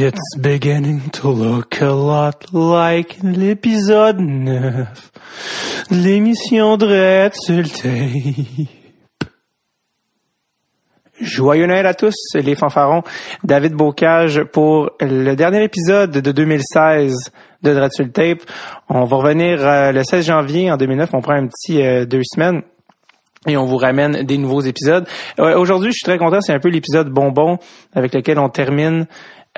It's 0.00 0.36
beginning 0.38 1.10
to 1.14 1.28
look 1.28 1.82
a 1.82 1.90
lot 1.90 2.52
like 2.52 3.18
l'épisode 3.20 4.20
9 4.20 5.10
de 5.90 5.96
l'émission 5.96 6.76
Dread 6.76 7.32
tape. 7.32 8.68
Joyeux 11.20 11.66
Noël 11.66 11.84
à 11.84 11.94
tous, 11.94 12.14
les 12.34 12.54
fanfarons. 12.54 13.02
David 13.42 13.72
Bocage 13.72 14.44
pour 14.44 14.92
le 15.00 15.34
dernier 15.34 15.64
épisode 15.64 16.12
de 16.12 16.30
2016 16.30 17.32
de 17.64 17.74
Dread 17.74 18.12
tape. 18.12 18.42
On 18.88 19.02
va 19.02 19.16
revenir 19.16 19.66
euh, 19.66 19.90
le 19.90 20.04
16 20.04 20.24
janvier 20.24 20.70
en 20.70 20.76
2009. 20.76 21.10
On 21.12 21.20
prend 21.20 21.32
un 21.32 21.48
petit 21.48 21.82
euh, 21.82 22.04
deux 22.04 22.22
semaines 22.22 22.62
et 23.48 23.56
on 23.56 23.64
vous 23.64 23.76
ramène 23.76 24.22
des 24.22 24.38
nouveaux 24.38 24.60
épisodes. 24.60 25.08
Euh, 25.38 25.58
Aujourd'hui, 25.58 25.90
je 25.90 25.96
suis 25.96 26.04
très 26.04 26.18
content. 26.18 26.40
C'est 26.40 26.52
un 26.52 26.60
peu 26.60 26.68
l'épisode 26.68 27.08
bonbon 27.08 27.58
avec 27.94 28.14
lequel 28.14 28.38
on 28.38 28.48
termine 28.48 29.06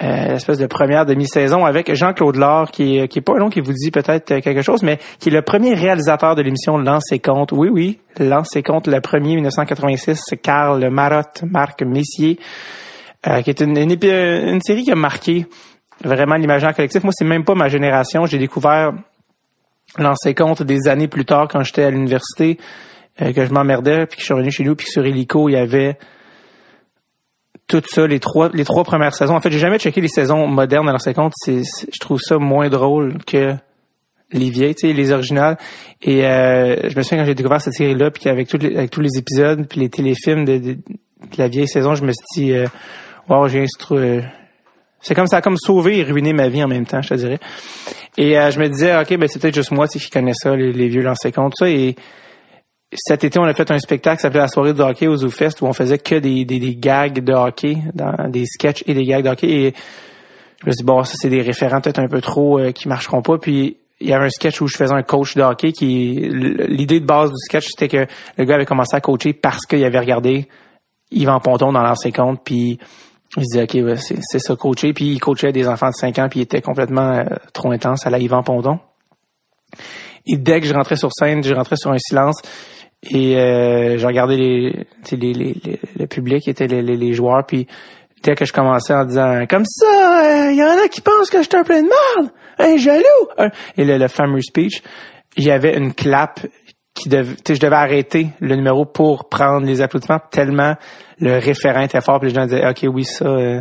euh, 0.02 0.28
l'espèce 0.28 0.56
de 0.56 0.66
première 0.66 1.04
demi-saison 1.04 1.66
avec 1.66 1.92
Jean-Claude 1.94 2.36
Laure, 2.36 2.70
qui 2.70 2.98
est, 2.98 3.08
qui 3.08 3.18
est 3.18 3.22
pas 3.22 3.34
un 3.34 3.38
nom 3.38 3.50
qui 3.50 3.60
vous 3.60 3.72
dit 3.72 3.90
peut-être 3.90 4.40
quelque 4.40 4.62
chose, 4.62 4.82
mais 4.82 4.98
qui 5.18 5.28
est 5.28 5.32
le 5.32 5.42
premier 5.42 5.74
réalisateur 5.74 6.34
de 6.34 6.42
l'émission 6.42 6.78
Lance 6.78 7.12
et 7.12 7.18
Compte. 7.18 7.52
Oui, 7.52 7.68
oui, 7.70 7.98
Lance 8.18 8.56
et 8.56 8.62
Compte, 8.62 8.86
le 8.86 9.00
premier 9.02 9.34
1986, 9.34 10.18
c'est 10.24 10.38
Karl 10.38 10.88
Marotte, 10.88 11.42
Marc 11.50 11.82
Messier, 11.82 12.38
euh, 13.26 13.42
qui 13.42 13.50
est 13.50 13.60
une, 13.60 13.76
une, 13.76 13.90
une, 14.02 14.60
série 14.62 14.84
qui 14.84 14.92
a 14.92 14.96
marqué 14.96 15.46
vraiment 16.02 16.36
l'imaginaire 16.36 16.74
collectif. 16.74 17.04
Moi, 17.04 17.12
c'est 17.14 17.26
même 17.26 17.44
pas 17.44 17.54
ma 17.54 17.68
génération. 17.68 18.24
J'ai 18.24 18.38
découvert 18.38 18.92
Lance 19.98 20.24
et 20.24 20.34
Compte 20.34 20.62
des 20.62 20.88
années 20.88 21.08
plus 21.08 21.26
tard 21.26 21.46
quand 21.48 21.62
j'étais 21.62 21.82
à 21.82 21.90
l'université, 21.90 22.56
euh, 23.20 23.34
que 23.34 23.44
je 23.44 23.52
m'emmerdais, 23.52 24.06
puis 24.06 24.16
que 24.16 24.20
je 24.20 24.24
suis 24.24 24.34
revenu 24.34 24.50
chez 24.50 24.64
nous, 24.64 24.74
puis 24.76 24.86
que 24.86 24.92
sur 24.92 25.04
Helico, 25.04 25.50
il 25.50 25.52
y 25.52 25.56
avait 25.56 25.98
tout 27.66 27.82
ça, 27.86 28.06
les 28.06 28.20
trois, 28.20 28.50
les 28.52 28.64
trois 28.64 28.84
premières 28.84 29.14
saisons. 29.14 29.36
En 29.36 29.40
fait, 29.40 29.50
j'ai 29.50 29.58
jamais 29.58 29.78
checké 29.78 30.00
les 30.00 30.08
saisons 30.08 30.46
modernes 30.46 30.88
à 30.88 30.92
leur 30.92 31.00
50. 31.00 31.32
C'est, 31.36 31.62
je 31.62 31.98
trouve 32.00 32.20
ça 32.20 32.38
moins 32.38 32.68
drôle 32.68 33.18
que 33.24 33.54
les 34.32 34.50
vieilles, 34.50 34.74
tu 34.74 34.88
sais, 34.88 34.92
les 34.92 35.12
originales. 35.12 35.56
Et 36.02 36.24
euh, 36.26 36.88
je 36.88 36.96
me 36.96 37.02
souviens 37.02 37.18
quand 37.18 37.26
j'ai 37.26 37.34
découvert 37.34 37.60
cette 37.60 37.74
série-là, 37.74 38.10
puis 38.10 38.28
avec, 38.28 38.52
avec 38.54 38.90
tous 38.90 39.00
les 39.00 39.18
épisodes, 39.18 39.66
puis 39.68 39.80
les 39.80 39.88
téléfilms 39.88 40.44
de, 40.44 40.58
de, 40.58 40.78
la 41.36 41.48
vieille 41.48 41.68
saison, 41.68 41.94
je 41.94 42.04
me 42.04 42.12
suis 42.12 42.42
dit, 42.42 42.52
euh, 42.52 42.66
wow, 43.28 43.48
j'ai 43.48 43.66
euh, 43.92 44.20
c'est 45.00 45.14
comme 45.14 45.26
ça 45.26 45.38
a 45.38 45.40
comme 45.40 45.56
sauvé 45.56 45.98
et 45.98 46.02
ruiné 46.02 46.32
ma 46.32 46.48
vie 46.48 46.62
en 46.62 46.68
même 46.68 46.86
temps, 46.86 47.02
je 47.02 47.08
te 47.08 47.14
dirais. 47.14 47.38
Et 48.16 48.38
euh, 48.38 48.50
je 48.50 48.58
me 48.58 48.68
disais, 48.68 48.98
ok, 48.98 49.16
ben 49.16 49.28
c'est 49.28 49.40
peut-être 49.40 49.54
juste 49.54 49.70
moi, 49.70 49.88
qui 49.88 50.10
connais 50.10 50.34
ça, 50.34 50.54
les, 50.54 50.72
les 50.72 50.88
vieux 50.88 51.02
lancers 51.02 51.32
compte, 51.32 51.54
ça. 51.56 51.68
Et 51.68 51.96
cet 52.92 53.22
été, 53.22 53.38
on 53.38 53.44
a 53.44 53.54
fait 53.54 53.70
un 53.70 53.78
spectacle 53.78 54.16
qui 54.16 54.22
s'appelait 54.22 54.40
La 54.40 54.48
soirée 54.48 54.74
de 54.74 54.82
hockey 54.82 55.06
au 55.06 55.16
ZooFest 55.16 55.60
où 55.60 55.66
on 55.66 55.72
faisait 55.72 55.98
que 55.98 56.16
des, 56.16 56.44
des, 56.44 56.58
des, 56.58 56.74
gags 56.74 57.22
de 57.22 57.32
hockey, 57.32 57.78
dans 57.94 58.28
des 58.28 58.44
sketchs 58.46 58.82
et 58.86 58.94
des 58.94 59.04
gags 59.04 59.24
de 59.24 59.30
hockey. 59.30 59.48
Et 59.48 59.74
je 60.60 60.66
me 60.66 60.72
suis 60.72 60.78
dit, 60.78 60.84
bon, 60.84 61.04
ça, 61.04 61.14
c'est 61.16 61.30
des 61.30 61.42
référents 61.42 61.80
peut-être 61.80 62.00
un 62.00 62.08
peu 62.08 62.20
trop 62.20 62.58
euh, 62.58 62.72
qui 62.72 62.88
marcheront 62.88 63.22
pas. 63.22 63.38
Puis 63.38 63.76
il 64.00 64.08
y 64.08 64.12
avait 64.12 64.26
un 64.26 64.30
sketch 64.30 64.60
où 64.60 64.66
je 64.66 64.76
faisais 64.76 64.92
un 64.92 65.02
coach 65.02 65.36
de 65.36 65.42
hockey 65.42 65.72
qui... 65.72 66.28
L'idée 66.30 67.00
de 67.00 67.06
base 67.06 67.30
du 67.30 67.36
sketch, 67.36 67.66
c'était 67.68 67.88
que 67.88 68.06
le 68.36 68.44
gars 68.44 68.56
avait 68.56 68.66
commencé 68.66 68.96
à 68.96 69.00
coacher 69.00 69.34
parce 69.34 69.66
qu'il 69.66 69.84
avait 69.84 69.98
regardé 69.98 70.48
Yvan 71.12 71.38
Ponton 71.38 71.72
dans 71.72 71.82
l'ancien 71.82 72.10
compte, 72.10 72.40
puis 72.44 72.78
il 73.36 73.42
se 73.44 73.58
disait, 73.58 73.62
OK, 73.64 73.74
ouais, 73.86 73.96
c'est 73.98 74.38
ça, 74.38 74.56
coacher. 74.56 74.92
Puis 74.92 75.06
il 75.06 75.20
coachait 75.20 75.52
des 75.52 75.68
enfants 75.68 75.90
de 75.90 75.94
5 75.94 76.18
ans, 76.18 76.28
puis 76.28 76.40
il 76.40 76.42
était 76.42 76.62
complètement 76.62 77.10
euh, 77.10 77.24
trop 77.52 77.70
intense 77.70 78.06
à 78.06 78.10
la 78.10 78.18
Yvan 78.18 78.42
Ponton. 78.42 78.80
Et 80.26 80.36
dès 80.36 80.60
que 80.60 80.66
je 80.66 80.74
rentrais 80.74 80.96
sur 80.96 81.10
scène, 81.12 81.42
je 81.42 81.54
rentrais 81.54 81.76
sur 81.76 81.90
un 81.92 81.98
silence, 81.98 82.40
et 83.02 83.36
euh, 83.36 83.96
j'ai 83.96 84.06
regardé 84.06 84.36
les, 84.36 84.86
les, 85.10 85.32
les, 85.32 85.32
les, 85.64 85.80
le 85.98 86.06
public, 86.06 86.46
était 86.48 86.66
les, 86.66 86.82
les, 86.82 86.96
les, 86.96 87.12
joueurs, 87.14 87.44
puis 87.46 87.66
dès 88.22 88.34
que 88.34 88.44
je 88.44 88.52
commençais 88.52 88.92
en 88.92 89.04
disant 89.04 89.46
comme 89.48 89.64
ça, 89.64 90.50
il 90.50 90.60
euh, 90.60 90.62
y 90.62 90.62
en 90.62 90.84
a 90.84 90.88
qui 90.88 91.00
pensent 91.00 91.30
que 91.30 91.38
je 91.38 91.48
suis 91.48 91.56
un 91.56 91.64
plein 91.64 91.82
de 91.82 91.88
merde, 91.88 92.30
un 92.58 92.76
jaloux. 92.76 93.52
Et 93.78 93.84
le, 93.84 93.96
le 93.96 94.08
fameux 94.08 94.42
speech, 94.42 94.82
il 95.36 95.44
y 95.44 95.50
avait 95.50 95.76
une 95.76 95.94
clap 95.94 96.40
je 97.04 97.58
devais 97.58 97.76
arrêter 97.76 98.28
le 98.40 98.56
numéro 98.56 98.84
pour 98.84 99.28
prendre 99.28 99.66
les 99.66 99.80
applaudissements 99.80 100.20
tellement 100.30 100.76
le 101.20 101.38
référent 101.38 101.82
était 101.82 102.00
fort, 102.00 102.18
puis 102.18 102.30
les 102.30 102.34
gens 102.34 102.46
disaient 102.46 102.66
ok 102.66 102.86
oui 102.92 103.04
ça, 103.04 103.26
euh, 103.26 103.60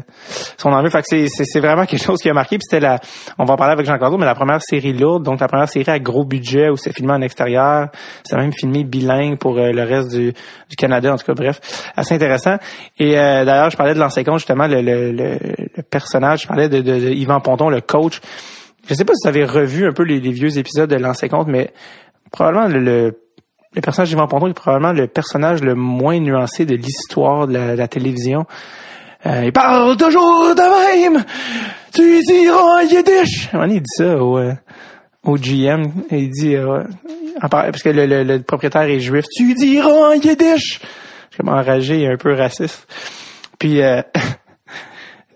son 0.57 0.69
envie. 0.69 0.89
Fait 0.89 1.01
que 1.01 1.27
c'est, 1.27 1.59
vraiment 1.59 1.85
quelque 1.85 2.03
chose 2.03 2.19
qui 2.19 2.29
a 2.29 2.33
marqué. 2.33 2.57
Puis 2.57 2.65
c'était 2.69 2.79
la, 2.79 2.99
on 3.37 3.43
va 3.43 3.53
en 3.53 3.57
parler 3.57 3.73
avec 3.73 3.85
Jean 3.85 3.97
Claude, 3.97 4.17
mais 4.17 4.25
la 4.25 4.35
première 4.35 4.61
série 4.61 4.93
lourde, 4.93 5.23
donc 5.23 5.39
la 5.41 5.47
première 5.47 5.67
série 5.67 5.91
à 5.91 5.99
gros 5.99 6.23
budget 6.23 6.69
où 6.69 6.77
c'est 6.77 6.93
filmé 6.93 7.13
en 7.13 7.21
extérieur, 7.21 7.89
c'est 8.23 8.37
même 8.37 8.53
filmé 8.53 8.85
bilingue 8.85 9.37
pour 9.37 9.57
euh, 9.57 9.71
le 9.71 9.83
reste 9.83 10.11
du, 10.11 10.33
du 10.69 10.75
Canada 10.77 11.13
en 11.13 11.17
tout 11.17 11.25
cas. 11.25 11.33
Bref, 11.33 11.59
assez 11.95 12.15
intéressant. 12.15 12.57
Et 12.97 13.19
euh, 13.19 13.43
d'ailleurs, 13.43 13.69
je 13.69 13.77
parlais 13.77 13.93
de 13.93 13.99
l'ancien 13.99 14.23
justement 14.35 14.67
le, 14.67 14.81
le, 14.81 15.11
le, 15.11 15.37
le, 15.75 15.83
personnage, 15.83 16.43
je 16.43 16.47
parlais 16.47 16.69
de, 16.69 16.81
de, 16.81 16.99
de 16.99 17.09
Yvan 17.09 17.41
Ponton, 17.41 17.69
le 17.69 17.81
coach. 17.81 18.21
Je 18.87 18.93
sais 18.93 19.03
pas 19.03 19.13
si 19.13 19.27
vous 19.27 19.29
avez 19.29 19.43
revu 19.43 19.85
un 19.85 19.91
peu 19.91 20.03
les, 20.03 20.19
vieux 20.19 20.57
épisodes 20.57 20.89
de 20.89 20.95
l'ancien 20.95 21.27
compte, 21.27 21.47
mais 21.47 21.71
probablement 22.31 22.67
le, 22.67 22.79
le 22.79 23.17
le 23.75 23.81
personnage 23.81 24.09
d'Yvan 24.09 24.27
Ponton 24.27 24.47
est 24.47 24.53
probablement 24.53 24.93
le 24.93 25.07
personnage 25.07 25.61
le 25.61 25.75
moins 25.75 26.19
nuancé 26.19 26.65
de 26.65 26.75
l'histoire 26.75 27.47
de 27.47 27.53
la, 27.53 27.87
télévision. 27.87 28.45
Euh, 29.25 29.43
il 29.45 29.51
parle 29.51 29.95
toujours 29.97 30.55
de 30.55 31.11
même. 31.11 31.23
Tu 31.93 32.21
diras 32.21 32.77
en 32.77 32.79
yiddish. 32.81 33.49
il 33.53 33.81
dit 33.81 33.95
ça 33.95 34.17
au, 34.17 34.37
euh, 34.37 34.53
au 35.23 35.35
GM. 35.37 35.91
Il 36.09 36.29
dit, 36.29 36.55
euh, 36.55 36.83
parce 37.49 37.83
que 37.83 37.89
le, 37.89 38.05
le, 38.05 38.23
le, 38.23 38.41
propriétaire 38.41 38.83
est 38.83 38.99
juif. 38.99 39.25
Tu 39.35 39.53
diras 39.53 40.09
en 40.09 40.13
yiddish. 40.13 40.79
Je 41.29 41.35
suis 41.35 41.37
comme 41.37 41.49
enragé 41.49 42.01
et 42.01 42.07
un 42.07 42.17
peu 42.17 42.33
raciste. 42.33 42.87
Puis, 43.59 43.81
euh, 43.81 44.01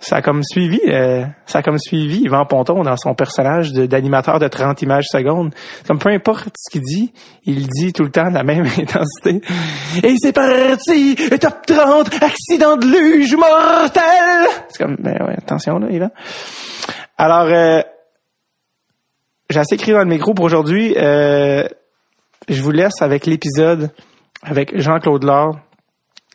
ça 0.03 0.17
a 0.17 0.21
comme 0.21 0.43
suivi, 0.43 0.81
euh, 0.87 1.23
ça 1.45 1.59
a 1.59 1.61
comme 1.61 1.79
suivi 1.79 2.23
Yvan 2.23 2.45
Ponton 2.45 2.83
dans 2.83 2.97
son 2.97 3.15
personnage 3.15 3.71
d'animateur 3.71 4.37
de, 4.37 4.49
30 4.49 4.81
images 4.81 5.05
secondes. 5.09 5.55
Comme 5.87 5.97
peu 5.97 6.09
importe 6.09 6.49
ce 6.57 6.69
qu'il 6.69 6.81
dit, 6.81 7.13
il 7.45 7.67
dit 7.67 7.93
tout 7.93 8.03
le 8.03 8.11
temps 8.11 8.29
la 8.29 8.43
même 8.43 8.65
intensité. 8.77 9.41
Et 10.03 10.15
c'est 10.17 10.33
parti, 10.33 11.15
top 11.15 11.65
30, 11.65 12.21
accident 12.21 12.75
de 12.75 12.85
luge 12.85 13.33
mortel. 13.35 14.49
C'est 14.67 14.83
comme, 14.83 14.97
ben 14.99 15.17
ouais, 15.25 15.35
attention 15.37 15.79
là, 15.79 15.87
Yvan. 15.89 16.09
Alors, 17.17 17.47
euh, 17.47 17.81
j'ai 19.49 19.59
assez 19.59 19.75
écrit 19.75 19.93
dans 19.93 19.99
le 19.99 20.05
micro 20.05 20.33
pour 20.33 20.43
aujourd'hui. 20.43 20.95
Euh, 20.97 21.63
je 22.49 22.61
vous 22.61 22.71
laisse 22.71 23.01
avec 23.01 23.25
l'épisode 23.25 23.91
avec 24.41 24.77
Jean-Claude 24.77 25.23
Laure, 25.23 25.59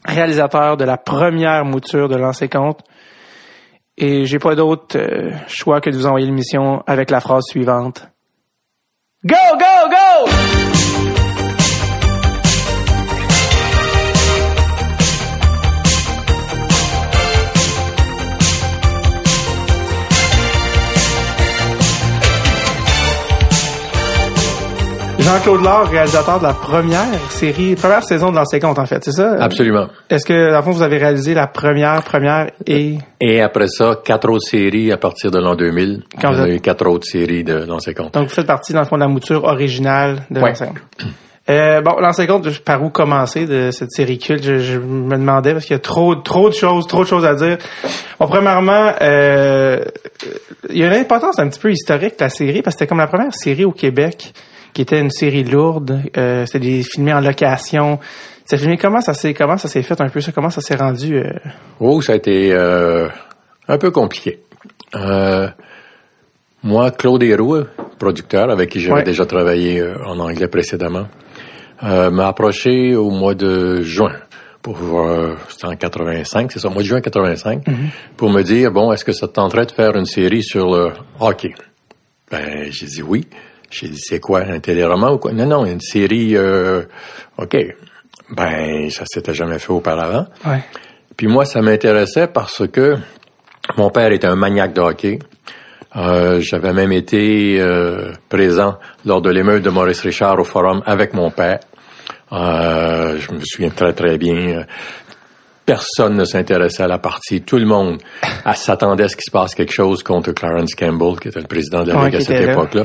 réalisateur 0.06 0.78
de 0.78 0.84
la 0.84 0.96
première 0.96 1.66
mouture 1.66 2.08
de 2.08 2.16
Lancer 2.16 2.48
Compte. 2.48 2.80
Et 4.00 4.26
j'ai 4.26 4.38
pas 4.38 4.54
d'autre 4.54 4.97
euh, 4.97 5.32
choix 5.48 5.81
que 5.81 5.91
de 5.91 5.97
vous 5.97 6.06
envoyer 6.06 6.26
l'émission 6.26 6.84
avec 6.86 7.10
la 7.10 7.20
phrase 7.20 7.42
suivante. 7.48 8.09
Go, 9.25 9.34
go, 9.59 9.91
go! 9.91 11.07
Jean-Claude 25.28 25.62
Laure, 25.62 25.86
réalisateur 25.90 26.38
de 26.38 26.44
la 26.44 26.54
première 26.54 27.30
série, 27.30 27.74
première 27.74 28.02
saison 28.02 28.30
de 28.30 28.36
l'ancien 28.36 28.60
compte, 28.60 28.78
en 28.78 28.86
fait, 28.86 29.04
c'est 29.04 29.12
ça? 29.12 29.36
Absolument. 29.38 29.88
Est-ce 30.08 30.24
que, 30.24 30.50
dans 30.50 30.56
le 30.56 30.62
fond, 30.62 30.70
vous 30.70 30.80
avez 30.80 30.96
réalisé 30.96 31.34
la 31.34 31.46
première, 31.46 32.02
première 32.02 32.50
et... 32.66 32.96
Et 33.20 33.42
après 33.42 33.68
ça, 33.68 34.00
quatre 34.02 34.30
autres 34.30 34.46
séries 34.48 34.90
à 34.90 34.96
partir 34.96 35.30
de 35.30 35.38
l'an 35.38 35.54
2000. 35.54 36.04
Quand 36.18 36.32
vous 36.32 36.40
avez... 36.40 36.56
eu 36.56 36.60
quatre 36.60 36.86
autres 36.86 37.06
séries 37.06 37.44
de 37.44 37.66
l'ancien 37.66 37.92
compte. 37.92 38.14
Donc, 38.14 38.28
vous 38.28 38.34
faites 38.34 38.46
partie, 38.46 38.72
dans 38.72 38.78
le 38.78 38.86
fond, 38.86 38.96
de 38.96 39.02
la 39.02 39.08
mouture 39.08 39.44
originale 39.44 40.22
de 40.30 40.40
ouais. 40.40 40.48
l'ancien 40.48 40.68
compte. 40.68 40.78
Euh, 41.50 41.82
bon, 41.82 41.96
l'ancien 42.00 42.26
compte, 42.26 42.58
par 42.60 42.82
où 42.82 42.88
commencer 42.88 43.44
de 43.44 43.70
cette 43.70 43.92
série 43.92 44.18
culte? 44.18 44.44
Je, 44.44 44.58
je 44.60 44.78
me 44.78 45.18
demandais, 45.18 45.52
parce 45.52 45.66
qu'il 45.66 45.74
y 45.74 45.76
a 45.76 45.80
trop, 45.80 46.14
trop 46.14 46.48
de 46.48 46.54
choses, 46.54 46.86
trop 46.86 47.02
de 47.02 47.08
choses 47.08 47.26
à 47.26 47.34
dire. 47.34 47.58
Bon, 48.18 48.28
premièrement, 48.28 48.92
euh, 49.02 49.84
il 50.70 50.78
y 50.78 50.84
a 50.84 50.86
une 50.86 50.94
importance 50.94 51.38
un 51.38 51.50
petit 51.50 51.60
peu 51.60 51.70
historique 51.70 52.19
de 52.19 52.24
la 52.24 52.31
série, 52.31 52.62
parce 52.62 52.76
que 52.76 52.78
c'était 52.78 52.88
comme 52.88 52.96
la 52.96 53.08
première 53.08 53.34
série 53.34 53.66
au 53.66 53.72
Québec 53.72 54.32
qui 54.78 54.82
était 54.82 55.00
une 55.00 55.10
série 55.10 55.42
lourde. 55.42 56.02
Euh, 56.16 56.46
c'était 56.46 56.60
des 56.60 56.84
filmés 56.84 57.12
en 57.12 57.19
location. 57.19 57.98
C'est 58.44 58.58
filmé 58.58 58.78
comment 58.78 59.00
ça 59.00 59.12
s'est 59.12 59.34
comment 59.34 59.56
ça 59.56 59.66
s'est 59.66 59.82
fait 59.82 60.00
un 60.00 60.08
peu 60.08 60.20
ça? 60.20 60.30
Comment 60.30 60.50
ça 60.50 60.60
s'est 60.60 60.76
rendu 60.76 61.16
euh... 61.16 61.32
Oh, 61.80 62.00
ça 62.00 62.12
a 62.12 62.14
été 62.14 62.52
euh, 62.52 63.08
un 63.66 63.76
peu 63.76 63.90
compliqué. 63.90 64.38
Moi, 66.62 66.92
Claude 66.92 67.25
Héroux, 67.25 67.64
producteur 67.98 68.50
avec 68.50 68.70
qui 68.70 68.78
j'avais 68.78 69.00
ouais. 69.00 69.02
déjà 69.02 69.26
travaillé 69.26 69.84
en 70.06 70.20
anglais 70.20 70.46
précédemment, 70.46 71.08
m'a 71.82 72.28
approché 72.28 72.94
au 72.94 73.10
mois 73.10 73.34
de 73.34 73.82
juin 73.82 74.14
pour 74.62 74.78
c'était 75.48 75.66
en 75.66 75.74
85, 75.74 76.52
c'est 76.52 76.60
ça, 76.60 76.69
au 76.69 76.70
mois 76.70 76.82
de 76.82 76.86
juin 76.86 77.00
85, 77.00 77.66
mm 77.66 77.72
-hmm. 77.72 77.76
pour 78.16 78.31
me 78.31 78.42
dire 78.42 78.70
bon, 78.70 78.92
est-ce 78.92 79.04
que 79.04 79.12
ça 79.12 79.26
te 79.26 79.32
tenterait 79.32 79.66
de 79.66 79.72
faire 79.72 79.96
une 79.96 80.06
série 80.06 80.44
sur 80.44 80.66
le 80.70 80.92
hockey? 81.19 81.54
Ben, 82.31 82.70
j'ai 82.70 82.86
dit 82.86 83.02
oui. 83.02 83.26
J'ai 83.70 83.88
dit, 83.88 83.99
c'est 84.00 84.20
quoi, 84.20 84.41
un 84.41 84.61
téléroman 84.61 85.12
ou 85.12 85.19
quoi? 85.19 85.32
Non, 85.32 85.47
non, 85.47 85.65
une 85.67 85.81
série, 85.81 86.37
euh, 86.37 86.82
OK. 87.37 87.56
Ben, 88.31 88.91
ça 88.91 89.05
s'était 89.06 89.35
jamais 89.35 89.59
fait 89.59 89.70
auparavant. 89.73 90.26
Ouais. 90.47 90.61
Puis 91.17 91.26
moi, 91.26 91.44
ça 91.44 91.61
m'intéressait 91.62 92.26
parce 92.29 92.67
que 92.69 92.97
Mon 93.76 93.91
père 93.91 94.11
était 94.12 94.26
un 94.26 94.37
maniaque 94.37 94.73
de 94.73 94.81
hockey. 94.81 95.19
Euh, 95.97 96.41
J'avais 96.41 96.73
même 96.73 96.93
été 96.93 97.59
euh, 97.61 98.12
présent 98.29 98.79
lors 99.05 99.20
de 99.20 99.31
l'émeute 99.31 99.62
de 99.62 99.70
Maurice 99.70 100.00
Richard 100.00 100.38
au 100.38 100.44
Forum 100.44 100.82
avec 100.87 101.12
mon 101.12 101.31
père. 101.31 101.61
Euh, 102.32 103.19
je 103.19 103.32
me 103.32 103.41
souviens 103.44 103.70
très 103.70 103.93
très 103.93 104.17
bien. 104.19 104.65
Personne 105.67 106.17
ne 106.17 106.25
s'intéressait 106.25 106.82
à 106.82 106.88
la 106.88 106.99
partie. 106.99 107.43
Tout 107.43 107.59
le 107.59 107.67
monde 107.67 107.99
s'attendait 108.55 109.05
à 109.05 109.09
ce 109.09 109.17
qu'il 109.17 109.25
se 109.25 109.31
passe 109.31 109.55
quelque 109.55 109.73
chose 109.73 110.03
contre 110.03 110.32
Clarence 110.32 110.75
Campbell, 110.75 111.19
qui 111.20 111.29
était 111.29 111.41
le 111.41 111.47
président 111.47 111.82
de 111.82 111.93
la 111.93 112.05
Ligue 112.05 112.17
à 112.17 112.20
cette 112.20 112.49
époque-là. 112.49 112.85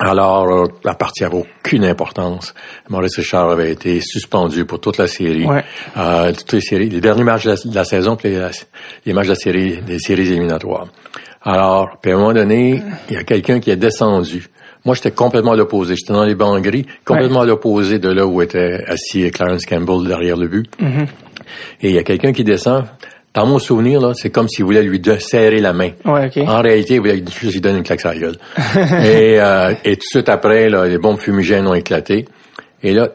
Alors, 0.00 0.48
euh, 0.48 0.66
la 0.82 0.94
partie 0.94 1.24
avait 1.24 1.36
aucune 1.36 1.84
importance. 1.84 2.54
Maurice 2.88 3.16
Richard 3.16 3.50
avait 3.50 3.70
été 3.70 4.00
suspendu 4.00 4.64
pour 4.64 4.80
toute 4.80 4.96
la 4.96 5.06
série. 5.06 5.46
Euh, 5.96 6.32
toutes 6.32 6.54
les 6.54 6.60
séries, 6.62 6.88
les 6.88 7.02
derniers 7.02 7.22
matchs 7.22 7.44
de 7.44 7.74
la, 7.74 7.84
saison, 7.84 8.16
puis 8.16 8.30
les, 8.30 9.12
matchs 9.12 9.26
de 9.26 9.32
la 9.32 9.34
série, 9.34 9.82
des 9.82 9.98
séries 9.98 10.32
éliminatoires. 10.32 10.86
Alors, 11.42 11.98
puis 12.00 12.12
à 12.12 12.14
un 12.14 12.18
moment 12.18 12.32
donné, 12.32 12.82
il 13.10 13.14
y 13.14 13.18
a 13.18 13.24
quelqu'un 13.24 13.60
qui 13.60 13.70
est 13.70 13.76
descendu. 13.76 14.48
Moi, 14.86 14.94
j'étais 14.94 15.10
complètement 15.10 15.52
à 15.52 15.56
l'opposé. 15.56 15.94
J'étais 15.96 16.14
dans 16.14 16.24
les 16.24 16.34
bancs 16.34 16.62
gris, 16.62 16.86
complètement 17.04 17.42
à 17.42 17.46
l'opposé 17.46 17.98
de 17.98 18.08
là 18.08 18.26
où 18.26 18.40
était 18.40 18.82
assis 18.86 19.30
Clarence 19.30 19.66
Campbell 19.66 20.08
derrière 20.08 20.38
le 20.38 20.48
but. 20.48 20.70
Mm-hmm. 20.80 21.06
Et 21.82 21.88
il 21.90 21.94
y 21.94 21.98
a 21.98 22.02
quelqu'un 22.02 22.32
qui 22.32 22.44
descend. 22.44 22.84
Dans 23.32 23.46
mon 23.46 23.60
souvenir, 23.60 24.00
là, 24.00 24.12
c'est 24.14 24.30
comme 24.30 24.48
s'il 24.48 24.64
voulait 24.64 24.82
lui 24.82 25.00
serrer 25.20 25.60
la 25.60 25.72
main. 25.72 25.90
En 26.48 26.60
réalité, 26.62 26.94
il 26.94 27.00
voulait 27.00 27.22
juste 27.40 27.54
lui 27.54 27.60
donner 27.60 27.78
une 27.78 27.84
claque 27.84 28.00
sur 28.00 28.10
la 28.10 28.18
gueule. 28.18 28.36
et, 29.04 29.40
euh, 29.40 29.74
et 29.84 29.96
tout 29.96 30.00
de 30.00 30.18
suite 30.18 30.28
après, 30.28 30.68
là, 30.68 30.86
les 30.86 30.98
bombes 30.98 31.18
fumigènes 31.18 31.66
ont 31.68 31.74
éclaté. 31.74 32.26
Et 32.82 32.92
là, 32.92 33.08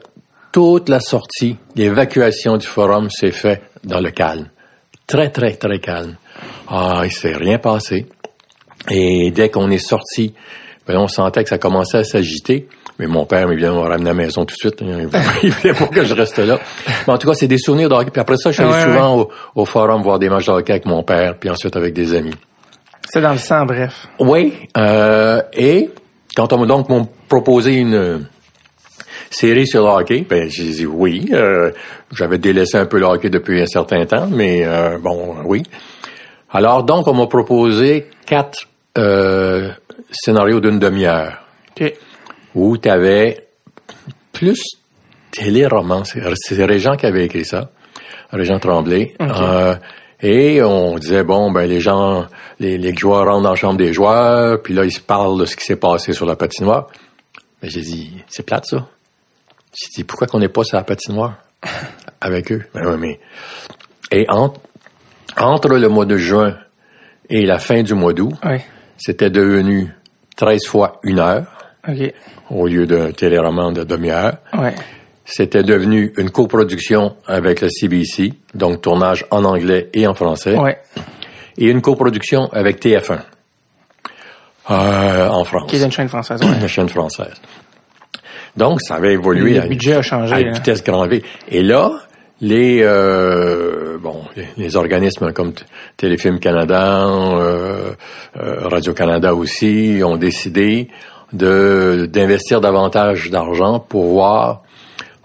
toute 0.53 0.87
la 0.87 1.01
sortie, 1.01 1.57
l'évacuation 1.75 2.55
du 2.55 2.65
forum 2.65 3.09
s'est 3.09 3.31
faite 3.31 3.63
dans 3.83 3.99
le 3.99 4.11
calme. 4.11 4.47
Très, 5.05 5.29
très, 5.29 5.55
très 5.55 5.79
calme. 5.79 6.15
Ah, 6.69 7.01
il 7.03 7.11
s'est 7.11 7.35
rien 7.35 7.57
passé. 7.57 8.05
Et 8.89 9.31
dès 9.31 9.49
qu'on 9.49 9.69
est 9.69 9.85
sorti, 9.85 10.33
ben, 10.87 10.97
on 10.97 11.07
sentait 11.07 11.43
que 11.43 11.49
ça 11.49 11.57
commençait 11.57 11.97
à 11.97 12.03
s'agiter. 12.03 12.67
Mais 12.99 13.07
mon 13.07 13.25
père, 13.25 13.51
évidemment, 13.51 13.83
m'a 13.83 13.89
ramené 13.89 14.09
à 14.09 14.13
la 14.13 14.23
maison 14.25 14.45
tout 14.45 14.55
de 14.55 14.59
suite. 14.59 14.81
Il 15.43 15.51
voulait, 15.51 15.73
pas 15.73 15.87
que 15.87 16.05
je 16.05 16.13
reste 16.13 16.37
là. 16.39 16.59
Mais 17.07 17.13
en 17.13 17.17
tout 17.17 17.27
cas, 17.27 17.33
c'est 17.33 17.47
des 17.47 17.57
souvenirs 17.57 17.89
de 17.89 17.95
hockey. 17.95 18.11
Puis 18.11 18.21
après 18.21 18.37
ça, 18.37 18.51
je 18.51 18.55
suis 18.55 18.63
allé 18.63 18.83
souvent 18.83 19.27
Au, 19.53 19.65
forum 19.65 20.01
voir 20.01 20.19
des 20.19 20.29
matchs 20.29 20.45
de 20.45 20.51
hockey 20.51 20.71
avec 20.71 20.85
mon 20.85 21.03
père, 21.03 21.37
puis 21.37 21.49
ensuite 21.49 21.75
avec 21.75 21.93
des 21.93 22.15
amis. 22.15 22.35
C'est 23.09 23.21
dans 23.21 23.33
le 23.33 23.37
sang, 23.37 23.65
bref. 23.65 24.07
Oui. 24.19 24.53
Euh, 24.77 25.41
et 25.53 25.89
quand 26.35 26.53
on 26.53 26.59
m'a 26.59 26.65
donc 26.65 26.87
proposé 27.27 27.73
une 27.73 28.25
série 29.29 29.67
sur 29.67 29.83
le 29.83 29.89
hockey, 29.89 30.25
ben 30.27 30.49
j'ai 30.49 30.63
dit 30.63 30.85
oui. 30.85 31.29
Euh, 31.33 31.71
J'avais 32.13 32.37
délaissé 32.37 32.77
un 32.77 32.85
peu 32.85 32.99
le 32.99 33.05
hockey 33.05 33.29
depuis 33.29 33.61
un 33.61 33.67
certain 33.67 34.05
temps, 34.05 34.27
mais 34.31 34.65
euh, 34.65 34.97
bon, 34.99 35.35
oui. 35.45 35.63
Alors 36.51 36.83
donc, 36.83 37.07
on 37.07 37.13
m'a 37.13 37.27
proposé 37.27 38.07
quatre 38.25 38.67
euh, 38.97 39.69
scénarios 40.11 40.61
d'une 40.61 40.79
demi-heure. 40.79 41.43
Okay 41.71 41.95
où 42.55 42.77
tu 42.77 42.89
avais 42.89 43.47
plus 44.31 44.61
téléroman. 45.31 46.03
C'est 46.05 46.65
Régent 46.65 46.95
qui 46.95 47.05
avait 47.05 47.25
écrit 47.25 47.45
ça, 47.45 47.69
Régent 48.31 48.59
Tremblay. 48.59 49.13
Euh, 49.21 49.75
et 50.21 50.63
on 50.63 50.97
disait, 50.97 51.23
bon, 51.23 51.51
ben 51.51 51.65
les 51.65 51.81
gens, 51.81 52.25
les, 52.59 52.95
joueurs 52.95 53.25
rentrent 53.25 53.43
dans 53.43 53.49
la 53.51 53.55
chambre 53.55 53.77
des 53.77 53.93
joueurs, 53.93 54.61
puis 54.61 54.73
là, 54.73 54.85
ils 54.85 54.91
se 54.91 55.01
parlent 55.01 55.39
de 55.39 55.45
ce 55.45 55.55
qui 55.55 55.65
s'est 55.65 55.75
passé 55.75 56.13
sur 56.13 56.25
la 56.25 56.35
patinoire. 56.35 56.87
Mais 57.61 57.69
j'ai 57.69 57.81
dit, 57.81 58.23
c'est 58.27 58.43
plate, 58.43 58.65
ça. 58.65 58.87
J'ai 59.73 59.89
dit, 59.93 60.03
pourquoi 60.03 60.27
qu'on 60.27 60.39
n'est 60.39 60.49
pas 60.49 60.63
sur 60.63 60.77
la 60.77 60.83
patinoire 60.83 61.35
avec 62.21 62.51
eux? 62.51 62.63
Ben 62.73 62.87
oui, 62.87 62.97
mais... 62.99 63.19
Et 64.11 64.25
entre, 64.29 64.61
entre 65.35 65.69
le 65.69 65.89
mois 65.89 66.05
de 66.05 66.15
juin 66.15 66.57
et 67.29 67.45
la 67.45 67.59
fin 67.59 67.83
du 67.83 67.93
mois 67.93 68.13
d'août, 68.13 68.33
c'était 68.97 69.31
devenu 69.31 69.91
13 70.37 70.65
fois 70.67 70.99
une 71.03 71.19
heure 71.19 71.47
au 72.49 72.67
lieu 72.67 72.85
d'un 72.85 73.11
téléroman 73.11 73.71
de 73.71 73.83
demi-heure. 73.83 74.37
C'était 75.25 75.63
devenu 75.63 76.13
une 76.17 76.29
coproduction 76.29 77.15
avec 77.25 77.61
la 77.61 77.69
CBC, 77.69 78.33
donc 78.53 78.81
tournage 78.81 79.25
en 79.31 79.43
anglais 79.43 79.89
et 79.93 80.05
en 80.05 80.13
français. 80.13 80.55
Et 81.57 81.65
une 81.65 81.81
coproduction 81.81 82.47
avec 82.53 82.83
TF1 82.83 83.19
euh, 84.69 85.29
en 85.29 85.43
France. 85.43 85.69
Qui 85.69 85.77
est 85.77 85.83
une 85.83 85.91
chaîne 85.91 86.09
française. 86.09 86.41
Une 86.61 86.67
chaîne 86.67 86.89
française. 86.89 87.33
Donc, 88.57 88.81
ça 88.81 88.95
avait 88.95 89.13
évolué. 89.13 89.59
Le 89.59 89.67
budget 89.67 89.93
a 89.93 90.01
changé. 90.01 90.33
À 90.33 90.39
une 90.39 90.49
hein. 90.49 90.53
vitesse 90.53 90.83
grand 90.83 91.05
V. 91.07 91.23
Et 91.49 91.61
là, 91.61 91.91
les 92.41 92.79
euh, 92.81 93.97
bon 94.01 94.21
les, 94.57 94.75
organismes 94.75 95.31
comme 95.33 95.53
Téléfilm 95.97 96.39
Canada, 96.39 97.05
euh, 97.05 97.91
euh 98.37 98.67
Radio 98.67 98.93
Canada 98.93 99.35
aussi 99.35 100.01
ont 100.03 100.17
décidé 100.17 100.89
de 101.35 102.07
d'investir 102.11 102.61
davantage 102.61 103.29
d'argent 103.29 103.79
pour 103.79 104.05
voir 104.05 104.63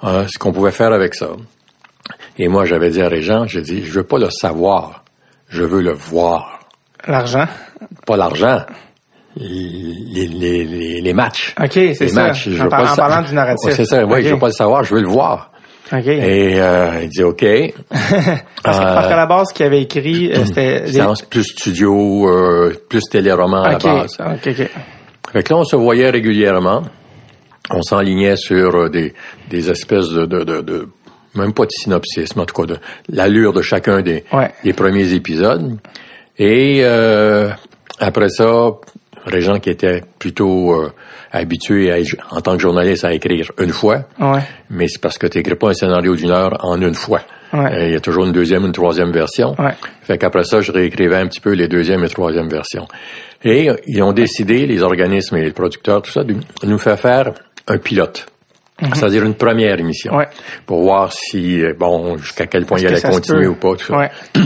hein, 0.03 0.27
ce 0.33 0.39
qu'on 0.39 0.53
pouvait 0.53 0.71
faire 0.71 0.93
avec 0.93 1.15
ça. 1.15 1.29
Et 2.39 2.49
moi, 2.49 2.65
j'avais 2.65 2.91
dit 2.91 3.03
à 3.03 3.09
Régent, 3.09 3.47
j'ai 3.47 3.61
dit, 3.61 3.85
je 3.85 3.93
veux 3.93 4.05
pas 4.05 4.19
le 4.19 4.31
savoir, 4.31 5.05
je 5.49 5.63
veux 5.63 5.83
le 5.83 5.93
voir. 5.93 6.61
L'argent? 7.07 7.47
Pas 8.07 8.17
l'argent. 8.17 8.61
Les, 9.37 10.27
les, 10.27 11.01
les, 11.01 11.13
matchs. 11.13 11.55
OK, 11.63 11.73
c'est 11.73 12.09
ça. 12.09 12.29
Matchs. 12.29 12.49
en, 12.61 12.69
parlant 12.69 13.23
du 13.23 13.35
narratif. 13.35 13.73
c'est 13.75 13.85
ça, 13.85 14.05
oui, 14.05 14.23
je 14.23 14.31
veux 14.31 14.39
pas 14.39 14.49
le 14.49 14.53
savoir, 14.53 14.83
je 14.85 14.95
veux 14.95 15.03
le 15.03 15.09
voir. 15.09 15.51
Okay. 15.93 16.19
Et 16.19 16.61
euh, 16.61 17.03
il 17.03 17.09
dit 17.09 17.23
OK. 17.23 17.45
parce, 17.91 18.79
que, 18.79 18.85
parce 18.85 19.09
qu'à 19.09 19.17
la 19.17 19.27
base, 19.27 19.49
ce 19.49 19.55
qu'il 19.55 19.67
avait 19.67 19.83
écrit, 19.83 20.33
euh, 20.33 20.45
c'était... 20.45 20.85
plus 21.31 21.45
studio, 21.45 22.29
euh, 22.29 22.75
plus 22.89 23.03
téléroman 23.11 23.65
à 23.65 23.73
la 23.73 23.79
base. 23.79 24.17
OK, 24.21 24.49
OK. 24.49 24.71
Fait 25.33 25.43
que 25.43 25.53
là, 25.53 25.61
on 25.61 25.65
se 25.65 25.77
voyait 25.77 26.11
régulièrement. 26.11 26.83
On 27.71 27.83
s'enlignait 27.83 28.37
sur 28.37 28.75
euh, 28.75 28.89
des, 28.89 29.15
des 29.49 29.71
espèces 29.71 30.09
de, 30.11 30.27
de, 30.27 30.43
de, 30.43 30.89
même 31.35 31.53
pas 31.53 31.65
de 31.65 31.71
synopsis, 31.71 32.35
mais 32.35 32.43
en 32.43 32.47
tout 32.47 32.61
cas 32.61 32.67
de 32.67 32.79
l'allure 33.09 33.53
de 33.53 33.63
chacun 33.63 34.03
des, 34.03 34.25
des 34.65 34.73
premiers 34.73 35.13
épisodes. 35.13 35.79
Et 36.39 36.81
euh, 36.83 37.51
après 37.99 38.29
ça, 38.31 38.71
Régent 39.27 39.61
qui 39.61 39.71
était 39.71 40.03
plutôt 40.19 40.73
euh, 40.73 40.93
habitué 41.31 41.93
à, 41.93 41.99
en 42.31 42.41
tant 42.41 42.57
que 42.57 42.63
journaliste 42.63 43.05
à 43.05 43.13
écrire 43.13 43.53
une 43.59 43.71
fois, 43.73 44.05
ouais. 44.19 44.41
mais 44.71 44.89
c'est 44.89 45.01
parce 45.01 45.19
que 45.19 45.27
tu 45.27 45.39
n'écris 45.39 45.57
pas 45.57 45.69
un 45.69 45.75
scénario 45.75 46.17
d'une 46.17 46.31
heure 46.31 46.57
en 46.65 46.81
une 46.81 46.95
fois. 46.95 47.21
Il 47.53 47.91
y 47.91 47.97
a 47.97 48.01
toujours 48.01 48.27
une 48.27 48.33
deuxième, 48.33 48.65
une 48.65 48.73
troisième 48.73 49.11
version. 49.11 49.57
Fait 50.03 50.19
qu'après 50.19 50.45
ça, 50.45 50.61
je 50.61 50.73
réécrivais 50.73 51.17
un 51.17 51.27
petit 51.27 51.41
peu 51.41 51.53
les 51.53 51.69
deuxième 51.69 52.05
et 52.05 52.09
troisième 52.09 52.49
versions. 52.49 52.87
Et 53.43 53.69
ils 53.87 54.03
ont 54.03 54.13
décidé, 54.13 54.67
les 54.67 54.83
organismes 54.83 55.37
et 55.37 55.43
les 55.43 55.53
producteurs, 55.53 56.03
tout 56.03 56.11
ça, 56.11 56.23
de 56.25 56.37
nous 56.65 56.79
faire 56.79 56.99
faire 56.99 57.33
un 57.67 57.79
pilote. 57.79 58.27
Mhm. 58.83 58.95
C'est-à-dire 58.95 59.25
une 59.25 59.35
première 59.35 59.79
émission. 59.79 60.13
Pour 60.67 60.83
voir 60.83 61.13
si, 61.13 61.63
bon, 61.79 62.17
jusqu'à 62.19 62.47
quel 62.47 62.65
point 62.65 62.79
il 62.79 62.87
allait 62.87 63.01
continuer 63.01 63.47
ou 63.47 63.55
pas, 63.55 63.75
tout 63.77 63.87
ça. 63.87 64.11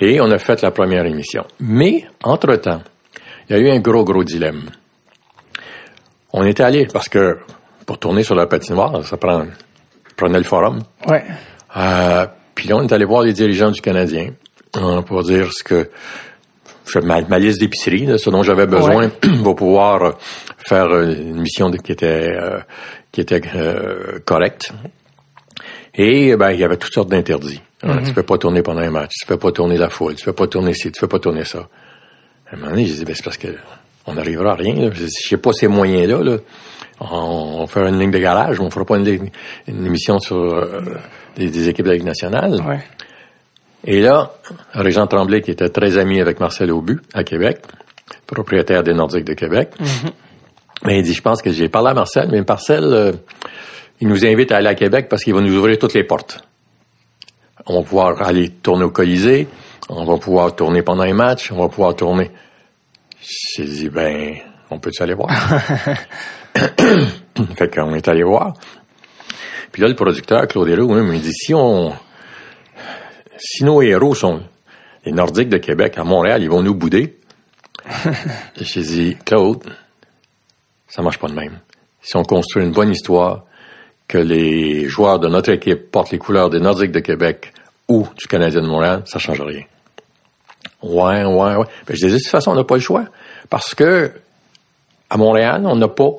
Et 0.00 0.20
on 0.20 0.30
a 0.30 0.38
fait 0.38 0.62
la 0.62 0.70
première 0.70 1.04
émission. 1.04 1.44
Mais, 1.60 2.04
entre-temps, 2.22 2.82
il 3.48 3.56
y 3.56 3.58
a 3.58 3.62
eu 3.62 3.70
un 3.70 3.80
gros, 3.80 4.04
gros 4.04 4.24
dilemme. 4.24 4.62
On 6.32 6.44
était 6.44 6.62
allé, 6.62 6.86
parce 6.90 7.08
que 7.08 7.36
pour 7.84 7.98
tourner 7.98 8.22
sur 8.22 8.34
la 8.34 8.46
patinoire, 8.46 9.04
ça 9.04 9.16
prend, 9.16 9.44
prenait 10.16 10.38
le 10.38 10.44
forum. 10.44 10.80
Ouais. 11.06 11.24
Euh, 11.76 12.26
puis 12.54 12.68
là, 12.68 12.76
on 12.76 12.82
est 12.86 12.92
allé 12.92 13.04
voir 13.04 13.22
les 13.22 13.32
dirigeants 13.32 13.70
du 13.70 13.80
Canadien 13.80 14.30
euh, 14.76 15.02
pour 15.02 15.22
dire 15.22 15.50
ce 15.52 15.62
que 15.62 15.90
ma, 16.98 17.20
ma 17.22 17.38
liste 17.38 17.60
d'épicerie, 17.60 18.08
ce 18.18 18.30
dont 18.30 18.42
j'avais 18.42 18.66
besoin 18.66 19.08
pour 19.44 19.54
pouvoir 19.54 20.02
euh, 20.02 20.12
faire 20.58 20.86
euh, 20.86 21.12
une 21.12 21.40
mission 21.40 21.70
qui 21.70 21.92
était 21.92 22.28
euh, 22.28 22.60
qui 23.12 23.20
était 23.20 23.40
correcte. 24.24 24.72
Et 25.94 26.36
ben 26.36 26.52
il 26.52 26.60
y 26.60 26.64
avait 26.64 26.76
toutes 26.76 26.94
sortes 26.94 27.08
d'interdits. 27.10 27.60
Hein, 27.82 27.96
mm-hmm. 27.96 28.06
Tu 28.06 28.12
peux 28.12 28.22
pas 28.22 28.38
tourner 28.38 28.62
pendant 28.62 28.80
un 28.80 28.90
match, 28.90 29.12
tu 29.20 29.26
peux 29.26 29.36
pas 29.36 29.52
tourner 29.52 29.76
la 29.76 29.88
foule, 29.88 30.14
tu 30.14 30.24
peux 30.24 30.32
pas 30.32 30.46
tourner 30.46 30.74
ci, 30.74 30.92
tu 30.92 31.00
peux 31.00 31.08
pas 31.08 31.18
tourner 31.18 31.44
ça. 31.44 31.68
À 32.50 32.54
un 32.54 32.58
moment 32.58 32.70
donné, 32.70 32.86
j'ai 32.86 32.94
dit 32.94 33.04
ben 33.04 33.14
c'est 33.14 33.24
parce 33.24 33.36
que 33.36 33.48
on 34.06 34.14
n'arrivera 34.14 34.52
à 34.52 34.54
rien. 34.54 34.90
Je 34.92 35.06
sais 35.06 35.36
pas 35.36 35.52
ces 35.52 35.68
moyens-là. 35.68 36.22
Là. 36.22 36.38
On, 37.00 37.66
fera 37.66 37.88
une 37.88 37.98
ligne 37.98 38.10
de 38.10 38.18
garage, 38.18 38.60
on 38.60 38.70
fera 38.70 38.84
pas 38.84 38.98
une, 38.98 39.30
émission 39.66 40.18
sur 40.18 40.66
des, 41.36 41.68
équipes 41.68 41.86
de 41.86 41.90
la 41.90 41.96
Ligue 41.96 42.04
nationale. 42.04 42.62
Ouais. 42.66 42.80
Et 43.84 44.00
là, 44.00 44.32
Régent 44.74 45.06
Tremblay, 45.06 45.40
qui 45.40 45.50
était 45.50 45.70
très 45.70 45.96
ami 45.96 46.20
avec 46.20 46.40
Marcel 46.40 46.70
Aubu 46.70 47.00
à 47.14 47.24
Québec, 47.24 47.62
propriétaire 48.26 48.82
des 48.82 48.92
Nordiques 48.92 49.24
de 49.24 49.32
Québec, 49.32 49.70
mm-hmm. 49.80 50.10
mais 50.84 50.98
il 50.98 51.02
dit, 51.02 51.14
je 51.14 51.22
pense 51.22 51.40
que 51.40 51.50
j'ai 51.50 51.68
parlé 51.68 51.90
à 51.90 51.94
Marcel, 51.94 52.28
mais 52.30 52.42
Marcel, 52.46 52.84
euh, 52.84 53.12
il 54.00 54.08
nous 54.08 54.26
invite 54.26 54.52
à 54.52 54.56
aller 54.56 54.68
à 54.68 54.74
Québec 54.74 55.08
parce 55.08 55.24
qu'il 55.24 55.34
va 55.34 55.40
nous 55.40 55.56
ouvrir 55.56 55.78
toutes 55.78 55.94
les 55.94 56.04
portes. 56.04 56.44
On 57.66 57.80
va 57.80 57.82
pouvoir 57.82 58.22
aller 58.22 58.50
tourner 58.50 58.84
au 58.84 58.90
Colisée, 58.90 59.48
on 59.88 60.04
va 60.04 60.18
pouvoir 60.18 60.54
tourner 60.54 60.82
pendant 60.82 61.02
un 61.02 61.14
match, 61.14 61.50
on 61.52 61.58
va 61.58 61.68
pouvoir 61.68 61.94
tourner. 61.96 62.30
J'ai 63.20 63.64
dit, 63.64 63.88
ben, 63.88 64.36
on 64.70 64.78
peut-tu 64.78 65.02
aller 65.02 65.14
voir? 65.14 65.30
fait 67.56 67.74
qu'on 67.74 67.94
est 67.94 68.08
allé 68.08 68.22
voir. 68.22 68.54
Puis 69.72 69.82
là, 69.82 69.88
le 69.88 69.94
producteur, 69.94 70.46
Claude 70.48 70.68
Héroux, 70.68 70.96
il 70.96 71.04
me 71.04 71.18
dit, 71.18 71.32
si 71.32 71.54
on, 71.54 71.92
si 73.38 73.64
nos 73.64 73.82
héros 73.82 74.14
sont 74.14 74.42
les 75.04 75.12
Nordiques 75.12 75.48
de 75.48 75.58
Québec, 75.58 75.96
à 75.96 76.04
Montréal, 76.04 76.42
ils 76.42 76.50
vont 76.50 76.62
nous 76.62 76.74
bouder. 76.74 77.16
J'ai 78.56 78.82
dit, 78.82 79.16
Claude, 79.24 79.64
ça 80.88 81.02
marche 81.02 81.18
pas 81.18 81.28
de 81.28 81.34
même. 81.34 81.60
Si 82.02 82.16
on 82.16 82.24
construit 82.24 82.64
une 82.64 82.72
bonne 82.72 82.90
histoire, 82.90 83.44
que 84.10 84.18
les 84.18 84.88
joueurs 84.88 85.20
de 85.20 85.28
notre 85.28 85.50
équipe 85.50 85.92
portent 85.92 86.10
les 86.10 86.18
couleurs 86.18 86.50
des 86.50 86.58
Nordiques 86.58 86.90
de 86.90 86.98
Québec 86.98 87.52
ou 87.86 88.08
du 88.18 88.26
Canadien 88.26 88.60
de 88.60 88.66
Montréal, 88.66 89.02
ça 89.06 89.20
change 89.20 89.40
rien. 89.40 89.62
Ouais, 90.82 91.24
ouais, 91.24 91.56
ouais. 91.56 91.66
Ben, 91.86 91.94
je 91.94 92.06
disais, 92.06 92.16
de 92.16 92.18
toute 92.18 92.26
façon, 92.26 92.50
on 92.50 92.56
n'a 92.56 92.64
pas 92.64 92.74
le 92.74 92.80
choix. 92.80 93.04
Parce 93.50 93.72
que, 93.72 94.10
à 95.10 95.16
Montréal, 95.16 95.62
on 95.64 95.76
n'a 95.76 95.88
pas 95.88 96.10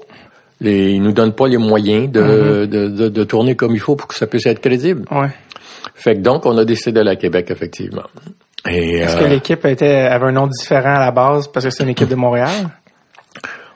les, 0.59 0.91
ils 0.91 1.01
nous 1.01 1.11
donnent 1.11 1.33
pas 1.33 1.47
les 1.47 1.57
moyens 1.57 2.11
de, 2.11 2.21
mm-hmm. 2.21 2.65
de, 2.67 2.87
de, 2.89 3.09
de, 3.09 3.23
tourner 3.23 3.55
comme 3.55 3.73
il 3.73 3.79
faut 3.79 3.95
pour 3.95 4.07
que 4.07 4.15
ça 4.15 4.27
puisse 4.27 4.45
être 4.45 4.59
crédible. 4.59 5.05
Ouais. 5.11 5.29
Fait 5.95 6.15
que 6.15 6.21
donc, 6.21 6.45
on 6.45 6.57
a 6.57 6.65
décidé 6.65 6.91
d'aller 6.91 7.11
à 7.11 7.15
Québec, 7.15 7.49
effectivement. 7.49 8.03
Est-ce 8.65 9.17
que 9.17 9.23
euh, 9.23 9.27
l'équipe 9.27 9.65
était, 9.65 9.87
avait 9.87 10.27
un 10.27 10.31
nom 10.33 10.47
différent 10.47 10.95
à 10.95 10.99
la 10.99 11.11
base 11.11 11.47
parce 11.47 11.65
que 11.65 11.71
c'est 11.71 11.83
une 11.83 11.89
équipe 11.89 12.09
de 12.09 12.15
Montréal? 12.15 12.69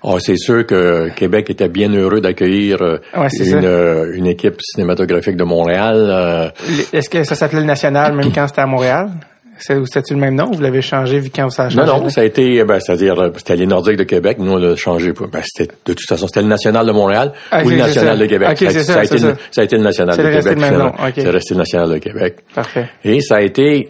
Oh, 0.03 0.19
c'est 0.19 0.37
sûr 0.37 0.67
que 0.67 1.09
Québec 1.15 1.49
était 1.49 1.67
bien 1.67 1.91
heureux 1.91 2.21
d'accueillir 2.21 2.79
euh, 2.83 2.99
une, 3.15 3.65
euh, 3.65 4.13
une, 4.13 4.27
équipe 4.27 4.61
cinématographique 4.61 5.35
de 5.35 5.43
Montréal. 5.43 6.53
Est-ce 6.93 7.09
que 7.09 7.23
ça 7.23 7.33
s'appelait 7.33 7.61
le 7.61 7.65
National 7.65 8.15
même 8.15 8.31
quand 8.31 8.47
c'était 8.47 8.61
à 8.61 8.67
Montréal? 8.67 9.09
C'était-tu 9.57 10.13
le 10.13 10.19
même 10.19 10.35
nom? 10.35 10.49
Ou 10.49 10.55
vous 10.55 10.61
l'avez 10.61 10.81
changé 10.81 11.19
vu 11.19 11.29
quand 11.33 11.49
ça 11.49 11.63
a 11.63 11.69
changé? 11.69 11.85
Non, 11.85 12.01
non, 12.01 12.09
ça 12.09 12.21
a 12.21 12.23
été, 12.25 12.63
ben, 12.63 12.79
c'est-à-dire, 12.79 13.31
c'était 13.37 13.55
les 13.55 13.65
Nordiques 13.65 13.97
de 13.97 14.03
Québec. 14.03 14.37
Nous, 14.39 14.51
on 14.51 14.57
l'a 14.57 14.75
changé. 14.75 15.13
Ben, 15.13 15.41
c'était, 15.43 15.71
de 15.85 15.93
toute 15.93 16.07
façon, 16.07 16.27
c'était 16.27 16.41
le 16.41 16.47
National 16.47 16.85
de 16.85 16.91
Montréal 16.91 17.31
ah, 17.51 17.63
ou 17.63 17.69
le 17.69 17.77
National 17.77 18.17
de 18.19 18.25
Québec. 18.25 18.57
ça, 18.57 18.83
ça, 18.83 18.99
a 18.99 19.03
été, 19.03 19.17
ça. 19.17 19.35
ça, 19.51 19.61
a 19.61 19.63
été, 19.63 19.77
le 19.77 19.83
National 19.83 20.17
de 20.17 20.21
Québec. 20.21 21.13
C'est 21.15 21.29
resté 21.29 21.53
le 21.53 21.59
National 21.59 21.89
de 21.89 21.97
Québec. 21.97 22.35
Parfait. 22.53 22.89
Et 23.03 23.21
ça 23.21 23.37
a 23.37 23.41
été 23.41 23.89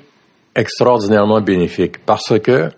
extraordinairement 0.55 1.41
bénéfique 1.41 2.05
parce 2.05 2.39
que, 2.39 2.69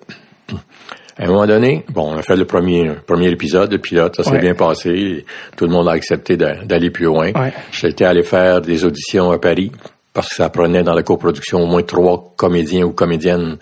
à 1.17 1.24
un 1.24 1.27
moment 1.27 1.46
donné, 1.46 1.84
bon, 1.89 2.13
on 2.13 2.17
a 2.17 2.22
fait 2.22 2.36
le 2.36 2.46
premier, 2.46 2.91
premier 3.06 3.29
épisode, 3.29 3.72
le 3.72 3.79
pilote, 3.79 4.15
ça 4.15 4.24
s'est 4.24 4.39
bien 4.39 4.56
passé. 4.56 5.25
Tout 5.56 5.65
le 5.65 5.72
monde 5.72 5.89
a 5.89 5.91
accepté 5.91 6.38
d'aller 6.38 6.89
plus 6.89 7.06
loin. 7.06 7.32
Ouais. 7.34 7.53
J'étais 7.72 8.06
allé 8.06 8.24
faire 8.24 8.62
des 8.62 8.86
auditions 8.86 9.32
à 9.32 9.39
Paris 9.39 9.72
parce 10.17 10.29
que 10.29 10.36
ça 10.36 10.50
prenait 10.50 10.81
dans 10.81 10.95
la 10.95 11.03
coproduction 11.03 11.59
au 11.59 11.67
moins 11.67 11.83
trois 11.83 12.33
comédiens 12.36 12.83
ou 12.86 12.91
comédiennes 12.91 13.57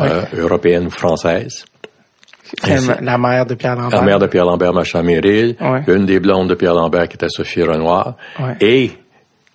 euh, 0.00 0.22
européennes 0.36 0.88
ou 0.88 0.90
françaises. 0.90 1.64
la 2.66 3.16
mère 3.16 3.46
de 3.46 3.54
Pierre 3.54 3.76
Lambert. 3.76 4.00
La 4.00 4.04
mère 4.04 4.18
de 4.18 4.26
Pierre 4.26 4.44
Lambert, 4.44 4.72
Macha 4.72 5.04
Méril. 5.04 5.54
Une 5.86 6.06
des 6.06 6.18
blondes 6.18 6.48
de 6.48 6.56
Pierre 6.56 6.74
Lambert 6.74 7.06
qui 7.06 7.14
était 7.14 7.28
Sophie 7.28 7.62
Renoir. 7.62 8.16
Et 8.60 8.90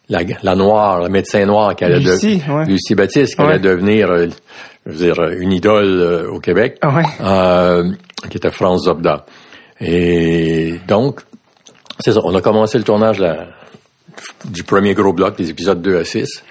la, 0.07 0.21
la 0.43 0.55
noire, 0.55 1.01
le 1.01 1.09
médecin 1.09 1.45
noir 1.45 1.75
qui 1.75 1.83
allait 1.83 2.00
Lucie, 2.00 2.38
de, 2.38 2.69
Lucie 2.69 2.95
Baptiste, 2.95 3.35
qui 3.35 3.41
allait 3.41 3.59
devenir, 3.59 4.09
euh, 4.09 4.27
je 4.85 4.91
veux 4.93 4.97
dire, 4.97 5.21
une 5.31 5.51
idole 5.51 6.00
euh, 6.00 6.31
au 6.31 6.39
Québec, 6.39 6.79
euh, 7.19 7.91
qui 8.29 8.38
était 8.38 8.51
France 8.51 8.85
Zobda. 8.85 9.25
Et 9.81 10.75
donc, 10.88 11.19
c'est 12.00 12.13
ça, 12.13 12.21
on 12.24 12.33
a 12.33 12.39
commencé 12.39 12.77
le 12.77 12.85
tournage 12.85 13.19
là, 13.19 13.47
du 14.45 14.63
premier 14.63 14.93
gros 14.93 15.13
bloc, 15.13 15.38
des 15.38 15.50
épisodes 15.50 15.81
2 15.81 15.98
à 15.98 16.05
6. 16.05 16.43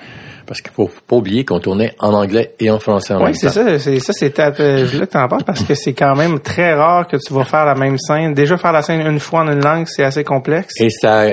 Parce 0.47 0.61
qu'il 0.61 0.73
faut 0.73 0.90
pas 1.06 1.16
oublier 1.16 1.44
qu'on 1.44 1.59
tournait 1.59 1.94
en 1.99 2.12
anglais 2.12 2.54
et 2.61 2.71
en 2.71 2.78
français 2.78 3.14
en 3.14 3.25
Oui, 3.25 3.35
c'est 3.35 3.49
ça. 3.49 3.78
C'est 3.78 3.99
ça, 4.00 4.12
c'est 4.12 4.37
je 4.37 4.92
voulais 4.92 5.06
t'en 5.06 5.26
parles 5.26 5.44
parce 5.44 5.62
que 5.62 5.75
c'est 5.75 5.94
quand 5.94 6.14
même 6.14 6.38
très 6.40 6.75
rare 6.75 7.06
que 7.06 7.16
tu 7.16 7.33
vas 7.33 7.44
faire 7.44 7.64
la 7.64 7.75
même 7.75 7.97
scène. 7.99 8.35
Déjà 8.35 8.59
faire 8.59 8.73
la 8.73 8.83
scène 8.83 9.00
une 9.00 9.21
fois 9.21 9.40
en 9.40 9.52
une 9.52 9.64
langue, 9.64 9.87
c'est 9.87 10.04
assez 10.04 10.23
complexe. 10.23 10.75
Et 10.80 10.90
ça, 10.90 11.25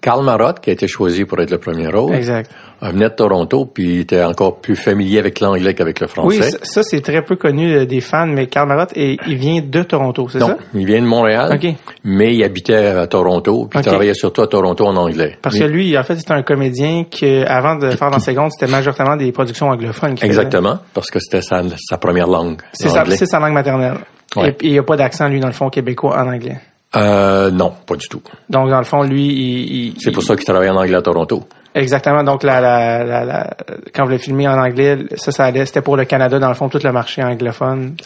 Karl 0.00 0.24
Marotte, 0.24 0.60
qui 0.60 0.70
a 0.70 0.72
été 0.72 0.86
choisi 0.88 1.24
pour 1.24 1.40
être 1.40 1.50
le 1.50 1.58
premier 1.58 1.88
rôle, 1.88 2.14
exact. 2.14 2.50
venait 2.80 3.08
de 3.08 3.14
Toronto, 3.14 3.66
puis 3.66 3.84
il 3.84 4.00
était 4.00 4.22
encore 4.22 4.60
plus 4.60 4.76
familier 4.76 5.18
avec 5.18 5.40
l'anglais 5.40 5.74
qu'avec 5.74 6.00
le 6.00 6.06
français. 6.06 6.40
Oui, 6.40 6.58
ça, 6.62 6.82
c'est 6.82 7.00
très 7.00 7.22
peu 7.22 7.36
connu 7.36 7.72
euh, 7.72 7.86
des 7.86 8.00
fans, 8.00 8.26
mais 8.26 8.46
Karl 8.46 8.68
Marotte, 8.68 8.92
il 8.96 9.36
vient 9.36 9.60
de 9.62 9.82
Toronto, 9.82 10.28
c'est 10.30 10.40
ça? 10.40 10.48
Non, 10.48 10.56
il 10.74 10.86
vient 10.86 11.00
de 11.00 11.06
Montréal, 11.06 11.58
mais 12.04 12.34
il 12.34 12.44
habitait 12.44 12.86
à 12.86 13.06
Toronto, 13.06 13.66
puis 13.70 13.80
il 13.80 13.84
travaillait 13.84 14.14
surtout 14.14 14.42
à 14.42 14.46
Toronto 14.46 14.86
en 14.86 14.96
anglais. 14.96 15.38
Parce 15.42 15.58
que 15.58 15.64
lui, 15.64 15.96
en 15.96 16.02
fait, 16.02 16.16
c'était 16.16 16.32
un 16.32 16.42
comédien 16.42 17.04
qui, 17.10 17.26
avant 17.26 17.76
de 17.76 17.90
faire 17.90 18.10
dans 18.10 18.18
seconde, 18.18 18.50
c'était 18.52 18.70
majoritairement 18.70 19.16
des 19.16 19.32
productions 19.32 19.68
anglophones. 19.68 20.16
Exactement, 20.22 20.78
parce 20.94 21.10
que 21.10 21.18
c'était 21.20 21.42
sa, 21.42 21.62
sa, 21.76 21.98
première 21.98 22.26
langue. 22.26 22.60
C'est 22.72 22.88
sa, 22.88 23.04
sa, 23.04 23.38
langue 23.38 23.54
maternelle. 23.54 23.98
Et, 24.42 24.54
il 24.62 24.72
n'y 24.72 24.78
a 24.78 24.82
pas 24.82 24.96
d'accent, 24.96 25.28
lui, 25.28 25.40
dans 25.40 25.46
le 25.46 25.52
fond, 25.52 25.70
québécois 25.70 26.18
en 26.18 26.28
anglais. 26.28 26.58
Euh, 26.96 27.50
non, 27.50 27.72
pas 27.86 27.96
du 27.96 28.08
tout. 28.08 28.22
Donc, 28.48 28.70
dans 28.70 28.78
le 28.78 28.84
fond, 28.84 29.02
lui, 29.02 29.26
il... 29.26 29.94
c'est 29.98 30.12
pour 30.12 30.22
ça 30.22 30.34
qu'il 30.34 30.44
travaillait 30.44 30.70
en 30.70 30.76
anglais 30.76 30.96
à 30.96 31.02
Toronto. 31.02 31.44
Exactement. 31.74 32.24
Donc, 32.24 32.42
la, 32.42 32.58
la, 32.58 33.24
la, 33.24 33.56
quand 33.94 34.04
vous 34.04 34.08
l'avez 34.08 34.22
filmé 34.22 34.48
en 34.48 34.58
anglais, 34.58 34.96
ça, 35.16 35.30
ça 35.30 35.44
allait, 35.44 35.66
c'était 35.66 35.82
pour 35.82 35.98
le 35.98 36.06
Canada, 36.06 36.38
dans 36.38 36.48
le 36.48 36.54
fond, 36.54 36.70
tout 36.70 36.80
le 36.82 36.90
marché 36.90 37.22
anglophone. 37.22 37.96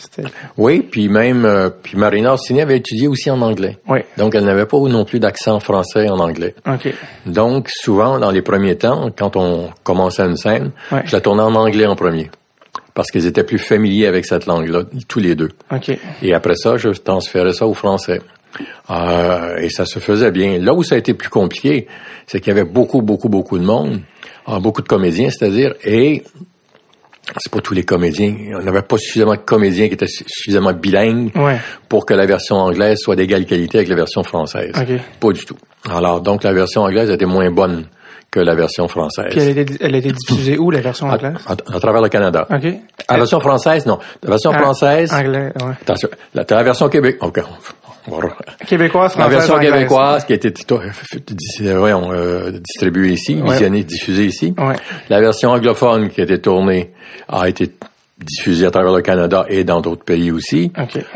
Oui, 0.57 0.81
puis 0.91 1.09
même, 1.09 1.45
euh, 1.45 1.71
puis 1.71 1.97
Marina 1.97 2.33
Orsini 2.33 2.61
avait 2.63 2.79
étudié 2.79 3.07
aussi 3.07 3.31
en 3.31 3.41
anglais. 3.43 3.79
Oui. 3.89 4.01
Donc, 4.19 4.35
elle 4.35 4.45
n'avait 4.45 4.67
pas 4.67 4.79
non 4.79 5.05
plus 5.05 5.21
d'accent 5.21 5.61
français 5.61 6.09
en 6.09 6.19
anglais. 6.19 6.57
OK. 6.67 6.93
Donc, 7.27 7.69
souvent, 7.69 8.19
dans 8.19 8.33
les 8.33 8.43
premiers 8.43 8.77
temps, 8.77 9.11
quand 9.17 9.37
on 9.37 9.71
commençait 9.85 10.25
une 10.25 10.37
scène, 10.37 10.73
je 11.05 11.13
la 11.13 11.21
tournais 11.21 11.45
en 11.45 11.55
anglais 11.55 11.87
en 11.87 11.95
premier. 11.95 12.29
Parce 12.93 13.13
qu'ils 13.13 13.27
étaient 13.27 13.45
plus 13.45 13.59
familiers 13.59 14.09
avec 14.09 14.27
cette 14.27 14.47
langue-là, 14.47 14.83
tous 15.07 15.21
les 15.21 15.37
deux. 15.37 15.51
OK. 15.71 15.97
Et 16.23 16.35
après 16.35 16.57
ça, 16.57 16.77
je 16.77 16.89
transférais 16.89 17.53
ça 17.53 17.69
au 17.69 17.75
français. 17.75 18.21
Euh, 18.91 19.57
et 19.59 19.71
ça 19.71 19.85
se 19.85 19.99
faisait 19.99 20.31
bien. 20.31 20.59
Là 20.59 20.75
où 20.75 20.83
ça 20.83 20.97
a 20.97 20.99
été 20.99 21.15
plus 21.15 21.29
compliqué, 21.29 21.87
c'est 22.27 22.41
qu'il 22.41 22.49
y 22.49 22.59
avait 22.59 22.69
beaucoup, 22.69 23.03
beaucoup, 23.03 23.29
beaucoup 23.29 23.59
de 23.59 23.65
monde, 23.65 24.01
euh, 24.49 24.59
beaucoup 24.59 24.83
de 24.83 24.89
comédiens, 24.89 25.31
c'est-à-dire, 25.31 25.75
et 25.85 26.25
c'est 27.39 27.53
pas 27.53 27.61
tous 27.61 27.75
les 27.75 27.85
comédiens. 27.85 28.35
On 28.55 28.63
n'avait 28.63 28.83
pas 28.83 28.97
suffisamment 28.99 29.35
de 29.35 29.41
comédiens 29.41 29.89
qui 29.89 29.95
étaient 29.95 30.07
suffisamment 30.07 30.73
bilingues 30.73 31.33
pour 31.89 32.05
que 32.07 32.15
la 32.15 32.27
version 32.27 32.57
anglaise 32.57 32.99
soit 32.99 33.17
d'égale 33.17 33.47
qualité 33.47 33.79
avec 33.79 33.89
la 33.89 33.97
version 33.97 34.23
française. 34.23 34.73
Pas 35.21 35.33
du 35.33 35.45
tout. 35.45 35.57
Alors, 35.89 36.21
donc, 36.21 36.43
la 36.43 36.53
version 36.53 36.83
anglaise 36.83 37.11
était 37.11 37.27
moins 37.27 37.51
bonne 37.51 37.87
que 38.31 38.41
la 38.41 38.55
version 38.55 38.87
française. 38.87 39.27
Puis 39.31 39.41
elle 39.41 39.59
était, 39.59 39.75
elle 39.81 39.95
était 39.97 40.13
diffusée 40.13 40.57
où, 40.57 40.71
la 40.71 40.81
version 40.81 41.09
anglaise? 41.09 41.35
À, 41.47 41.53
à, 41.53 41.81
travers 41.81 42.01
le 42.01 42.09
Canada. 42.09 42.47
OK. 42.49 42.75
La 43.09 43.17
version 43.17 43.41
française, 43.41 43.87
non. 43.87 43.99
La 44.23 44.31
version 44.31 44.53
ah, 44.55 44.59
française... 44.59 45.13
Anglais, 45.13 45.53
ouais. 45.57 45.73
Attention, 45.83 46.09
la, 46.35 46.45
la 46.49 46.63
version 46.63 46.89
Québec... 46.89 47.17
OK, 47.21 47.41
Québécoise, 48.67 49.17
La 49.17 49.29
version 49.29 49.59
québécoise 49.59 50.25
qui 50.25 50.33
a 50.33 50.37
été 50.37 50.53
voyons, 51.75 52.13
euh, 52.13 52.51
distribuée 52.53 53.13
ici, 53.13 53.41
visionnée, 53.43 53.85
diffusée 53.85 54.27
ici. 54.27 54.55
La 55.09 55.21
version 55.21 55.51
anglophone 55.51 56.09
qui 56.09 56.21
a 56.21 56.25
été 56.25 56.41
tournée 56.41 56.93
a 57.29 57.49
été 57.49 57.71
diffusée 58.19 58.67
à 58.67 58.71
travers 58.71 58.93
le 58.93 59.03
Canada 59.03 59.47
et 59.49 59.65
dans 59.65 59.81
d'autres 59.81 60.05
pays 60.05 60.31
aussi. 60.31 60.73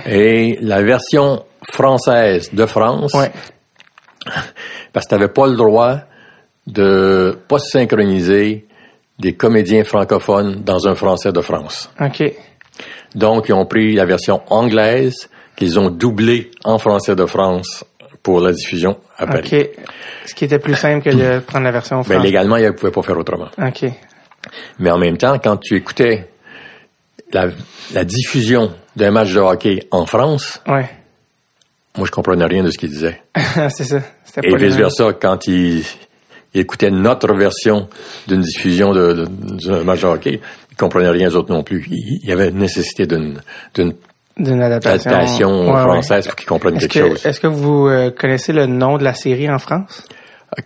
Et 0.06 0.58
la 0.60 0.82
version 0.82 1.44
française 1.72 2.50
de 2.52 2.66
France, 2.66 3.12
parce 4.92 5.06
que 5.06 5.08
tu 5.08 5.14
n'avais 5.14 5.32
pas 5.32 5.46
le 5.46 5.56
droit 5.56 5.98
de 6.66 7.38
pas 7.48 7.58
synchroniser 7.58 8.66
des 9.18 9.34
comédiens 9.34 9.84
francophones 9.84 10.62
dans 10.64 10.88
un 10.88 10.94
français 10.94 11.32
de 11.32 11.40
France. 11.40 11.90
Donc, 13.14 13.48
ils 13.48 13.52
ont 13.52 13.66
pris 13.66 13.94
la 13.94 14.06
version 14.06 14.40
anglaise 14.48 15.28
qu'ils 15.56 15.78
ont 15.78 15.90
doublé 15.90 16.50
en 16.64 16.78
français 16.78 17.14
de 17.14 17.26
France 17.26 17.84
pour 18.22 18.40
la 18.40 18.52
diffusion 18.52 18.98
à 19.16 19.26
Paris. 19.26 19.50
OK. 19.52 19.68
Ce 20.26 20.34
qui 20.34 20.44
était 20.44 20.58
plus 20.58 20.74
simple 20.74 21.04
que 21.04 21.14
de 21.14 21.38
prendre 21.46 21.64
la 21.64 21.72
version 21.72 22.02
française. 22.02 22.18
Mais 22.18 22.24
légalement, 22.24 22.56
ils 22.56 22.64
ne 22.64 22.70
pouvaient 22.70 22.92
pas 22.92 23.02
faire 23.02 23.18
autrement. 23.18 23.48
OK. 23.58 23.90
Mais 24.78 24.90
en 24.90 24.98
même 24.98 25.16
temps, 25.16 25.38
quand 25.38 25.56
tu 25.58 25.76
écoutais 25.76 26.30
la, 27.32 27.48
la 27.92 28.04
diffusion 28.04 28.72
d'un 28.96 29.10
match 29.10 29.32
de 29.32 29.40
hockey 29.40 29.86
en 29.90 30.06
France, 30.06 30.60
ouais. 30.66 30.88
moi, 31.96 32.06
je 32.06 32.10
comprenais 32.10 32.44
rien 32.44 32.62
de 32.62 32.70
ce 32.70 32.78
qu'ils 32.78 32.90
disaient. 32.90 33.22
c'est 33.70 33.84
ça. 33.84 34.00
Et 34.42 34.56
vice-versa, 34.56 35.12
quand 35.12 35.46
ils, 35.46 35.84
écoutaient 36.54 36.90
notre 36.90 37.34
version 37.34 37.88
d'une 38.26 38.40
diffusion 38.40 38.92
d'un 38.94 39.14
de, 39.14 39.82
match 39.82 40.00
de 40.02 40.06
hockey, 40.06 40.40
ils 40.70 40.76
comprenaient 40.76 41.10
rien 41.10 41.28
aux 41.30 41.36
autres 41.36 41.52
non 41.52 41.62
plus. 41.62 41.86
Il 41.90 42.26
y 42.26 42.32
avait 42.32 42.50
nécessité 42.50 43.06
d'une 43.06 43.40
d'une 44.36 44.62
adaptation, 44.62 45.72
française 45.72 46.26
pour 46.26 46.36
qu'ils 46.36 46.48
comprennent 46.48 46.78
quelque 46.78 46.98
chose. 46.98 47.24
Est-ce 47.24 47.40
que 47.40 47.46
vous 47.46 47.86
euh, 47.86 48.10
connaissez 48.10 48.52
le 48.52 48.66
nom 48.66 48.98
de 48.98 49.04
la 49.04 49.14
série 49.14 49.50
en 49.50 49.58
France? 49.58 50.04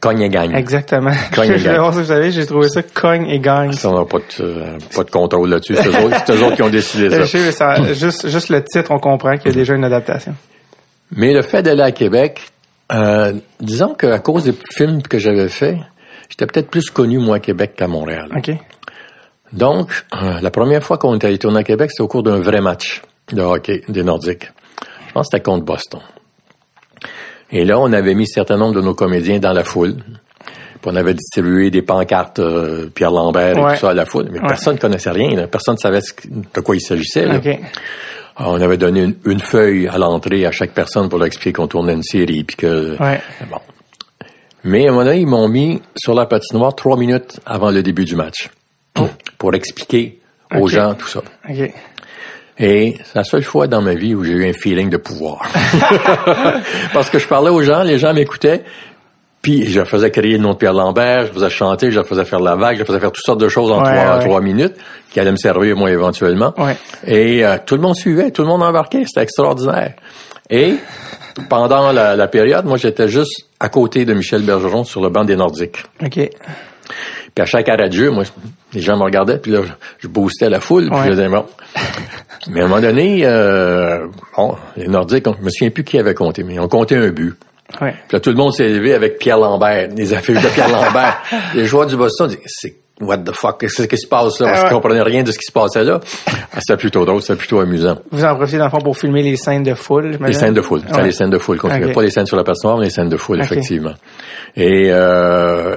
Cogne 0.01 0.23
et 0.23 0.29
gagne. 0.29 0.55
Exactement. 0.55 1.13
Cogne 1.35 1.53
et 1.53 1.61
gagne. 1.61 1.81
vous 1.81 2.05
savez, 2.05 2.31
j'ai 2.31 2.47
trouvé 2.47 2.69
ça 2.69 2.83
Cogne 2.83 3.27
et 3.27 3.41
gagne. 3.41 3.73
Ça, 3.73 3.91
on 3.91 3.99
n'a 3.99 4.05
pas 4.05 4.19
de, 4.19 4.25
euh, 4.41 4.79
pas 4.95 5.05
de 5.05 5.11
contrôle 5.11 5.49
là-dessus. 5.49 5.77
C'est 5.77 5.89
eux, 6.35 6.45
autres 6.45 6.57
qui 6.57 6.63
ont 6.63 6.69
décidé 6.69 7.11
ça. 7.11 7.21
Je 7.21 7.25
sais, 7.25 7.53
ça 7.53 7.93
juste, 7.95 8.29
juste 8.29 8.51
le 8.51 8.63
titre, 8.63 8.91
on 8.91 8.99
comprend 8.99 9.37
qu'il 9.37 9.51
y 9.51 9.55
a 9.55 9.57
déjà 9.57 9.75
une 9.75 9.85
adaptation. 9.85 10.35
Mais 11.17 11.33
le 11.33 11.43
fait 11.43 11.63
d'aller 11.63 11.83
à 11.83 11.93
Québec, 11.93 12.41
euh, 12.93 13.33
disons 13.61 13.95
qu'à 13.95 14.19
cause 14.19 14.45
des 14.45 14.55
films 14.73 15.03
que 15.03 15.19
j'avais 15.19 15.49
faits, 15.49 15.79
j'étais 16.29 16.47
peut-être 16.47 16.71
plus 16.71 16.91
connu, 16.91 17.19
moi, 17.19 17.37
à 17.37 17.41
Québec 17.41 17.73
qu'à 17.77 17.89
Montréal. 17.89 18.29
OK. 18.37 18.51
Donc, 19.53 20.05
euh, 20.23 20.41
la 20.43 20.51
première 20.51 20.83
fois 20.83 20.99
qu'on 20.99 21.17
était 21.17 21.29
allé 21.29 21.39
tourner 21.39 21.61
à 21.61 21.65
Québec, 21.65 21.91
c'était 21.91 22.03
au 22.03 22.09
cours 22.09 22.23
d'un 22.23 22.41
vrai 22.41 22.61
match 22.61 23.03
de 23.33 23.43
hockey 23.43 23.83
des 23.89 24.03
Nordiques. 24.03 24.51
Je 25.09 25.13
pense 25.13 25.27
que 25.29 25.37
c'était 25.37 25.43
contre 25.43 25.65
Boston. 25.65 26.01
Et 27.51 27.65
là, 27.65 27.79
on 27.79 27.93
avait 27.93 28.15
mis 28.15 28.25
un 28.25 28.27
certain 28.35 28.57
nombre 28.57 28.75
de 28.75 28.81
nos 28.83 28.95
comédiens 28.95 29.39
dans 29.39 29.53
la 29.53 29.65
foule. 29.65 29.97
Puis 30.81 30.91
on 30.93 30.97
avait 30.97 31.15
distribué 31.15 31.71
des 31.71 31.83
pancartes 31.83 32.39
euh, 32.39 32.89
Pierre 32.95 33.11
Lambert 33.11 33.57
et 33.59 33.75
tout 33.75 33.81
ça 33.81 33.91
à 33.91 33.95
la 33.95 34.05
foule. 34.05 34.29
Mais 34.31 34.41
Ouais. 34.41 34.47
personne 34.49 34.75
ne 34.75 34.79
connaissait 34.81 35.11
rien. 35.11 35.35
là. 35.35 35.49
Personne 35.49 35.75
ne 35.75 35.79
savait 35.81 36.01
de 36.55 36.61
quoi 36.61 36.77
il 36.77 36.81
s'agissait. 36.81 37.25
là. 37.27 37.37
OK. 37.39 37.47
Alors, 38.37 38.53
on 38.53 38.61
avait 38.61 38.77
donné 38.77 39.03
une, 39.03 39.17
une 39.25 39.41
feuille 39.41 39.89
à 39.89 39.99
l'entrée 39.99 40.47
à 40.47 40.53
chaque 40.53 40.71
personne 40.73 41.09
pour 41.09 41.19
leur 41.19 41.27
expliquer 41.27 41.53
qu'on 41.55 41.67
tournait 41.67 41.95
une 41.95 42.05
série. 42.05 42.45
Puis 42.45 42.57
que, 42.57 42.97
Ouais. 43.03 43.21
bon. 43.51 43.59
Mais 44.63 44.87
à 44.87 44.91
un 44.91 44.93
moment 44.93 45.05
donné, 45.05 45.21
ils 45.21 45.27
m'ont 45.27 45.49
mis 45.49 45.81
sur 45.97 46.15
la 46.15 46.27
patinoire 46.27 46.75
trois 46.77 46.97
minutes 46.97 47.41
avant 47.47 47.71
le 47.71 47.83
début 47.83 48.05
du 48.05 48.15
match 48.15 48.51
pour 49.39 49.55
expliquer 49.55 50.21
aux 50.57 50.69
gens 50.69 50.95
tout 50.95 51.09
ça. 51.09 51.21
OK. 51.49 51.73
Et 52.61 52.97
c'est 53.05 53.15
la 53.15 53.25
seule 53.25 53.45
fois 53.45 53.67
dans 53.69 53.81
ma 53.83 53.95
vie 53.95 54.15
où 54.15 54.25
j'ai 54.25 54.33
eu 54.33 54.49
un 54.49 54.53
feeling 54.53 54.91
de 54.91 54.97
pouvoir. 54.97 55.43
Parce 56.93 57.11
que 57.11 57.19
je 57.19 57.27
parlais 57.29 57.51
aux 57.51 57.63
gens, 57.63 57.83
les 57.83 57.99
gens 57.99 58.13
m'écoutaient, 58.13 58.65
puis 59.43 59.67
je 59.69 59.85
faisais 59.85 60.11
crier 60.11 60.37
le 60.37 60.43
nom 60.43 60.53
de 60.53 60.59
Pierre 60.59 60.73
Lambert, 60.73 61.27
je 61.27 61.33
faisais 61.33 61.51
chanter, 61.51 61.91
je 61.91 62.03
faisais 62.03 62.25
faire 62.25 62.41
la 62.41 62.57
vague, 62.57 62.77
je 62.79 62.85
faisais 62.85 62.99
faire 62.99 63.13
toutes 63.13 63.25
sortes 63.25 63.41
de 63.41 63.49
choses 63.49 63.71
en 63.71 63.83
Ouais, 63.85 63.95
trois, 63.95 64.17
ouais. 64.19 64.25
trois 64.25 64.41
minutes, 64.41 64.75
qui 65.11 65.21
allaient 65.21 65.31
me 65.33 65.37
servir 65.37 65.77
moi 65.77 65.91
éventuellement. 65.91 66.53
Ouais. 66.59 66.77
Et 67.07 67.45
euh, 67.45 67.57
tout 67.65 67.77
le 67.77 67.81
monde 67.83 67.95
suivait, 67.97 68.31
tout 68.33 68.43
le 68.43 68.49
monde 68.49 68.63
embarquait, 68.63 69.05
c'était 69.07 69.23
extraordinaire. 69.23 69.95
Et 70.51 70.75
pendant 71.49 71.93
la, 71.93 72.17
la 72.17 72.27
période, 72.29 72.65
moi 72.65 72.77
j'étais 72.79 73.07
juste 73.07 73.47
à 73.61 73.69
côté 73.69 74.05
de 74.05 74.15
Michel 74.15 74.43
Bergeron 74.43 74.83
sur 74.83 75.01
le 75.01 75.09
banc 75.11 75.25
des 75.25 75.37
Nordiques. 75.37 75.85
OK. 76.05 76.19
Puis 77.39 77.43
à 77.45 77.47
chaque 77.47 77.69
arrêt 77.69 77.89
de 77.89 77.95
jeu, 77.95 78.11
moi, 78.11 78.25
les 78.75 78.81
gens 78.81 78.97
me 78.97 79.05
regardaient, 79.05 79.39
puis 79.39 79.53
là, 79.53 79.61
je 80.01 80.09
boostais 80.09 80.51
la 80.51 80.59
foule, 80.59 80.89
puis 80.91 80.99
Ouais. 80.99 81.05
je 81.07 81.11
disais, 81.11 81.29
bon. 81.29 81.45
Mais 82.51 82.63
à 82.63 82.65
un 82.65 82.67
moment 82.67 82.81
donné, 82.81 83.21
euh, 83.25 84.09
bon, 84.37 84.57
les 84.77 84.89
Nordiques, 84.89 85.29
on- 85.29 85.37
je 85.39 85.45
me 85.45 85.49
souviens 85.49 85.71
plus 85.71 85.85
qui 85.85 86.01
avait 86.01 86.15
compté, 86.15 86.43
mais 86.43 86.55
ils 86.55 86.61
ont 86.61 86.67
compté 86.67 86.97
un 86.97 87.11
but. 87.11 87.37
Ouais. 87.81 87.93
Puis 87.93 88.17
là, 88.17 88.19
tout 88.19 88.31
le 88.31 88.35
monde 88.37 88.53
s'est 88.53 88.67
levé 88.69 88.93
avec 88.93 89.21
Pierre 89.21 89.39
Lambert, 89.39 89.87
des 89.91 90.15
affiches 90.15 90.43
de 90.43 90.49
Pierre 90.49 90.69
Lambert. 90.69 91.23
Les 91.55 91.65
joueurs 91.67 91.87
du 91.87 91.97
Boston 91.97 92.27
disaient, 92.27 92.43
c'est 92.45 92.75
what 93.01 93.19
the 93.19 93.33
fuck, 93.33 93.61
qu'est-ce 93.61 93.87
qui 93.87 93.97
se 93.97 94.07
passe 94.07 94.41
là? 94.41 94.47
Parce 94.49 94.61
Ah 94.61 94.63
qu'ils 94.65 94.75
comprenaient 94.75 95.03
rien 95.03 95.23
de 95.23 95.31
ce 95.33 95.39
qui 95.39 95.47
se 95.47 95.53
passait 95.53 95.85
là. 95.85 96.01
Ah, 96.27 96.59
c'était 96.61 96.77
plutôt 96.77 97.05
drôle, 97.05 97.23
c'était 97.23 97.37
plutôt 97.39 97.61
amusant. 97.61 97.99
Vous 98.11 98.25
en 98.25 98.35
profitez 98.37 98.59
dans 98.59 98.65
le 98.65 98.71
fond 98.71 98.81
pour 98.81 98.97
filmer 98.97 99.23
les 99.23 99.37
scènes 99.37 99.63
de 99.63 99.75
foule, 99.75 100.19
Les 100.25 100.33
scènes 100.33 100.55
de 100.55 100.61
foule. 100.63 100.81
Ouais. 100.93 101.05
les 101.05 101.13
scènes 101.13 101.31
de 101.31 101.39
foule 101.39 101.59
qu'on 101.59 101.69
filmait. 101.71 101.87
Ok. 101.89 101.95
Pas 101.95 102.03
les 102.03 102.11
scènes 102.11 102.27
sur 102.27 102.37
la 102.37 102.45
patinoire, 102.45 102.79
mais 102.79 102.85
les 102.85 102.91
scènes 102.91 103.09
de 103.09 103.17
foule, 103.17 103.41
effectivement. 103.41 103.95
Et, 104.57 104.89
euh, 104.91 105.77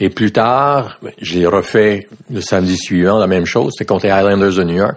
et 0.00 0.08
plus 0.10 0.32
tard, 0.32 0.98
j'ai 1.20 1.46
refait 1.46 2.06
le 2.30 2.40
samedi 2.40 2.76
suivant 2.76 3.18
la 3.18 3.26
même 3.26 3.46
chose. 3.46 3.72
C'était 3.76 3.86
contre 3.92 4.06
les 4.06 4.12
Highlanders 4.12 4.54
de 4.54 4.64
New 4.64 4.76
York. 4.76 4.96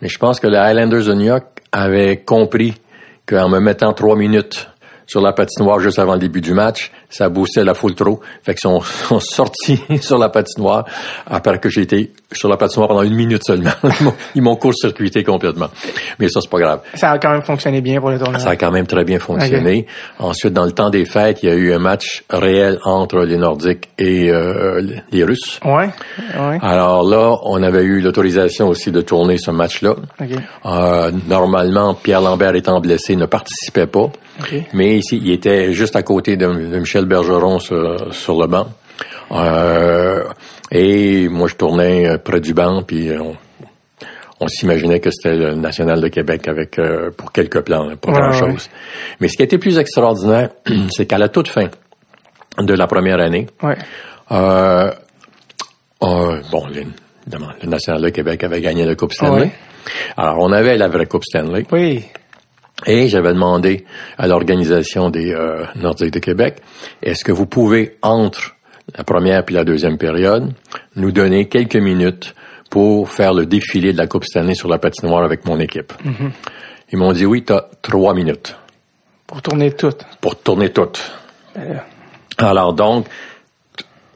Mais 0.00 0.08
je 0.08 0.18
pense 0.18 0.40
que 0.40 0.46
les 0.46 0.56
Highlanders 0.58 1.04
de 1.04 1.14
New 1.14 1.26
York 1.26 1.44
avaient 1.72 2.18
compris 2.18 2.74
qu'en 3.26 3.48
me 3.48 3.60
mettant 3.60 3.92
trois 3.92 4.16
minutes 4.16 4.68
sur 5.06 5.20
la 5.20 5.32
patinoire 5.32 5.78
juste 5.80 5.98
avant 5.98 6.14
le 6.14 6.18
début 6.20 6.40
du 6.40 6.54
match, 6.54 6.90
ça 7.12 7.28
boostait 7.28 7.62
la 7.64 7.74
foule 7.74 7.94
trop. 7.94 8.20
Fait 8.42 8.54
qu'ils 8.54 8.60
sont, 8.70 8.80
sont 8.80 9.20
sortis 9.20 9.80
sur 10.00 10.18
la 10.18 10.28
patinoire 10.30 10.84
après 11.26 11.58
que 11.58 11.68
j'ai 11.68 11.82
été 11.82 12.10
sur 12.32 12.48
la 12.48 12.56
patinoire 12.56 12.88
pendant 12.88 13.02
une 13.02 13.14
minute 13.14 13.42
seulement. 13.46 13.70
Ils 14.34 14.42
m'ont- 14.42 14.56
court-circuité 14.56 15.24
complètement. 15.24 15.68
Mais 16.18 16.28
ça, 16.28 16.40
c'est 16.40 16.50
pas 16.50 16.58
grave. 16.60 16.80
Ça 16.94 17.10
a 17.10 17.18
quand 17.18 17.30
même 17.32 17.42
fonctionné 17.42 17.80
bien 17.80 18.00
pour 18.00 18.10
le 18.10 18.18
tournoi. 18.18 18.38
Ça 18.38 18.50
a 18.50 18.56
quand 18.56 18.70
même 18.70 18.86
très 18.86 19.04
bien 19.04 19.18
fonctionné. 19.18 19.86
Ensuite, 20.18 20.52
dans 20.52 20.64
le 20.64 20.72
temps 20.72 20.88
des 20.90 21.04
fêtes, 21.04 21.40
il 21.42 21.48
y 21.48 21.52
a 21.52 21.54
eu 21.54 21.72
un 21.72 21.78
match 21.78 22.22
réel 22.30 22.78
entre 22.84 23.20
les 23.24 23.36
Nordiques 23.36 23.88
et 23.98 24.30
euh, 24.30 24.80
les 25.10 25.24
Russes. 25.24 25.58
Ouais. 25.64 25.88
Ouais. 26.38 26.58
Alors 26.62 27.02
là, 27.02 27.36
on 27.44 27.62
avait 27.62 27.82
eu 27.82 28.00
l'autorisation 28.00 28.68
aussi 28.68 28.90
de 28.92 29.00
tourner 29.00 29.36
ce 29.38 29.50
match-là. 29.50 29.94
Euh, 30.66 31.10
normalement, 31.28 31.94
Pierre 31.94 32.20
Lambert 32.20 32.54
étant 32.54 32.80
blessé, 32.80 33.16
ne 33.16 33.26
participait 33.26 33.86
pas. 33.86 34.10
Mais 34.72 34.96
ici, 34.98 35.20
il 35.22 35.30
était 35.32 35.72
juste 35.72 35.94
à 35.96 36.02
côté 36.02 36.36
de, 36.36 36.46
de 36.46 36.78
Michel 36.78 37.01
Bergeron 37.06 37.58
sur, 37.58 38.14
sur 38.14 38.40
le 38.40 38.46
banc. 38.46 38.66
Euh, 39.32 40.24
et 40.70 41.28
moi, 41.28 41.48
je 41.48 41.54
tournais 41.54 42.06
euh, 42.08 42.18
près 42.18 42.40
du 42.40 42.54
banc, 42.54 42.82
puis 42.82 43.08
euh, 43.10 43.20
on, 43.20 43.36
on 44.40 44.48
s'imaginait 44.48 45.00
que 45.00 45.10
c'était 45.10 45.36
le 45.36 45.54
National 45.54 46.00
de 46.00 46.08
Québec 46.08 46.48
avec 46.48 46.78
euh, 46.78 47.10
pour 47.16 47.32
quelques 47.32 47.60
plans, 47.62 47.84
là, 47.86 47.96
pas 47.96 48.10
Ouais, 48.12 48.18
grand-chose. 48.18 48.68
Mais 49.20 49.28
ce 49.28 49.36
qui 49.36 49.42
était 49.42 49.58
plus 49.58 49.78
extraordinaire, 49.78 50.50
c'est 50.90 51.06
qu'à 51.06 51.18
la 51.18 51.28
toute 51.28 51.48
fin 51.48 51.68
de 52.58 52.74
la 52.74 52.86
première 52.86 53.20
année, 53.20 53.46
Ouais. 53.62 53.76
euh, 54.32 54.90
bon, 56.00 56.66
le, 56.68 56.84
évidemment, 57.26 57.52
le 57.62 57.68
National 57.68 58.02
de 58.02 58.08
Québec 58.10 58.44
avait 58.44 58.60
gagné 58.60 58.84
la 58.84 58.94
Coupe 58.94 59.12
Stanley. 59.12 59.50
Alors, 60.16 60.36
on 60.40 60.52
avait 60.52 60.76
la 60.76 60.88
vraie 60.88 61.06
Coupe 61.06 61.24
Stanley. 61.24 61.64
Oui. 61.72 62.04
Et 62.86 63.08
j'avais 63.08 63.32
demandé 63.32 63.84
à 64.18 64.26
l'organisation 64.26 65.10
des 65.10 65.32
euh, 65.32 65.64
Nordiques 65.76 66.12
de 66.12 66.18
Québec, 66.18 66.56
est-ce 67.02 67.24
que 67.24 67.32
vous 67.32 67.46
pouvez, 67.46 67.96
entre 68.02 68.56
la 68.96 69.04
première 69.04 69.44
puis 69.44 69.54
la 69.54 69.64
deuxième 69.64 69.98
période, 69.98 70.52
nous 70.96 71.12
donner 71.12 71.48
quelques 71.48 71.76
minutes 71.76 72.34
pour 72.70 73.10
faire 73.10 73.34
le 73.34 73.46
défilé 73.46 73.92
de 73.92 73.98
la 73.98 74.06
Coupe 74.06 74.24
Stanley 74.24 74.54
sur 74.54 74.68
la 74.68 74.78
patinoire 74.78 75.22
avec 75.24 75.44
mon 75.46 75.60
équipe? 75.60 75.92
Ils 76.90 76.98
m'ont 76.98 77.12
dit, 77.12 77.24
oui, 77.24 77.44
tu 77.44 77.52
as 77.52 77.68
trois 77.80 78.14
minutes 78.14 78.56
Pour 79.26 79.40
tourner 79.42 79.70
tout. 79.72 79.94
pour 80.20 80.36
tourner 80.40 80.70
toutes. 80.70 81.12
Ben. 81.54 81.80
Alors 82.38 82.72
donc, 82.72 83.06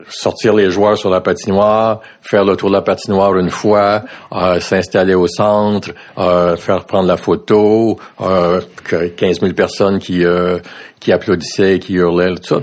sortir 0.08 0.54
les 0.54 0.70
joueurs 0.70 0.96
sur 0.96 1.10
la 1.10 1.20
patinoire, 1.20 2.00
faire 2.22 2.44
le 2.44 2.56
tour 2.56 2.70
de 2.70 2.74
la 2.74 2.82
patinoire 2.82 3.36
une 3.36 3.50
fois, 3.50 4.04
euh, 4.32 4.60
s'installer 4.60 5.14
au 5.14 5.26
centre, 5.26 5.90
euh, 6.18 6.56
faire 6.56 6.84
prendre 6.84 7.08
la 7.08 7.16
photo, 7.16 7.98
euh, 8.20 8.60
que 8.84 9.08
15 9.08 9.40
000 9.40 9.52
personnes 9.52 9.98
qui, 9.98 10.24
euh, 10.24 10.58
qui 11.00 11.12
applaudissaient, 11.12 11.78
qui 11.78 11.94
hurlaient, 11.94 12.34
tout 12.36 12.44
ça. 12.44 12.60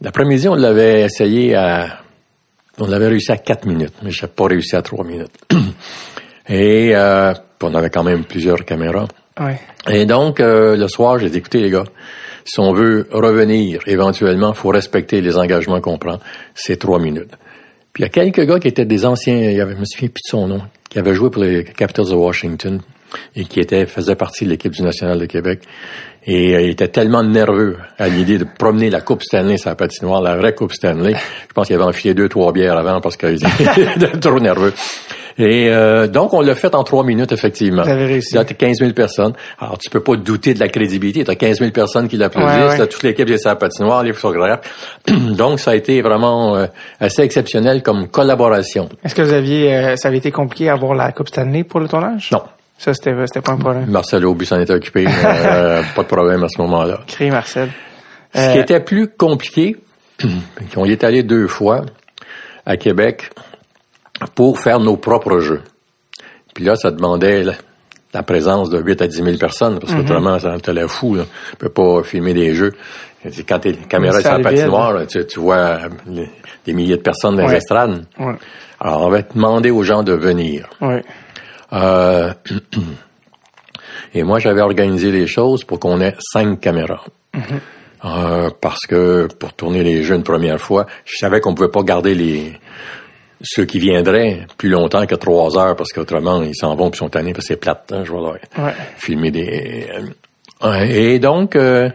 L'après-midi, 0.00 0.48
on 0.48 0.54
l'avait 0.54 1.02
essayé 1.02 1.54
à... 1.54 2.00
On 2.80 2.86
l'avait 2.86 3.08
réussi 3.08 3.32
à 3.32 3.36
4 3.36 3.66
minutes, 3.66 3.94
mais 4.02 4.12
j'ai 4.12 4.28
pas 4.28 4.46
réussi 4.46 4.76
à 4.76 4.82
3 4.82 5.04
minutes. 5.04 5.32
Et 6.48 6.92
euh, 6.94 7.34
on 7.62 7.74
avait 7.74 7.90
quand 7.90 8.04
même 8.04 8.24
plusieurs 8.24 8.64
caméras. 8.64 9.08
Ouais. 9.40 9.60
Et 9.90 10.06
donc, 10.06 10.40
euh, 10.40 10.76
le 10.76 10.88
soir, 10.88 11.18
j'ai 11.18 11.28
dit, 11.28 11.38
écoutez, 11.38 11.60
les 11.60 11.70
gars, 11.70 11.84
si 12.48 12.60
on 12.60 12.72
veut 12.72 13.06
revenir 13.12 13.80
éventuellement, 13.86 14.54
faut 14.54 14.70
respecter 14.70 15.20
les 15.20 15.36
engagements 15.36 15.80
qu'on 15.80 15.98
prend. 15.98 16.18
C'est 16.54 16.78
trois 16.78 16.98
minutes. 16.98 17.32
Puis 17.92 18.02
il 18.02 18.06
y 18.06 18.06
a 18.06 18.08
quelques 18.08 18.46
gars 18.46 18.58
qui 18.58 18.68
étaient 18.68 18.86
des 18.86 19.04
anciens, 19.04 19.36
il 19.36 19.52
y 19.52 19.60
avait, 19.60 19.74
je 19.74 19.80
me 19.80 19.84
souviens 19.84 20.08
plus 20.08 20.22
de 20.24 20.30
son 20.30 20.48
nom, 20.48 20.62
qui 20.88 20.98
avaient 20.98 21.14
joué 21.14 21.30
pour 21.30 21.42
les 21.42 21.64
Capitals 21.64 22.08
de 22.08 22.14
Washington 22.14 22.80
et 23.36 23.44
qui 23.44 23.60
étaient, 23.60 23.84
faisaient 23.84 24.16
partie 24.16 24.44
de 24.44 24.50
l'équipe 24.50 24.72
du 24.72 24.82
National 24.82 25.18
de 25.18 25.26
Québec. 25.26 25.60
Et 26.26 26.54
euh, 26.54 26.62
ils 26.62 26.70
étaient 26.70 26.88
tellement 26.88 27.22
nerveux 27.22 27.76
à 27.98 28.08
l'idée 28.08 28.38
de 28.38 28.46
promener 28.58 28.88
la 28.88 29.00
Coupe 29.02 29.22
Stanley 29.22 29.58
sur 29.58 29.70
la 29.70 29.76
patinoire, 29.76 30.22
la 30.22 30.36
vraie 30.36 30.54
Coupe 30.54 30.72
Stanley. 30.72 31.14
Je 31.48 31.52
pense 31.54 31.66
qu'ils 31.66 31.76
avaient 31.76 31.84
enfilé 31.84 32.14
deux, 32.14 32.28
trois 32.28 32.52
bières 32.52 32.78
avant 32.78 33.00
parce 33.00 33.16
qu'ils 33.16 33.44
étaient 33.96 34.18
trop 34.20 34.40
nerveux. 34.40 34.72
Et 35.38 35.68
euh, 35.70 36.08
donc, 36.08 36.34
on 36.34 36.40
l'a 36.40 36.54
fait 36.54 36.74
en 36.74 36.82
trois 36.82 37.04
minutes, 37.04 37.30
effectivement. 37.32 37.82
Vous 37.82 37.88
avez 37.90 38.06
réussi. 38.06 38.34
Là, 38.34 38.44
t'as 38.44 38.54
15 38.54 38.78
000 38.78 38.92
personnes. 38.92 39.32
Alors, 39.60 39.78
tu 39.78 39.88
peux 39.88 40.00
pas 40.00 40.16
douter 40.16 40.52
de 40.54 40.58
la 40.60 40.68
crédibilité. 40.68 41.24
Tu 41.24 41.30
as 41.30 41.36
15 41.36 41.58
000 41.60 41.70
personnes 41.70 42.08
qui 42.08 42.16
l'applaudissent. 42.16 42.56
Ouais, 42.56 42.68
ouais. 42.68 42.76
T'as 42.76 42.86
toute 42.86 43.02
l'équipe 43.04 43.26
des 43.26 43.36
la 43.44 43.54
patinoire, 43.56 44.02
les 44.02 44.12
photographes. 44.12 44.60
donc, 45.08 45.60
ça 45.60 45.70
a 45.70 45.74
été 45.76 46.02
vraiment 46.02 46.56
euh, 46.56 46.66
assez 47.00 47.22
exceptionnel 47.22 47.82
comme 47.82 48.08
collaboration. 48.08 48.88
Est-ce 49.04 49.14
que 49.14 49.22
vous 49.22 49.32
aviez, 49.32 49.74
euh, 49.74 49.96
ça 49.96 50.08
avait 50.08 50.18
été 50.18 50.30
compliqué 50.32 50.68
à 50.68 50.72
avoir 50.72 50.94
la 50.94 51.12
Coupe 51.12 51.28
Stanley 51.28 51.62
pour 51.64 51.80
le 51.80 51.88
tournage? 51.88 52.30
Non. 52.32 52.42
Ça, 52.78 52.94
c'était, 52.94 53.14
c'était 53.26 53.40
pas 53.40 53.52
un 53.52 53.56
problème. 53.58 53.86
Marcel 53.88 54.24
Aubu 54.24 54.44
s'en 54.44 54.58
était 54.60 54.72
occupé. 54.72 55.06
euh, 55.24 55.82
pas 55.96 56.02
de 56.02 56.08
problème 56.08 56.42
à 56.44 56.48
ce 56.48 56.60
moment-là. 56.62 57.00
Créé 57.06 57.30
Marcel. 57.30 57.70
Ce 58.34 58.40
Euh, 58.40 58.52
qui 58.52 58.58
était 58.58 58.80
plus 58.80 59.08
compliqué, 59.08 59.76
on 60.76 60.84
y 60.84 60.92
est 60.92 61.02
allé 61.04 61.22
deux 61.22 61.46
fois 61.48 61.82
à 62.66 62.76
Québec 62.76 63.30
pour 64.34 64.58
faire 64.58 64.80
nos 64.80 64.96
propres 64.96 65.38
jeux. 65.40 65.62
Puis 66.54 66.64
là, 66.64 66.74
ça 66.76 66.90
demandait 66.90 67.44
la, 67.44 67.52
la 68.14 68.22
présence 68.22 68.70
de 68.70 68.80
8 68.80 69.02
à 69.02 69.06
10 69.06 69.16
000 69.22 69.36
personnes, 69.38 69.78
parce 69.78 69.92
que 69.94 70.00
autrement, 70.00 70.38
ça 70.38 70.58
te 70.58 70.70
l'air 70.70 70.88
fou. 70.90 71.14
Là. 71.14 71.24
Tu 71.50 71.56
peux 71.56 71.68
pas 71.68 72.02
filmer 72.02 72.34
des 72.34 72.54
jeux. 72.54 72.72
C'est 73.30 73.44
Quand 73.44 73.58
t'es 73.58 73.72
caméra 73.74 74.16
Une 74.16 74.20
sur 74.22 74.30
la 74.30 74.36
salle 74.36 74.42
patinoire, 74.42 74.92
là, 74.92 75.06
tu, 75.06 75.24
tu 75.26 75.40
vois 75.40 75.78
les- 76.06 76.30
des 76.64 76.72
milliers 76.72 76.96
de 76.96 77.02
personnes 77.02 77.36
dans 77.36 77.46
les 77.46 77.56
estrades. 77.56 78.04
Ouais. 78.18 78.34
Alors, 78.80 79.02
on 79.02 79.10
va 79.10 79.22
demander 79.22 79.70
aux 79.70 79.82
gens 79.82 80.02
de 80.02 80.12
venir. 80.12 80.68
Ouais. 80.80 81.02
Euh, 81.72 82.32
et 84.14 84.22
moi, 84.22 84.38
j'avais 84.38 84.60
organisé 84.60 85.10
les 85.10 85.26
choses 85.26 85.64
pour 85.64 85.78
qu'on 85.80 86.00
ait 86.00 86.14
cinq 86.20 86.60
caméras. 86.60 87.04
Euh, 88.04 88.50
parce 88.60 88.86
que 88.88 89.26
pour 89.38 89.52
tourner 89.54 89.82
les 89.82 90.02
jeux 90.04 90.14
une 90.14 90.22
première 90.22 90.60
fois, 90.60 90.86
je 91.04 91.16
savais 91.18 91.40
qu'on 91.40 91.54
pouvait 91.54 91.68
pas 91.70 91.82
garder 91.82 92.14
les 92.14 92.52
ceux 93.40 93.64
qui 93.64 93.78
viendraient 93.78 94.46
plus 94.56 94.68
longtemps 94.68 95.06
que 95.06 95.14
trois 95.14 95.56
heures 95.58 95.76
parce 95.76 95.92
qu'autrement 95.92 96.42
ils 96.42 96.54
s'en 96.56 96.74
vont 96.74 96.90
puis 96.90 96.98
sont 96.98 97.08
tannés 97.08 97.32
parce 97.32 97.46
que 97.46 97.54
c'est 97.54 97.60
plate. 97.60 97.92
Hein, 97.92 98.02
je 98.04 98.12
vais 98.12 98.18
leur 98.18 98.32
Ouais. 98.32 98.72
filmer 98.96 99.30
des. 99.30 99.86
euh, 100.64 100.80
et 100.84 101.18
donc, 101.18 101.54
euh, 101.56 101.88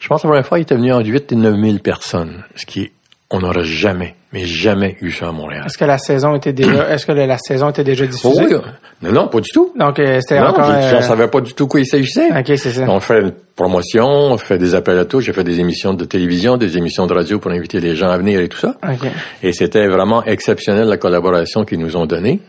je 0.00 0.08
pense 0.08 0.22
que 0.22 0.26
la 0.26 0.32
première 0.32 0.46
fois, 0.46 0.58
il 0.58 0.62
était 0.62 0.74
venu 0.74 0.92
entre 0.92 1.06
8 1.08 1.32
et 1.32 1.36
9 1.36 1.54
000 1.60 1.78
personnes, 1.78 2.44
ce 2.56 2.66
qui 2.66 2.90
on 3.30 3.40
n'aurait 3.40 3.64
jamais 3.64 4.14
mais 4.32 4.44
jamais 4.44 4.96
eu 5.00 5.10
ça 5.10 5.28
à 5.28 5.32
Montréal. 5.32 5.64
Est-ce 5.66 5.78
que 5.78 5.84
la 5.84 5.98
saison 5.98 6.34
était 6.36 6.52
déjà, 6.52 6.90
est-ce 6.90 7.06
que 7.06 7.12
la, 7.12 7.26
la 7.26 7.38
saison 7.38 7.70
était 7.70 7.84
déjà 7.84 8.04
Oh 8.04 8.08
diffusée? 8.08 8.46
oui, 8.56 8.60
non, 9.02 9.12
non, 9.12 9.28
pas 9.28 9.40
du 9.40 9.48
tout. 9.50 9.72
Donc, 9.78 9.98
euh, 9.98 10.20
c'était 10.20 10.40
Non, 10.40 10.48
encore... 10.48 10.66
je- 10.66 10.96
euh, 10.96 11.00
savais 11.02 11.28
pas 11.28 11.40
du 11.40 11.54
tout 11.54 11.66
quoi 11.66 11.80
il 11.80 11.86
s'agissait. 11.86 12.28
Ok, 12.30 12.46
c'est 12.56 12.72
ça. 12.72 12.84
On 12.88 13.00
fait 13.00 13.20
une 13.20 13.32
promotion, 13.56 14.06
on 14.06 14.36
fait 14.38 14.58
des 14.58 14.74
appels 14.74 14.98
à 14.98 15.04
tous, 15.04 15.20
j'ai 15.22 15.32
fait 15.32 15.44
des 15.44 15.60
émissions 15.60 15.94
de 15.94 16.04
télévision, 16.04 16.56
des 16.56 16.76
émissions 16.76 17.06
de 17.06 17.14
radio 17.14 17.38
pour 17.38 17.50
inviter 17.52 17.80
les 17.80 17.96
gens 17.96 18.10
à 18.10 18.18
venir 18.18 18.40
et 18.40 18.48
tout 18.48 18.58
ça. 18.58 18.74
Ok. 18.82 19.08
Et 19.42 19.52
c'était 19.52 19.86
vraiment 19.88 20.22
exceptionnel 20.24 20.88
la 20.88 20.96
collaboration 20.96 21.64
qu'ils 21.64 21.78
nous 21.78 21.96
ont 21.96 22.06
donnée. 22.06 22.40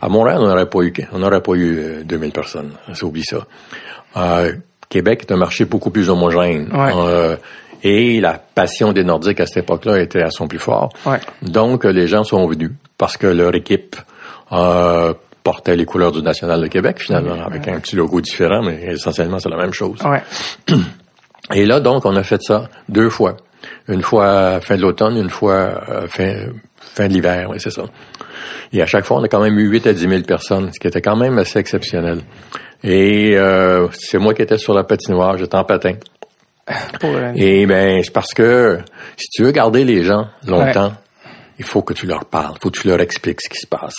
À 0.00 0.08
Montréal, 0.08 0.38
on 0.40 0.48
n'aurait 0.48 0.68
pas 0.68 0.80
eu, 0.82 0.92
on 1.12 1.18
n'aurait 1.18 1.40
pas 1.40 1.52
eu 1.54 1.78
euh, 1.78 2.02
2000 2.04 2.30
personnes. 2.32 2.70
Ça 2.92 3.06
oublie 3.06 3.24
ça. 3.24 3.38
Euh, 4.16 4.52
Québec 4.88 5.24
est 5.26 5.32
un 5.32 5.36
marché 5.36 5.64
beaucoup 5.64 5.90
plus 5.90 6.10
homogène. 6.10 6.68
Ouais. 6.74 6.92
Et 7.82 8.20
la 8.20 8.34
passion 8.34 8.92
des 8.92 9.04
Nordiques 9.04 9.40
à 9.40 9.46
cette 9.46 9.64
époque-là 9.64 10.00
était 10.00 10.22
à 10.22 10.30
son 10.30 10.46
plus 10.46 10.58
fort. 10.58 10.90
Ouais. 11.04 11.18
Donc, 11.42 11.84
euh, 11.84 11.90
les 11.90 12.06
gens 12.06 12.24
sont 12.24 12.46
venus 12.46 12.70
parce 12.96 13.16
que 13.16 13.26
leur 13.26 13.54
équipe 13.54 13.96
euh, 14.52 15.14
portait 15.42 15.76
les 15.76 15.84
couleurs 15.84 16.12
du 16.12 16.22
National 16.22 16.60
de 16.60 16.68
Québec, 16.68 17.00
finalement, 17.00 17.42
avec 17.44 17.66
un 17.66 17.80
petit 17.80 17.96
logo 17.96 18.20
différent, 18.20 18.62
mais 18.62 18.92
essentiellement, 18.92 19.38
c'est 19.40 19.48
la 19.48 19.56
même 19.56 19.72
chose. 19.72 19.98
Ouais. 20.04 20.22
Et 21.54 21.66
là, 21.66 21.80
donc, 21.80 22.06
on 22.06 22.14
a 22.14 22.22
fait 22.22 22.40
ça 22.40 22.68
deux 22.88 23.10
fois. 23.10 23.36
Une 23.88 24.02
fois 24.02 24.60
fin 24.60 24.76
de 24.76 24.82
l'automne, 24.82 25.16
une 25.16 25.30
fois 25.30 25.82
euh, 25.88 26.06
fin, 26.08 26.34
fin 26.76 27.08
de 27.08 27.12
l'hiver, 27.12 27.48
oui, 27.50 27.58
c'est 27.58 27.70
ça. 27.70 27.82
Et 28.72 28.80
à 28.80 28.86
chaque 28.86 29.04
fois, 29.04 29.18
on 29.18 29.24
a 29.24 29.28
quand 29.28 29.42
même 29.42 29.58
eu 29.58 29.68
8 29.68 29.86
à 29.88 29.92
10 29.92 30.08
000 30.08 30.22
personnes, 30.22 30.70
ce 30.72 30.80
qui 30.80 30.86
était 30.86 31.02
quand 31.02 31.16
même 31.16 31.38
assez 31.38 31.58
exceptionnel. 31.58 32.20
Et 32.84 33.36
euh, 33.36 33.88
c'est 33.92 34.18
moi 34.18 34.34
qui 34.34 34.42
étais 34.42 34.58
sur 34.58 34.74
la 34.74 34.84
patinoire, 34.84 35.36
j'étais 35.36 35.56
en 35.56 35.64
patin. 35.64 35.94
Pour, 37.00 37.10
Et 37.34 37.66
ben, 37.66 38.02
c'est 38.04 38.12
parce 38.12 38.32
que 38.34 38.78
si 39.16 39.28
tu 39.30 39.42
veux 39.42 39.50
garder 39.50 39.84
les 39.84 40.04
gens 40.04 40.28
longtemps, 40.46 40.92
il 41.58 41.64
faut 41.64 41.82
que 41.82 41.92
tu 41.92 42.06
leur 42.06 42.24
parles, 42.24 42.54
il 42.56 42.62
faut 42.62 42.70
que 42.70 42.78
tu 42.80 42.88
leur 42.88 43.00
expliques 43.00 43.40
ce 43.40 43.48
qui 43.48 43.58
se 43.58 43.66
passe. 43.66 43.96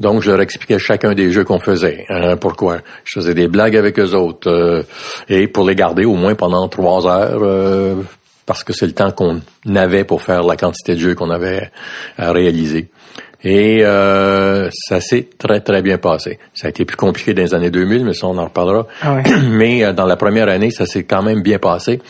Donc, 0.00 0.22
je 0.22 0.30
leur 0.30 0.40
expliquais 0.40 0.78
chacun 0.78 1.14
des 1.14 1.30
jeux 1.30 1.44
qu'on 1.44 1.60
faisait. 1.60 2.04
hein, 2.08 2.36
pourquoi? 2.36 2.78
Je 3.04 3.20
faisais 3.20 3.34
des 3.34 3.48
blagues 3.48 3.76
avec 3.76 3.98
eux 3.98 4.12
autres. 4.14 4.50
euh, 4.50 4.82
et 5.28 5.46
pour 5.48 5.66
les 5.68 5.74
garder 5.74 6.04
au 6.04 6.14
moins 6.14 6.34
pendant 6.34 6.68
trois 6.68 7.06
heures, 7.06 7.40
euh, 7.42 7.94
parce 8.46 8.62
que 8.64 8.72
c'est 8.72 8.86
le 8.86 8.92
temps 8.92 9.10
qu'on 9.12 9.40
avait 9.74 10.04
pour 10.04 10.20
faire 10.22 10.42
la 10.42 10.56
quantité 10.56 10.94
de 10.94 11.00
jeux 11.00 11.14
qu'on 11.14 11.30
avait 11.30 11.70
à 12.18 12.32
réaliser. 12.32 12.90
Et 13.46 13.84
euh, 13.84 14.70
ça 14.72 15.00
s'est 15.00 15.28
très, 15.38 15.60
très 15.60 15.82
bien 15.82 15.98
passé. 15.98 16.38
Ça 16.54 16.66
a 16.66 16.70
été 16.70 16.84
plus 16.86 16.96
compliqué 16.96 17.34
dans 17.34 17.42
les 17.42 17.54
années 17.54 17.70
2000, 17.70 18.04
mais 18.04 18.14
ça, 18.14 18.26
on 18.26 18.38
en 18.38 18.44
reparlera. 18.44 18.86
Ah 19.02 19.14
ouais. 19.14 19.22
Mais 19.50 19.84
euh, 19.84 19.92
dans 19.92 20.06
la 20.06 20.16
première 20.16 20.48
année, 20.48 20.70
ça 20.70 20.86
s'est 20.86 21.04
quand 21.04 21.22
même 21.22 21.42
bien 21.42 21.58
passé. 21.58 22.00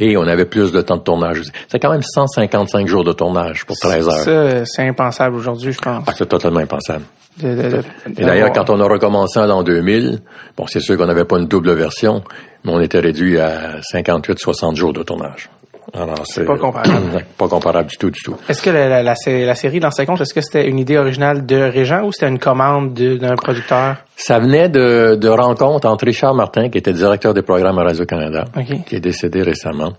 Et 0.00 0.16
on 0.16 0.22
avait 0.26 0.44
plus 0.44 0.72
de 0.72 0.82
temps 0.82 0.96
de 0.96 1.02
tournage. 1.02 1.40
C'est 1.68 1.78
quand 1.78 1.90
même 1.90 2.02
155 2.02 2.86
jours 2.88 3.04
de 3.04 3.12
tournage 3.12 3.64
pour 3.64 3.76
13 3.76 4.08
heures. 4.08 4.12
Ça, 4.24 4.64
c'est 4.66 4.82
impensable 4.88 5.36
aujourd'hui, 5.36 5.72
je 5.72 5.78
pense. 5.78 6.04
Ah, 6.06 6.12
c'est 6.16 6.28
totalement 6.28 6.58
impensable. 6.60 7.04
De- 7.40 7.48
de- 7.54 7.62
de- 7.70 7.82
Et 8.20 8.24
d'ailleurs, 8.24 8.52
quand 8.52 8.68
on 8.70 8.80
a 8.80 8.84
recommencé 8.88 9.38
en 9.40 9.46
l'an 9.46 9.62
2000, 9.62 10.18
bon, 10.56 10.66
c'est 10.66 10.80
sûr 10.80 10.96
qu'on 10.96 11.06
n'avait 11.06 11.24
pas 11.24 11.38
une 11.38 11.46
double 11.46 11.72
version, 11.74 12.22
mais 12.64 12.72
on 12.72 12.80
était 12.80 12.98
réduit 13.00 13.38
à 13.38 13.80
58-60 13.92 14.74
jours 14.76 14.92
de 14.92 15.02
tournage. 15.02 15.48
Alors, 15.92 16.22
c'est 16.24 16.44
pas 16.44 16.56
comparable. 16.56 17.24
pas 17.38 17.48
comparable 17.48 17.90
du 17.90 17.96
tout, 17.96 18.10
du 18.10 18.20
tout. 18.22 18.36
Est-ce 18.48 18.62
que 18.62 18.70
la, 18.70 18.88
la, 18.88 19.02
la, 19.02 19.14
la 19.26 19.54
série 19.54 19.80
L'ancien 19.80 20.06
compte, 20.06 20.20
est-ce 20.20 20.32
que 20.34 20.40
c'était 20.40 20.68
une 20.68 20.78
idée 20.78 20.96
originale 20.96 21.44
de 21.44 21.56
Régent 21.56 22.02
ou 22.04 22.12
c'était 22.12 22.28
une 22.28 22.38
commande 22.38 22.94
de- 22.94 23.16
d'un 23.16 23.36
producteur? 23.36 23.96
Ça 24.16 24.38
venait 24.38 24.68
de, 24.68 25.16
de 25.20 25.28
rencontres 25.28 25.86
entre 25.88 26.06
Richard 26.06 26.34
Martin, 26.34 26.68
qui 26.68 26.78
était 26.78 26.92
directeur 26.92 27.34
des 27.34 27.42
programmes 27.42 27.78
à 27.78 27.84
Radio-Canada, 27.84 28.44
qui 28.86 28.96
est 28.96 29.00
décédé 29.00 29.42
récemment, 29.42 29.92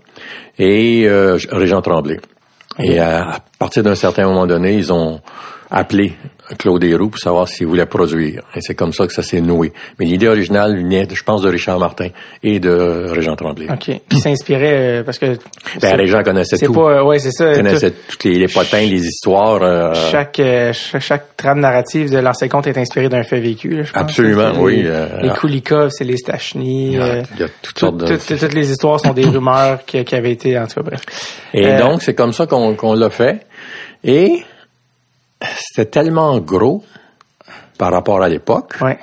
et 0.58 1.04
euh, 1.06 1.38
Régent 1.50 1.82
Tremblay. 1.82 2.18
Et 2.78 2.98
à, 2.98 3.30
à 3.30 3.38
partir 3.58 3.82
d'un 3.82 3.94
certain 3.94 4.26
moment 4.26 4.46
donné, 4.46 4.74
ils 4.74 4.92
ont 4.92 5.20
appelé 5.70 6.14
Claude 6.58 6.84
Héroux 6.84 7.08
pour 7.10 7.18
savoir 7.18 7.48
s'il 7.48 7.66
voulait 7.66 7.86
produire. 7.86 8.42
Et 8.54 8.60
c'est 8.60 8.74
comme 8.74 8.92
ça 8.92 9.06
que 9.06 9.12
ça 9.12 9.22
s'est 9.22 9.40
noué. 9.40 9.72
Mais 9.98 10.06
l'idée 10.06 10.28
originale 10.28 10.76
venait, 10.76 11.06
je 11.12 11.22
pense, 11.22 11.42
de 11.42 11.48
Richard 11.48 11.78
Martin 11.78 12.08
et 12.42 12.60
de 12.60 13.08
Régent 13.10 13.34
Tremblay. 13.36 13.66
OK. 13.70 14.00
Qui 14.08 14.20
s'inspirait 14.20 15.00
euh, 15.00 15.02
parce 15.02 15.18
que 15.18 15.36
Ben, 15.80 15.96
les 15.96 16.06
gens 16.06 16.22
connaissaient 16.22 16.56
c'est 16.56 16.66
tout. 16.66 16.72
pas 16.74 16.98
euh, 16.98 17.02
ouais, 17.04 17.18
c'est 17.18 17.30
ça. 17.32 17.52
connaissaient 17.54 17.90
tous 17.92 18.28
les, 18.28 18.38
les 18.38 18.48
potins, 18.48 18.80
les 18.80 19.06
histoires. 19.06 19.62
euh, 19.62 19.92
Tout- 19.92 20.10
chaque, 20.12 20.38
euh, 20.40 20.72
chaque 20.72 21.02
chaque 21.02 21.36
trame 21.36 21.60
narrative 21.60 22.10
de 22.10 22.18
l'ancien 22.18 22.48
compte 22.48 22.66
est 22.66 22.78
inspirée 22.78 23.08
d'un 23.08 23.22
fait 23.22 23.40
vécu, 23.40 23.68
là, 23.70 23.82
je 23.84 23.92
pense. 23.92 24.02
Absolument, 24.02 24.52
oui, 24.58 24.82
Les, 24.82 24.88
euh, 24.88 25.06
les 25.22 25.30
Kulikov, 25.30 25.90
c'est 25.90 26.04
les 26.04 26.16
Stachny. 26.16 26.92
il 26.92 26.92
y 26.94 26.98
a, 26.98 27.02
euh, 27.04 27.22
il 27.34 27.40
y 27.40 27.44
a 27.44 27.48
toutes 27.62 27.74
tout- 27.74 27.80
sortes 27.80 27.96
de... 27.98 28.06
toutes- 28.16 28.38
toutes 28.38 28.54
les 28.54 28.70
histoires 28.70 29.00
sont 29.00 29.12
des 29.12 29.24
rumeurs 29.26 29.84
qui, 29.84 30.04
qui 30.04 30.14
avaient 30.14 30.32
été, 30.32 30.58
en 30.58 30.66
tout 30.66 30.74
cas, 30.74 30.82
bref. 30.82 31.00
Et 31.54 31.76
donc, 31.76 32.02
c'est 32.02 32.14
comme 32.14 32.32
ça 32.32 32.46
qu'on 32.46 32.74
qu'on 32.74 32.94
l'a 32.94 33.10
fait. 33.10 33.46
Et 34.04 34.42
c'était 35.58 35.86
tellement 35.90 36.38
gros 36.38 36.84
par 37.78 37.92
rapport 37.92 38.22
à 38.22 38.28
l'époque 38.28 38.74
Ouais. 38.80 38.98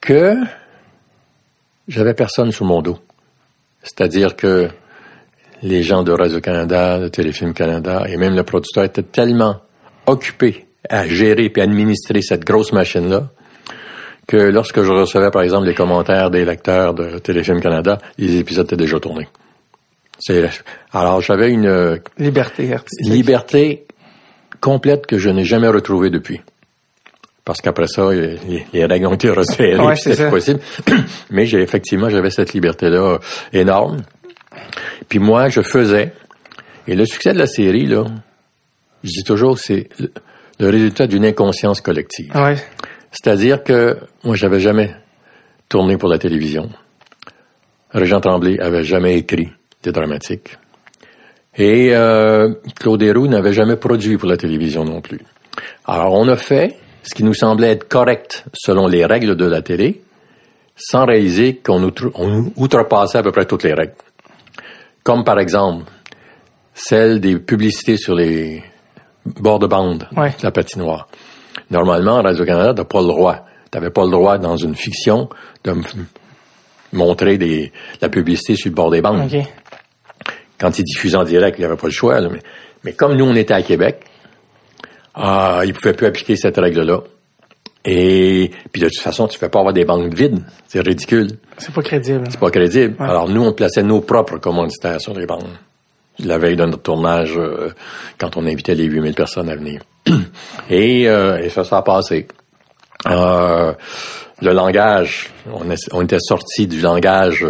que 0.00 0.34
j'avais 1.88 2.14
personne 2.14 2.52
sous 2.52 2.64
mon 2.64 2.82
dos. 2.82 2.98
C'est-à-dire 3.82 4.36
que 4.36 4.68
les 5.62 5.82
gens 5.82 6.02
de 6.02 6.12
Radio-Canada, 6.12 6.98
de 6.98 7.08
Téléfilm 7.08 7.54
Canada 7.54 8.04
et 8.08 8.16
même 8.16 8.34
le 8.34 8.42
producteur 8.42 8.84
étaient 8.84 9.02
tellement 9.02 9.56
occupés 10.06 10.66
à 10.88 11.06
gérer 11.06 11.50
et 11.54 11.60
administrer 11.60 12.22
cette 12.22 12.44
grosse 12.44 12.72
machine-là 12.72 13.28
que 14.26 14.36
lorsque 14.36 14.82
je 14.82 14.90
recevais, 14.92 15.30
par 15.30 15.42
exemple, 15.42 15.66
les 15.66 15.74
commentaires 15.74 16.30
des 16.30 16.44
lecteurs 16.44 16.94
de 16.94 17.18
Téléfilm 17.18 17.60
Canada, 17.60 17.98
les 18.18 18.36
épisodes 18.36 18.66
étaient 18.66 18.76
déjà 18.76 18.98
tournés. 18.98 19.28
C'est, 20.18 20.48
alors, 20.92 21.20
j'avais 21.20 21.50
une 21.50 22.00
Liberté 22.18 22.72
artistique. 22.72 23.12
liberté 23.12 23.86
complète 24.60 25.06
que 25.06 25.18
je 25.18 25.30
n'ai 25.30 25.44
jamais 25.44 25.68
retrouvée 25.68 26.10
depuis. 26.10 26.40
Parce 27.44 27.60
qu'après 27.60 27.86
ça, 27.86 28.10
les, 28.12 28.38
les 28.72 28.84
règles 28.86 29.06
ont 29.06 29.14
été 29.14 29.30
resserrées, 29.30 29.78
Ouais, 29.78 29.96
c'était 29.96 30.28
possible. 30.28 30.60
Mais 31.30 31.46
j'ai 31.46 31.60
effectivement, 31.62 32.08
j'avais 32.10 32.30
cette 32.30 32.52
liberté-là 32.52 33.18
énorme. 33.52 34.02
Puis 35.08 35.18
moi, 35.20 35.48
je 35.48 35.62
faisais. 35.62 36.12
Et 36.88 36.94
le 36.96 37.04
succès 37.06 37.32
de 37.32 37.38
la 37.38 37.46
série, 37.46 37.86
là, 37.86 38.04
je 39.04 39.10
dis 39.10 39.24
toujours, 39.24 39.58
c'est 39.58 39.88
le, 40.00 40.10
le 40.58 40.68
résultat 40.70 41.06
d'une 41.06 41.24
inconscience 41.24 41.80
collective. 41.80 42.34
Ouais. 42.34 42.56
C'est-à-dire 43.12 43.62
que 43.62 43.96
moi, 44.24 44.34
j'avais 44.34 44.60
jamais 44.60 44.94
tourné 45.68 45.96
pour 45.96 46.08
la 46.08 46.18
télévision. 46.18 46.68
Régent 47.90 48.20
Tremblay 48.20 48.58
avait 48.60 48.84
jamais 48.84 49.16
écrit 49.16 49.48
des 49.82 49.92
dramatiques. 49.92 50.58
Et 51.58 51.90
euh, 51.94 52.52
Claude 52.78 53.02
Héroux 53.02 53.28
n'avait 53.28 53.52
jamais 53.52 53.76
produit 53.76 54.18
pour 54.18 54.28
la 54.28 54.36
télévision 54.36 54.84
non 54.84 55.00
plus. 55.00 55.20
Alors, 55.86 56.12
on 56.12 56.28
a 56.28 56.36
fait 56.36 56.76
ce 57.02 57.14
qui 57.14 57.24
nous 57.24 57.34
semblait 57.34 57.70
être 57.70 57.88
correct 57.88 58.44
selon 58.52 58.86
les 58.88 59.06
règles 59.06 59.36
de 59.36 59.46
la 59.46 59.62
télé, 59.62 60.02
sans 60.76 61.06
réaliser 61.06 61.56
qu'on 61.56 61.82
outre- 61.82 62.10
on 62.14 62.52
outrepassait 62.56 63.18
à 63.18 63.22
peu 63.22 63.32
près 63.32 63.46
toutes 63.46 63.62
les 63.62 63.72
règles. 63.72 63.94
Comme 65.02 65.24
par 65.24 65.38
exemple, 65.38 65.84
celle 66.74 67.20
des 67.20 67.38
publicités 67.38 67.96
sur 67.96 68.14
les 68.14 68.62
bords 69.24 69.58
de 69.60 69.66
bande 69.66 70.06
Ouais. 70.16 70.30
de 70.38 70.42
la 70.42 70.50
patinoire. 70.50 71.08
Normalement, 71.70 72.20
Radio-Canada, 72.22 72.74
t'as 72.74 72.84
pas 72.84 73.00
le 73.00 73.06
droit. 73.06 73.46
T'avais 73.70 73.90
pas 73.90 74.04
le 74.04 74.10
droit, 74.10 74.36
dans 74.38 74.56
une 74.56 74.74
fiction, 74.74 75.28
de 75.64 75.72
montrer 76.92 77.38
des, 77.38 77.72
la 78.00 78.08
publicité 78.08 78.56
sur 78.56 78.68
le 78.70 78.74
bord 78.74 78.90
des 78.90 79.00
bandes. 79.00 79.30
OK. 79.32 79.40
Quand 80.58 80.78
ils 80.78 80.84
diffusaient 80.84 81.16
en 81.16 81.24
direct, 81.24 81.58
il 81.58 81.62
n'y 81.62 81.66
avait 81.66 81.76
pas 81.76 81.86
le 81.86 81.92
choix. 81.92 82.20
là, 82.20 82.28
mais, 82.32 82.40
mais 82.84 82.92
comme 82.92 83.14
nous, 83.16 83.24
on 83.24 83.34
était 83.34 83.54
à 83.54 83.62
Québec, 83.62 84.00
ah, 85.14 85.62
ils 85.64 85.72
pouvaient 85.72 85.94
plus 85.94 86.06
appliquer 86.06 86.36
cette 86.36 86.56
règle-là. 86.56 87.00
Et 87.84 88.50
puis 88.72 88.82
de 88.82 88.88
toute 88.88 89.00
façon, 89.00 89.28
tu 89.28 89.36
ne 89.36 89.38
fais 89.38 89.48
pas 89.48 89.60
avoir 89.60 89.72
des 89.72 89.84
banques 89.84 90.12
vides. 90.12 90.42
C'est 90.66 90.80
ridicule. 90.80 91.28
C'est 91.58 91.72
pas 91.72 91.82
crédible. 91.82 92.24
C'est 92.30 92.40
pas 92.40 92.50
crédible. 92.50 92.96
Alors 92.98 93.28
nous, 93.28 93.42
on 93.44 93.52
plaçait 93.52 93.82
nos 93.84 94.00
propres 94.00 94.38
commanditaires 94.38 95.00
sur 95.00 95.14
les 95.14 95.24
banques. 95.26 95.44
La 96.24 96.38
veille 96.38 96.56
de 96.56 96.64
notre 96.64 96.82
tournage, 96.82 97.34
euh, 97.36 97.70
quand 98.18 98.36
on 98.36 98.46
invitait 98.46 98.74
les 98.74 98.84
8000 98.84 99.14
personnes 99.14 99.48
à 99.50 99.54
venir. 99.54 99.82
et, 100.70 101.08
euh, 101.08 101.38
et 101.38 101.48
ça, 101.50 101.62
ça 101.62 101.78
a 101.78 101.82
passé. 101.82 102.26
Euh, 103.06 103.72
le 104.42 104.52
langage, 104.52 105.30
on, 105.52 105.70
est- 105.70 105.88
on 105.92 106.02
était 106.02 106.18
sorti 106.18 106.66
du 106.66 106.80
langage 106.80 107.46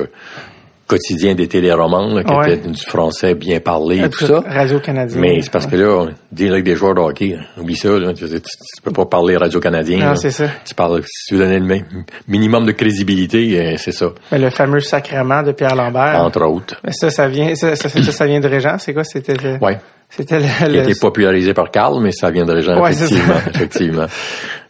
quotidien 0.86 1.34
des 1.34 1.48
téléromans, 1.48 2.14
là, 2.14 2.22
qui 2.22 2.32
Ouais. 2.32 2.54
était 2.54 2.68
du 2.68 2.80
français 2.86 3.34
bien 3.34 3.58
parlé 3.60 3.96
et 3.96 4.02
Ah, 4.04 4.08
tout 4.08 4.24
ça. 4.26 4.40
Radio-Canadien. 4.46 5.20
Mais 5.20 5.42
c'est 5.42 5.50
parce 5.50 5.66
que 5.66 5.74
là, 5.76 5.88
on 5.88 6.08
dit 6.30 6.48
avec 6.48 6.62
des 6.64 6.76
joueurs 6.76 6.94
de 6.94 7.00
hockey, 7.00 7.34
hein. 7.38 7.44
oublie 7.60 7.76
ça, 7.76 7.88
là, 7.90 8.12
tu, 8.14 8.24
tu- 8.28 8.40
peux 8.84 8.92
pas 8.92 9.04
parler 9.06 9.36
radio-canadien. 9.36 9.98
Non, 10.10 10.14
c'est 10.16 10.30
ça. 10.30 10.44
Tu 10.64 10.74
parles, 10.74 11.02
si 11.04 11.26
tu 11.34 11.38
donner 11.38 11.58
le 11.58 11.66
mi- 11.66 11.84
minimum 12.28 12.66
de 12.66 12.72
crédibilité, 12.72 13.58
euh, 13.58 13.76
c'est 13.78 13.92
ça, 13.92 14.12
Mais 14.30 14.38
le 14.38 14.50
fameux 14.50 14.80
sacrement 14.80 15.42
de 15.42 15.52
Pierre 15.52 15.74
Lambert. 15.74 16.20
entre 16.20 16.42
autres. 16.44 16.76
Mais 16.84 16.92
ça, 16.92 17.10
ça 17.10 17.26
vient, 17.28 17.54
ça, 17.56 17.74
ça, 17.74 17.88
ça, 17.88 18.00
ça 18.12 18.26
vient 18.26 18.40
de 18.40 18.48
Régent. 18.48 18.76
C'est 18.78 18.94
quoi? 18.94 19.02
C'était, 19.04 19.34
le- 19.34 19.58
Ouais. 19.64 19.78
c'était 20.08 20.38
le, 20.38 20.44
Qui 20.72 20.78
a 20.78 20.82
été 20.84 20.94
popularisé 21.00 21.52
par 21.52 21.70
Carl, 21.72 22.00
mais 22.00 22.12
ça 22.12 22.30
vient 22.30 22.44
de 22.46 22.52
Ouais, 22.54 22.92
c'est 22.92 23.04
effectivement, 23.06 23.34
effectivement. 23.54 24.06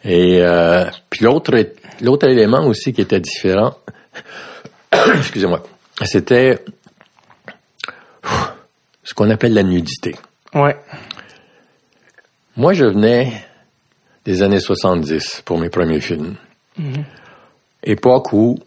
Et 0.05 0.39
euh, 0.41 0.85
puis 1.11 1.25
l'autre, 1.25 1.53
l'autre 2.01 2.27
élément 2.29 2.67
aussi 2.67 2.93
qui 2.95 3.03
était 3.03 3.21
différent, 3.21 3.75
excusez-moi, 5.19 5.63
c'était 6.05 6.63
ce 9.05 9.15
qu'on 9.15 9.31
appelle 9.31 9.55
la 9.55 9.63
nudité. 9.63 10.15
ouais. 10.55 10.77
Moi, 12.59 12.73
je 12.73 12.87
venais 12.87 13.45
des 14.25 14.43
années 14.43 14.61
70 14.61 15.43
pour 15.45 15.59
mes 15.59 15.69
premiers 15.69 16.01
films. 16.01 16.37
Époque 17.83 18.33
où 18.33 18.59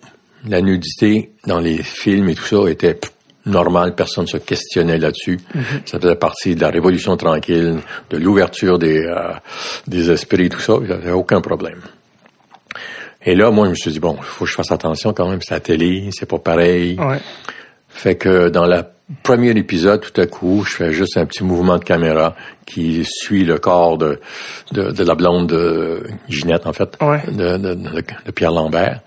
la 0.48 0.62
nudité 0.62 1.32
dans 1.48 1.60
les 1.60 1.82
films 1.82 2.30
et 2.30 2.36
tout 2.36 2.44
ça 2.46 2.70
était 2.70 3.00
normal, 3.48 3.96
personne 3.96 4.28
se 4.28 4.38
questionnait 4.38 5.00
là-dessus. 5.00 5.40
Ça 5.86 6.00
faisait 6.00 6.16
partie 6.16 6.56
de 6.56 6.62
la 6.62 6.70
révolution 6.70 7.18
tranquille, 7.18 7.80
de 8.12 8.18
l'ouverture 8.18 8.78
des, 8.78 9.04
euh, 9.06 9.34
des 9.88 10.12
esprits, 10.12 10.50
tout 10.50 10.60
ça. 10.60 10.74
Il 10.82 10.88
n'y 10.88 10.94
avait 10.94 11.12
aucun 11.12 11.42
problème. 11.42 11.82
Et 13.26 13.36
là, 13.36 13.52
moi, 13.52 13.66
je 13.66 13.72
me 13.72 13.76
suis 13.76 13.92
dit, 13.92 14.00
bon, 14.00 14.16
il 14.18 14.24
faut 14.24 14.46
que 14.46 14.50
je 14.52 14.56
fasse 14.56 14.72
attention 14.72 15.14
quand 15.14 15.28
même, 15.30 15.42
c'est 15.42 15.54
la 15.54 15.60
télé, 15.60 16.10
c'est 16.12 16.26
pas 16.26 16.40
pareil. 16.40 16.98
Ouais. 17.00 17.20
Fait 17.90 18.16
que 18.16 18.50
dans 18.50 18.66
le 18.66 18.82
premier 19.24 19.50
épisode, 19.52 20.00
tout 20.02 20.22
à 20.22 20.26
coup, 20.28 20.64
je 20.66 20.76
fais 20.76 20.94
juste 20.94 21.18
un 21.18 21.26
petit 21.26 21.44
mouvement 21.44 21.78
de 21.78 21.84
caméra 21.84 22.36
qui 22.66 23.04
suit 23.06 23.44
le 23.44 23.58
corps 23.58 23.98
de, 23.98 24.20
de, 24.72 24.92
de 24.92 25.04
la 25.04 25.16
blonde 25.16 25.48
de 25.48 26.04
Ginette, 26.30 26.66
en 26.68 26.74
fait, 26.74 26.96
Ouais. 27.02 27.22
de, 27.30 27.58
de, 27.58 27.74
de- 27.74 28.32
Pierre 28.32 28.52
Lambert. 28.52 29.02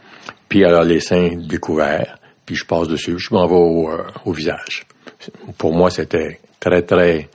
Puis 0.49 0.61
elle 0.63 0.75
a 0.75 0.85
les 0.85 1.01
seins 1.01 1.31
découverts, 1.37 2.19
puis 2.45 2.55
je 2.57 2.67
passe 2.67 2.89
dessus, 2.89 3.15
je 3.19 3.33
m'en 3.33 3.47
vais 3.47 3.55
au, 3.55 3.89
euh, 3.91 4.03
au 4.27 4.33
visage. 4.33 4.85
Pour 5.57 5.73
moi, 5.73 5.89
c'était 5.91 6.41
très, 6.61 6.83
très 6.83 7.29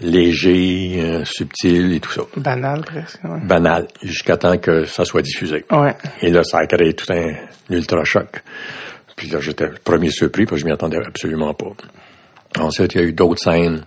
léger, 0.00 1.00
euh, 1.02 1.24
subtil 1.24 1.92
et 1.92 2.00
tout 2.00 2.12
ça. 2.12 2.22
Banal, 2.36 2.82
presque. 2.82 3.22
Ouais. 3.24 3.40
Banal, 3.42 3.88
jusqu'à 4.02 4.36
temps 4.36 4.56
que 4.58 4.84
ça 4.84 5.04
soit 5.04 5.22
diffusé. 5.22 5.64
Ouais. 5.70 5.94
Et 6.22 6.30
là, 6.30 6.42
ça 6.44 6.58
a 6.58 6.66
créé 6.66 6.94
tout 6.94 7.12
un 7.12 7.34
ultra 7.70 8.04
choc. 8.04 8.42
Puis 9.16 9.28
là, 9.28 9.40
j'étais 9.40 9.66
le 9.66 9.76
premier 9.82 10.10
surpris 10.10 10.46
parce 10.46 10.56
que 10.56 10.60
je 10.60 10.66
m'y 10.66 10.72
attendais 10.72 10.98
absolument 11.04 11.52
pas. 11.54 11.72
Ensuite, 12.58 12.94
il 12.94 13.00
y 13.00 13.04
a 13.04 13.06
eu 13.06 13.12
d'autres 13.12 13.42
scènes, 13.42 13.84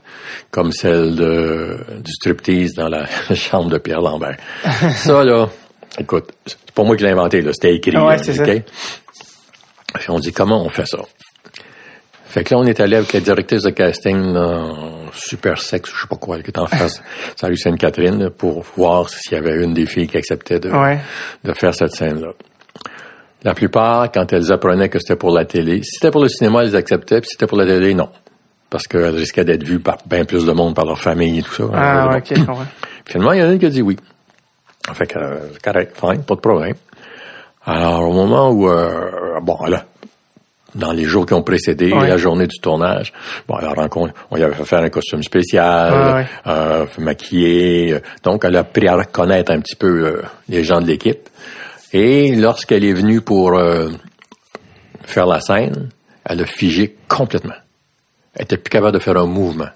comme 0.51 0.71
celle 0.71 1.15
de, 1.15 1.77
du 2.03 2.11
striptease 2.11 2.73
dans 2.73 2.89
la 2.89 3.07
chambre 3.33 3.69
de 3.69 3.77
Pierre 3.77 4.01
Lambert. 4.01 4.37
ça, 4.95 5.23
là, 5.23 5.49
écoute, 5.97 6.31
c'est 6.45 6.71
pas 6.71 6.83
moi 6.83 6.95
qui 6.95 7.03
l'ai 7.03 7.09
inventé, 7.09 7.41
là, 7.41 7.53
c'était 7.53 7.75
écrit. 7.75 7.97
Ouais, 7.97 8.17
là, 8.17 8.23
c'est 8.23 8.33
ça. 8.33 8.45
On 10.09 10.19
dit, 10.19 10.31
comment 10.31 10.63
on 10.63 10.69
fait 10.69 10.85
ça? 10.85 10.99
Fait 12.31 12.45
que 12.45 12.53
là, 12.53 12.61
on 12.61 12.65
est 12.65 12.79
allé 12.79 12.95
avec 12.95 13.11
la 13.11 13.19
directrice 13.19 13.63
de 13.63 13.71
casting 13.71 14.31
dans 14.33 15.11
Super 15.13 15.59
Sex, 15.59 15.91
je 15.93 16.01
sais 16.01 16.07
pas 16.07 16.15
quoi, 16.15 16.39
qui 16.41 16.47
est 16.47 16.57
en 16.57 16.65
face, 16.65 17.03
rue 17.43 17.57
Sainte-Catherine, 17.57 18.23
là, 18.23 18.29
pour 18.29 18.63
voir 18.77 19.09
s'il 19.09 19.33
y 19.33 19.35
avait 19.35 19.61
une 19.61 19.73
des 19.73 19.85
filles 19.85 20.07
qui 20.07 20.15
acceptait 20.17 20.59
de, 20.59 20.69
Ouais. 20.71 20.99
de 21.43 21.51
faire 21.51 21.75
cette 21.75 21.91
scène-là. 21.93 22.29
La 23.43 23.53
plupart, 23.53 24.09
quand 24.13 24.31
elles 24.31 24.49
apprenaient 24.51 24.87
que 24.87 24.97
c'était 24.99 25.17
pour 25.17 25.31
la 25.31 25.43
télé, 25.43 25.83
si 25.83 25.91
c'était 25.95 26.09
pour 26.11 26.21
le 26.21 26.29
cinéma, 26.29 26.63
elles 26.63 26.75
acceptaient, 26.77 27.19
puis 27.19 27.27
si 27.27 27.33
c'était 27.33 27.47
pour 27.47 27.57
la 27.57 27.65
télé, 27.65 27.93
non. 27.93 28.07
Parce 28.69 28.87
qu'elles 28.87 29.13
risquaient 29.15 29.43
d'être 29.43 29.63
vues 29.63 29.79
par 29.81 29.97
bien 30.05 30.23
plus 30.23 30.45
de 30.45 30.51
monde, 30.53 30.73
par 30.73 30.85
leur 30.85 30.99
famille 31.01 31.39
et 31.39 31.43
tout 31.43 31.51
ça. 31.53 31.63
Ah, 31.73 32.07
ouais, 32.11 32.17
ok, 32.19 32.27
je 32.33 32.43
comprends. 32.45 32.63
Finalement, 33.05 33.33
il 33.33 33.39
y 33.39 33.43
en 33.43 33.49
a 33.49 33.51
une 33.51 33.59
qui 33.59 33.65
a 33.65 33.69
dit 33.69 33.81
oui. 33.81 33.97
Fait 34.93 35.07
que, 35.07 35.19
euh, 35.19 35.39
c'est 35.51 35.61
correct, 35.61 35.97
fine, 35.99 36.23
pas 36.23 36.35
de 36.35 36.39
problème. 36.39 36.75
Alors, 37.65 38.07
au 38.07 38.13
moment 38.13 38.51
où, 38.51 38.69
euh, 38.69 39.39
bon, 39.41 39.57
là, 39.65 39.85
dans 40.75 40.91
les 40.93 41.03
jours 41.05 41.25
qui 41.25 41.33
ont 41.33 41.43
précédé 41.43 41.91
Ouais. 41.91 42.07
la 42.07 42.17
journée 42.17 42.47
du 42.47 42.59
tournage, 42.59 43.11
bon, 43.47 43.57
elle 43.59 43.67
a 43.67 43.73
rencontré, 43.73 44.13
on 44.31 44.37
y 44.37 44.43
avait 44.43 44.53
fait 44.55 44.65
faire 44.65 44.79
un 44.83 44.89
costume 44.89 45.21
spécial, 45.23 45.93
Ah, 45.93 46.15
ouais. 46.15 46.25
euh, 46.47 46.85
fait 46.87 47.01
maquiller, 47.01 47.93
euh, 47.93 47.99
donc 48.23 48.45
elle 48.45 48.55
a 48.55 48.59
appris 48.61 48.87
à 48.87 48.95
reconnaître 48.95 49.51
un 49.51 49.59
petit 49.59 49.75
peu 49.75 50.05
euh, 50.05 50.21
les 50.49 50.63
gens 50.63 50.79
de 50.81 50.87
l'équipe. 50.87 51.27
Et 51.93 52.35
lorsqu'elle 52.35 52.85
est 52.85 52.93
venue 52.93 53.19
pour 53.21 53.57
euh, 53.57 53.89
faire 55.03 55.25
la 55.25 55.41
scène, 55.41 55.89
elle 56.23 56.41
a 56.41 56.45
figé 56.45 56.95
complètement. 57.09 57.55
Elle 58.35 58.43
était 58.43 58.57
plus 58.57 58.69
capable 58.69 58.93
de 58.93 58.99
faire 58.99 59.17
un 59.17 59.25
mouvement. 59.25 59.67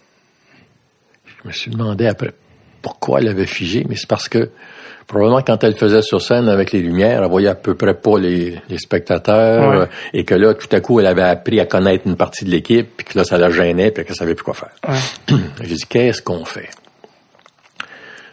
Je 1.26 1.48
me 1.50 1.52
suis 1.54 1.72
demandé 1.72 2.08
après 2.08 2.32
pourquoi 2.82 3.20
elle 3.20 3.28
avait 3.28 3.46
figé, 3.48 3.86
mais 3.90 3.96
c'est 3.98 4.08
parce 4.08 4.30
que 4.30 4.50
probablement 5.08 5.42
quand 5.42 5.64
elle 5.64 5.76
faisait 5.76 6.02
sur 6.02 6.22
scène 6.22 6.50
avec 6.50 6.72
les 6.72 6.80
lumières, 6.80 7.22
elle 7.24 7.30
voyait 7.30 7.50
à 7.50 7.56
peu 7.56 7.76
près 7.76 7.94
pas 7.94 8.18
les, 8.20 8.60
les 8.70 8.78
spectateurs, 8.78 9.70
Ouais. 9.70 9.78
euh, 9.78 9.86
et 10.14 10.24
que 10.26 10.36
là, 10.36 10.54
tout 10.54 10.68
à 10.76 10.80
coup, 10.82 11.00
elle 11.00 11.08
avait 11.08 11.22
appris 11.24 11.60
à 11.60 11.66
connaître 11.66 12.06
une 12.08 12.16
partie 12.16 12.46
de 12.46 12.50
l'équipe, 12.52 12.88
puis 12.98 13.06
que 13.06 13.18
là, 13.18 13.24
ça 13.24 13.38
la 13.38 13.50
gênait, 13.50 13.92
puis 13.92 14.04
qu'elle 14.06 14.16
savait 14.16 14.36
plus 14.36 14.44
quoi 14.44 14.54
faire. 14.54 14.72
Ouais. 14.88 15.36
J'ai 15.62 15.76
dit, 15.76 15.84
qu'est-ce 15.88 16.22
qu'on 16.22 16.44
fait? 16.46 16.70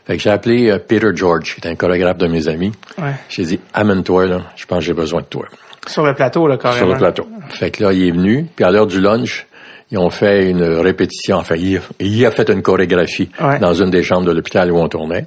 Fait 0.05 0.17
que 0.17 0.23
j'ai 0.23 0.31
appelé 0.31 0.69
euh, 0.71 0.79
Peter 0.79 1.11
George, 1.15 1.55
qui 1.55 1.61
est 1.67 1.71
un 1.71 1.77
chorégraphe 1.77 2.19
de 2.19 2.27
mes 2.27 2.49
amis. 2.49 2.73
Ouais. 2.99 3.13
J'ai 3.29 3.45
dit, 3.45 3.61
amène-toi, 3.73 4.27
là, 4.27 4.41
je 4.57 4.67
pense 4.67 4.79
que 4.81 4.85
j'ai 4.85 4.95
besoin 4.95 5.21
de 5.21 5.27
toi. 5.27 5.47
Sur 5.87 6.05
le 6.05 6.13
plateau, 6.15 6.49
là, 6.49 6.57
carrément. 6.57 6.79
Sur 6.87 6.89
le 6.93 6.99
plateau. 6.99 7.29
Fait 7.51 7.71
que 7.71 7.85
là, 7.85 7.93
il 7.93 8.09
est 8.09 8.11
venu, 8.11 8.47
puis 8.57 8.65
à 8.65 8.71
l'heure 8.73 8.89
du 8.89 9.01
lunch, 9.01 9.47
ils 9.93 9.99
ont 9.99 10.11
fait 10.11 10.49
une 10.51 10.65
répétition. 10.65 11.37
Enfin, 11.37 11.55
il, 11.57 11.81
il 12.01 12.27
a 12.27 12.33
fait 12.33 12.49
une 12.51 12.63
chorégraphie 12.63 13.31
Ouais. 13.41 13.61
dans 13.61 13.75
une 13.75 13.91
des 13.91 14.03
chambres 14.03 14.27
de 14.27 14.33
l'hôpital 14.33 14.73
où 14.73 14.79
on 14.79 14.89
tournait. 14.89 15.27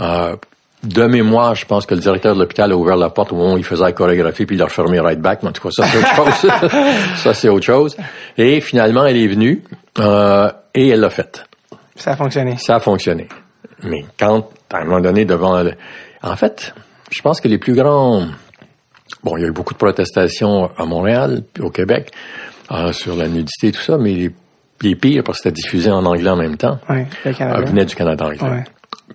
Euh, 0.00 0.36
de 0.84 1.02
mémoire, 1.06 1.54
je 1.54 1.66
pense 1.66 1.86
que 1.86 1.94
le 1.94 2.00
directeur 2.00 2.34
de 2.34 2.40
l'hôpital 2.40 2.70
a 2.72 2.76
ouvert 2.76 2.96
la 2.96 3.10
porte 3.10 3.32
au 3.32 3.36
moment 3.36 3.54
où 3.54 3.58
il 3.58 3.64
faisait 3.64 3.82
la 3.82 3.92
chorégraphie, 3.92 4.46
puis 4.46 4.56
il 4.56 4.58
l'a 4.58 4.66
refermé 4.66 5.00
right 5.00 5.20
back. 5.20 5.42
Mais 5.42 5.48
en 5.48 5.52
tout 5.52 5.62
cas, 5.62 5.70
ça, 5.72 5.84
c'est 5.86 5.98
autre 5.98 6.14
chose. 6.14 6.50
ça, 7.16 7.34
c'est 7.34 7.48
autre 7.48 7.66
chose. 7.66 7.96
Et 8.36 8.60
finalement, 8.60 9.04
elle 9.04 9.16
est 9.16 9.26
venue, 9.26 9.62
euh, 9.98 10.50
et 10.74 10.88
elle 10.88 11.00
l'a 11.00 11.10
faite. 11.10 11.44
Ça 11.96 12.12
a 12.12 12.16
fonctionné. 12.16 12.56
Ça 12.58 12.76
a 12.76 12.80
fonctionné. 12.80 13.26
Mais 13.82 14.04
quand, 14.18 14.48
à 14.72 14.78
un 14.78 14.84
moment 14.84 15.00
donné, 15.00 15.24
devant... 15.24 15.60
le- 15.62 15.74
En 16.22 16.36
fait, 16.36 16.72
je 17.10 17.20
pense 17.22 17.40
que 17.40 17.48
les 17.48 17.58
plus 17.58 17.74
grands... 17.74 18.22
Bon, 19.24 19.36
il 19.36 19.42
y 19.42 19.44
a 19.44 19.48
eu 19.48 19.52
beaucoup 19.52 19.72
de 19.74 19.78
protestations 19.78 20.70
à 20.76 20.84
Montréal, 20.84 21.42
puis 21.52 21.64
au 21.64 21.70
Québec, 21.70 22.12
euh, 22.70 22.92
sur 22.92 23.16
la 23.16 23.26
nudité 23.26 23.68
et 23.68 23.72
tout 23.72 23.80
ça, 23.80 23.98
mais 23.98 24.12
les, 24.12 24.30
les 24.82 24.94
pires, 24.94 25.24
parce 25.24 25.38
que 25.38 25.44
c'était 25.48 25.54
diffusé 25.60 25.90
en 25.90 26.04
anglais 26.04 26.30
en 26.30 26.36
même 26.36 26.56
temps, 26.56 26.78
Ouais, 26.88 27.06
le 27.24 27.30
euh, 27.40 27.60
venaient 27.62 27.84
du 27.86 27.96
Canada 27.96 28.26
anglais. 28.26 28.42
Ouais. 28.42 28.64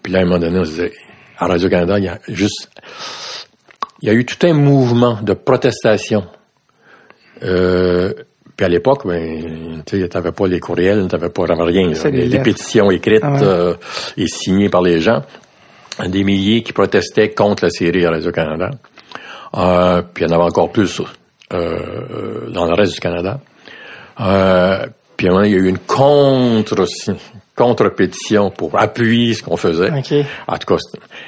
Puis 0.02 0.12
là, 0.12 0.20
à 0.20 0.22
un 0.24 0.26
moment 0.26 0.40
donné, 0.40 0.60
on 0.60 0.66
se 0.66 0.72
disait, 0.72 0.92
à 1.38 1.48
Radio-Canada, 1.48 2.00
il 2.00 2.06
y 2.06 2.08
a 2.08 2.20
juste... 2.28 2.70
Il 4.02 4.08
y 4.08 4.10
a 4.10 4.14
eu 4.14 4.26
tout 4.26 4.46
un 4.46 4.54
mouvement 4.54 5.20
de 5.22 5.34
protestation. 5.34 6.26
Euh, 7.42 8.14
puis 8.56 8.66
à 8.66 8.70
l'époque, 8.70 9.08
ben, 9.08 9.82
tu 9.86 10.02
sais, 10.02 10.10
t'avais 10.10 10.32
pas 10.32 10.46
les 10.48 10.60
courriels, 10.60 11.08
t'avais 11.08 11.30
pas 11.30 11.48
t'avais 11.48 11.64
rien. 11.64 11.90
là. 11.90 12.10
Les, 12.10 12.40
pétitions 12.40 12.92
écrites 12.92 13.22
Ah 13.24 13.32
ouais. 13.32 13.44
euh, 13.44 13.74
et 14.18 14.28
signées 14.28 14.70
par 14.70 14.82
les 14.82 15.00
gens. 15.00 15.24
Des 16.06 16.24
milliers 16.24 16.64
qui 16.64 16.74
protestaient 16.74 17.30
contre 17.30 17.64
la 17.64 17.70
série 17.70 18.06
à 18.06 18.12
Radio-Canada. 18.12 18.72
Euh, 19.56 20.02
puis 20.14 20.26
il 20.26 20.30
y 20.30 20.32
en 20.32 20.36
avait 20.36 20.50
encore 20.50 20.72
plus 20.72 21.02
euh, 21.54 22.50
dans 22.50 22.66
le 22.66 22.74
reste 22.74 22.96
du 22.96 23.00
Canada. 23.00 23.40
Puis 24.18 25.28
à 25.28 25.30
un 25.30 25.34
moment, 25.34 25.46
il 25.46 25.52
y 25.52 25.56
a 25.56 25.60
eu 25.60 25.68
une 25.68 25.80
contre 25.80 26.86
contre-pétition 27.56 28.50
pour 28.52 28.78
appuyer 28.80 29.34
ce 29.34 29.44
qu'on 29.44 29.58
faisait. 29.58 29.92
OK. 29.92 30.26
En 30.48 30.58
tout 30.58 30.76
cas, 30.76 30.78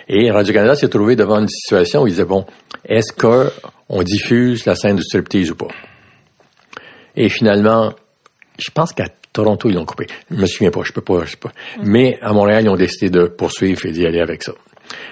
et 0.08 0.32
Radio-Canada 0.32 0.76
s'est 0.76 0.90
trouvé 0.90 1.16
devant 1.16 1.40
une 1.40 1.48
situation 1.48 2.04
où 2.04 2.08
il 2.08 2.12
disait, 2.12 2.26
bon, 2.26 2.46
est-ce 2.84 3.14
que 3.14 3.52
on 3.90 4.02
diffuse 4.02 4.66
la 4.66 4.76
scène 4.76 4.96
du 4.96 5.04
striptease 5.04 5.52
ou 5.52 5.56
pas? 5.56 5.68
Et 7.16 7.30
finalement, 7.30 7.94
je 8.58 8.72
pense 8.72 8.92
qu'à 8.92 9.08
Toronto, 9.32 9.70
ils 9.70 9.76
l'ont 9.76 9.86
coupé. 9.86 10.08
Je 10.32 10.36
me 10.36 10.46
souviens 10.46 10.72
pas, 10.72 10.82
je 10.84 10.94
peux 10.94 11.02
pas, 11.02 11.26
je 11.26 11.32
sais 11.32 11.38
pas. 11.38 11.52
Mais 11.84 12.18
à 12.22 12.34
Montréal, 12.34 12.64
ils 12.64 12.70
ont 12.70 12.76
décidé 12.76 13.10
de 13.10 13.26
poursuivre 13.26 13.86
et 13.86 13.92
d'y 13.92 14.06
aller 14.06 14.22
avec 14.22 14.44
ça. 14.44 14.54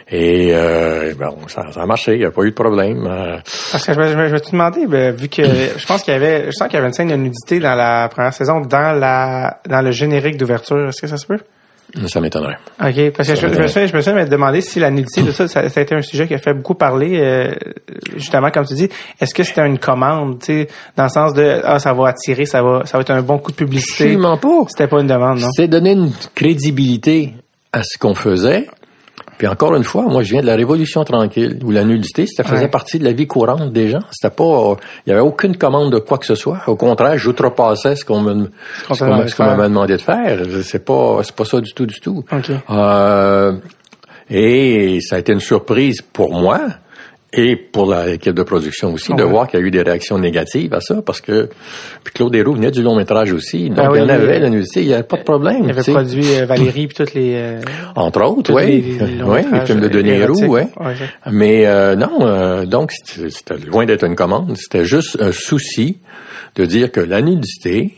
Et 0.09 0.51
euh, 0.53 1.13
bon, 1.17 1.47
ça, 1.47 1.71
ça 1.71 1.81
a 1.81 1.85
marché, 1.85 2.13
il 2.13 2.19
n'y 2.19 2.25
a 2.25 2.31
pas 2.31 2.43
eu 2.43 2.49
de 2.49 2.55
problème. 2.55 3.07
Euh, 3.09 3.37
Parce 3.71 3.85
que 3.85 3.93
je 3.93 3.99
me, 3.99 4.07
je 4.07 4.15
me, 4.15 4.27
je 4.27 4.33
me 4.33 4.37
suis 4.37 4.51
demandé, 4.51 4.85
ben, 4.87 5.15
vu 5.15 5.27
que 5.29 5.43
je 5.77 5.85
pense 5.85 6.03
qu'il 6.03 6.13
y 6.13 6.17
avait, 6.17 6.45
je 6.47 6.51
sens 6.51 6.67
qu'il 6.67 6.75
y 6.75 6.77
avait 6.77 6.87
une 6.87 6.93
scène 6.93 7.09
de 7.09 7.15
nudité 7.15 7.59
dans 7.59 7.75
la 7.75 8.09
première 8.09 8.33
saison, 8.33 8.61
dans 8.61 8.97
la, 8.99 9.59
dans 9.67 9.81
le 9.81 9.91
générique 9.91 10.37
d'ouverture. 10.37 10.89
Est-ce 10.89 11.01
que 11.01 11.07
ça 11.07 11.17
se 11.17 11.25
peut? 11.25 11.39
ça 12.07 12.19
m'étonnerait. 12.19 12.57
OK. 12.81 13.11
Parce 13.11 13.29
que 13.29 13.35
je, 13.35 13.41
je 13.41 13.61
me 13.61 13.67
suis, 13.67 13.87
je 13.87 13.95
me 13.95 14.01
suis 14.01 14.11
demandé 14.29 14.61
si 14.61 14.79
la 14.79 14.89
nudité, 14.89 15.31
ça, 15.31 15.47
ça, 15.47 15.69
ça 15.69 15.79
a 15.79 15.83
été 15.83 15.93
un 15.93 16.01
sujet 16.01 16.27
qui 16.27 16.33
a 16.33 16.37
fait 16.39 16.53
beaucoup 16.53 16.73
parler, 16.73 17.19
euh, 17.19 17.53
justement, 18.15 18.49
comme 18.49 18.65
tu 18.65 18.73
dis. 18.73 18.89
Est-ce 19.21 19.33
que 19.33 19.43
c'était 19.43 19.65
une 19.65 19.77
commande, 19.77 20.39
tu 20.39 20.45
sais, 20.45 20.67
dans 20.95 21.03
le 21.03 21.09
sens 21.09 21.33
de, 21.33 21.61
ah, 21.63 21.79
ça 21.79 21.93
va 21.93 22.07
attirer, 22.09 22.45
ça 22.45 22.63
va, 22.63 22.85
ça 22.85 22.97
va 22.97 23.01
être 23.01 23.11
un 23.11 23.21
bon 23.21 23.37
coup 23.37 23.51
de 23.51 23.57
publicité? 23.57 24.05
Absolument 24.05 24.37
pas. 24.37 24.65
C'était 24.69 24.87
pas 24.87 25.01
une 25.01 25.07
demande, 25.07 25.39
non? 25.39 25.47
C'est 25.55 25.67
donner 25.67 25.91
une 25.91 26.11
crédibilité 26.33 27.33
à 27.71 27.83
ce 27.83 27.97
qu'on 27.99 28.15
faisait. 28.15 28.67
Puis 29.37 29.47
encore 29.47 29.75
une 29.75 29.83
fois, 29.83 30.03
moi, 30.03 30.23
je 30.23 30.31
viens 30.33 30.41
de 30.41 30.47
la 30.47 30.55
Révolution 30.55 31.03
tranquille, 31.03 31.59
où 31.63 31.71
la 31.71 31.83
nudité, 31.83 32.25
ça 32.27 32.43
faisait 32.43 32.63
Ouais. 32.63 32.67
partie 32.69 32.99
de 32.99 33.03
la 33.03 33.11
vie 33.13 33.27
courante 33.27 33.73
des 33.73 33.89
gens. 33.89 33.99
C'était 34.11 34.33
pas, 34.33 34.43
euh, 34.43 34.75
il 35.05 35.09
y 35.09 35.11
avait 35.13 35.21
aucune 35.21 35.57
commande 35.57 35.91
de 35.91 35.99
quoi 35.99 36.17
que 36.17 36.25
ce 36.25 36.35
soit. 36.35 36.59
Au 36.67 36.75
contraire, 36.75 37.17
j'outrepassais 37.17 37.95
ce 37.95 38.05
qu'on 38.05 38.21
me, 38.21 38.51
ce 38.93 38.99
qu'on 39.35 39.45
m'avait 39.45 39.63
demandé 39.63 39.93
de 39.97 40.01
faire. 40.01 40.39
C'est 40.63 40.85
pas, 40.85 41.19
c'est 41.23 41.35
pas 41.35 41.45
ça 41.45 41.59
du 41.61 41.73
tout, 41.73 41.85
du 41.85 41.99
tout. 41.99 42.23
OK. 42.31 42.51
Euh, 42.69 43.53
et 44.29 44.99
ça 45.01 45.17
a 45.17 45.19
été 45.19 45.33
une 45.33 45.39
surprise 45.41 46.01
pour 46.01 46.33
moi 46.33 46.59
et 47.35 47.55
pour 47.55 47.87
la- 47.87 48.05
l'équipe 48.05 48.33
de 48.35 48.43
production 48.43 48.93
aussi, 48.93 49.11
Ah 49.13 49.15
de 49.17 49.23
ouais. 49.23 49.29
voir 49.29 49.47
qu'il 49.47 49.59
y 49.59 49.63
a 49.63 49.65
eu 49.65 49.71
des 49.71 49.81
réactions 49.81 50.17
négatives 50.19 50.73
à 50.73 50.81
ça, 50.81 51.01
parce 51.05 51.19
que 51.21 51.49
puis 52.03 52.13
Claude 52.13 52.35
Héroux 52.35 52.53
venait 52.53 52.71
du 52.71 52.81
long 52.83 52.95
métrage 52.95 53.31
aussi, 53.33 53.69
donc 53.69 53.79
Ah 53.81 53.91
oui, 53.91 53.99
il 53.99 54.01
y 54.01 54.05
en 54.05 54.09
avait, 54.09 54.39
la 54.39 54.49
nudité, 54.49 54.81
il 54.81 54.87
n'y 54.87 54.93
avait 54.93 55.03
pas 55.03 55.17
de 55.17 55.23
problème. 55.23 55.63
Il 55.63 55.69
avait 55.71 55.91
produit 55.91 56.35
euh, 56.35 56.45
Valérie 56.45 56.87
puis 56.87 56.95
toutes 56.95 57.13
les, 57.13 57.33
euh, 57.35 57.61
Entre 57.95 58.21
autres, 58.21 58.53
oui. 58.53 58.97
Oui, 59.23 59.41
métrages 59.43 59.67
films 59.67 59.81
de 59.81 59.87
Denis. 59.87 60.09
Héroux, 60.11 60.35
oui. 60.47 60.61
Ouais. 60.79 60.93
Mais 61.31 61.65
euh, 61.65 61.95
non, 61.95 62.19
euh, 62.21 62.65
donc 62.65 62.91
c'était 62.91 63.57
loin 63.65 63.85
d'être 63.85 64.03
une 64.03 64.15
commande, 64.15 64.55
c'était 64.57 64.85
juste 64.85 65.17
un 65.19 65.31
souci 65.31 65.97
de 66.55 66.65
dire 66.65 66.91
que 66.91 66.99
la 66.99 67.21
nudité 67.21 67.95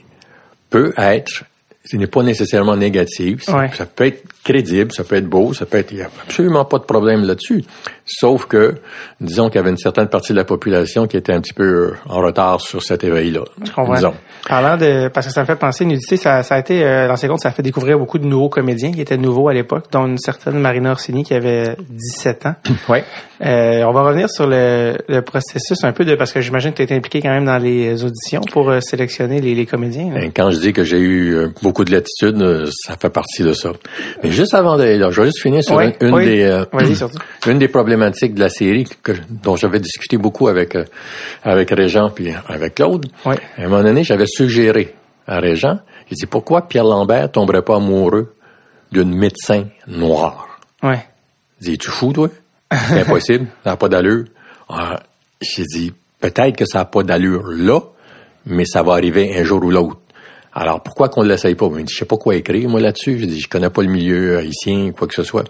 peut 0.70 0.94
être, 0.98 1.44
ce 1.84 1.98
n'est 1.98 2.08
pas 2.08 2.24
nécessairement 2.24 2.78
négatif, 2.78 3.48
Ouais. 3.50 3.70
ça 3.78 3.86
peut 3.86 4.06
être 4.08 4.24
crédible, 4.46 4.92
ça 4.94 5.04
peut 5.04 5.16
être 5.16 5.28
beau, 5.28 5.54
ça 5.54 5.66
peut 5.66 5.80
être, 5.80 5.92
il 5.92 5.98
n'y 5.98 6.04
a 6.04 6.10
absolument 6.24 6.66
pas 6.66 6.78
de 6.78 6.84
problème 6.84 7.24
là-dessus. 7.24 7.64
Sauf 8.06 8.46
que, 8.46 8.76
disons 9.20 9.50
qu'il 9.50 9.56
y 9.56 9.60
avait 9.60 9.72
une 9.72 9.78
certaine 9.78 10.08
partie 10.08 10.34
de 10.34 10.38
la 10.38 10.44
population 10.46 11.08
qui 11.08 11.18
était 11.18 11.34
un 11.34 11.42
petit 11.42 11.56
peu 11.56 11.64
euh, 11.64 11.96
en 12.08 12.22
retard 12.22 12.62
sur 12.62 12.84
cet 12.84 13.04
éveil-là. 13.04 13.42
Je 13.64 13.72
comprends. 13.72 13.96
Disons. 13.96 14.14
Parlant 14.48 14.78
de, 14.78 15.08
parce 15.08 15.26
que 15.26 15.34
ça 15.34 15.42
me 15.42 15.48
fait 15.48 15.56
penser, 15.56 15.84
nudité, 15.86 16.16
ça, 16.16 16.44
ça 16.44 16.54
a 16.56 16.60
été, 16.60 16.86
euh, 16.86 17.08
dans 17.08 17.16
ces 17.16 17.28
comptes, 17.28 17.40
ça 17.40 17.50
a 17.50 17.52
fait 17.52 17.64
découvrir 17.64 17.98
beaucoup 17.98 18.20
de 18.20 18.26
nouveaux 18.26 18.50
comédiens 18.50 18.92
qui 18.92 19.02
étaient 19.02 19.18
nouveaux 19.18 19.50
à 19.50 19.54
l'époque, 19.56 19.86
dont 19.92 20.06
une 20.06 20.20
certaine 20.20 20.60
Marina 20.60 20.92
Orsini 20.92 21.24
qui 21.24 21.34
avait 21.34 21.76
17 21.90 22.46
ans. 22.46 22.56
Ouais. 22.88 23.04
Euh, 23.42 23.84
on 23.84 23.92
va 23.94 24.04
revenir 24.04 24.30
sur 24.30 24.46
le, 24.46 24.96
le 25.10 25.22
processus 25.22 25.84
un 25.84 25.92
peu 25.92 26.06
de, 26.06 26.14
parce 26.14 26.32
que 26.32 26.40
j'imagine 26.40 26.72
que 26.72 26.78
tu 26.78 26.84
été 26.84 26.94
impliqué 26.94 27.20
quand 27.22 27.32
même 27.32 27.46
dans 27.46 27.58
les 27.58 28.04
auditions 28.04 28.42
pour 28.52 28.70
euh, 28.70 28.80
sélectionner 28.80 29.42
les, 29.42 29.56
les 29.56 29.66
comédiens. 29.66 30.12
Ben, 30.14 30.32
quand 30.34 30.52
je 30.52 30.60
dis 30.60 30.72
que 30.72 30.84
j'ai 30.84 31.00
eu 31.00 31.48
beaucoup 31.64 31.84
de 31.84 31.92
latitude, 31.92 32.70
ça 32.72 32.96
fait 32.96 33.10
partie 33.10 33.42
de 33.44 33.54
ça. 33.54 33.72
Mais 34.24 34.32
juste 34.36 34.54
avant 34.54 34.78
d'aller 34.78 34.98
là, 34.98 35.10
je 35.12 35.22
vais 35.22 35.28
juste 35.28 35.42
finir 35.42 35.64
sur 35.64 35.76
Ouais, 35.76 35.96
une, 36.02 36.08
une 36.10 36.14
oui. 36.16 36.26
des 36.26 36.44
euh, 36.44 36.66
une 37.48 37.58
des 37.60 37.68
problématiques 37.68 38.34
de 38.36 38.40
la 38.40 38.50
série 38.50 38.86
que, 39.04 39.12
dont 39.30 39.56
j'avais 39.56 39.80
discuté 39.80 40.18
beaucoup 40.18 40.48
avec 40.48 40.76
euh, 40.76 40.86
avec 41.44 41.70
Régent 41.72 42.12
puis 42.12 42.32
avec 42.48 42.76
Claude. 42.76 43.08
À 43.58 43.62
un 43.64 43.68
moment 43.68 43.84
donné, 43.84 44.04
j'avais 44.04 44.28
suggéré 44.28 44.94
à 45.28 45.40
Régent, 45.40 45.80
j'ai 46.10 46.16
dit 46.16 46.26
pourquoi 46.28 46.68
Pierre 46.68 46.84
Lambert 46.84 47.32
tomberait 47.32 47.64
pas 47.64 47.78
amoureux 47.78 48.36
d'une 48.92 49.16
médecin 49.16 49.66
noire? 49.88 50.60
Ouais. 50.84 51.04
Il 51.62 51.70
dit, 51.72 51.78
tu 51.80 51.90
fou, 51.90 52.14
toi? 52.14 52.30
C'est 52.72 53.02
impossible, 53.02 53.48
ça 53.64 53.72
n'a 53.72 53.78
pas 53.78 53.90
d'allure. 53.90 54.26
Ah, 54.70 55.00
J'ai 55.42 55.64
dit, 55.64 55.94
peut-être 56.20 56.56
que 56.58 56.66
ça 56.66 56.80
n'a 56.80 56.86
pas 56.86 57.02
d'allure 57.04 57.44
là, 57.48 57.80
mais 58.46 58.66
ça 58.66 58.84
va 58.84 58.94
arriver 58.94 59.36
un 59.40 59.44
jour 59.44 59.64
ou 59.64 59.72
l'autre. 59.72 59.98
Alors, 60.58 60.82
pourquoi 60.82 61.10
qu'on 61.10 61.24
ne 61.24 61.30
l'essaye 61.30 61.56
pas? 61.56 61.68
Dit, 61.68 61.84
je 61.92 61.98
sais 61.98 62.06
pas 62.06 62.16
quoi 62.16 62.36
écrire, 62.36 62.70
moi, 62.70 62.80
là-dessus. 62.80 63.20
J'ai 63.20 63.28
dit, 63.28 63.42
je 63.42 63.50
connais 63.50 63.70
pas 63.70 63.82
le 63.82 63.90
milieu 63.90 64.38
haïtien, 64.38 64.92
quoi 64.98 65.06
que 65.06 65.14
ce 65.14 65.24
soit. 65.24 65.44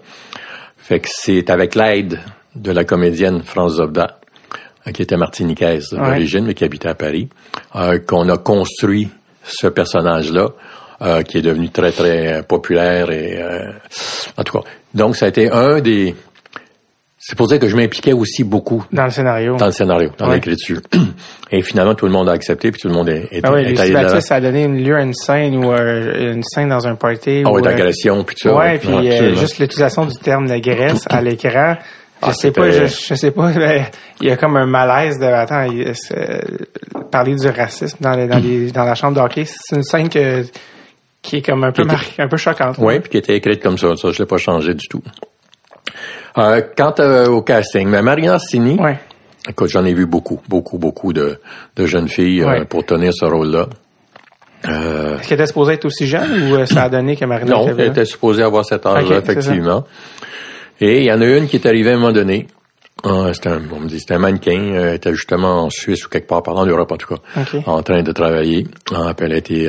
Fait 0.76 0.98
que 0.98 1.08
c'est 1.10 1.48
avec 1.48 1.76
l'aide 1.76 2.18
de 2.56 2.72
la 2.72 2.84
comédienne 2.84 3.42
France 3.42 3.74
Zobda, 3.74 4.18
euh, 4.86 4.90
qui 4.90 5.02
était 5.02 5.16
martiniquaise 5.16 5.90
d'origine, 5.90 6.44
mais 6.44 6.54
qui 6.54 6.64
habitait 6.64 6.88
à 6.88 6.94
Paris, 6.94 7.28
euh, 7.76 7.98
qu'on 7.98 8.28
a 8.28 8.36
construit 8.36 9.08
ce 9.44 9.68
personnage-là, 9.68 10.48
euh, 11.02 11.22
qui 11.22 11.38
est 11.38 11.42
devenu 11.42 11.70
très, 11.70 11.92
très 11.92 12.42
populaire 12.42 13.10
et, 13.10 13.40
euh, 13.40 13.70
en 14.36 14.42
tout 14.42 14.58
cas. 14.58 14.64
Donc, 14.94 15.14
ça 15.14 15.26
a 15.26 15.28
été 15.28 15.50
un 15.50 15.80
des, 15.80 16.16
c'est 17.28 17.36
pour 17.36 17.48
dire 17.48 17.58
que 17.58 17.66
je 17.66 17.74
m'impliquais 17.74 18.12
aussi 18.12 18.44
beaucoup 18.44 18.84
Dans 18.92 19.04
le 19.04 19.10
scénario. 19.10 19.56
dans 19.56 19.66
le 19.66 19.72
scénario, 19.72 20.10
dans 20.16 20.28
Ouais. 20.28 20.36
l'écriture. 20.36 20.80
Et 21.50 21.60
finalement, 21.62 21.96
tout 21.96 22.06
le 22.06 22.12
monde 22.12 22.28
a 22.28 22.32
accepté, 22.32 22.70
puis 22.70 22.80
tout 22.80 22.86
le 22.86 22.94
monde 22.94 23.08
est, 23.08 23.26
est, 23.32 23.40
Ah 23.42 23.52
oui, 23.52 23.62
est 23.62 23.70
Lucie 23.70 23.80
allé 23.82 23.90
de 23.90 23.94
l'avant. 23.94 24.08
Baptiste, 24.10 24.28
ça 24.28 24.34
a 24.36 24.40
donné 24.40 24.62
une 24.62 24.80
lieu 24.84 24.94
à 24.94 25.02
une 25.02 25.12
scène 25.14 25.56
ou 25.56 25.72
euh, 25.72 26.34
une 26.34 26.44
scène 26.44 26.68
dans 26.68 26.86
un 26.86 26.94
party. 26.94 27.42
Ah 27.44 27.50
ou, 27.50 27.54
oui, 27.56 27.60
euh, 27.62 27.64
d'agression, 27.64 28.22
puis 28.22 28.36
tout 28.40 28.48
ça. 28.48 28.54
Ouais, 28.56 28.78
puis 28.78 28.90
euh, 29.10 29.34
juste 29.34 29.58
l'utilisation 29.58 30.06
du 30.06 30.14
terme 30.18 30.46
de 30.46 30.56
graisse 30.58 31.04
à 31.10 31.20
l'écran. 31.20 31.74
Je 32.22 32.28
Ah, 32.28 32.32
sais 32.32 32.52
pas, 32.52 32.70
je, 32.70 32.86
je 32.86 33.14
sais 33.14 33.32
pas, 33.32 33.50
il 34.20 34.28
y 34.28 34.30
a 34.30 34.36
comme 34.36 34.56
un 34.56 34.66
malaise 34.66 35.18
de 35.18 35.26
attends, 35.26 35.64
il- 35.64 35.92
parler 37.10 37.34
du 37.34 37.48
racisme 37.48 37.98
dans, 38.00 38.12
les, 38.14 38.28
dans, 38.28 38.38
les, 38.38 38.70
dans 38.72 38.84
la 38.84 38.94
chambre 38.94 39.20
d'hockey, 39.20 39.44
c'est 39.46 39.74
une 39.76 39.82
scène 39.82 40.08
que 40.08 40.44
qui 41.22 41.38
est 41.38 41.42
comme 41.42 41.64
un 41.64 41.72
peu 41.72 41.82
marquée, 41.84 42.22
un 42.22 42.28
peu 42.28 42.36
choquante. 42.36 42.76
Oui, 42.78 43.00
puis 43.00 43.10
qui 43.10 43.16
était 43.18 43.34
écrite 43.34 43.60
comme 43.60 43.76
ça. 43.78 43.96
Ça, 43.96 44.12
je 44.12 44.18
l'ai 44.20 44.26
pas 44.26 44.38
changé 44.38 44.74
du 44.74 44.86
tout. 44.86 45.02
Euh, 46.38 46.60
quant 46.76 46.94
euh, 46.98 47.26
au 47.28 47.42
casting, 47.42 47.88
mais 47.88 48.02
Marina 48.02 48.38
Sini, 48.38 48.78
Ouais. 48.78 48.98
écoute, 49.48 49.68
j'en 49.70 49.84
ai 49.84 49.94
vu 49.94 50.04
beaucoup, 50.06 50.40
beaucoup, 50.48 50.76
beaucoup 50.78 51.12
de, 51.12 51.40
de 51.76 51.86
jeunes 51.86 52.08
filles 52.08 52.42
euh, 52.42 52.64
pour 52.64 52.84
tenir 52.84 53.12
ce 53.14 53.24
rôle-là. 53.24 53.68
Est-ce 54.64 55.28
qu'elle 55.28 55.38
était 55.40 55.46
supposée 55.46 55.74
être 55.74 55.84
aussi 55.84 56.06
jeune 56.06 56.52
ou 56.52 56.66
ça 56.66 56.84
a 56.84 56.88
donné 56.88 57.16
que 57.16 57.24
Marina 57.24 57.50
non, 57.52 57.68
était 57.68 57.82
elle 57.82 57.88
était 57.90 58.04
supposée 58.04 58.42
avoir 58.42 58.64
cet 58.64 58.84
âge-là, 58.84 59.18
effectivement. 59.18 59.84
Et 60.80 60.98
il 60.98 61.04
y 61.04 61.12
en 61.12 61.20
a 61.20 61.24
une 61.24 61.46
qui 61.46 61.56
est 61.56 61.66
arrivée 61.66 61.90
à 61.90 61.94
un 61.94 61.98
moment 61.98 62.12
donné. 62.12 62.48
Ah, 63.04 63.30
c'était 63.32 63.50
un, 63.50 63.60
on 63.72 63.80
me 63.80 63.86
dit, 63.88 64.00
c'était 64.00 64.14
un 64.14 64.18
mannequin, 64.18 64.72
elle 64.74 64.94
était 64.96 65.12
justement 65.14 65.64
en 65.64 65.70
Suisse 65.70 66.04
ou 66.06 66.08
quelque 66.08 66.26
part, 66.26 66.42
par 66.42 66.56
en 66.56 66.66
Europe 66.66 66.90
en 66.90 66.96
tout 66.96 67.14
cas, 67.14 67.20
en 67.66 67.82
train 67.82 68.02
de 68.02 68.12
travailler. 68.12 68.66
Ah, 68.92 69.14
puis 69.14 69.26
elle 69.26 69.34
était, 69.34 69.68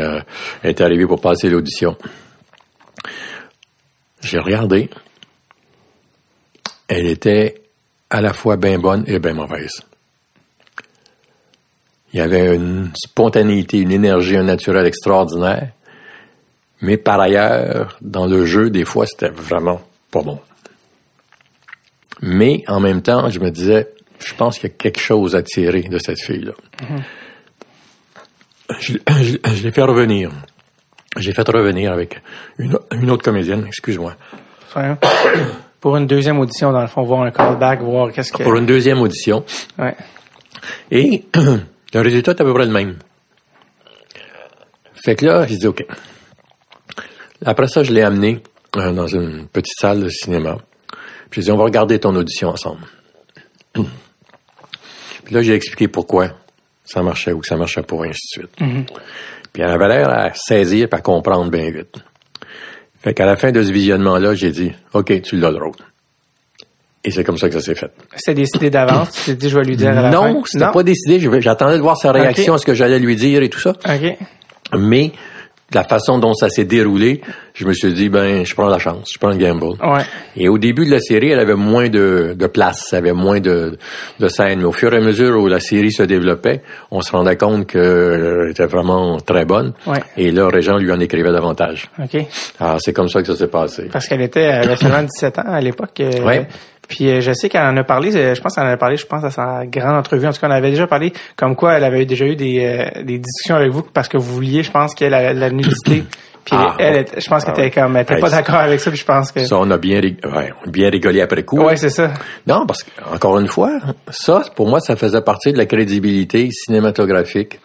elle 0.64 0.72
était 0.72 0.84
arrivée 0.84 1.06
pour 1.06 1.22
passer 1.22 1.50
l'audition. 1.50 1.96
J'ai 4.22 4.40
regardé. 4.40 4.90
Elle 6.88 7.08
était 7.08 7.62
à 8.10 8.22
la 8.22 8.34
fois 8.34 8.56
bien 8.58 8.80
bonne 8.80 9.04
et 9.08 9.20
bien 9.20 9.34
mauvaise. 9.34 9.82
Il 12.14 12.20
y 12.20 12.22
avait 12.22 12.56
une 12.56 12.92
spontanéité, 12.96 13.80
une 13.80 13.92
énergie, 13.92 14.38
un 14.38 14.44
naturel 14.44 14.86
extraordinaire. 14.86 15.72
Mais 16.82 16.96
par 16.98 17.20
ailleurs, 17.20 17.98
dans 18.02 18.28
le 18.28 18.46
jeu, 18.46 18.70
des 18.70 18.86
fois, 18.86 19.06
c'était 19.06 19.30
vraiment 19.30 19.82
pas 20.12 20.22
bon. 20.22 20.40
Mais 22.22 22.64
en 22.68 22.80
même 22.80 23.02
temps, 23.02 23.30
je 23.30 23.40
me 23.40 23.50
disais, 23.52 23.90
je 24.26 24.34
pense 24.36 24.58
qu'il 24.58 24.70
y 24.70 24.72
a 24.72 24.76
quelque 24.76 25.00
chose 25.02 25.36
à 25.36 25.44
tirer 25.44 25.82
de 25.84 25.98
cette 26.00 26.22
fille-là. 26.22 26.54
Je, 28.80 28.94
je- 29.22 29.38
je 29.54 29.64
l'ai 29.64 29.72
fait 29.72 29.82
revenir. 29.84 30.32
J'ai 31.18 31.34
fait 31.34 31.48
revenir 31.50 31.92
avec 31.92 32.22
une, 32.58 32.78
une 32.92 33.12
autre 33.12 33.24
comédienne, 33.24 33.66
excuse-moi. 33.68 34.16
Pour 35.80 35.96
une 35.98 36.08
deuxième 36.08 36.40
audition, 36.40 36.72
dans 36.72 36.82
le 36.82 36.88
fond, 36.88 37.04
voir 37.04 37.22
un 37.22 37.32
callback, 37.32 37.82
voir 37.82 38.12
qu'est-ce 38.12 38.32
que. 38.34 38.44
Pour 38.44 38.56
une 38.56 38.66
deuxième 38.66 39.00
audition. 39.00 39.44
Ouais. 39.78 39.96
Et 40.92 41.24
le 41.36 42.02
résultat 42.02 42.32
est 42.32 42.42
à 42.42 42.44
peu 42.44 42.54
près 42.54 42.66
le 42.66 42.72
même. 42.72 42.98
Fait 44.94 45.16
que 45.16 45.26
là, 45.26 45.46
j'ai 45.46 45.58
dit 45.58 45.68
OK. 45.68 45.86
Après 47.46 47.68
ça, 47.68 47.84
je 47.84 47.94
l'ai 47.94 48.02
amené 48.02 48.42
euh, 48.76 48.92
dans 48.92 49.08
une 49.08 49.48
petite 49.48 49.76
salle 49.80 50.04
de 50.04 50.10
cinéma. 50.10 50.58
Puis 51.30 51.42
j'ai 51.42 51.46
dit, 51.46 51.52
on 51.52 51.58
va 51.58 51.66
regarder 51.66 52.00
ton 52.00 52.16
audition 52.16 52.50
ensemble. 52.50 52.82
Puis 53.74 55.36
là, 55.36 55.42
j'ai 55.42 55.54
expliqué 55.54 55.88
pourquoi 55.88 56.30
ça 56.84 57.04
marchait 57.04 57.34
ou 57.34 57.40
que 57.40 57.48
ça 57.48 57.58
marchait 57.58 57.84
pas, 57.84 57.98
et 58.06 58.10
ainsi 58.10 58.40
de 58.40 58.42
suite. 58.42 58.56
Puis 59.52 59.64
elle 59.64 59.72
avait 59.72 59.88
l'air 59.88 60.10
à 60.10 60.34
saisir 60.34 60.88
et 60.92 60.96
à 60.96 61.02
comprendre 61.02 61.52
bien 61.52 61.70
vite. 61.70 61.98
Fait 63.00 63.14
qu'à 63.14 63.26
la 63.26 63.36
fin 63.36 63.52
de 63.52 63.64
ce 63.64 63.72
visionnement-là, 63.72 64.34
j'ai 64.34 64.52
dit, 64.52 64.72
OK, 64.94 65.22
tu 65.22 65.38
l'as 65.38 65.52
le 65.52 65.58
rôle. 65.58 65.74
Et 67.04 67.12
c'est 67.12 67.24
comme 67.24 67.38
ça 67.38 67.48
que 67.48 67.54
ça 67.54 67.62
s'est 67.62 67.76
fait. 67.76 67.92
C'était 68.16 68.34
décidé 68.34 68.70
d'avance? 68.70 69.12
Tu 69.12 69.26
t'es 69.26 69.36
dit, 69.36 69.50
je 69.50 69.58
vais 69.58 69.64
lui 69.64 69.78
dire 69.78 69.90
à 69.90 70.02
la 70.02 70.12
fin? 70.12 70.34
Non, 70.34 70.44
c'était 70.46 70.72
pas 70.72 70.84
décidé. 70.84 71.20
J'attendais 71.42 71.78
de 71.78 71.82
voir 71.82 71.96
sa 71.98 72.12
réaction 72.12 72.54
à 72.54 72.58
ce 72.58 72.66
que 72.66 72.74
j'allais 72.74 73.00
lui 73.00 73.16
dire 73.16 73.44
et 73.44 73.50
tout 73.50 73.60
ça. 73.60 73.72
OK. 73.72 74.18
Mais 74.78 75.12
la 75.74 75.84
façon 75.84 76.18
dont 76.18 76.34
ça 76.34 76.50
s'est 76.50 76.64
déroulé, 76.64 77.22
je 77.54 77.66
me 77.66 77.74
suis 77.74 77.92
dit, 77.94 78.08
ben, 78.08 78.46
je 78.46 78.54
prends 78.54 78.68
la 78.70 78.80
chance, 78.80 79.10
je 79.14 79.20
prends 79.20 79.32
le 79.32 79.38
gamble. 79.38 79.66
Ouais. 79.84 80.04
Et 80.38 80.48
au 80.48 80.58
début 80.58 80.86
de 80.86 80.92
la 80.92 81.00
série, 81.02 81.32
elle 81.32 81.40
avait 81.40 81.56
moins 81.56 81.90
de, 81.90 82.36
de 82.38 82.48
place, 82.48 82.88
elle 82.94 83.00
avait 83.00 83.12
moins 83.14 83.40
de, 83.42 83.78
de 84.20 84.28
scènes. 84.30 84.60
Mais 84.60 84.66
au 84.66 84.72
fur 84.72 84.94
et 84.94 84.98
à 84.98 85.02
mesure 85.02 85.38
où 85.38 85.48
la 85.48 85.60
série 85.60 85.92
se 85.92 86.04
développait, 86.04 86.62
on 86.90 87.02
se 87.02 87.12
rendait 87.12 87.36
compte 87.36 87.68
qu'elle 87.68 88.48
était 88.50 88.66
vraiment 88.66 89.18
très 89.20 89.44
bonne. 89.46 89.74
Ouais. 89.86 90.00
Et 90.16 90.32
là, 90.32 90.48
Régent 90.48 90.78
lui 90.78 90.92
en 90.92 91.00
écrivait 91.02 91.32
davantage. 91.34 91.90
OK. 92.02 92.18
Alors, 92.60 92.78
c'est 92.80 92.94
comme 92.94 93.10
ça 93.10 93.22
que 93.22 93.28
ça 93.28 93.36
s'est 93.36 93.48
passé. 93.48 93.90
Parce 93.92 94.08
qu'elle 94.08 94.22
était, 94.22 94.44
elle 94.44 94.66
avait 94.66 94.78
seulement 94.78 95.04
17 95.04 95.40
ans 95.40 95.44
à 95.48 95.60
l'époque. 95.60 96.00
euh, 96.00 96.24
Ouais. 96.24 96.48
Puis 96.88 97.10
euh, 97.10 97.20
je 97.22 97.34
sais 97.34 97.50
qu'elle 97.50 97.62
en 97.66 97.76
a 97.78 97.84
parlé, 97.84 98.16
euh, 98.16 98.34
je 98.34 98.42
pense 98.42 98.56
qu'elle 98.56 98.64
en 98.66 98.70
a 98.72 98.78
parlé, 98.78 98.96
je 98.98 99.06
pense, 99.06 99.24
à 99.24 99.30
sa 99.32 99.66
grande 99.66 99.96
entrevue. 99.98 100.26
En 100.28 100.32
tout 100.32 100.40
cas, 100.40 100.48
on 100.48 100.52
avait 100.52 100.72
déjà 100.72 100.88
parlé 100.88 101.12
comme 101.36 101.56
quoi 101.56 101.74
elle 101.74 101.84
avait 101.84 102.06
déjà 102.06 102.26
eu 102.26 102.36
des, 102.36 102.60
euh, 102.66 103.04
des 103.04 103.18
discussions 103.20 103.56
avec 103.56 103.72
vous 103.72 103.82
parce 103.82 104.08
que 104.08 104.18
vous 104.18 104.34
vouliez, 104.34 104.64
je 104.64 104.72
pense, 104.72 104.94
qu'elle 104.96 105.12
de 105.36 105.40
la 105.40 105.50
nudité. 105.50 106.04
Puis 106.48 106.56
Ah, 106.58 106.76
elle, 106.80 107.06
je 107.18 107.28
pense 107.28 107.44
qu'elle 107.44 107.56
Ah, 107.58 107.66
était 107.66 107.72
comme, 107.82 107.98
elle 107.98 108.04
était 108.04 108.20
pas 108.20 108.30
d'accord 108.30 108.56
avec 108.56 108.80
ça. 108.80 108.90
Puis 108.90 109.00
je 109.02 109.04
pense 109.06 109.34
que. 109.34 109.44
Ça, 109.44 109.58
on 109.58 109.70
a 109.70 109.78
bien, 109.78 110.00
rig- 110.00 110.26
ouais, 110.26 110.54
on 110.64 110.70
a 110.70 110.72
bien 110.72 110.90
rigolé 110.90 111.20
après 111.20 111.44
coup. 111.44 111.60
Ouais, 111.62 111.76
c'est 111.76 111.90
ça. 111.90 112.14
Non, 112.48 112.66
parce 112.66 112.84
que, 112.84 112.92
encore 113.14 113.38
une 113.38 113.50
fois, 113.50 113.72
ça, 114.10 114.44
pour 114.56 114.70
moi, 114.70 114.80
ça 114.80 114.96
faisait 114.96 115.20
partie 115.22 115.52
de 115.52 115.58
la 115.58 115.66
crédibilité 115.66 116.48
cinématographique, 116.52 117.60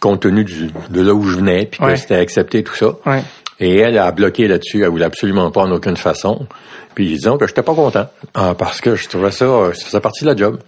compte 0.00 0.20
tenu 0.22 0.44
du- 0.44 0.70
de 0.90 1.00
là 1.02 1.12
où 1.14 1.24
je 1.24 1.36
venais, 1.38 1.66
puis 1.66 1.80
que 1.80 1.84
Ouais. 1.84 1.96
c'était 1.96 2.14
accepté, 2.14 2.62
tout 2.62 2.74
ça. 2.76 2.92
Ouais. 3.06 3.22
Et 3.58 3.78
elle 3.78 3.98
a 3.98 4.10
bloqué 4.12 4.46
là-dessus, 4.46 4.82
elle 4.84 4.88
voulait 4.90 5.04
absolument 5.04 5.50
pas 5.50 5.62
en 5.62 5.70
aucune 5.72 5.96
façon. 5.96 6.46
Puis 6.94 7.08
disons 7.08 7.38
que 7.38 7.46
j'étais 7.46 7.62
pas 7.62 7.74
content, 7.74 8.08
ah, 8.34 8.54
parce 8.58 8.80
que 8.80 8.96
je 8.96 9.08
trouvais 9.08 9.30
ça, 9.30 9.44
euh, 9.44 9.72
ça 9.72 9.86
faisait 9.86 10.00
partie 10.00 10.24
de 10.24 10.30
la 10.30 10.36
job. 10.36 10.58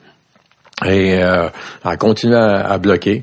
Et 0.84 1.22
euh, 1.22 1.48
elle 1.84 1.90
a 1.90 1.96
continué 1.96 2.36
à, 2.36 2.66
à 2.68 2.78
bloquer. 2.78 3.22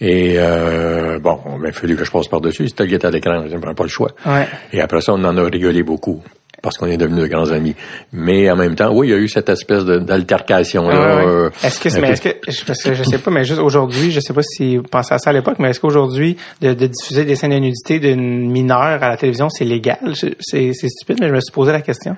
Et 0.00 0.34
euh, 0.36 1.18
bon, 1.18 1.40
il 1.60 1.66
a 1.66 1.72
fallu 1.72 1.96
que 1.96 2.04
je 2.04 2.10
passe 2.10 2.28
par-dessus. 2.28 2.68
C'était 2.68 2.84
le 2.84 2.90
guette 2.90 3.04
à 3.04 3.10
l'écran, 3.10 3.44
je 3.46 3.54
n'avais 3.56 3.74
pas 3.74 3.82
le 3.82 3.88
choix. 3.88 4.10
Ouais. 4.26 4.46
Et 4.72 4.80
après 4.80 5.00
ça, 5.00 5.12
on 5.14 5.24
en 5.24 5.36
a 5.36 5.42
rigolé 5.44 5.82
beaucoup 5.82 6.22
parce 6.62 6.76
qu'on 6.76 6.86
est 6.86 6.96
devenus 6.96 7.22
de 7.22 7.26
grands 7.28 7.50
amis. 7.50 7.74
Mais 8.12 8.50
en 8.50 8.56
même 8.56 8.74
temps, 8.74 8.90
oui, 8.92 9.08
il 9.08 9.10
y 9.10 9.14
a 9.14 9.16
eu 9.18 9.28
cette 9.28 9.48
espèce 9.48 9.84
d'altercation 9.84 10.88
là. 10.88 11.16
Ouais. 11.16 11.22
euh, 11.26 11.50
Est-ce 11.62 11.80
que, 11.80 12.00
mais 12.00 12.10
est-ce 12.10 12.22
que, 12.22 12.28
je, 12.48 12.64
parce 12.64 12.82
que 12.82 12.94
je 12.94 13.02
sais 13.04 13.18
pas, 13.18 13.30
mais 13.30 13.44
juste 13.44 13.60
aujourd'hui, 13.60 14.10
je 14.10 14.20
sais 14.20 14.32
pas 14.32 14.42
si 14.42 14.76
vous 14.76 14.82
pensez 14.82 15.14
à 15.14 15.18
ça 15.18 15.30
à 15.30 15.32
l'époque, 15.32 15.56
mais 15.58 15.70
est-ce 15.70 15.80
qu'aujourd'hui, 15.80 16.36
de, 16.60 16.74
de 16.74 16.86
diffuser 16.86 17.24
des 17.24 17.36
scènes 17.36 17.52
de 17.52 17.58
nudité 17.58 17.98
d'une 18.00 18.50
mineure 18.50 18.78
à 19.02 19.08
la 19.08 19.16
télévision, 19.16 19.48
c'est 19.50 19.64
légal? 19.64 19.98
Je- 20.14 20.34
C'est, 20.40 20.72
stupide, 20.74 21.18
mais 21.20 21.28
je 21.28 21.34
me 21.34 21.40
suis 21.40 21.52
posé 21.52 21.72
la 21.72 21.80
question. 21.80 22.16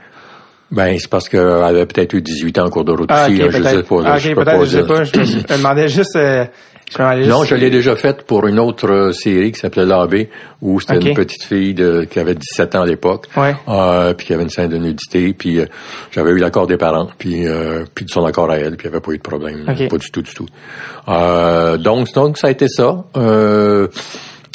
Ben, 0.71 0.97
c'est 1.01 1.11
parce 1.11 1.29
qu'elle 1.29 1.41
avait 1.41 1.85
peut-être 1.87 2.15
eu 2.15 2.23
18 2.23 2.59
ans 2.59 2.67
en 2.67 2.71
cours 2.71 2.85
de 2.85 2.93
route 2.93 3.11
Ah, 3.13 3.27
aussi. 3.27 3.37
là, 3.39 3.51
je 3.51 3.63
sais 3.63 3.83
pas. 3.83 3.97
Ah, 4.05 4.19
je 4.19 4.29
ok, 4.31 4.35
peux 4.37 4.45
peut-être, 4.45 4.59
pas 4.59 4.65
je 4.65 4.71
sais 4.79 4.87
pas. 4.87 5.05
Je 5.05 5.13
je 5.25 5.37
me 5.53 5.57
demandais 5.59 5.89
juste, 5.89 6.15
euh, 6.17 6.45
Non, 7.27 7.45
je 7.45 7.55
l'ai 7.55 7.71
déjà 7.71 7.97
faite 7.97 8.23
pour 8.23 8.47
une 8.47 8.59
autre 8.59 8.91
euh, 8.91 9.13
série 9.13 9.53
qui 9.53 9.61
s'appelait 9.61 9.87
L'AB, 9.87 10.27
où 10.61 10.81
c'était 10.81 10.99
une 10.99 11.15
petite 11.15 11.45
fille 11.45 11.75
de, 11.75 12.05
qui 12.05 12.19
avait 12.19 12.35
17 12.35 12.75
ans 12.75 12.83
à 12.83 12.87
l'époque, 12.87 13.29
ouais. 13.37 13.55
euh, 13.69 14.13
puis 14.15 14.27
qui 14.27 14.35
avait 14.35 14.43
une 14.43 14.51
scène 14.51 14.71
de 14.71 14.77
nudité, 14.77 15.33
puis 15.33 15.61
euh, 15.61 15.67
j'avais 16.11 16.31
eu 16.31 16.39
l'accord 16.39 16.67
des 16.67 16.77
parents, 16.77 17.09
puis 17.19 17.47
euh, 17.47 17.85
puis 17.95 18.05
de 18.05 18.11
son 18.11 18.25
accord 18.25 18.51
à 18.51 18.57
elle, 18.59 18.77
puis 18.77 18.87
il 18.87 18.91
n'y 18.91 18.97
avait 18.97 19.05
pas 19.05 19.13
eu 19.13 19.19
de 19.19 19.23
problème, 19.23 19.65
pas 19.65 19.75
du 19.99 20.11
tout, 20.11 20.23
du 20.23 20.35
tout. 20.35 20.47
donc, 21.07 22.13
donc 22.13 22.39
ça 22.39 22.49
a 22.49 22.51
été 22.51 22.67
ça. 22.69 23.05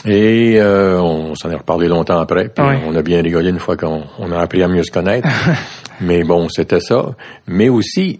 et 0.05 0.61
on 0.61 1.35
s'en 1.35 1.49
est 1.49 1.55
reparlé 1.55 1.87
longtemps 1.87 2.19
après, 2.19 2.49
puis 2.49 2.65
on 2.85 2.95
a 2.95 3.01
bien 3.01 3.21
rigolé 3.21 3.49
une 3.49 3.59
fois 3.59 3.77
qu'on 3.77 4.03
on 4.19 4.31
a 4.31 4.39
appris 4.39 4.61
à 4.61 4.67
mieux 4.67 4.83
se 4.83 4.91
connaître. 4.91 5.27
Mais 6.01 6.23
bon, 6.23 6.49
c'était 6.49 6.81
ça. 6.81 7.15
Mais 7.47 7.69
aussi, 7.69 8.19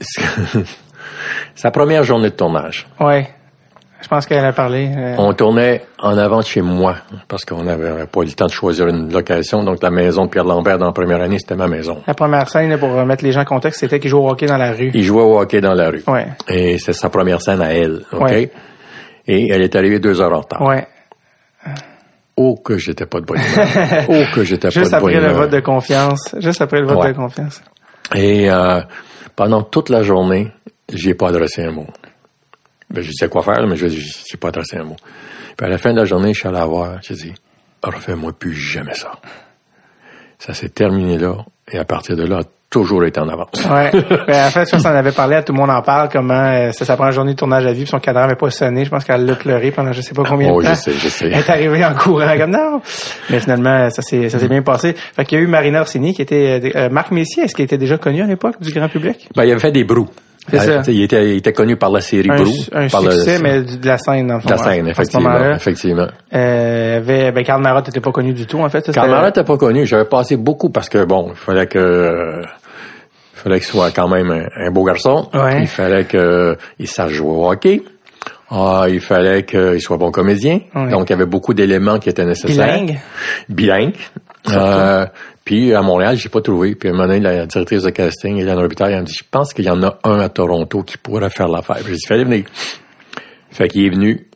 sa 1.54 1.70
première 1.70 2.04
journée 2.04 2.30
de 2.30 2.34
tournage. 2.34 2.86
Ouais. 3.00 3.28
Je 4.04 4.08
pense 4.10 4.26
qu'elle 4.26 4.44
a 4.44 4.52
parlé. 4.52 4.90
Euh. 4.94 5.14
On 5.16 5.32
tournait 5.32 5.80
en 5.98 6.18
avant 6.18 6.40
de 6.40 6.44
chez 6.44 6.60
moi 6.60 6.96
parce 7.26 7.46
qu'on 7.46 7.64
n'avait 7.64 8.04
pas 8.04 8.20
eu 8.20 8.26
le 8.26 8.32
temps 8.32 8.44
de 8.44 8.50
choisir 8.50 8.86
une 8.86 9.10
location. 9.10 9.64
Donc 9.64 9.82
la 9.82 9.90
maison 9.90 10.26
de 10.26 10.30
Pierre 10.30 10.44
Lambert 10.44 10.76
dans 10.76 10.84
la 10.84 10.92
première 10.92 11.22
année, 11.22 11.38
c'était 11.38 11.56
ma 11.56 11.68
maison. 11.68 12.02
La 12.06 12.12
première 12.12 12.46
scène, 12.50 12.76
pour 12.78 12.90
mettre 13.06 13.24
les 13.24 13.32
gens 13.32 13.40
en 13.40 13.46
contexte, 13.46 13.80
c'était 13.80 13.98
qu'il 13.98 14.10
jouait 14.10 14.20
au 14.20 14.28
hockey 14.28 14.44
dans 14.44 14.58
la 14.58 14.72
rue. 14.72 14.90
Il 14.92 15.02
jouait 15.04 15.22
au 15.22 15.40
hockey 15.40 15.62
dans 15.62 15.72
la 15.72 15.88
rue. 15.88 16.02
Ouais. 16.06 16.26
Et 16.50 16.76
c'est 16.76 16.92
sa 16.92 17.08
première 17.08 17.40
scène 17.40 17.62
à 17.62 17.72
elle. 17.72 18.02
OK? 18.12 18.30
Et 19.26 19.48
elle 19.48 19.62
est 19.62 19.74
arrivée 19.74 20.00
deux 20.00 20.20
heures 20.20 20.34
en 20.34 20.40
retard. 20.40 20.60
Ouais. 20.60 20.86
Oh 22.36 22.56
que 22.62 22.76
j'étais 22.76 23.06
pas 23.06 23.20
de 23.20 23.24
bonne 23.24 23.40
humeur. 23.40 24.04
oh 24.10 24.22
que 24.34 24.44
j'étais 24.44 24.68
pas 24.68 24.80
de 24.80 24.80
bonne 24.80 24.82
humeur. 24.82 24.82
Juste 24.84 24.94
après 24.94 25.20
le 25.20 25.32
vote 25.32 25.50
de 25.50 25.60
confiance. 25.60 26.34
Juste 26.40 26.60
après 26.60 26.80
le 26.82 26.86
vote 26.88 27.06
de 27.06 27.12
confiance. 27.12 27.62
Et 28.14 28.50
euh, 28.50 28.82
pendant 29.34 29.62
toute 29.62 29.88
la 29.88 30.02
journée, 30.02 30.52
j'ai 30.92 31.14
pas 31.14 31.28
adressé 31.28 31.62
un 31.62 31.70
mot. 31.70 31.86
Ben, 32.90 33.02
je 33.02 33.12
sais 33.12 33.28
quoi 33.28 33.42
faire, 33.42 33.66
mais 33.66 33.76
je 33.76 33.86
n'ai 33.86 34.38
pas 34.38 34.48
adressé 34.48 34.76
un 34.76 34.84
mot. 34.84 34.96
Puis 35.56 35.66
à 35.66 35.68
la 35.68 35.78
fin 35.78 35.92
de 35.92 35.98
la 35.98 36.04
journée, 36.04 36.34
je 36.34 36.40
suis 36.40 36.48
allé 36.48 36.58
la 36.58 36.66
voir, 36.66 36.98
j'ai 37.02 37.14
dit, 37.14 37.34
refais-moi 37.82 38.32
plus 38.32 38.54
jamais 38.54 38.94
ça. 38.94 39.12
Ça 40.38 40.54
s'est 40.54 40.68
terminé 40.68 41.18
là, 41.18 41.44
et 41.70 41.78
à 41.78 41.84
partir 41.84 42.16
de 42.16 42.24
là, 42.24 42.42
toujours 42.74 43.04
été 43.04 43.20
en 43.20 43.28
avance. 43.28 43.64
Ouais. 43.70 43.90
Ben, 44.26 44.46
en 44.46 44.50
fait, 44.50 44.64
ça, 44.64 44.78
on 44.82 44.84
avait 44.86 45.12
parlé, 45.12 45.36
à 45.36 45.42
tout 45.42 45.52
le 45.52 45.58
monde 45.58 45.70
en 45.70 45.82
parle, 45.82 46.08
comment 46.10 46.34
euh, 46.34 46.70
c'est 46.72 46.84
sa 46.84 46.96
première 46.96 47.12
journée 47.12 47.34
de 47.34 47.38
tournage 47.38 47.64
à 47.66 47.72
vie, 47.72 47.82
puis 47.82 47.90
son 47.90 48.00
cadran 48.00 48.22
n'avait 48.22 48.34
pas 48.34 48.50
sonné. 48.50 48.84
Je 48.84 48.90
pense 48.90 49.04
qu'elle 49.04 49.24
l'a 49.24 49.36
pleuré 49.36 49.70
pendant 49.70 49.92
je 49.92 50.00
sais 50.00 50.14
pas 50.14 50.24
combien 50.24 50.48
de 50.48 50.52
oh, 50.54 50.62
temps. 50.62 50.70
je 50.70 50.74
sais, 50.74 50.92
je 50.92 51.08
sais. 51.08 51.26
Elle 51.26 51.38
est 51.38 51.50
arrivée 51.50 51.84
en 51.84 51.94
courant 51.94 52.36
comme 52.36 52.50
non. 52.50 52.80
Mais 53.30 53.38
finalement, 53.38 53.90
ça 53.90 54.02
s'est 54.02 54.28
ça 54.28 54.38
s'est 54.38 54.48
bien 54.48 54.62
passé. 54.62 54.94
Fait 54.94 55.24
qu'il 55.24 55.38
y 55.38 55.40
a 55.40 55.44
eu 55.44 55.46
Marina 55.46 55.82
Orsini 55.82 56.14
qui 56.14 56.22
était 56.22 56.72
euh, 56.74 56.88
Marc 56.88 57.12
Messier, 57.12 57.44
est-ce 57.44 57.54
qu'il 57.54 57.64
était 57.64 57.78
déjà 57.78 57.96
connu 57.96 58.22
à 58.22 58.26
l'époque 58.26 58.60
du 58.60 58.72
grand 58.72 58.88
public? 58.88 59.28
Ben, 59.36 59.44
il 59.44 59.52
avait 59.52 59.60
fait 59.60 59.72
des 59.72 59.84
brous. 59.84 60.08
Ça. 60.50 60.82
Il, 60.88 61.02
était, 61.02 61.30
il 61.30 61.36
était 61.38 61.52
connu 61.52 61.76
par 61.76 61.90
la 61.90 62.00
série 62.00 62.28
un. 62.30 62.34
Un 62.84 62.88
par 62.88 63.02
succès, 63.02 63.38
mais 63.42 63.62
de 63.62 63.86
la 63.86 63.98
scène, 63.98 64.26
dans 64.26 64.34
le 64.34 64.40
fond. 64.40 64.48
De 64.48 64.54
la 64.54 64.58
scène, 64.58 64.88
effectivement. 64.88 65.54
effectivement. 65.54 66.06
Euh, 66.34 66.98
avait, 66.98 67.32
ben, 67.32 67.44
Karl 67.44 67.62
Marotte 67.62 67.86
n'était 67.86 68.00
pas 68.00 68.12
connu 68.12 68.34
du 68.34 68.46
tout, 68.46 68.58
en 68.58 68.68
fait. 68.68 68.92
Karl 68.92 69.10
Marotte 69.10 69.36
n'était 69.36 69.46
pas 69.46 69.56
connu. 69.56 69.86
J'avais 69.86 70.04
passé 70.04 70.36
beaucoup 70.36 70.70
parce 70.70 70.88
que, 70.88 71.04
bon, 71.04 71.28
il 71.30 71.36
fallait 71.36 71.66
que... 71.66 71.78
Euh, 71.78 72.42
il 72.42 73.40
fallait 73.44 73.60
qu'il 73.60 73.68
soit 73.68 73.90
quand 73.90 74.08
même 74.08 74.48
un, 74.56 74.70
beau 74.70 74.84
garçon. 74.84 75.28
Ouais. 75.34 75.62
Il 75.62 75.66
fallait 75.66 76.06
qu'il 76.06 76.88
sache 76.88 77.12
jouer 77.12 77.30
au 77.30 77.50
hockey. 77.50 77.82
Ah, 78.50 78.84
il 78.88 79.00
fallait 79.00 79.44
qu'il 79.44 79.80
soit 79.80 79.96
bon 79.96 80.10
comédien. 80.10 80.60
Ouais. 80.74 80.88
Donc, 80.88 81.08
il 81.08 81.12
y 81.12 81.14
avait 81.14 81.26
beaucoup 81.26 81.52
d'éléments 81.52 81.98
qui 81.98 82.08
étaient 82.08 82.24
nécessaires. 82.24 82.78
Bilingue. 82.78 82.98
Bilingue. 83.48 83.94
Euh, 84.50 85.06
puis 85.44 85.74
à 85.74 85.82
Montréal, 85.82 86.16
j'ai 86.16 86.28
pas 86.28 86.40
trouvé. 86.40 86.74
Puis 86.74 86.88
à 86.88 86.92
un 86.92 86.94
moment 86.94 87.08
donné, 87.08 87.20
la 87.20 87.46
directrice 87.46 87.82
de 87.82 87.90
casting, 87.90 88.36
Hélène 88.36 88.58
Robitaille, 88.58 88.94
elle 88.94 89.02
me 89.02 89.06
dit, 89.06 89.14
je 89.14 89.24
pense 89.30 89.52
qu'il 89.52 89.66
y 89.66 89.70
en 89.70 89.82
a 89.82 89.98
un 90.04 90.20
à 90.20 90.28
Toronto 90.28 90.82
qui 90.82 90.96
pourrait 90.96 91.30
faire 91.30 91.48
l'affaire. 91.48 91.78
J'ai 91.86 91.94
dit, 91.94 92.06
fallait 92.06 92.24
venir. 92.24 92.44
Fait 93.50 93.68
qu'il 93.68 93.84
est 93.84 93.90
venu. 93.90 94.26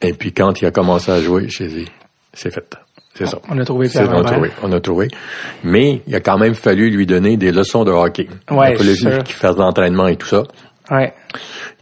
Et 0.00 0.12
puis 0.12 0.32
quand 0.32 0.60
il 0.60 0.66
a 0.66 0.70
commencé 0.70 1.10
à 1.10 1.20
jouer, 1.20 1.46
j'ai 1.48 1.68
dit, 1.68 1.86
c'est 2.32 2.52
fait. 2.52 2.76
C'est 3.14 3.26
ça. 3.26 3.38
On 3.48 3.56
a 3.58 3.64
trouvé 3.64 3.88
on 3.96 4.10
a 4.10 4.24
trouvé. 4.24 4.50
On 4.62 4.72
a 4.72 4.80
trouvé. 4.80 5.08
Mais 5.62 6.02
il 6.06 6.14
a 6.16 6.20
quand 6.20 6.36
même 6.36 6.56
fallu 6.56 6.90
lui 6.90 7.06
donner 7.06 7.36
des 7.36 7.52
leçons 7.52 7.84
de 7.84 7.92
hockey. 7.92 8.26
Ouais, 8.50 8.72
il 8.72 8.74
a 8.74 8.96
fallu 8.96 9.22
qu'il 9.22 9.36
fasse 9.36 9.54
de 9.54 9.60
l'entraînement 9.60 10.08
et 10.08 10.16
tout 10.16 10.26
ça. 10.26 10.42
Ouais. 10.90 11.12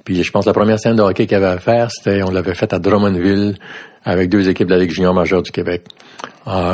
Puis 0.05 0.23
je 0.23 0.31
pense 0.31 0.45
que 0.45 0.51
la 0.51 0.55
première 0.55 0.79
scène 0.79 0.97
de 0.97 1.03
hockey 1.03 1.27
qu'il 1.27 1.37
avait 1.37 1.47
à 1.47 1.59
faire, 1.59 1.91
c'était, 1.91 2.23
on 2.23 2.31
l'avait 2.31 2.55
faite 2.55 2.75
à 2.75 2.79
Drummondville 2.79 3.57
avec 4.05 4.29
deux 4.29 4.49
équipes 4.49 4.69
de 4.69 4.75
la 4.75 4.81
Ligue 4.81 4.91
junior 4.91 5.15
majeure 5.15 5.43
du 5.43 5.51
Québec. 5.51 5.85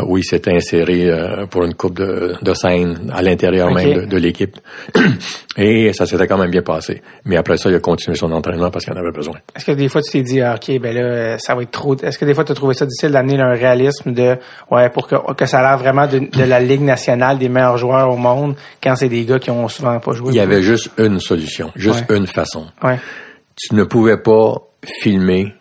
Où 0.06 0.16
il 0.16 0.24
s'était 0.24 0.52
inséré 0.52 1.10
euh, 1.10 1.46
pour 1.46 1.64
une 1.64 1.74
coupe 1.74 1.98
de, 1.98 2.34
de 2.40 2.54
scène 2.54 3.12
à 3.14 3.22
l'intérieur 3.22 3.70
okay. 3.70 3.84
même 3.84 4.00
de, 4.00 4.06
de 4.06 4.16
l'équipe. 4.16 4.56
Et 5.56 5.92
ça 5.92 6.06
s'était 6.06 6.26
quand 6.26 6.38
même 6.38 6.50
bien 6.50 6.62
passé. 6.62 7.02
Mais 7.24 7.36
après 7.36 7.56
ça, 7.56 7.68
il 7.68 7.74
a 7.74 7.80
continué 7.80 8.16
son 8.16 8.32
entraînement 8.32 8.70
parce 8.70 8.84
qu'il 8.84 8.94
en 8.94 8.96
avait 8.96 9.12
besoin. 9.12 9.36
Est-ce 9.54 9.66
que 9.66 9.72
des 9.72 9.88
fois 9.88 10.00
tu 10.02 10.12
t'es 10.12 10.22
dit, 10.22 10.40
ah, 10.40 10.54
ok, 10.54 10.80
ben 10.80 10.94
là, 10.94 11.38
ça 11.38 11.54
va 11.54 11.62
être 11.62 11.70
trop. 11.70 11.96
Est-ce 11.96 12.18
que 12.18 12.24
des 12.24 12.34
fois 12.34 12.44
tu 12.44 12.52
as 12.52 12.54
trouvé 12.54 12.74
ça 12.74 12.86
difficile 12.86 13.10
d'amener 13.10 13.40
un 13.40 13.52
réalisme 13.52 14.12
de, 14.12 14.36
ouais, 14.70 14.88
pour 14.90 15.06
que, 15.06 15.16
que 15.34 15.46
ça 15.46 15.58
a 15.58 15.62
l'air 15.62 15.78
vraiment 15.78 16.06
de, 16.06 16.20
de, 16.20 16.44
la 16.44 16.60
Ligue 16.60 16.82
nationale 16.82 17.38
des 17.38 17.48
meilleurs 17.48 17.76
joueurs 17.76 18.10
au 18.10 18.16
monde 18.16 18.54
quand 18.82 18.96
c'est 18.96 19.08
des 19.08 19.24
gars 19.24 19.38
qui 19.38 19.50
ont 19.50 19.68
souvent 19.68 19.98
pas 20.00 20.12
joué? 20.12 20.30
Il 20.32 20.36
y 20.36 20.40
avait 20.40 20.62
juste 20.62 20.90
une 20.98 21.20
solution, 21.20 21.70
juste 21.76 22.08
ouais. 22.08 22.16
une 22.16 22.26
façon. 22.26 22.66
Ouais. 22.82 22.98
Tu 23.56 23.74
ne 23.74 23.84
pouvais 23.84 24.16
pas 24.16 24.54
filmer 24.84 25.54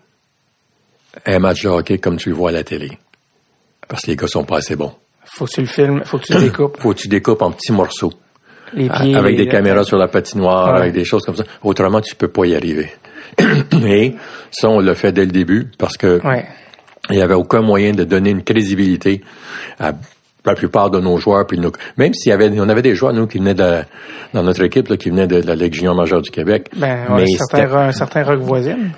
un 1.26 1.40
match 1.40 1.64
de 1.64 1.70
hockey 1.70 1.98
comme 1.98 2.18
tu 2.18 2.30
le 2.30 2.36
vois 2.36 2.50
à 2.50 2.54
la 2.54 2.64
télé. 2.64 2.98
Parce 3.88 4.04
que 4.04 4.12
les 4.12 4.16
gars 4.18 4.28
sont 4.28 4.44
pas 4.44 4.58
assez 4.58 4.76
bons. 4.76 4.92
Faut 5.26 5.46
que 5.46 5.52
tu 5.52 5.62
le 5.62 5.68
filmes, 5.68 6.02
faut 6.06 6.18
que 6.18 6.24
tu 6.26 6.34
le 6.34 6.40
découpes. 6.42 6.78
faut 6.82 6.94
que 6.94 7.00
tu 7.00 7.08
découpes 7.08 7.42
en 7.42 7.52
petits 7.52 7.72
morceaux. 7.72 8.12
Les 8.74 8.90
pieds, 8.90 9.16
avec 9.16 9.38
des 9.38 9.48
caméras 9.48 9.84
sur 9.86 9.98
la 9.98 10.08
patinoire, 10.10 10.74
Ouais. 10.74 10.82
avec 10.82 10.94
des 10.94 11.06
choses 11.06 11.24
comme 11.24 11.36
ça. 11.36 11.44
Autrement, 11.64 12.02
tu 12.02 12.16
peux 12.16 12.28
pas 12.28 12.46
y 12.46 12.56
arriver. 12.56 12.90
Et 13.86 14.16
ça, 14.52 14.70
on 14.70 14.80
l'a 14.80 14.94
fait 14.96 15.12
dès 15.12 15.26
le 15.26 15.32
début 15.32 15.68
parce 15.78 15.96
que 15.98 16.20
Ouais. 16.26 16.46
il 17.10 17.16
y 17.18 17.22
avait 17.22 17.34
aucun 17.34 17.62
moyen 17.62 17.94
de 17.94 18.04
donner 18.04 18.32
une 18.32 18.44
crédibilité 18.44 19.22
à 19.80 19.94
la 20.46 20.54
plupart 20.56 20.90
de 20.90 21.00
nos 21.00 21.18
joueurs. 21.18 21.46
Puis 21.48 21.58
nos- 21.60 21.72
même 21.98 22.14
s'il 22.14 22.30
y 22.30 22.34
avait, 22.34 22.50
on 22.60 22.68
avait 22.68 22.82
des 22.82 22.96
joueurs 22.96 23.14
nous 23.14 23.28
qui 23.28 23.38
venaient 23.38 23.54
de, 23.54 23.84
dans 24.34 24.44
notre 24.44 24.64
équipe 24.64 24.90
là, 24.90 24.98
qui 24.98 25.10
venaient 25.12 25.28
de, 25.28 25.42
la 25.42 25.72
junior 25.72 25.96
majeure 25.96 26.22
du 26.22 26.30
Québec. 26.32 26.70
Ben, 26.76 27.06
ouais, 27.10 27.22
mais 27.22 27.28
certains, 27.38 27.64
c'était- 27.66 27.76
un 27.76 27.92
certain 27.94 28.24
rock 28.24 28.40
voisine. 28.40 28.92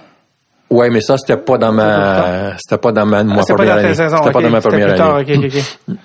Ouais, 0.69 0.89
mais 0.89 1.01
ça 1.01 1.17
c'était 1.17 1.41
pas 1.41 1.57
dans 1.57 1.71
ma, 1.71 2.57
c'était 2.57 2.77
pas 2.81 2.91
dans 2.91 3.05
ma, 3.05 3.23
ma 3.23 3.35
Ah, 3.41 3.43
pas 3.47 3.53
première 3.55 3.75
année. 3.77 3.93
C'était 3.93 4.31
pas 4.31 4.41
dans 4.41 4.49
ma 4.49 4.61
première 4.61 4.95
tard, 4.95 5.15
année. 5.17 5.49
ok. 5.87 5.95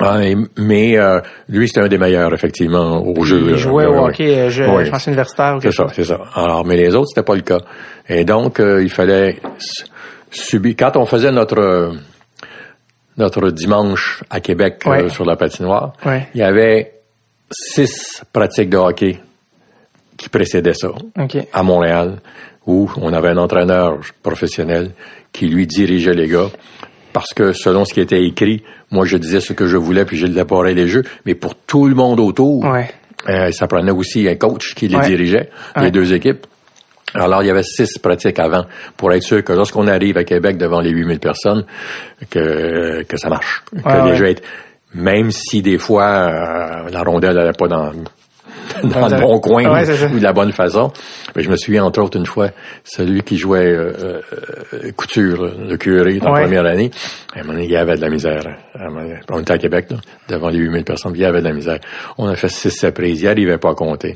Ah, 0.00 0.22
et- 0.24 0.36
mais 0.56 0.96
euh, 0.96 1.20
lui, 1.48 1.66
c'était 1.66 1.80
un 1.80 1.88
des 1.88 1.98
meilleurs, 1.98 2.32
effectivement, 2.32 3.04
au 3.04 3.24
jeu. 3.24 3.40
Il 3.44 3.50
là. 3.50 3.56
jouait 3.56 3.86
au 3.86 4.04
hockey, 4.06 4.38
euh, 4.38 4.48
je, 4.48 4.62
Ouais. 4.62 4.84
je 4.84 4.90
pense 4.92 5.06
universitaire 5.08 5.56
ou 5.56 5.60
C'est 5.60 5.72
ça, 5.72 5.88
c'est 5.92 6.04
ça. 6.04 6.20
Alors, 6.36 6.64
mais 6.64 6.76
les 6.76 6.94
autres, 6.94 7.08
c'était 7.08 7.24
pas 7.24 7.34
le 7.34 7.40
cas. 7.40 7.58
Et 8.08 8.24
donc, 8.24 8.60
euh, 8.60 8.80
il 8.80 8.90
fallait 8.90 9.40
subir. 10.30 10.74
Quand 10.78 10.96
on 10.96 11.04
faisait 11.04 11.32
notre 11.32 11.58
euh, 11.58 11.92
notre 13.16 13.50
dimanche 13.50 14.22
à 14.30 14.38
Québec 14.40 14.82
euh, 14.86 15.08
sur 15.08 15.24
la 15.24 15.34
patinoire, 15.34 15.92
Ouais. 16.06 16.28
il 16.34 16.40
y 16.40 16.44
avait 16.44 16.92
six 17.50 18.22
pratiques 18.32 18.70
de 18.70 18.76
hockey 18.76 19.18
qui 20.16 20.28
précédaient 20.28 20.74
ça 20.74 20.90
à 21.52 21.62
Montréal, 21.64 22.18
où 22.68 22.88
on 22.98 23.12
avait 23.12 23.30
un 23.30 23.38
entraîneur 23.38 23.98
professionnel 24.22 24.92
qui 25.32 25.48
lui 25.48 25.66
dirigeait 25.66 26.14
les 26.14 26.28
gars. 26.28 26.46
Parce 27.12 27.32
que 27.34 27.52
selon 27.52 27.84
ce 27.84 27.94
qui 27.94 28.00
était 28.00 28.22
écrit, 28.22 28.62
moi 28.92 29.04
je 29.06 29.16
disais 29.16 29.40
ce 29.40 29.52
que 29.54 29.66
je 29.66 29.76
voulais, 29.76 30.04
puis 30.04 30.16
j'élaborais 30.16 30.74
les 30.74 30.86
jeux. 30.86 31.02
Mais 31.26 31.34
pour 31.34 31.54
tout 31.56 31.88
le 31.88 31.94
monde 31.96 32.20
autour, 32.20 32.64
Ouais. 32.66 32.90
euh, 33.28 33.50
ça 33.50 33.66
prenait 33.66 33.90
aussi 33.90 34.28
un 34.28 34.36
coach 34.36 34.74
qui 34.74 34.86
les 34.86 34.96
Ouais. 34.96 35.06
dirigeait, 35.08 35.48
Ouais. 35.76 35.84
les 35.84 35.90
deux 35.90 36.12
équipes. 36.12 36.46
Alors, 37.14 37.42
il 37.42 37.46
y 37.46 37.50
avait 37.50 37.62
six 37.62 37.96
pratiques 37.98 38.38
avant 38.38 38.66
pour 38.98 39.10
être 39.14 39.22
sûr 39.22 39.42
que 39.42 39.54
lorsqu'on 39.54 39.86
arrive 39.88 40.18
à 40.18 40.24
Québec 40.24 40.58
devant 40.58 40.80
les 40.82 40.90
8000 40.90 41.18
personnes, 41.20 41.64
que, 42.30 43.02
que 43.04 43.16
ça 43.16 43.30
marche. 43.30 43.62
que 43.72 43.76
Ouais, 43.88 44.02
les 44.04 44.10
ouais. 44.10 44.16
jeux 44.16 44.28
aient- 44.28 44.42
même 44.94 45.30
si 45.30 45.62
des 45.62 45.78
fois, 45.78 46.04
euh, 46.04 46.90
la 46.90 47.02
rondelle 47.02 47.34
n'allait 47.36 47.52
pas 47.56 47.66
dans, 47.68 47.92
dans 48.82 49.08
le 49.08 49.20
bon 49.20 49.40
coin 49.40 49.64
ouais, 49.72 50.04
ou 50.12 50.18
de 50.18 50.22
la 50.22 50.32
bonne 50.32 50.52
façon. 50.52 50.92
Mais 51.34 51.42
je 51.42 51.50
me 51.50 51.56
souviens, 51.56 51.84
entre 51.84 52.00
autres, 52.02 52.16
une 52.18 52.26
fois, 52.26 52.50
celui 52.84 53.22
qui 53.22 53.36
jouait 53.36 53.66
euh, 53.66 54.20
euh, 54.74 54.92
couture, 54.96 55.44
là, 55.44 55.50
le 55.68 55.76
curé, 55.76 56.18
dans 56.18 56.32
Ouais. 56.32 56.40
la 56.40 56.46
première 56.46 56.66
année, 56.66 56.90
à 57.34 57.38
un 57.38 57.42
moment 57.42 57.54
donné, 57.54 57.64
il 57.66 57.70
y 57.70 57.76
avait 57.76 57.96
de 57.96 58.00
la 58.00 58.10
misère. 58.10 58.42
Donné, 58.74 59.18
On 59.30 59.40
était 59.40 59.52
à 59.52 59.58
Québec, 59.58 59.86
là, 59.90 59.96
devant 60.28 60.48
les 60.48 60.58
8000 60.58 60.84
personnes, 60.84 61.12
il 61.14 61.20
y 61.20 61.24
avait 61.24 61.40
de 61.40 61.48
la 61.48 61.52
misère. 61.54 61.78
On 62.18 62.28
a 62.28 62.34
fait 62.36 62.48
six 62.48 62.70
sept 62.70 62.94
prises, 62.94 63.20
il 63.20 63.24
n'arrivait 63.24 63.58
pas 63.58 63.70
à 63.70 63.74
compter. 63.74 64.14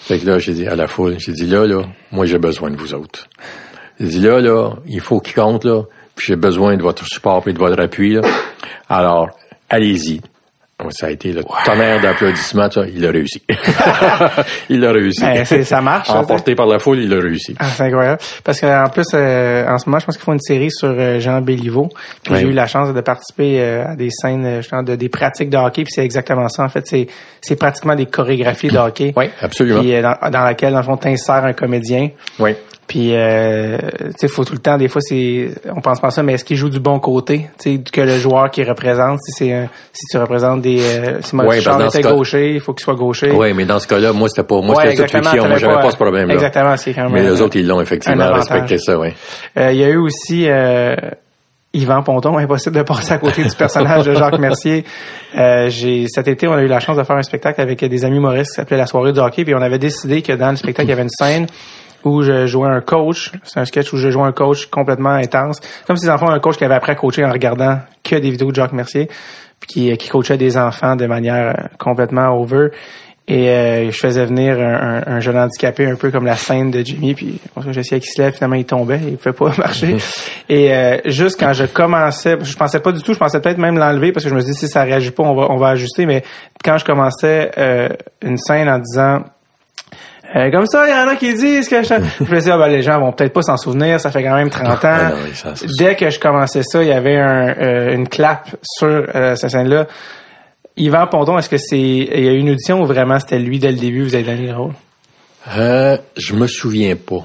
Fait 0.00 0.18
que 0.18 0.26
là, 0.26 0.38
j'ai 0.38 0.52
dit 0.52 0.66
à 0.66 0.74
la 0.74 0.86
foule, 0.88 1.14
j'ai 1.18 1.32
dit 1.32 1.46
là, 1.46 1.64
là, 1.66 1.82
moi 2.10 2.26
j'ai 2.26 2.38
besoin 2.38 2.70
de 2.70 2.76
vous 2.76 2.92
autres. 2.94 3.28
J'ai 4.00 4.06
dit 4.08 4.20
là, 4.20 4.40
là, 4.40 4.70
il 4.86 5.00
faut 5.00 5.20
qu'il 5.20 5.34
compte, 5.34 5.64
là, 5.64 5.82
puis 6.16 6.26
j'ai 6.28 6.36
besoin 6.36 6.76
de 6.76 6.82
votre 6.82 7.06
support 7.06 7.42
et 7.46 7.52
de 7.52 7.58
votre 7.58 7.80
appui, 7.80 8.14
là. 8.14 8.22
Alors, 8.88 9.28
allez-y. 9.70 10.20
Ça 10.90 11.06
a 11.06 11.10
été 11.10 11.32
le 11.32 11.42
tonnerre 11.64 12.00
d'applaudissements, 12.00 12.68
il 12.94 13.06
a 13.06 13.10
réussi. 13.10 13.42
il 14.68 14.84
a 14.84 14.92
réussi. 14.92 15.20
Ben, 15.22 15.44
ça 15.44 15.80
marche, 15.80 16.10
Emporté 16.10 16.54
par 16.54 16.66
la 16.66 16.78
foule, 16.78 16.98
il 17.00 17.12
a 17.12 17.20
réussi. 17.20 17.54
Ah, 17.58 17.66
c'est 17.74 17.84
incroyable. 17.84 18.20
Parce 18.44 18.60
qu'en 18.60 18.88
plus, 18.88 19.04
euh, 19.14 19.66
en 19.68 19.78
ce 19.78 19.88
moment, 19.88 19.98
je 19.98 20.06
pense 20.06 20.16
qu'ils 20.16 20.24
font 20.24 20.32
une 20.32 20.40
série 20.40 20.70
sur 20.70 20.88
euh, 20.90 21.20
Jean 21.20 21.40
Béliveau. 21.40 21.88
Puis 22.22 22.34
Oui. 22.34 22.40
j'ai 22.40 22.46
eu 22.48 22.52
la 22.52 22.66
chance 22.66 22.92
de 22.92 23.00
participer 23.00 23.60
euh, 23.60 23.92
à 23.92 23.96
des 23.96 24.10
scènes, 24.10 24.44
euh, 24.44 24.56
justement, 24.60 24.82
de 24.82 24.94
des 24.94 25.08
pratiques 25.08 25.50
de 25.50 25.56
hockey. 25.56 25.84
Puis 25.84 25.92
c'est 25.94 26.04
exactement 26.04 26.48
ça. 26.48 26.64
En 26.64 26.68
fait, 26.68 26.86
c'est 26.86 27.06
c'est 27.40 27.56
pratiquement 27.56 27.94
des 27.94 28.06
chorégraphies 28.06 28.68
de 28.68 28.78
hockey. 28.78 29.12
Oui, 29.16 29.26
absolument. 29.40 29.80
Puis 29.80 30.00
dans, 30.00 30.16
dans 30.30 30.44
laquelle, 30.44 30.72
dans 30.72 30.78
le 30.78 30.84
fond, 30.84 30.96
t'insères 30.96 31.44
un 31.44 31.52
comédien. 31.52 32.10
Oui. 32.38 32.54
Puis, 32.88 33.14
euh, 33.14 33.78
tu 33.78 34.12
sais, 34.18 34.28
faut 34.28 34.44
tout 34.44 34.52
le 34.52 34.58
temps, 34.58 34.76
des 34.76 34.88
fois, 34.88 35.00
c'est, 35.00 35.50
on 35.74 35.80
pense 35.80 36.00
pas 36.00 36.08
à 36.08 36.10
ça, 36.10 36.22
mais 36.22 36.34
est-ce 36.34 36.44
qu'il 36.44 36.56
joue 36.56 36.68
du 36.68 36.80
bon 36.80 36.98
côté, 36.98 37.48
tu 37.58 37.76
sais, 37.76 37.80
que 37.90 38.00
le 38.02 38.18
joueur 38.18 38.50
qui 38.50 38.62
représente, 38.64 39.20
si 39.22 39.32
c'est, 39.32 39.52
un- 39.52 39.68
si 39.92 40.04
tu 40.10 40.18
représentes 40.18 40.60
des, 40.60 40.80
euh, 40.82 41.22
si 41.22 41.34
moi, 41.34 41.46
Ouais, 41.46 41.60
ben, 41.64 41.86
était 41.86 42.02
gaucher, 42.02 42.54
il 42.54 42.60
faut 42.60 42.74
qu'il 42.74 42.84
soit 42.84 42.94
gaucher. 42.96 43.30
Oui, 43.30 43.54
mais 43.54 43.64
dans 43.64 43.78
ce 43.78 43.86
cas-là, 43.86 44.12
moi, 44.12 44.28
c'était 44.28 44.46
pas, 44.46 44.60
moi, 44.60 44.76
Ouais, 44.76 44.94
c'était 44.96 45.08
fiction. 45.08 45.46
Moi, 45.48 45.56
j'avais 45.58 45.74
pas, 45.80 45.90
ce 45.90 45.96
problème-là. 45.96 46.34
Exactement, 46.34 46.76
c'est 46.76 46.92
quand 46.92 47.04
même. 47.04 47.12
Mais 47.12 47.22
les 47.22 47.40
autres, 47.40 47.56
ils 47.56 47.66
l'ont 47.66 47.80
effectivement 47.80 48.32
respecté 48.32 48.76
ça, 48.78 48.98
oui. 48.98 49.08
Euh, 49.56 49.72
Il 49.72 49.78
y 49.78 49.84
a 49.84 49.88
eu 49.88 49.96
aussi 49.96 50.46
euh, 50.48 50.94
Yvan 51.72 52.02
Ponton, 52.02 52.36
impossible 52.36 52.76
de 52.76 52.82
passer 52.82 53.12
à 53.12 53.18
côté 53.18 53.42
du 53.44 53.54
personnage 53.56 54.04
de 54.04 54.14
Jacques 54.14 54.38
Mercier. 54.38 54.84
Euh, 55.34 55.70
j'ai 55.70 56.08
cet 56.08 56.28
été, 56.28 56.46
on 56.46 56.52
a 56.52 56.60
eu 56.60 56.66
la 56.66 56.78
chance 56.78 56.98
de 56.98 57.02
faire 57.04 57.16
un 57.16 57.22
spectacle 57.22 57.58
avec 57.62 57.82
des 57.82 58.04
amis 58.04 58.18
humoristes 58.18 58.50
qui 58.50 58.56
s'appelait 58.56 58.76
La 58.76 58.86
soirée 58.86 59.14
du 59.14 59.18
hockey, 59.18 59.44
puis 59.44 59.54
on 59.54 59.62
avait 59.62 59.78
décidé 59.78 60.20
que 60.20 60.34
dans 60.34 60.50
le 60.50 60.56
spectacle, 60.56 60.88
il 60.88 60.90
y 60.90 60.92
avait 60.92 61.04
une 61.04 61.08
scène 61.08 61.46
où 62.04 62.22
je 62.22 62.46
jouais 62.46 62.68
un 62.68 62.80
coach. 62.80 63.32
C'est 63.44 63.60
un 63.60 63.64
sketch 63.64 63.92
où 63.92 63.96
je 63.96 64.10
jouais 64.10 64.24
un 64.24 64.32
coach 64.32 64.66
complètement 64.66 65.10
intense. 65.10 65.58
Comme 65.86 65.96
si 65.96 66.06
les 66.06 66.10
enfants 66.12 66.30
un 66.30 66.40
coach 66.40 66.56
qui 66.56 66.64
avait 66.64 66.74
appris 66.74 66.92
à 66.92 66.94
coacher 66.96 67.24
en 67.24 67.30
regardant 67.32 67.78
que 68.02 68.16
des 68.16 68.30
vidéos 68.30 68.50
de 68.50 68.56
Jacques 68.56 68.72
Mercier, 68.72 69.08
puis 69.60 69.68
qui, 69.90 69.96
qui 69.96 70.08
coachait 70.08 70.36
des 70.36 70.56
enfants 70.56 70.96
de 70.96 71.06
manière 71.06 71.54
euh, 71.58 71.66
complètement 71.78 72.30
over. 72.38 72.68
Et 73.28 73.48
euh, 73.50 73.90
je 73.92 73.96
faisais 73.96 74.26
venir 74.26 74.58
un, 74.58 74.98
un- 74.98 75.02
un 75.06 75.20
jeune 75.20 75.38
handicapé 75.38 75.86
un 75.86 75.94
peu 75.94 76.10
comme 76.10 76.26
la 76.26 76.34
scène 76.34 76.72
de 76.72 76.80
Jimmy, 76.80 77.14
puis 77.14 77.38
j'essayais 77.70 78.00
qu'il 78.00 78.10
se 78.10 78.20
lève, 78.20 78.34
finalement 78.34 78.56
il 78.56 78.64
tombait, 78.64 78.98
il 79.06 79.16
pouvait 79.16 79.32
pas 79.32 79.52
marcher. 79.58 79.96
Et 80.48 80.74
euh, 80.74 80.98
juste 81.04 81.38
quand 81.38 81.52
je 81.52 81.64
commençais, 81.66 82.36
je 82.42 82.56
pensais 82.56 82.80
pas 82.80 82.90
du 82.90 83.00
tout, 83.00 83.14
je 83.14 83.18
pensais 83.20 83.40
peut-être 83.40 83.58
même 83.58 83.78
l'enlever 83.78 84.10
parce 84.10 84.24
que 84.24 84.30
je 84.30 84.34
me 84.34 84.40
dis 84.42 84.52
si 84.54 84.66
ça 84.66 84.82
réagit 84.82 85.12
pas, 85.12 85.22
on 85.22 85.36
va 85.36 85.46
on 85.52 85.56
va 85.56 85.68
ajuster. 85.68 86.04
Mais 86.04 86.24
quand 86.64 86.78
je 86.78 86.84
commençais 86.84 87.52
euh, 87.58 87.88
une 88.22 88.38
scène 88.38 88.68
en 88.68 88.80
disant 88.80 89.20
euh, 90.34 90.50
comme 90.50 90.66
ça, 90.66 90.86
il 90.86 90.90
y 90.90 90.94
en 90.94 91.08
a 91.08 91.16
qui 91.16 91.34
disent 91.34 91.68
que 91.68 91.82
je... 91.82 91.88
je 92.24 92.30
me 92.30 92.38
disais, 92.38 92.50
ah, 92.50 92.58
ben, 92.58 92.68
les 92.68 92.82
gens 92.82 92.98
vont 93.00 93.12
peut-être 93.12 93.32
pas 93.32 93.42
s'en 93.42 93.56
souvenir, 93.56 94.00
ça 94.00 94.10
fait 94.10 94.22
quand 94.22 94.34
même 94.34 94.50
30 94.50 94.66
ans. 94.68 94.76
Ah 94.84 95.10
non, 95.10 95.16
ça, 95.34 95.54
c'est- 95.56 95.66
Dès 95.78 95.94
que 95.96 96.10
je 96.10 96.18
commençais 96.18 96.62
ça, 96.62 96.82
il 96.82 96.88
y 96.88 96.92
avait 96.92 97.16
un, 97.18 97.48
euh, 97.58 97.94
une 97.94 98.08
clap 98.08 98.48
sur 98.62 98.86
euh, 99.14 99.34
cette 99.36 99.50
scène-là. 99.50 99.86
Yvan 100.76 101.06
Ponton, 101.06 101.36
est-ce 101.38 101.50
que 101.50 101.58
c'est 101.58 101.78
il 101.78 102.24
y 102.24 102.28
a 102.28 102.32
eu 102.32 102.38
une 102.38 102.50
audition 102.50 102.80
ou 102.80 102.86
vraiment 102.86 103.18
c'était 103.20 103.38
lui 103.38 103.58
dès 103.58 103.72
le 103.72 103.78
début, 103.78 104.02
vous 104.04 104.14
avez 104.14 104.24
donné 104.24 104.46
le 104.46 104.54
rôle? 104.56 104.72
Je 106.16 106.34
me 106.34 106.46
souviens 106.46 106.96
pas. 106.96 107.24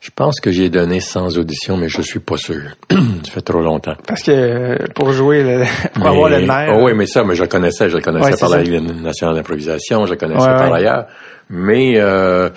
Je 0.00 0.08
pense 0.14 0.40
que 0.40 0.50
j'ai 0.50 0.70
donné 0.70 1.00
sans 1.00 1.36
audition, 1.36 1.76
mais 1.76 1.88
je 1.90 2.00
suis 2.00 2.20
pas 2.20 2.38
sûr. 2.38 2.62
Ça 2.90 3.30
fait 3.32 3.40
trop 3.42 3.60
longtemps. 3.60 3.96
Parce 4.06 4.22
que 4.22 4.30
euh, 4.32 4.76
pour 4.94 5.12
jouer, 5.12 5.42
le, 5.42 5.64
pour 5.94 6.06
avoir 6.06 6.30
le 6.30 6.40
nerf. 6.40 6.74
Oh 6.74 6.84
oui, 6.86 6.92
mais 6.94 7.04
ça, 7.06 7.22
mais 7.22 7.34
je 7.34 7.42
le 7.42 7.48
connaissais. 7.48 7.90
Je 7.90 7.96
le 7.98 8.02
connaissais 8.02 8.32
Ouais, 8.32 8.36
par 8.38 8.48
c'est 8.48 8.56
la. 8.56 8.62
Ligue 8.62 9.02
nationale 9.02 9.36
d'improvisation. 9.36 10.06
Je 10.06 10.12
le 10.12 10.16
connaissais 10.16 10.40
Ouais, 10.46 10.56
par 10.56 10.70
ouais. 10.72 10.78
ailleurs. 10.78 11.06
Mais 11.50 11.94
euh, 11.96 12.48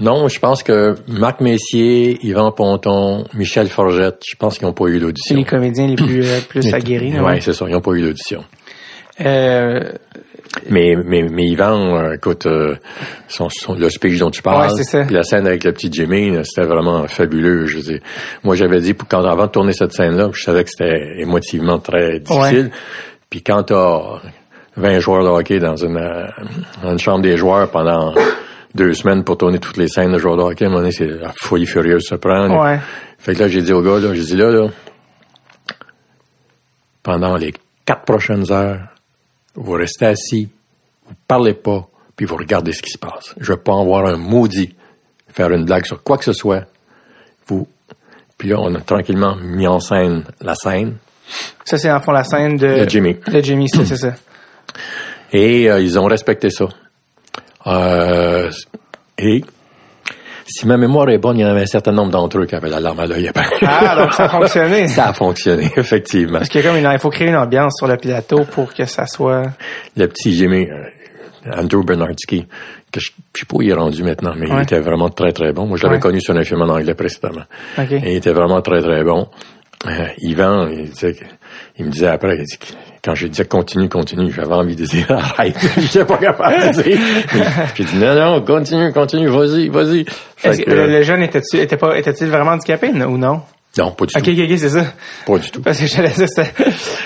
non, 0.00 0.28
je 0.28 0.38
pense 0.40 0.62
que 0.62 0.96
Marc 1.08 1.40
Messier, 1.40 2.18
Yvan 2.22 2.50
Ponton, 2.52 3.24
Michel 3.32 3.68
Forgette, 3.68 4.20
je 4.28 4.36
pense 4.36 4.58
qu'ils 4.58 4.66
n'ont 4.66 4.72
pas 4.74 4.86
eu 4.88 4.94
c'est 4.94 5.00
d'audition. 5.00 5.36
les 5.36 5.44
comédiens 5.44 5.86
les 5.86 5.94
plus, 5.96 6.26
euh, 6.28 6.40
plus 6.48 6.74
aguerris. 6.74 7.14
Oui, 7.18 7.40
c'est 7.40 7.52
ça. 7.54 7.64
Ils 7.68 7.72
n'ont 7.72 7.80
pas 7.80 7.92
eu 7.92 8.02
d'audition. 8.02 8.44
Euh, 9.20 9.92
Mais, 10.70 10.94
mais, 11.04 11.22
mais 11.22 11.46
Yvan, 11.48 11.96
euh, 11.96 12.12
écoute, 12.14 12.46
euh, 12.46 12.76
son, 13.28 13.48
son- 13.50 13.74
le 13.74 13.90
speech 13.90 14.18
dont 14.18 14.30
tu 14.30 14.40
parles, 14.42 14.70
Ouais, 14.72 14.82
ça. 14.84 15.04
la 15.10 15.22
scène 15.24 15.46
avec 15.46 15.64
le 15.64 15.72
petit 15.72 15.90
Jimmy, 15.92 16.32
c'était 16.44 16.66
vraiment 16.66 17.06
fabuleux. 17.08 17.66
Je 17.66 17.78
moi, 18.44 18.54
j'avais 18.54 18.80
dit, 18.80 18.94
quand, 18.94 19.24
avant 19.24 19.46
de 19.46 19.50
tourner 19.50 19.72
cette 19.72 19.92
scène-là, 19.92 20.30
je 20.32 20.42
savais 20.42 20.62
que 20.64 20.70
c'était 20.70 21.20
émotivement 21.20 21.78
très 21.80 22.20
difficile. 22.20 22.70
Puis 23.30 23.42
quand 23.42 23.64
t'as 23.64 24.00
20 24.76 24.98
joueurs 25.00 25.24
de 25.24 25.28
hockey 25.28 25.58
dans 25.58 25.76
une, 25.76 25.96
euh, 25.96 26.26
dans 26.82 26.92
une 26.92 26.98
chambre 26.98 27.22
des 27.22 27.36
joueurs 27.36 27.70
pendant 27.70 28.14
deux 28.74 28.92
semaines 28.94 29.24
pour 29.24 29.36
tourner 29.38 29.58
toutes 29.58 29.76
les 29.76 29.88
scènes 29.88 30.12
de 30.12 30.18
joueurs 30.18 30.36
de 30.36 30.42
hockey, 30.42 30.64
à 30.64 30.68
un 30.68 30.70
moment 30.70 30.82
donné, 30.82 30.92
c'est 30.92 31.06
la 31.06 31.32
folie 31.36 31.66
furieuse 31.66 32.04
se 32.06 32.14
prendre. 32.14 32.60
Ouais. 32.62 32.78
Fait 33.18 33.34
que 33.34 33.40
là, 33.40 33.48
j'ai 33.48 33.62
dit 33.62 33.72
au 33.72 33.82
gars, 33.82 33.98
là, 33.98 34.14
j'ai 34.14 34.22
dit 34.22 34.36
là, 34.36 34.50
là, 34.50 34.68
pendant 37.02 37.36
les 37.36 37.52
quatre 37.84 38.04
prochaines 38.04 38.50
heures, 38.50 38.80
vous 39.54 39.72
restez 39.72 40.06
assis, 40.06 40.48
vous 41.06 41.14
parlez 41.26 41.54
pas, 41.54 41.88
puis 42.16 42.26
vous 42.26 42.36
regardez 42.36 42.72
ce 42.72 42.82
qui 42.82 42.90
se 42.90 42.98
passe. 42.98 43.34
Je 43.38 43.52
veux 43.52 43.58
pas 43.58 43.72
en 43.72 43.84
voir 43.84 44.06
un 44.06 44.16
maudit 44.16 44.74
faire 45.34 45.50
une 45.50 45.64
blague 45.64 45.84
sur 45.84 46.02
quoi 46.02 46.16
que 46.16 46.24
ce 46.24 46.32
soit. 46.32 46.64
Vous, 47.46 47.66
puis 48.38 48.48
là, 48.48 48.56
on 48.60 48.74
a 48.74 48.80
tranquillement 48.80 49.36
mis 49.36 49.66
en 49.66 49.80
scène 49.80 50.24
la 50.40 50.54
scène. 50.54 50.96
ça, 51.64 51.76
c'est 51.76 51.90
en 51.90 52.00
fond 52.00 52.12
la 52.12 52.24
scène 52.24 52.56
de, 52.56 52.84
De 52.84 52.88
Jimmy. 52.88 53.14
De 53.14 53.40
Jimmy, 53.40 53.68
c'est 53.68 53.84
c'est 53.84 53.96
ça. 53.96 54.14
Et 55.32 55.70
euh, 55.70 55.80
ils 55.80 55.98
ont 55.98 56.06
respecté 56.06 56.50
ça. 56.50 56.68
Euh, 57.66 58.50
et 59.18 59.44
si 60.56 60.66
ma 60.66 60.76
mémoire 60.76 61.08
est 61.10 61.18
bonne, 61.18 61.38
il 61.38 61.42
y 61.42 61.44
en 61.44 61.48
avait 61.50 61.62
un 61.62 61.66
certain 61.66 61.92
nombre 61.92 62.10
d'entre 62.12 62.38
eux 62.38 62.46
qui 62.46 62.54
avaient 62.54 62.68
la 62.70 62.80
larme 62.80 63.00
à 63.00 63.06
l'œil. 63.06 63.30
Ah, 63.66 63.96
donc 63.96 64.12
ça 64.12 64.24
a 64.24 64.28
fonctionné. 64.28 64.88
ça 64.88 65.08
a 65.08 65.12
fonctionné, 65.12 65.70
effectivement. 65.76 66.38
Parce 66.38 66.48
qu'il 66.50 66.60
y 66.62 66.64
a 66.66 66.68
comme 66.70 66.78
une, 66.78 66.88
il 66.92 66.98
faut 66.98 67.10
créer 67.10 67.28
une 67.28 67.36
ambiance 67.36 67.74
sur 67.78 67.86
le 67.88 67.96
plateau 67.96 68.44
pour 68.44 68.72
que 68.72 68.84
ça 68.84 69.06
soit. 69.06 69.42
Le 69.96 70.06
petit 70.06 70.32
Jimmy, 70.34 70.68
euh, 70.70 71.52
Andrew 71.60 71.84
Bernardsky, 71.84 72.46
que 72.92 73.00
je, 73.00 73.10
je 73.34 73.40
sais 73.40 73.46
pas 73.46 73.56
où 73.56 73.62
il 73.62 73.70
est 73.70 73.74
rendu 73.74 74.02
maintenant, 74.02 74.34
mais 74.36 74.46
il 74.48 74.62
était 74.62 74.80
vraiment 74.80 75.10
très 75.10 75.32
très 75.32 75.52
bon. 75.52 75.66
Moi, 75.66 75.76
je 75.76 75.82
l'avais 75.82 75.96
Ouais. 75.96 76.00
connu 76.00 76.20
sur 76.20 76.36
un 76.36 76.44
film 76.44 76.62
en 76.62 76.68
anglais 76.68 76.94
précédemment. 76.94 77.44
Et 77.78 78.12
il 78.12 78.16
était 78.16 78.32
vraiment 78.32 78.62
très 78.62 78.80
très 78.80 79.02
bon. 79.02 79.28
Euh, 79.86 80.06
Yvan, 80.18 80.68
il, 80.68 80.88
disait 80.90 81.12
que- 81.14 81.24
il 81.78 81.84
me 81.86 81.90
disait 81.90 82.06
après, 82.06 82.36
il 82.38 82.44
dit 82.44 82.58
quand 83.04 83.14
je 83.14 83.26
disais 83.26 83.44
continue, 83.44 83.88
continue, 83.88 84.32
j'avais 84.32 84.54
envie 84.54 84.76
de 84.76 84.84
dire 84.84 85.06
arrête. 85.10 85.56
J'étais 85.78 86.04
pas 86.04 86.16
capable 86.18 86.54
de 86.76 86.82
dire. 86.82 86.98
J'ai 87.74 87.84
dit 87.84 87.96
non, 87.98 88.14
non, 88.14 88.40
continue, 88.42 88.92
continue, 88.92 89.28
vas-y, 89.28 89.68
vas-y. 89.68 90.04
Que 90.42 90.70
le, 90.70 90.76
euh, 90.80 91.02
jeune 91.02 91.22
était-tu, 91.22 91.58
était 91.58 91.76
pas, 91.76 91.96
était-il 91.98 92.28
vraiment 92.28 92.52
handicapé 92.52 92.88
ou 92.88 93.18
non? 93.18 93.42
non, 93.76 93.90
pas 93.90 94.06
du 94.06 94.12
tout. 94.14 94.20
ok, 94.20 94.28
ok, 94.28 94.58
c'est 94.58 94.68
ça. 94.68 94.84
Pas 95.26 95.38
du 95.38 95.50
tout. 95.50 95.60
Parce 95.60 95.80
que 95.80 95.86
j'allais 95.86 96.08
dire, 96.10 96.28
c'était, 96.28 96.50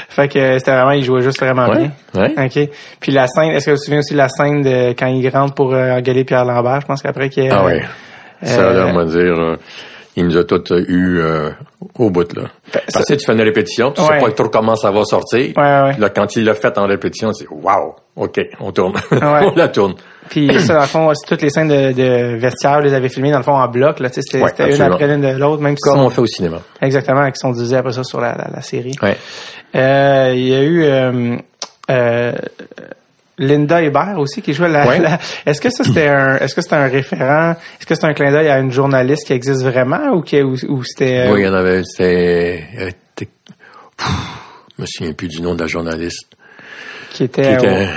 fait 0.08 0.28
que 0.28 0.58
c'était 0.58 0.70
vraiment, 0.72 0.90
il 0.92 1.02
jouait 1.02 1.22
juste 1.22 1.40
vraiment 1.40 1.66
Ouais, 1.68 1.88
bien. 2.14 2.22
ouais. 2.22 2.34
Ok. 2.46 2.68
Puis 3.00 3.10
la 3.12 3.26
scène, 3.26 3.50
est-ce 3.52 3.66
que 3.66 3.70
vous 3.70 3.76
vous 3.78 3.82
souvenez 3.82 4.00
aussi 4.00 4.12
de 4.12 4.18
la 4.18 4.28
scène 4.28 4.60
de 4.62 4.90
quand 4.90 5.06
il 5.06 5.26
rentre 5.30 5.54
pour 5.54 5.72
euh, 5.74 5.92
engueuler 5.96 6.24
Pierre 6.24 6.44
Lambert? 6.44 6.82
Je 6.82 6.86
pense 6.86 7.00
qu'après 7.02 7.30
qu'il 7.30 7.44
y 7.44 7.48
a- 7.48 7.58
Ah 7.60 7.64
ouais. 7.64 7.82
Ça, 8.42 8.60
Euh, 8.60 8.84
là, 8.84 8.92
on 8.92 8.96
va 8.96 9.04
dire, 9.06 9.18
euh, 9.38 9.56
il 10.18 10.26
nous 10.26 10.36
a 10.36 10.44
tous 10.44 10.70
euh, 10.72 10.84
eu 10.88 11.20
euh, 11.20 11.50
au 11.98 12.10
bout, 12.10 12.30
là. 12.34 12.42
Parce 12.92 13.06
que 13.06 13.14
tu 13.14 13.24
fais 13.24 13.32
une 13.32 13.40
répétition, 13.40 13.92
tu 13.92 14.00
Ouais. 14.02 14.18
sais 14.18 14.24
pas 14.26 14.32
trop 14.32 14.48
comment 14.48 14.74
ça 14.76 14.90
va 14.90 15.04
sortir. 15.04 15.52
Ouais, 15.56 15.62
ouais. 15.82 15.96
Là, 15.98 16.10
quand 16.10 16.34
il 16.36 16.44
l'a 16.44 16.54
fait 16.54 16.76
en 16.76 16.86
répétition, 16.86 17.32
c'est 17.32 17.46
wow, 17.48 17.94
OK, 18.16 18.40
on 18.60 18.72
tourne. 18.72 18.94
On 19.12 19.54
la 19.54 19.68
tourne. 19.68 19.94
Puis 20.28 20.60
ça, 20.60 20.74
dans 20.74 20.80
le 20.80 20.86
fond, 20.86 21.12
toutes 21.26 21.40
les 21.42 21.50
scènes 21.50 21.68
de, 21.68 21.92
de 21.92 22.36
vestiaire, 22.36 22.80
les 22.80 22.92
avez 22.94 23.08
filmées 23.08 23.30
dans 23.30 23.38
le 23.38 23.44
fond 23.44 23.56
en 23.56 23.68
bloc, 23.68 24.00
là, 24.00 24.10
tu 24.10 24.20
c'était, 24.22 24.42
Ouais, 24.42 24.74
une 24.76 24.82
après 24.82 25.06
l'une 25.06 25.20
de 25.22 25.38
l'autre, 25.38 25.62
même 25.62 25.76
si 25.76 25.88
Comme 25.88 26.00
on 26.00 26.10
fait 26.10 26.20
au 26.20 26.26
cinéma. 26.26 26.58
exactement, 26.82 27.26
qui 27.30 27.38
sont 27.38 27.52
diffusées 27.52 27.76
après 27.76 27.92
ça 27.92 28.02
sur 28.04 28.20
la, 28.20 28.32
la, 28.36 28.48
la 28.56 28.60
série. 28.62 28.94
Ouais. 29.02 29.16
Euh, 29.76 30.32
il 30.34 30.48
y 30.48 30.54
a 30.54 30.62
eu 30.62 30.82
euh, 30.84 31.36
euh, 31.90 32.32
Linda 33.38 33.80
Hébert 33.82 34.18
aussi 34.18 34.42
qui 34.42 34.52
jouait 34.52 34.68
la. 34.68 34.86
Ouais. 34.86 34.98
la- 34.98 35.18
est-ce 35.46 35.60
que 35.60 35.70
ça 35.70 35.84
c'était 35.84 36.08
un, 36.08 36.36
est-ce 36.38 36.54
que 36.54 36.60
c'était 36.62 36.74
un 36.76 36.88
référent, 36.88 37.52
est-ce 37.78 37.86
que 37.86 37.94
c'est 37.94 38.04
un 38.06 38.12
clin 38.14 38.30
d'œil 38.32 38.48
à 38.48 38.58
une 38.58 38.70
journaliste 38.72 39.26
qui 39.26 39.32
existe 39.32 39.62
vraiment 39.62 40.10
ou 40.12 40.22
qui 40.22 40.40
ou, 40.42 40.56
ou 40.68 40.82
c'était. 40.84 41.26
euh, 41.28 41.32
Oui, 41.32 41.40
il 41.40 41.44
y 41.44 41.48
en 41.48 41.54
avait, 41.54 41.82
c'était... 41.84 42.64
euh, 42.80 42.90
Je 43.18 44.82
me 44.82 44.86
souviens 44.86 45.12
plus 45.12 45.28
du 45.28 45.40
nom 45.42 45.54
de 45.54 45.60
la 45.62 45.66
journaliste. 45.66 46.28
qui 47.10 47.24
était. 47.24 47.56
Qui 47.56 47.66
était... 47.66 47.88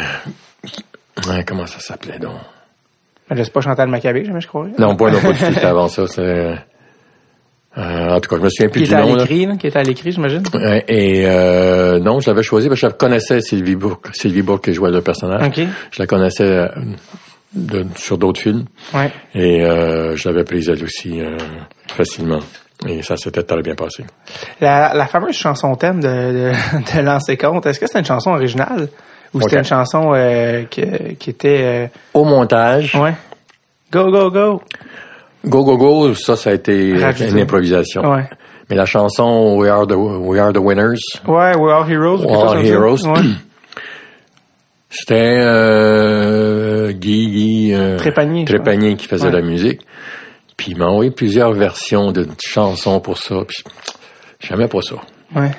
Ouais, 1.28 1.44
comment 1.46 1.68
ça 1.68 1.80
s'appelait, 1.80 2.20
donc? 2.20 2.36
je 3.34 3.44
sais 3.44 3.52
pas 3.52 3.62
Chantal 3.62 3.88
Maccabé, 3.90 4.26
jamais 4.26 4.42
je 4.42 4.48
crois. 4.48 4.68
Non, 4.78 4.96
pas, 4.96 5.10
non, 5.12 5.22
pas 5.22 5.32
du 5.34 5.40
tout, 5.40 5.46
c'était 5.46 5.66
avant 5.66 5.88
ça. 5.88 6.06
c'est... 6.08 6.56
Euh, 7.78 8.10
en 8.16 8.20
tout 8.20 8.30
cas, 8.30 8.36
je 8.38 8.42
me 8.42 8.50
souviens 8.50 8.70
plus 8.70 8.82
Qui 8.82 8.88
du 8.90 8.96
nom. 8.96 9.16
là. 9.16 9.22
l'écrit, 9.24 9.46
là, 9.46 9.56
qui 9.56 9.68
était 9.68 9.80
à 9.80 9.84
l'écrit, 9.84 10.12
j'imagine? 10.12 10.44
Ouais, 10.54 10.84
Et 10.90 11.24
euh, 11.26 12.00
non, 12.00 12.20
je 12.20 12.30
l'avais 12.30 12.44
choisi 12.44 12.68
parce 12.68 12.82
que 12.82 12.88
je 12.90 12.94
connaissais 12.94 13.40
Sylvie 13.42 13.76
Bourque, 13.78 14.10
Sylvie 14.14 14.42
Bourque 14.42 14.66
qui 14.66 14.74
jouait 14.74 14.92
le 14.92 15.02
personnage. 15.02 15.48
Ok. 15.48 15.66
Je 15.92 16.00
la 16.02 16.06
connaissais 16.08 16.44
euh, 16.44 16.68
de- 17.54 17.86
sur 17.96 18.18
d'autres 18.18 18.42
films 18.42 18.66
Ouais. 18.94 19.10
et 19.36 19.64
euh, 19.64 20.16
je 20.18 20.28
l'avais 20.28 20.44
prise 20.44 20.68
elle 20.70 20.84
aussi 20.84 21.22
euh, 21.22 21.38
facilement. 21.88 22.40
Et 22.88 23.04
ça 23.04 23.16
s'était 23.16 23.44
très 23.44 23.62
bien 23.62 23.76
passé. 23.76 24.04
La, 24.60 24.94
la 24.94 25.06
fameuse 25.08 25.36
chanson 25.36 25.76
thème 25.76 26.02
de, 26.02 26.08
de, 26.08 26.52
de 26.98 27.02
Lancer 27.02 27.38
Compte, 27.38 27.66
est-ce 27.68 27.80
que 27.80 27.88
c'était 27.88 28.00
une 28.00 28.06
chanson 28.06 28.32
originale? 28.32 28.90
Ou 29.34 29.42
c'était 29.42 29.60
une 29.60 29.64
chanson 29.64 30.12
euh, 30.14 30.64
qui, 30.66 30.82
qui 31.18 31.30
était. 31.30 31.62
euh, 31.64 31.88
Au 32.14 32.26
montage, 32.26 32.96
ouais. 32.96 33.14
Go 33.94 34.10
go 34.12 34.30
go. 34.32 34.62
Go 35.46 35.64
Go 35.64 35.78
Go, 35.78 36.14
ça, 36.14 36.36
ça 36.36 36.52
a 36.52 36.54
été 36.54 36.98
Rajouté. 36.98 37.32
une 37.32 37.40
improvisation. 37.40 38.02
Ouais. 38.10 38.30
Mais 38.70 38.76
la 38.76 38.86
chanson 38.86 39.58
We 39.58 39.70
Are 39.70 39.88
the, 39.88 39.94
We 39.96 40.40
Are 40.40 40.54
the 40.54 40.58
Winners, 40.60 41.00
Ouais, 41.28 41.56
We're 41.58 41.74
All 41.76 41.90
Heroes. 41.92 42.20
comme 42.26 42.50
ça. 42.50 42.62
Heroes. 42.64 43.06
Ouais. 43.08 43.22
c'était 44.90 45.40
euh, 45.42 46.92
Guy, 46.92 47.28
Guy 47.32 47.74
euh, 47.74 47.98
Trépanier, 47.98 48.46
Trépanier 48.46 48.96
qui 48.96 49.08
faisait 49.08 49.26
Ouais. 49.28 49.32
la 49.32 49.42
musique. 49.42 49.82
Puis 50.58 50.72
il 50.72 50.78
m'a 50.78 50.86
envoyé 50.86 51.12
plusieurs 51.12 51.54
versions 51.54 52.12
de 52.12 52.28
chansons 52.46 53.00
pour 53.00 53.18
ça. 53.18 53.36
Puis 53.48 53.64
j'aimais 54.40 54.68
pas 54.68 54.82
ça. 54.82 54.96
Ouais. 55.36 55.52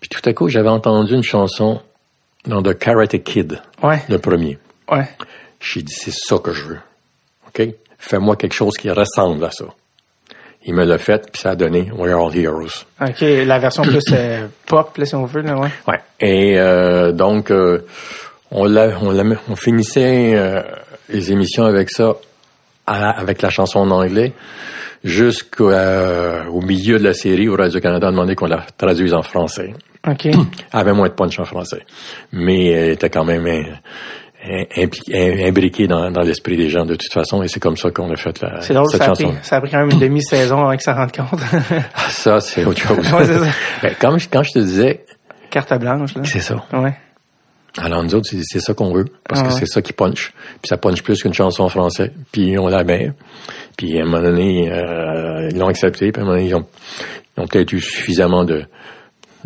Puis 0.00 0.08
tout 0.10 0.28
à 0.28 0.32
coup, 0.32 0.48
j'avais 0.48 0.68
entendu 0.68 1.14
une 1.14 1.22
chanson 1.22 1.80
dans 2.46 2.62
The 2.62 2.78
Karate 2.78 3.22
Kid, 3.24 3.60
Ouais. 3.82 4.02
le 4.08 4.18
premier. 4.18 4.58
Ouais. 4.90 5.08
J'ai 5.60 5.82
dit, 5.82 5.94
c'est 5.94 6.12
ça 6.12 6.36
que 6.38 6.52
je 6.52 6.62
veux. 6.64 6.78
OK? 7.48 7.68
Fais-moi 8.08 8.36
quelque 8.36 8.54
chose 8.54 8.74
qui 8.76 8.90
ressemble 8.90 9.44
à 9.44 9.50
ça. 9.50 9.64
Il 10.64 10.74
me 10.74 10.84
l'a 10.84 10.98
fait, 10.98 11.30
puis 11.30 11.40
ça 11.40 11.50
a 11.50 11.56
donné 11.56 11.90
We're 11.96 12.18
All 12.18 12.36
Heroes. 12.36 12.84
OK, 13.00 13.20
la 13.20 13.58
version 13.58 13.82
plus 13.84 14.02
euh, 14.12 14.46
pop, 14.66 14.96
là, 14.98 15.04
si 15.06 15.14
on 15.14 15.24
veut, 15.24 15.42
là, 15.42 15.56
ouais. 15.56 15.68
Ouais. 15.86 16.00
Et 16.18 16.58
euh, 16.58 17.12
donc, 17.12 17.50
euh, 17.52 17.86
on, 18.50 18.64
l'a, 18.64 18.90
on, 19.00 19.10
l'a, 19.12 19.22
on 19.48 19.54
finissait 19.56 20.34
les 21.08 21.30
émissions 21.30 21.64
avec 21.66 21.90
ça, 21.90 22.14
à- 22.86 23.10
avec 23.10 23.42
la 23.42 23.50
chanson 23.50 23.78
en 23.80 23.90
anglais, 23.92 24.32
jusqu'au 25.04 25.70
au 25.70 26.60
milieu 26.62 26.98
de 26.98 27.04
la 27.04 27.14
série 27.14 27.48
où 27.48 27.54
Radio-Canada 27.56 28.08
a 28.08 28.10
demandé 28.10 28.34
qu'on 28.34 28.46
la 28.46 28.66
traduise 28.76 29.14
en 29.14 29.22
français. 29.22 29.72
OK. 30.08 30.28
Avait 30.72 30.92
moins 30.92 31.08
de 31.08 31.14
punch 31.14 31.38
en 31.38 31.44
français, 31.44 31.84
mais 32.32 32.66
elle 32.70 32.90
était 32.92 33.10
quand 33.10 33.24
même 33.24 33.46
impli- 34.76 35.12
im- 35.12 35.48
imbriquée 35.48 35.86
dans, 35.86 36.10
dans 36.10 36.22
l'esprit 36.22 36.56
des 36.56 36.68
gens 36.68 36.84
de 36.86 36.94
toute 36.94 37.12
façon, 37.12 37.42
et 37.42 37.48
c'est 37.48 37.60
comme 37.60 37.76
ça 37.76 37.90
qu'on 37.90 38.10
a 38.12 38.16
fait 38.16 38.40
la, 38.40 38.60
C'est 38.60 38.74
drôle, 38.74 38.88
cette 38.88 38.98
ça 39.02 39.04
a, 39.04 39.08
chanson. 39.08 39.28
pris, 39.32 39.36
ça 39.42 39.56
a 39.56 39.60
pris 39.60 39.70
quand 39.70 39.78
même 39.78 39.90
une 39.90 39.98
demi-saison 39.98 40.60
avant 40.60 40.70
qu'ils 40.72 40.80
s'en 40.82 40.94
rendent 40.94 41.12
compte. 41.12 41.40
Ah, 41.94 42.08
ça, 42.10 42.40
c'est 42.40 42.64
autre 42.64 42.80
chose. 42.80 42.98
Ouais, 43.12 43.24
ça. 43.24 43.40
Ben, 43.82 43.94
comme 44.00 44.18
je- 44.18 44.28
quand 44.30 44.42
je 44.42 44.52
te 44.52 44.58
disais, 44.58 45.04
Carte 45.50 45.72
blanche, 45.78 46.14
là. 46.14 46.22
c'est 46.24 46.40
ça. 46.40 46.64
Ouais. 46.72 46.94
Alors 47.78 48.02
nous 48.02 48.14
autres, 48.14 48.26
c'est, 48.30 48.40
c'est 48.42 48.60
ça 48.60 48.72
qu'on 48.72 48.90
veut, 48.92 49.04
parce 49.28 49.42
Ah 49.44 49.48
que 49.48 49.52
c'est 49.52 49.66
ça 49.66 49.82
qui 49.82 49.92
punch. 49.92 50.32
Puis 50.62 50.68
ça 50.68 50.78
punch 50.78 51.02
plus 51.02 51.20
qu'une 51.22 51.34
chanson 51.34 51.62
en 51.64 51.68
français. 51.68 52.10
Puis 52.32 52.56
on 52.58 52.68
la 52.68 52.84
met. 52.84 53.12
Puis 53.76 53.98
à 53.98 54.02
un 54.02 54.06
moment 54.06 54.22
donné, 54.22 54.70
euh, 54.72 55.48
ils 55.50 55.58
l'ont 55.58 55.68
accepté. 55.68 56.10
Puis 56.10 56.20
à 56.20 56.24
un 56.24 56.26
moment 56.26 56.36
donné, 56.38 56.48
ils 56.48 56.54
ont, 56.54 56.64
ils 57.36 57.42
ont 57.42 57.46
peut-être 57.46 57.72
eu 57.74 57.80
suffisamment 57.80 58.44
de, 58.44 58.64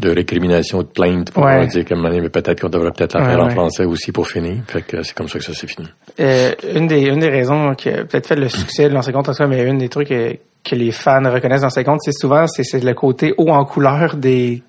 de 0.00 0.10
récriminations, 0.10 0.78
de 0.82 0.88
plaintes 0.88 1.30
pour 1.32 1.44
Ouais. 1.44 1.66
dire 1.66 1.84
donné, 1.88 2.20
mais 2.20 2.28
peut-être 2.28 2.60
qu'on 2.60 2.68
devrait 2.68 2.90
peut-être 2.92 3.14
la 3.14 3.20
Ouais, 3.24 3.30
faire 3.30 3.40
en 3.40 3.46
ouais. 3.46 3.50
français 3.54 3.84
aussi 3.84 4.10
pour 4.12 4.26
finir. 4.26 4.62
Fait 4.66 4.82
que 4.82 5.02
c'est 5.02 5.14
comme 5.14 5.28
ça 5.28 5.38
que 5.38 5.44
ça 5.44 5.54
s'est 5.54 5.66
fini. 5.66 5.88
Euh, 6.18 6.52
une 6.74 6.86
des 6.86 7.02
une 7.02 7.20
des 7.20 7.28
raisons 7.28 7.74
qui 7.74 7.88
a 7.90 8.04
peut-être 8.04 8.26
fait 8.26 8.36
le 8.36 8.48
succès 8.48 8.88
de 8.88 8.94
l'ancien 8.94 9.12
compte 9.12 9.28
en 9.28 9.32
tout 9.32 9.38
cas, 9.38 9.46
mais 9.46 9.62
une 9.62 9.78
des 9.78 9.88
trucs 9.88 10.08
que, 10.08 10.36
que 10.64 10.74
les 10.74 10.90
fans 10.92 11.22
reconnaissent 11.32 11.62
dans 11.62 11.70
ces 11.70 11.84
comptes, 11.84 12.00
c'est 12.02 12.12
souvent 12.12 12.46
c'est 12.46 12.64
c'est 12.64 12.82
le 12.82 12.94
côté 12.94 13.34
haut 13.38 13.50
en 13.50 13.64
couleur 13.64 14.16
des 14.16 14.62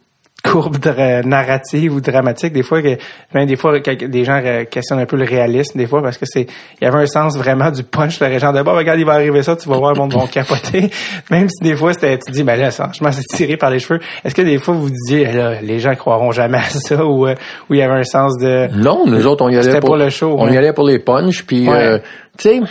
courbes 0.44 0.78
dra- 0.78 1.22
narratives 1.24 1.94
ou 1.94 2.02
dramatiques 2.02 2.52
des 2.54 2.64
fois 2.64 2.82
que 2.82 2.98
même 3.34 3.46
des 3.46 3.56
fois 3.56 3.80
que- 3.80 4.06
des 4.06 4.26
gens 4.26 4.42
questionnent 4.70 5.00
un 5.00 5.06
peu 5.06 5.16
le 5.16 5.24
réalisme 5.26 5.78
des 5.78 5.86
fois 5.86 6.02
parce 6.02 6.18
que 6.18 6.26
c'est 6.28 6.48
il 6.82 6.84
y 6.84 6.88
avait 6.88 6.98
un 7.04 7.06
sens 7.06 7.38
vraiment 7.38 7.70
du 7.70 7.84
punch 7.84 8.20
le 8.20 8.40
genre 8.40 8.52
de 8.52 8.62
bon 8.64 8.74
regarde 8.76 9.00
il 9.00 9.06
va 9.06 9.14
arriver 9.14 9.44
ça 9.44 9.56
tu 9.56 9.70
vas 9.70 9.78
voir 9.78 9.94
le 9.94 10.00
monde 10.00 10.14
va 10.14 10.26
capoter 10.32 10.90
même 11.30 11.48
si 11.48 11.64
des 11.64 11.76
fois 11.76 11.94
c'était 11.94 12.18
tu 12.18 12.32
dis 12.32 12.44
ben 12.44 12.60
là 12.60 12.72
franchement 12.72 13.12
c'est 13.12 13.24
tiré 13.38 13.56
par 13.56 13.70
les 13.70 13.80
cheveux 13.80 14.00
est-ce 14.26 14.34
que 14.34 14.42
des 14.42 14.58
fois 14.58 14.74
vous 14.74 14.90
disiez 14.90 15.28
Eh 15.30 15.36
là, 15.36 15.62
les 15.62 15.80
gens 15.80 15.96
croiront 15.96 16.32
jamais 16.32 16.58
à 16.58 16.62
ça 16.70 17.06
ou 17.06 17.28
euh, 17.28 17.36
ou 17.70 17.76
il 17.76 17.78
y 17.80 17.82
avait 17.84 18.00
un 18.00 18.04
sens 18.04 18.38
de 18.40 18.68
Non, 18.76 19.06
nous 19.06 19.28
autres, 19.28 19.44
on 19.46 19.50
y 19.50 19.58
allait 19.58 19.80
pour, 19.80 19.90
pour 19.92 19.96
le 19.98 20.10
show, 20.10 20.36
On 20.40 20.52
y 20.52 20.58
allait 20.58 20.74
pour 20.74 20.88
les 20.88 20.98
punchs. 21.00 21.44
Puis, 21.44 21.68
Ouais. 21.70 21.76
euh, 21.76 22.00
tu 22.38 22.50
sais, 22.50 22.62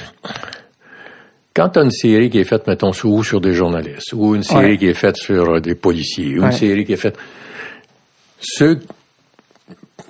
quand 1.55 1.68
t'as 1.71 1.83
une 1.85 1.91
série 1.91 2.31
qui 2.31 2.39
est 2.41 2.45
faite, 2.45 2.66
mettons, 2.66 2.93
sur, 2.93 3.11
ou 3.11 3.25
sur 3.25 3.41
des 3.41 3.53
journalistes, 3.53 4.12
ou 4.12 4.35
une 4.35 4.43
série 4.43 4.73
Ouais. 4.73 4.79
qui 4.79 4.89
est 4.89 4.95
faite 4.95 5.16
sur 5.16 5.55
euh, 5.57 5.61
des 5.61 5.75
policiers, 5.75 6.39
ou 6.39 6.41
Ouais. 6.43 6.47
une 6.47 6.53
série 6.53 6.85
qui 6.85 6.93
est 6.93 6.97
faite... 6.97 7.16
Ceux, 8.41 8.80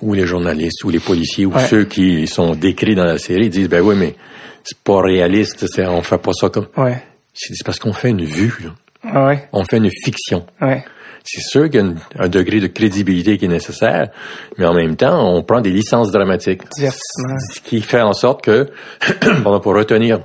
ou 0.01 0.13
les 0.13 0.25
journalistes, 0.25 0.83
ou 0.83 0.89
les 0.89 0.99
policiers, 0.99 1.45
ou 1.45 1.53
Ouais. 1.53 1.67
ceux 1.67 1.83
qui 1.85 2.27
sont 2.27 2.55
décrits 2.55 2.95
dans 2.95 3.03
la 3.05 3.17
série 3.17 3.49
disent, 3.49 3.69
ben 3.69 3.81
oui, 3.81 3.95
mais 3.97 4.15
c'est 4.63 4.77
pas 4.79 5.01
réaliste, 5.01 5.65
c'est, 5.67 5.85
on 5.85 6.01
fait 6.01 6.17
pas 6.17 6.33
ça 6.33 6.49
comme... 6.49 6.67
ouais 6.77 7.03
C'est 7.33 7.53
parce 7.65 7.79
qu'on 7.79 7.93
fait 7.93 8.09
une 8.09 8.23
vue, 8.25 8.53
là. 8.63 8.69
Ah 9.03 9.25
ouais 9.27 9.47
on 9.51 9.63
fait 9.65 9.77
une 9.77 9.89
fiction. 10.03 10.45
ouais 10.61 10.83
C'est 11.23 11.41
sûr 11.41 11.65
qu'il 11.69 11.75
y 11.75 11.83
a 11.83 11.87
une- 11.87 11.97
un 12.19 12.29
degré 12.29 12.59
de 12.59 12.67
crédibilité 12.67 13.37
qui 13.37 13.45
est 13.45 13.47
nécessaire, 13.47 14.09
mais 14.57 14.65
en 14.65 14.73
même 14.73 14.95
temps, 14.95 15.27
on 15.35 15.41
prend 15.43 15.61
des 15.61 15.71
licences 15.71 16.11
dramatiques. 16.11 16.61
Ce 16.75 17.59
qui 17.61 17.81
fait 17.81 18.01
en 18.01 18.13
sorte 18.13 18.43
que, 18.43 18.69
pour 19.43 19.75
retenir 19.75 20.19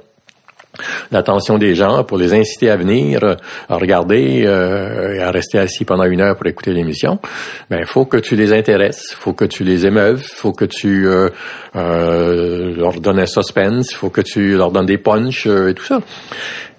l'attention 1.10 1.58
des 1.58 1.74
gens, 1.74 2.04
pour 2.04 2.18
les 2.18 2.34
inciter 2.34 2.70
à 2.70 2.76
venir, 2.76 3.22
euh, 3.22 3.34
à 3.68 3.76
regarder, 3.76 4.42
euh, 4.44 5.14
et 5.14 5.20
à 5.20 5.30
rester 5.30 5.58
assis 5.58 5.84
pendant 5.84 6.04
une 6.04 6.20
heure 6.20 6.36
pour 6.36 6.46
écouter 6.46 6.72
l'émission, 6.72 7.18
ben 7.70 7.84
faut 7.86 8.04
que 8.04 8.16
tu 8.16 8.36
les 8.36 8.52
intéresses, 8.52 9.14
faut 9.18 9.32
que 9.32 9.44
tu 9.44 9.64
les 9.64 9.86
émeuves, 9.86 10.22
faut 10.22 10.52
que 10.52 10.64
tu 10.64 11.06
euh, 11.06 11.30
euh, 11.74 12.74
leur 12.76 13.00
donnes 13.00 13.18
un 13.18 13.26
suspense, 13.26 13.92
faut 13.92 14.10
que 14.10 14.20
tu 14.20 14.56
leur 14.56 14.70
donnes 14.70 14.86
des 14.86 14.98
punchs 14.98 15.46
euh, 15.46 15.68
et 15.68 15.74
tout 15.74 15.84
ça. 15.84 16.00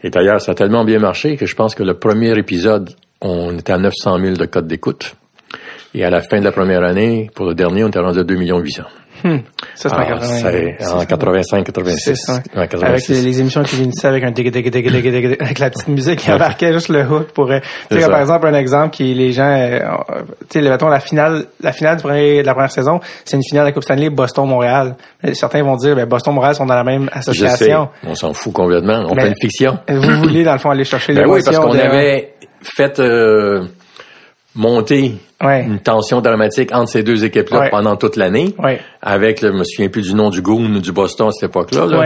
Et 0.04 0.10
d'ailleurs, 0.10 0.42
ça 0.42 0.52
a 0.52 0.56
tellement 0.56 0.86
bien 0.86 1.00
marché 1.00 1.38
que 1.38 1.46
je 1.46 1.56
pense 1.56 1.76
que 1.76 1.84
le 1.84 1.96
premier 1.96 2.38
épisode, 2.38 2.92
on 3.22 3.58
était 3.58 3.74
à 3.74 3.78
900 3.78 4.20
000 4.20 4.34
de 4.36 4.46
codes 4.46 4.68
d'écoute. 4.68 5.16
Et 5.94 6.04
à 6.04 6.10
la 6.10 6.22
fin 6.22 6.40
de 6.40 6.44
la 6.44 6.52
première 6.52 6.84
année, 6.84 7.32
pour 7.34 7.46
le 7.46 7.56
dernier, 7.56 7.84
on 7.84 7.88
était 7.88 8.00
rendu 8.00 8.20
à 8.20 8.24
2 8.24 8.36
800 8.36 8.84
Hmm. 9.24 9.38
Ça, 9.76 9.90
c'est 9.90 9.96
en 9.96 10.00
ah, 10.00 10.06
80. 10.06 10.26
c'est 10.28 10.76
c'est 10.80 10.88
en 10.92 11.00
ça. 11.00 11.06
85, 11.06 11.66
86. 11.66 12.00
C'est 12.04 12.16
ça. 12.16 12.34
Ouais, 12.34 12.42
Avec 12.56 12.72
86. 12.72 13.10
les, 13.14 13.22
les 13.22 13.40
émissions 13.40 13.64
qui 13.64 13.76
finissaient 13.76 14.08
avec 14.08 14.24
un 14.24 14.32
dig 14.32 14.52
dig 14.52 14.70
dig 14.72 14.92
dig 14.92 15.02
dig 15.02 15.12
dig 15.12 15.38
avec 15.40 15.60
la 15.60 15.70
petite 15.70 15.88
musique 15.88 16.20
qui 16.20 16.32
embarquait 16.32 16.74
juste 16.74 16.90
le 16.90 17.02
hook 17.04 17.28
pour 17.34 17.52
euh, 17.52 17.60
tu 17.90 18.00
sais 18.00 18.08
par 18.10 18.20
exemple 18.22 18.48
un 18.48 18.54
exemple 18.54 18.92
qui 18.96 19.14
les 19.14 19.32
gens 19.34 19.44
euh, 19.50 19.80
euh, 19.80 20.22
tu 20.42 20.60
sais 20.60 20.62
le- 20.62 20.70
mettons 20.70 20.88
la 20.90 21.00
finale 21.00 21.46
la 21.62 21.72
finale 21.74 21.98
du 21.98 22.04
premier, 22.04 22.42
de 22.42 22.46
la 22.46 22.54
première 22.54 22.72
saison 22.72 23.00
c'est 23.26 23.38
une 23.38 23.44
finale 23.44 23.66
de 23.66 23.70
la 23.70 23.74
Coupe 23.74 23.84
Stanley 23.84 24.10
Boston 24.10 24.48
Montréal 24.48 24.96
certains 25.34 25.64
vont 25.64 25.76
dire 25.78 25.96
ben 25.96 26.06
Boston 26.06 26.34
Montréal 26.34 26.56
sont 26.56 26.66
dans 26.66 26.76
la 26.76 26.84
même 26.84 27.10
Je 27.16 27.22
sais. 27.22 27.30
association 27.46 27.90
On 28.04 28.16
s'en 28.16 28.34
fout 28.34 28.54
complètement. 28.54 29.06
On 29.10 29.16
Mais- 29.16 29.22
fait 29.24 29.28
une 29.30 29.36
fiction. 29.42 29.78
vous 29.90 30.02
voulez 30.20 30.44
dans 30.44 30.54
le 30.54 30.60
fond 30.60 30.70
aller 30.72 30.84
chercher 30.86 31.14
Ben 31.14 31.28
oui, 31.28 31.42
parce 31.44 31.58
qu'on 31.58 31.74
de- 31.74 31.80
avait 31.80 32.34
fait 32.62 33.00
euh, 33.00 33.64
monter 34.56 35.16
ouais 35.44 35.64
une 35.64 35.80
tension 35.80 36.20
dramatique 36.22 36.72
entre 36.74 36.90
ces 36.90 37.04
deux 37.04 37.24
équipes-là 37.26 37.60
Ouais. 37.60 37.70
pendant 37.70 37.96
toute 37.96 38.16
l'année. 38.16 38.56
ouais 38.60 38.80
Avec, 39.02 39.42
le, 39.42 39.52
je 39.52 39.58
me 39.58 39.64
souviens 39.64 39.90
plus 39.90 40.02
du 40.04 40.14
nom 40.16 40.30
du 40.30 40.42
Goon 40.42 40.66
ou 40.76 40.80
du 40.80 40.92
Boston 40.92 41.28
à 41.28 41.32
cette 41.32 41.50
époque-là. 41.50 41.86
là. 41.86 41.98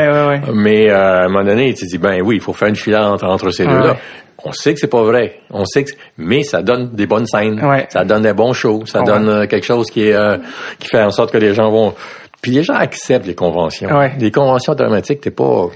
Mais 0.53 0.89
euh, 0.89 1.21
à 1.21 1.25
un 1.25 1.27
moment 1.29 1.43
donné, 1.45 1.73
tu 1.73 1.85
te 1.85 1.89
dis, 1.89 1.97
ben 1.97 2.21
oui, 2.21 2.35
il 2.37 2.41
faut 2.41 2.53
faire 2.53 2.67
une 2.67 2.75
finale 2.75 3.05
entre, 3.05 3.25
entre 3.25 3.49
ces 3.51 3.65
deux-là. 3.65 3.97
On 4.43 4.51
sait 4.53 4.73
que 4.73 4.79
c'est 4.79 4.87
pas 4.87 5.03
vrai. 5.03 5.39
On 5.51 5.65
sait 5.65 5.83
que, 5.83 5.91
mais 6.17 6.41
ça 6.43 6.63
donne 6.63 6.89
des 6.93 7.05
bonnes 7.05 7.27
scènes. 7.27 7.59
Ça 7.89 8.03
donne 8.05 8.23
des 8.23 8.33
bons 8.33 8.53
shows. 8.53 8.85
Ça 8.87 9.01
donne 9.03 9.29
euh, 9.29 9.45
quelque 9.45 9.65
chose 9.67 9.91
qui 9.91 10.07
est, 10.07 10.13
euh, 10.15 10.37
qui 10.79 10.87
fait 10.87 11.01
en 11.01 11.11
sorte 11.11 11.31
que 11.31 11.37
les 11.37 11.53
gens 11.53 11.69
vont. 11.69 11.93
Puis 12.41 12.51
les 12.51 12.63
gens 12.63 12.73
acceptent 12.73 13.27
les 13.27 13.35
conventions. 13.35 13.87
Les 14.19 14.31
conventions 14.31 14.73
dramatiques, 14.73 15.21
t'es 15.21 15.29
pas. 15.31 15.67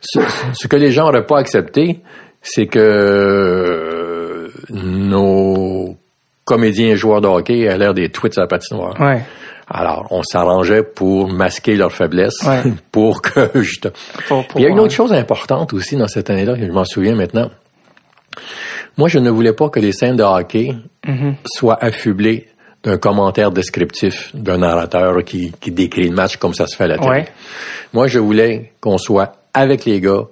Ce, 0.00 0.18
ce 0.54 0.66
que 0.66 0.76
les 0.76 0.90
gens 0.90 1.04
n'auraient 1.04 1.26
pas 1.26 1.38
accepté, 1.38 2.00
c'est 2.40 2.66
que 2.66 2.78
euh, 2.78 4.48
nos 4.70 5.51
comédiens 6.44 6.88
et 6.88 6.96
joueurs 6.96 7.20
de 7.20 7.28
hockey 7.28 7.60
aient 7.60 7.78
l'air 7.78 7.94
des 7.94 8.08
tweets 8.08 8.38
à 8.38 8.42
la 8.42 8.46
patinoire. 8.46 9.00
ouais 9.00 9.22
Alors, 9.68 10.06
on 10.10 10.22
s'arrangeait 10.22 10.82
pour 10.82 11.28
masquer 11.28 11.76
leurs 11.76 11.92
faiblesses, 11.92 12.42
Ouais. 12.44 12.62
pour 12.92 13.22
que 13.22 13.62
je 13.62 13.80
te... 13.80 13.88
Pour- 14.28 14.46
pour- 14.46 14.60
Il 14.60 14.64
y 14.64 14.66
a 14.66 14.70
une 14.70 14.80
autre 14.80 14.92
chose 14.94 15.12
importante 15.12 15.72
aussi 15.72 15.96
dans 15.96 16.08
cette 16.08 16.30
année-là, 16.30 16.54
que 16.56 16.66
je 16.66 16.72
m'en 16.72 16.84
souviens 16.84 17.14
maintenant. 17.14 17.50
Moi, 18.98 19.08
je 19.08 19.18
ne 19.18 19.30
voulais 19.30 19.52
pas 19.52 19.68
que 19.68 19.80
les 19.80 19.92
scènes 19.92 20.16
de 20.16 20.22
hockey 20.22 20.74
Mhm. 21.06 21.34
soient 21.46 21.82
affublées 21.82 22.48
d'un 22.84 22.98
commentaire 22.98 23.50
descriptif 23.52 24.30
d'un 24.34 24.58
narrateur 24.58 25.22
qui, 25.24 25.52
qui 25.60 25.70
décrit 25.70 26.08
le 26.08 26.14
match 26.14 26.36
comme 26.36 26.52
ça 26.54 26.66
se 26.66 26.74
fait 26.76 26.84
à 26.84 26.88
la 26.88 26.98
télé. 26.98 27.08
Ouais. 27.10 27.24
Moi, 27.92 28.08
je 28.08 28.18
voulais 28.18 28.72
qu'on 28.80 28.98
soit 28.98 29.36
avec 29.54 29.84
les 29.84 30.00
gars, 30.00 30.24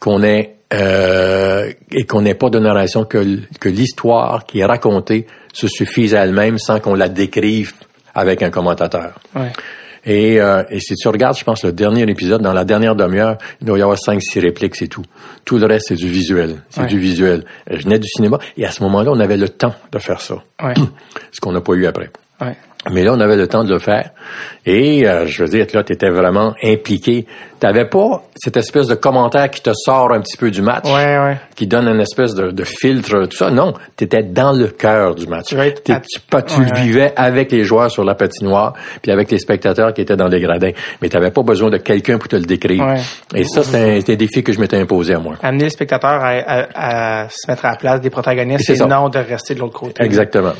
qu'on 0.00 0.22
ait 0.24 0.55
euh, 0.72 1.70
et 1.92 2.04
qu'on 2.04 2.22
n'ait 2.22 2.34
pas 2.34 2.50
de 2.50 2.58
narration, 2.58 3.04
que, 3.04 3.38
que 3.60 3.68
l'histoire 3.68 4.44
qui 4.46 4.60
est 4.60 4.64
racontée 4.64 5.26
se 5.52 5.68
suffise 5.68 6.14
à 6.14 6.24
elle-même 6.24 6.58
sans 6.58 6.80
qu'on 6.80 6.94
la 6.94 7.08
décrive 7.08 7.72
avec 8.14 8.42
un 8.42 8.50
commentateur. 8.50 9.12
ouais 9.34 9.52
Et, 10.04 10.40
euh, 10.40 10.62
et 10.70 10.80
si 10.80 10.94
tu 10.94 11.08
regardes, 11.08 11.36
je 11.38 11.44
pense, 11.44 11.64
le 11.64 11.72
dernier 11.72 12.02
épisode, 12.10 12.42
dans 12.42 12.52
la 12.52 12.64
dernière 12.64 12.94
demi-heure, 12.96 13.38
il 13.60 13.66
doit 13.66 13.78
y 13.78 13.82
avoir 13.82 13.98
cinq, 13.98 14.20
six 14.22 14.40
répliques, 14.40 14.74
c'est 14.76 14.88
tout. 14.88 15.04
Tout 15.44 15.58
le 15.58 15.66
reste, 15.66 15.86
c'est 15.88 15.94
du 15.96 16.08
visuel. 16.08 16.56
C'est 16.70 16.82
Ouais. 16.82 16.86
du 16.86 16.98
visuel. 16.98 17.44
Je 17.70 17.82
venais 17.82 17.98
du 17.98 18.08
cinéma, 18.08 18.38
et 18.56 18.64
à 18.66 18.70
ce 18.70 18.82
moment-là, 18.84 19.10
on 19.12 19.20
avait 19.20 19.36
le 19.36 19.48
temps 19.48 19.74
de 19.92 19.98
faire 19.98 20.20
ça. 20.20 20.36
ouais 20.64 20.74
Ce 21.32 21.40
qu'on 21.40 21.52
n'a 21.52 21.60
pas 21.60 21.74
eu 21.74 21.86
après. 21.86 22.10
ouais 22.40 22.54
Mais 22.92 23.02
là, 23.02 23.12
on 23.14 23.20
avait 23.20 23.36
le 23.36 23.48
temps 23.48 23.64
de 23.64 23.72
le 23.72 23.78
faire. 23.80 24.10
Et 24.64 25.08
euh, 25.08 25.26
je 25.26 25.42
veux 25.42 25.48
dire, 25.48 25.66
là, 25.74 25.82
tu 25.82 25.92
étais 25.92 26.08
vraiment 26.10 26.54
impliqué. 26.62 27.26
Tu 27.58 27.64
n'avais 27.66 27.86
pas 27.86 28.22
cette 28.36 28.56
espèce 28.58 28.86
de 28.86 28.94
commentaire 28.94 29.50
qui 29.50 29.62
te 29.62 29.70
sort 29.74 30.12
un 30.12 30.20
petit 30.20 30.36
peu 30.36 30.50
du 30.50 30.60
match, 30.62 30.84
ouais 30.86 31.18
ouais 31.18 31.36
qui 31.54 31.66
donne 31.66 31.88
une 31.88 32.00
espèce 32.00 32.34
de, 32.34 32.50
de 32.50 32.64
filtre, 32.64 33.24
tout 33.26 33.36
ça? 33.36 33.50
Non, 33.50 33.72
tu 33.96 34.04
étais 34.04 34.22
dans 34.22 34.52
le 34.52 34.66
cœur 34.68 35.14
du 35.14 35.26
match. 35.26 35.46
Tu 35.48 35.56
tu 35.84 36.20
pas- 36.28 36.42
tu 36.42 36.60
Ouais, 36.60 36.66
ouais. 36.70 36.80
vivais 36.82 37.12
avec 37.16 37.50
les 37.50 37.64
joueurs 37.64 37.90
sur 37.90 38.04
la 38.04 38.14
patinoire, 38.14 38.74
puis 39.00 39.10
avec 39.10 39.30
les 39.30 39.38
spectateurs 39.38 39.94
qui 39.94 40.02
étaient 40.02 40.16
dans 40.16 40.28
les 40.28 40.40
gradins. 40.40 40.72
Mais 41.00 41.08
tu 41.08 41.16
n'avais 41.16 41.30
pas 41.30 41.42
besoin 41.42 41.70
de 41.70 41.78
quelqu'un 41.78 42.18
pour 42.18 42.28
te 42.28 42.36
le 42.36 42.44
décrire. 42.44 42.84
Ouais. 42.84 43.00
Et 43.34 43.44
ça, 43.44 43.62
c'était 43.64 44.12
un, 44.12 44.16
défi 44.16 44.42
que 44.42 44.52
je 44.52 44.60
m'étais 44.60 44.76
imposé 44.78 45.14
à 45.14 45.18
moi. 45.18 45.36
amener 45.42 45.64
le 45.64 45.70
spectateur 45.70 46.10
à, 46.22 46.28
à- 46.28 47.22
à 47.24 47.28
se 47.30 47.50
mettre 47.50 47.64
à 47.64 47.70
la 47.70 47.76
place 47.76 48.00
des 48.02 48.10
protagonistes 48.10 48.68
et 48.68 48.76
non 48.84 49.08
de 49.08 49.18
rester 49.18 49.54
de 49.54 49.60
l'autre 49.60 49.78
côté 49.78 50.02
Exactement. 50.02 50.52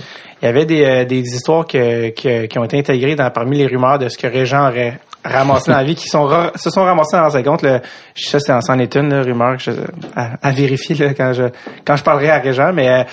Il 0.42 0.46
y 0.46 0.48
avait 0.48 0.64
des, 0.64 0.84
euh, 0.84 1.04
des 1.04 1.18
histoires 1.20 1.66
que, 1.66 2.10
que- 2.10 2.46
qui 2.46 2.58
ont 2.58 2.64
été 2.64 2.78
intégrées 2.78 3.16
dans, 3.16 3.30
parmi 3.30 3.58
les 3.58 3.66
rumeurs 3.66 3.98
de 3.98 4.08
ce 4.08 4.16
que 4.18 4.26
Régent 4.26 4.68
aurait 4.68 4.98
ramassé 5.28 5.70
dans 5.70 5.76
la 5.78 5.84
vie, 5.84 5.94
qui 5.94 6.08
sont 6.08 6.28
se 6.54 6.70
sont 6.70 6.84
ramassées 6.84 7.16
dans 7.16 7.30
ses 7.30 7.42
comptes. 7.42 7.62
Là. 7.62 7.80
Je 8.14 8.28
sais, 8.28 8.38
c'est 8.40 8.52
en 8.52 8.60
c'en 8.60 8.78
est 8.78 8.94
une 8.96 9.10
là, 9.10 9.22
rumeur 9.22 9.56
que 9.56 9.62
je- 9.62 9.70
à, 10.14 10.30
à 10.42 10.50
vérifier 10.52 10.94
là, 10.96 11.14
quand 11.14 11.32
je 11.32 11.44
quand 11.84 11.96
je 11.96 12.02
parlerai 12.04 12.30
à 12.30 12.38
Régent, 12.38 12.72
mais 12.72 12.88
euh, 12.88 13.04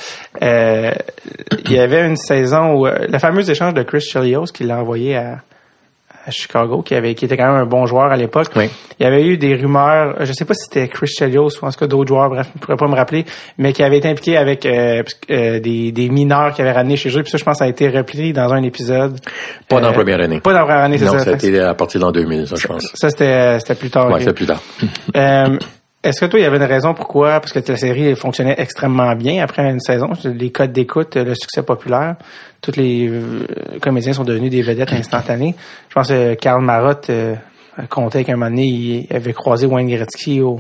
euh, 0.44 0.92
il 1.66 1.72
y 1.72 1.80
avait 1.80 2.06
une 2.06 2.18
saison 2.18 2.74
où 2.74 2.88
euh, 2.88 3.08
le 3.10 3.20
fameux 3.20 3.50
échange 3.50 3.74
de 3.74 3.84
Chris 3.84 4.02
Chelios 4.02 4.46
qui 4.54 4.64
l'a 4.64 4.78
envoyé 4.80 5.16
à, 5.18 5.38
à 6.26 6.32
Chicago, 6.32 6.82
qui 6.82 6.96
avait 6.96 7.16
qui 7.16 7.26
était 7.26 7.36
quand 7.38 7.46
même 7.52 7.62
un 7.62 7.66
bon 7.66 7.86
joueur 7.86 8.12
à 8.12 8.16
l'époque. 8.18 8.48
Oui. 8.56 8.70
Il 9.00 9.04
y 9.04 9.06
avait 9.06 9.24
eu 9.26 9.38
des 9.38 9.56
rumeurs, 9.56 10.16
je 10.26 10.32
sais 10.34 10.46
pas 10.46 10.54
si 10.54 10.66
c'était 10.66 10.88
Chris 10.88 11.08
Chelios 11.08 11.50
ou 11.62 11.66
en 11.66 11.72
tout 11.72 11.80
cas 11.80 11.88
d'autres 11.88 12.08
joueurs, 12.08 12.30
bref, 12.30 12.48
je 12.56 12.60
pourrais 12.60 12.78
pas 12.78 12.88
me 12.88 12.96
rappeler, 12.96 13.26
mais 13.58 13.74
qui 13.74 13.84
avait 13.84 13.98
été 13.98 14.08
impliqué 14.08 14.38
avec 14.38 14.66
euh, 14.66 15.04
euh, 15.32 15.60
des, 15.60 15.92
des 15.92 16.10
mineurs 16.10 16.54
qui 16.54 16.62
avaient 16.62 16.72
ramené 16.72 16.96
chez 16.96 17.10
eux. 17.18 17.24
Puis 17.24 17.32
ça, 17.32 17.38
je 17.38 17.44
pense, 17.44 17.58
ça 17.58 17.66
a 17.66 17.68
été 17.68 17.90
replié 17.90 18.32
dans 18.34 18.54
un 18.54 18.64
épisode. 18.64 19.20
Pas 19.68 19.78
dans 19.82 19.88
la 19.88 19.90
Euh, 19.90 19.94
première 19.96 20.22
année. 20.22 20.40
Pas 20.40 20.54
dans 20.54 20.60
la 20.60 20.66
première 20.66 20.84
année, 20.84 20.98
c'est 20.98 21.06
non, 21.06 21.14
ça. 21.14 21.20
ça 21.26 21.30
a 21.32 21.34
été 21.34 21.60
à 21.60 21.74
partir 21.74 22.00
d'en 22.00 22.12
2000, 22.12 22.48
ça, 22.48 22.56
je 22.56 22.68
pense. 22.68 22.92
ça, 22.94 23.10
c'était 23.10 23.60
c'était 23.60 23.76
plus 23.76 23.90
tard. 23.90 24.08
Ouais, 24.08 24.16
ok. 24.16 24.22
c'est 24.24 24.34
plus 24.34 24.46
tard. 24.46 24.62
Est-ce 26.04 26.20
que 26.20 26.26
toi, 26.26 26.38
il 26.38 26.44
y 26.44 26.46
avait 26.46 26.58
une 26.58 26.64
raison 26.64 26.94
pourquoi? 26.94 27.40
Parce 27.40 27.54
que 27.54 27.60
la 27.66 27.78
série 27.78 28.14
fonctionnait 28.18 28.56
extrêmement 28.58 29.16
bien 29.16 29.42
après 29.42 29.64
une 29.70 29.80
saison. 29.80 30.10
Les 30.26 30.52
codes 30.52 30.74
d'écoute, 30.74 31.16
le 31.16 31.34
succès 31.34 31.64
populaire, 31.64 32.18
tous 32.62 32.76
les 32.76 33.08
euh, 33.08 33.46
comédiens 33.82 34.12
sont 34.12 34.26
devenus 34.26 34.52
des 34.52 34.62
vedettes 34.62 34.92
instantanées. 34.92 35.56
Je 35.88 35.94
pense 35.94 36.10
que 36.10 36.34
Karl 36.34 36.62
Marotte 36.62 37.10
euh, 37.10 37.36
comptait 37.90 38.26
qu'à 38.26 38.34
un 38.34 38.36
moment 38.36 38.50
donné, 38.50 38.66
il 38.66 39.08
avait 39.16 39.32
croisé 39.32 39.66
Wayne 39.66 39.88
Gretzky 39.88 40.42
au, 40.42 40.60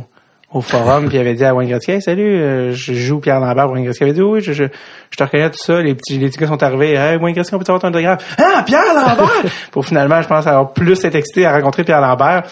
au 0.53 0.61
forum, 0.61 1.09
puis 1.09 1.17
il 1.17 1.19
avait 1.19 1.33
dit 1.33 1.43
à 1.43 1.53
Wayne 1.53 1.69
Gretzky, 1.69 1.91
hey, 1.91 2.01
salut, 2.01 2.41
euh, 2.41 2.71
je 2.71 2.93
joue 2.93 3.19
Pierre 3.19 3.41
Lambert. 3.41 3.69
Wayne 3.69 3.83
Gretzky 3.83 4.03
avait 4.03 4.13
dit, 4.13 4.21
oui, 4.21 4.39
je, 4.39 4.53
je, 4.53 4.63
je 5.09 5.17
te 5.17 5.23
reconnais 5.25 5.49
tout 5.49 5.57
ça. 5.57 5.81
Les 5.81 5.93
petits, 5.93 6.17
les 6.19 6.27
petits 6.27 6.39
gars 6.39 6.47
sont 6.47 6.63
arrivés, 6.63 6.93
hey, 6.93 7.17
Wayne 7.17 7.35
Gretzky, 7.35 7.53
on 7.53 7.59
peut 7.59 7.65
avoir 7.67 7.81
ton 7.81 7.89
autographe? 7.89 8.35
Ah, 8.37 8.63
Pierre 8.65 8.93
Lambert! 8.95 9.51
Pour 9.71 9.85
finalement, 9.85 10.21
je 10.21 10.27
pense, 10.29 10.47
avoir 10.47 10.71
plus 10.71 11.03
été 11.03 11.17
excité 11.17 11.45
à 11.45 11.51
rencontrer 11.51 11.83
Pierre 11.83 11.99
Lambert. 11.99 12.43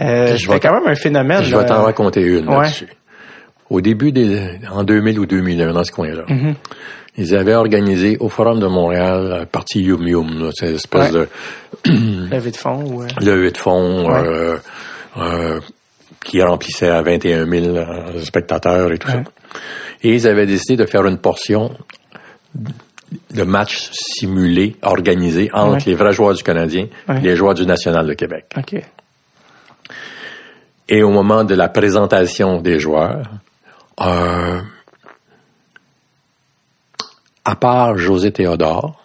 Euh, 0.00 0.36
Je 0.36 0.48
vais 0.50 0.58
quand 0.60 0.72
même 0.72 0.86
un 0.86 0.94
phénomène. 0.94 1.42
Je 1.42 1.56
vais 1.56 1.66
t'en 1.66 1.82
raconter 1.82 2.22
une 2.22 2.48
Ouais. 2.48 2.62
là-dessus. 2.62 2.88
Au 3.70 3.80
début 3.80 4.12
des, 4.12 4.58
en 4.70 4.84
2000 4.84 5.18
ou 5.18 5.26
2001, 5.26 5.72
dans 5.72 5.84
ce 5.84 5.92
coin-là, 5.92 6.24
Mm-hmm. 6.28 6.54
ils 7.18 7.34
avaient 7.34 7.54
organisé 7.54 8.16
au 8.20 8.28
Forum 8.28 8.60
de 8.60 8.66
Montréal 8.66 9.28
la 9.28 9.46
partie 9.46 9.80
Yum 9.82 10.06
Yum, 10.06 10.44
là, 10.44 10.50
cette 10.54 10.74
espèce 10.76 11.12
Ouais. 11.12 11.26
de 11.86 12.30
Levée 12.30 12.50
de 12.50 12.56
fond 12.56 12.82
ou... 12.84 13.02
euh, 13.02 13.06
levée 13.20 13.50
de 13.50 13.56
fonds 13.56 14.08
Ouais. 14.10 14.28
euh, 14.28 14.56
euh, 15.18 15.60
qui 16.24 16.42
remplissait 16.42 16.88
à 16.88 17.00
21 17.02 17.46
000 17.48 17.66
euh, 17.76 18.20
spectateurs 18.22 18.92
et 18.92 18.98
tout 18.98 19.08
Ouais. 19.08 19.14
ça. 19.14 19.58
Et 20.02 20.14
ils 20.14 20.26
avaient 20.26 20.46
décidé 20.46 20.76
de 20.76 20.86
faire 20.86 21.06
une 21.06 21.18
portion 21.18 21.70
de 23.34 23.42
matchs 23.42 23.88
simulés, 23.92 24.76
organisés 24.82 25.50
entre 25.52 25.72
Ouais. 25.74 25.82
les 25.86 25.94
vrais 25.94 26.12
joueurs 26.12 26.34
du 26.34 26.42
Canadien 26.42 26.86
Ouais. 27.08 27.18
et 27.18 27.20
les 27.22 27.36
joueurs 27.36 27.54
du 27.54 27.66
National 27.66 28.06
de 28.06 28.12
Québec. 28.14 28.46
OK. 28.56 28.82
Et 30.88 31.02
au 31.02 31.10
moment 31.10 31.44
de 31.44 31.54
la 31.54 31.68
présentation 31.68 32.60
des 32.60 32.78
joueurs, 32.78 33.22
euh, 34.00 34.60
à 37.44 37.56
part 37.56 37.96
José 37.98 38.32
Théodore 38.32 38.98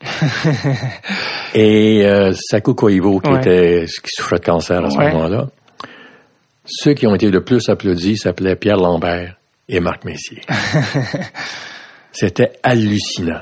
et 1.54 2.04
euh, 2.04 2.32
Saku 2.34 2.74
Koivu, 2.74 3.20
qui 3.20 3.30
Ouais. 3.30 3.38
était 3.38 3.84
qui 3.86 4.10
souffrait 4.16 4.38
de 4.38 4.44
cancer 4.44 4.84
à 4.84 4.90
ce 4.90 4.96
Ouais. 4.98 5.10
moment-là, 5.12 5.46
ceux 6.66 6.94
qui 6.94 7.06
ont 7.06 7.14
été 7.14 7.30
le 7.30 7.42
plus 7.42 7.68
applaudis 7.68 8.16
s'appelaient 8.16 8.56
Pierre 8.56 8.76
Lambert 8.76 9.36
et 9.68 9.80
Marc 9.80 10.04
Messier. 10.04 10.42
C'était 12.12 12.52
hallucinant. 12.62 13.40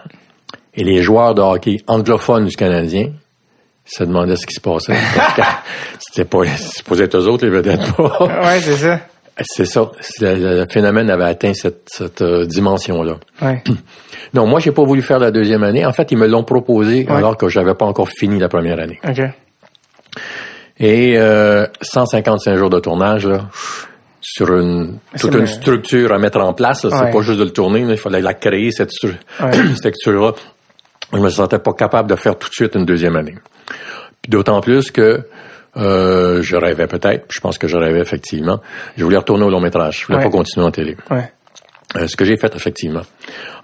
Et 0.74 0.84
les 0.84 1.02
joueurs 1.02 1.34
de 1.34 1.42
hockey 1.42 1.78
anglophones 1.86 2.46
du 2.46 2.56
Canadien 2.56 3.12
se 3.84 4.04
demandaient 4.04 4.36
ce 4.36 4.46
qui 4.46 4.54
se 4.54 4.60
passait. 4.60 4.96
C'était 6.14 6.28
pas 6.28 6.44
supposé 6.56 7.04
être 7.04 7.16
eux 7.16 7.26
autres, 7.28 7.44
les 7.46 7.50
vedettes. 7.50 7.80
pas. 7.96 8.18
Ouais, 8.44 8.60
c'est 8.60 8.76
ça. 8.76 9.00
C'est 9.40 9.64
ça. 9.64 9.90
Le, 10.20 10.60
le 10.60 10.66
phénomène 10.68 11.08
avait 11.10 11.24
atteint 11.24 11.54
cette, 11.54 11.84
cette, 11.86 12.20
euh, 12.20 12.44
dimension-là. 12.44 13.14
Ouais. 13.40 13.62
Non, 14.34 14.46
moi, 14.46 14.60
j'ai 14.60 14.72
pas 14.72 14.82
voulu 14.84 15.02
faire 15.02 15.18
la 15.18 15.30
deuxième 15.30 15.62
année. 15.62 15.84
En 15.84 15.92
fait, 15.92 16.10
ils 16.10 16.16
me 16.16 16.26
l'ont 16.26 16.44
proposé 16.44 17.04
Ouais. 17.06 17.12
alors 17.16 17.36
que 17.36 17.48
j'avais 17.48 17.74
pas 17.74 17.84
encore 17.84 18.08
fini 18.08 18.38
la 18.38 18.48
première 18.48 18.78
année. 18.78 18.98
OK. 19.06 19.20
Et 20.78 21.14
euh, 21.18 21.66
155 21.82 22.56
jours 22.56 22.70
de 22.70 22.80
tournage, 22.80 23.26
là, 23.26 23.48
sur 24.20 24.56
une 24.58 24.98
toute 25.20 25.34
une 25.34 25.46
structure 25.46 26.12
à 26.12 26.18
mettre 26.18 26.40
en 26.40 26.54
place. 26.54 26.80
C'est 26.82 26.94
Ouais. 26.94 27.10
pas 27.10 27.20
juste 27.20 27.38
de 27.40 27.44
le 27.44 27.50
tourner, 27.50 27.82
là, 27.84 27.92
il 27.92 27.98
fallait 27.98 28.20
la 28.22 28.34
créer, 28.34 28.70
cette, 28.70 28.90
stru- 28.90 29.14
Ouais. 29.42 29.52
cette 29.52 29.76
structure-là. 29.76 30.32
Je 31.12 31.18
me 31.18 31.28
sentais 31.28 31.58
pas 31.58 31.72
capable 31.74 32.08
de 32.08 32.16
faire 32.16 32.38
tout 32.38 32.48
de 32.48 32.54
suite 32.54 32.74
une 32.74 32.86
deuxième 32.86 33.16
année. 33.16 33.34
Puis 34.22 34.30
D'autant 34.30 34.60
plus 34.62 34.90
que 34.90 35.26
euh, 35.76 36.42
je 36.42 36.56
rêvais 36.56 36.86
peut-être, 36.86 37.26
je 37.30 37.40
pense 37.40 37.58
que 37.58 37.66
je 37.68 37.76
rêvais 37.76 38.00
effectivement. 38.00 38.60
Je 38.96 39.04
voulais 39.04 39.16
retourner 39.18 39.44
au 39.44 39.50
long 39.50 39.60
métrage. 39.60 40.00
Je 40.00 40.06
voulais 40.06 40.18
Ouais. 40.18 40.24
pas 40.24 40.30
continuer 40.30 40.66
en 40.66 40.70
télé. 40.70 40.96
Ouais. 41.10 41.32
Euh, 41.96 42.06
ce 42.06 42.16
que 42.16 42.24
j'ai 42.24 42.38
fait 42.38 42.54
effectivement. 42.56 43.02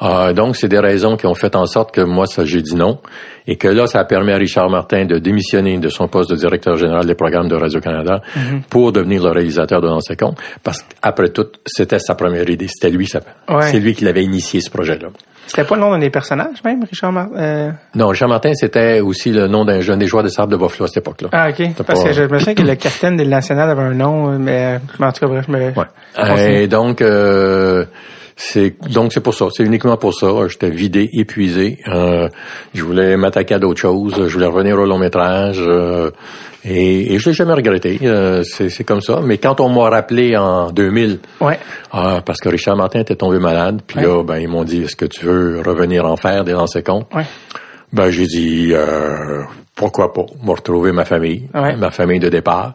Euh, 0.03 0.35
donc, 0.35 0.55
c'est 0.57 0.69
des 0.69 0.79
raisons 0.79 1.17
qui 1.17 1.27
ont 1.27 1.35
fait 1.35 1.57
en 1.57 1.65
sorte 1.65 1.95
que 1.95 2.03
moi, 2.03 2.27
ça, 2.27 2.45
j'ai 2.45 2.61
dit 2.61 2.75
non. 2.75 2.99
Et 3.47 3.57
que 3.57 3.69
là, 3.69 3.87
ça 3.87 4.01
a 4.01 4.05
permis 4.05 4.33
à 4.33 4.37
Richard 4.37 4.69
Martin 4.69 5.07
de 5.07 5.17
démissionner 5.19 5.79
de 5.79 5.89
son 5.89 6.09
poste 6.09 6.29
de 6.31 6.37
directeur 6.37 6.77
général 6.77 7.07
des 7.07 7.15
programmes 7.15 7.49
de 7.49 7.55
Radio-Canada 7.57 8.21
Mhm. 8.37 8.63
pour 8.69 8.93
devenir 8.93 9.23
le 9.23 9.31
réalisateur 9.31 9.81
de 9.81 9.89
Dans 9.89 10.01
ses 10.01 10.17
comptes. 10.17 10.37
Parce 10.63 10.83
qu'après 10.83 11.31
tout, 11.31 11.47
c'était 11.65 11.99
sa 11.99 12.15
première 12.15 12.49
idée. 12.51 12.69
C'était 12.69 12.91
lui, 12.95 13.07
ça, 13.07 13.21
Ouais. 13.49 13.71
c'est 13.71 13.81
lui 13.81 13.95
qui 13.95 14.05
l'avait 14.05 14.25
initié, 14.25 14.61
ce 14.61 14.69
projet-là. 14.71 15.09
C'était 15.49 15.64
pas 15.64 15.74
le 15.74 15.80
nom 15.80 15.90
d'un 15.90 15.99
des 15.99 16.11
personnages, 16.11 16.62
même, 16.64 16.84
Richard 16.84 17.11
Martin? 17.11 17.34
Euh... 17.36 17.70
Non, 17.94 18.09
Richard 18.09 18.28
Martin, 18.28 18.53
c'était 18.55 19.01
aussi 19.01 19.32
le 19.32 19.49
nom 19.49 19.64
d'un 19.64 19.80
jeune 19.80 19.99
des 19.99 20.07
joueurs 20.07 20.22
de 20.22 20.28
sable 20.28 20.53
de 20.53 20.57
Buffalo 20.57 20.84
à 20.84 20.88
cette 20.88 20.99
époque-là. 20.99 21.28
Ah, 21.32 21.49
OK. 21.49 21.74
Parce 21.84 22.01
pas- 22.03 22.09
que 22.09 22.12
je 22.12 22.22
me 22.22 22.38
souviens 22.38 22.55
que 22.55 22.62
le 22.62 22.74
capitaine 22.76 23.16
de 23.16 23.24
national 23.24 23.68
avait 23.70 23.82
un 23.82 23.94
nom, 23.94 24.38
mais, 24.38 24.78
mais 25.01 25.07
en 25.07 25.12
tout 25.12 25.20
cas, 25.20 25.26
bref, 25.26 25.46
je 25.49 25.53
me... 25.53 25.72
Ouais. 25.72 26.62
Et 26.62 26.68
donc, 26.68 27.01
euh, 27.01 27.84
c'est 28.41 28.76
donc 28.93 29.12
c'est 29.12 29.20
pour 29.20 29.34
ça. 29.34 29.49
C'est 29.53 29.64
uniquement 29.64 29.97
pour 29.97 30.14
ça. 30.14 30.28
J'étais 30.49 30.70
vidé, 30.70 31.11
épuisé. 31.12 31.78
Euh, 31.89 32.28
je 32.72 32.84
voulais 32.84 33.16
m'attaquer 33.16 33.55
à 33.55 33.59
d'autres 33.59 33.80
choses. 33.80 34.14
Je 34.28 34.32
voulais 34.32 34.47
revenir 34.47 34.78
au 34.78 34.86
long 34.86 34.97
métrage. 34.99 35.59
euh, 35.61 36.12
et, 36.64 37.14
et 37.14 37.18
je 37.18 37.28
l'ai 37.30 37.34
jamais 37.34 37.53
regretté. 37.55 37.99
Euh, 38.03 38.43
c'est 38.45 38.68
c'est 38.68 38.84
comme 38.84 39.01
ça. 39.01 39.20
Mais 39.24 39.39
quand 39.39 39.61
on 39.61 39.68
m'a 39.68 39.91
rappelé 39.91 40.36
en 40.36 40.70
2000, 40.70 41.18
Ouais. 41.41 41.59
ah, 41.91 42.20
parce 42.24 42.41
que 42.41 42.49
Richard 42.49 42.76
Martin 42.76 43.01
était 43.01 43.16
tombé 43.16 43.41
malade, 43.41 43.80
puis 43.84 43.99
Ouais. 43.99 44.07
là, 44.07 44.22
ben 44.22 44.39
ils 44.39 44.49
m'ont 44.49 44.64
dit, 44.64 44.82
est-ce 44.82 44.95
que 44.97 45.07
tu 45.07 45.24
veux 45.26 45.61
revenir 45.66 46.05
en 46.07 46.16
faire 46.16 46.45
des 46.45 46.53
lancers 46.53 46.84
comptes 46.84 47.12
Ouais. 47.14 47.24
Ben 47.93 48.09
j'ai 48.11 48.26
dit, 48.26 48.70
euh, 48.72 49.43
pourquoi 49.74 50.12
pas? 50.12 50.26
Me 50.45 50.51
retrouver 50.53 50.93
ma 50.93 51.05
famille, 51.05 51.49
Ouais. 51.55 51.74
ma 51.74 51.91
famille 51.91 52.20
de 52.20 52.28
départ. 52.28 52.74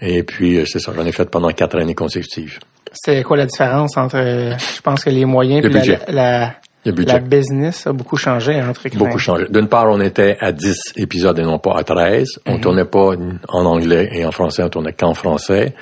Et 0.00 0.22
puis 0.22 0.58
euh, 0.58 0.64
c'est 0.66 0.78
ça. 0.78 0.92
J'en 0.96 1.04
ai 1.04 1.12
fait 1.12 1.28
pendant 1.28 1.50
quatre 1.50 1.76
années 1.78 1.94
consécutives. 1.94 2.58
C'était 2.94 3.22
quoi 3.22 3.36
la 3.36 3.46
différence 3.46 3.96
entre, 3.96 4.16
je 4.16 4.80
pense 4.80 5.04
que 5.04 5.10
les 5.10 5.24
moyens 5.24 5.62
Le 5.62 5.68
budget. 5.68 5.98
la, 6.08 6.12
la, 6.40 6.54
Le 6.86 6.92
budget. 6.92 7.12
la 7.14 7.18
business 7.20 7.86
a 7.86 7.92
beaucoup 7.92 8.16
changé 8.16 8.62
entre 8.62 8.88
Beaucoup 8.96 9.18
changé. 9.18 9.46
D'une 9.50 9.68
part, 9.68 9.86
on 9.90 10.00
était 10.00 10.36
à 10.40 10.52
10 10.52 10.94
épisodes 10.96 11.38
et 11.38 11.42
non 11.42 11.58
pas 11.58 11.76
à 11.78 11.84
13. 11.84 12.26
On 12.46 12.58
tournait 12.58 12.84
pas 12.84 13.12
en 13.48 13.64
anglais 13.66 14.08
et 14.12 14.24
en 14.24 14.30
français, 14.30 14.62
on 14.62 14.68
tournait 14.68 14.92
qu'en 14.92 15.14
français. 15.14 15.74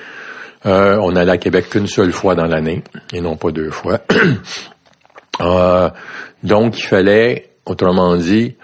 Euh, 0.65 0.97
on 1.01 1.15
allait 1.15 1.31
à 1.33 1.37
Québec 1.37 1.69
qu'une 1.69 1.87
seule 1.87 2.13
fois 2.13 2.35
dans 2.35 2.45
l'année 2.45 2.83
et 3.11 3.19
non 3.21 3.35
pas 3.35 3.51
deux 3.51 3.69
fois. 3.69 3.99
Euh, 5.41 5.89
donc, 6.43 6.77
il 6.77 6.83
fallait, 6.83 7.49
autrement 7.65 8.15
dit, 8.17 8.55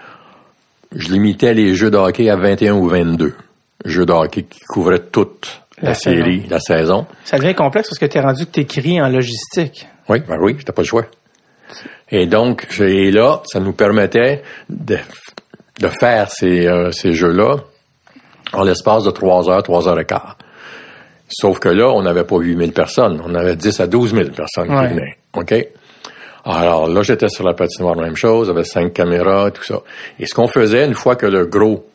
je 0.94 1.08
limitais 1.08 1.52
les 1.52 1.74
jeux 1.74 1.90
de 1.90 1.96
hockey 1.96 2.30
à 2.30 2.36
21 2.36 2.74
ou 2.74 2.86
22. 2.88 3.34
Jeux 3.84 4.06
de 4.06 4.12
hockey 4.12 4.44
qui 4.44 4.60
couvraient 4.60 5.00
toute 5.00 5.62
la, 5.82 5.90
La 5.90 5.94
série, 5.94 6.44
la 6.48 6.60
saison. 6.60 7.06
Ça 7.24 7.38
devient 7.38 7.54
complexe 7.54 7.88
parce 7.88 7.98
que 7.98 8.06
tu 8.06 8.18
es 8.18 8.20
rendu 8.20 8.46
que 8.46 8.50
tu 8.52 8.60
écris 8.60 9.00
en 9.00 9.08
logistique. 9.08 9.86
Oui, 10.08 10.20
ben 10.28 10.36
oui, 10.40 10.56
t'as 10.64 10.72
pas 10.72 10.82
le 10.82 10.86
choix. 10.86 11.06
Et 12.10 12.26
donc, 12.26 12.66
et 12.80 13.10
là, 13.10 13.40
ça 13.44 13.60
nous 13.60 13.72
permettait 13.72 14.42
de, 14.68 14.98
de 15.80 15.88
faire 15.88 16.30
ces, 16.30 16.66
euh, 16.66 16.90
ces 16.90 17.12
jeux-là 17.12 17.56
en 18.52 18.64
l'espace 18.64 19.04
de 19.04 19.10
trois 19.12 19.48
heures, 19.48 19.62
trois 19.62 19.86
heures 19.88 20.00
et 20.00 20.04
quart. 20.04 20.36
Sauf 21.28 21.60
que 21.60 21.68
là, 21.68 21.88
on 21.90 22.02
n'avait 22.02 22.24
pas 22.24 22.38
8000 22.38 22.72
personnes. 22.72 23.22
On 23.24 23.34
avait 23.36 23.54
10 23.54 23.78
à 23.80 23.86
12 23.86 24.14
000 24.14 24.30
personnes 24.30 24.68
Ouais. 24.74 24.88
qui 24.88 24.94
venaient. 24.94 25.16
OK? 25.34 25.54
Alors 26.44 26.88
là, 26.88 27.02
j'étais 27.02 27.28
sur 27.28 27.44
la 27.44 27.54
patinoire, 27.54 27.94
même 27.96 28.16
chose. 28.16 28.48
J'avais 28.48 28.64
cinq 28.64 28.92
caméras, 28.94 29.50
tout 29.52 29.62
ça. 29.62 29.80
Et 30.18 30.26
ce 30.26 30.34
qu'on 30.34 30.48
faisait, 30.48 30.84
une 30.86 30.94
fois 30.94 31.14
que 31.14 31.26
le 31.26 31.46
gros, 31.46 31.86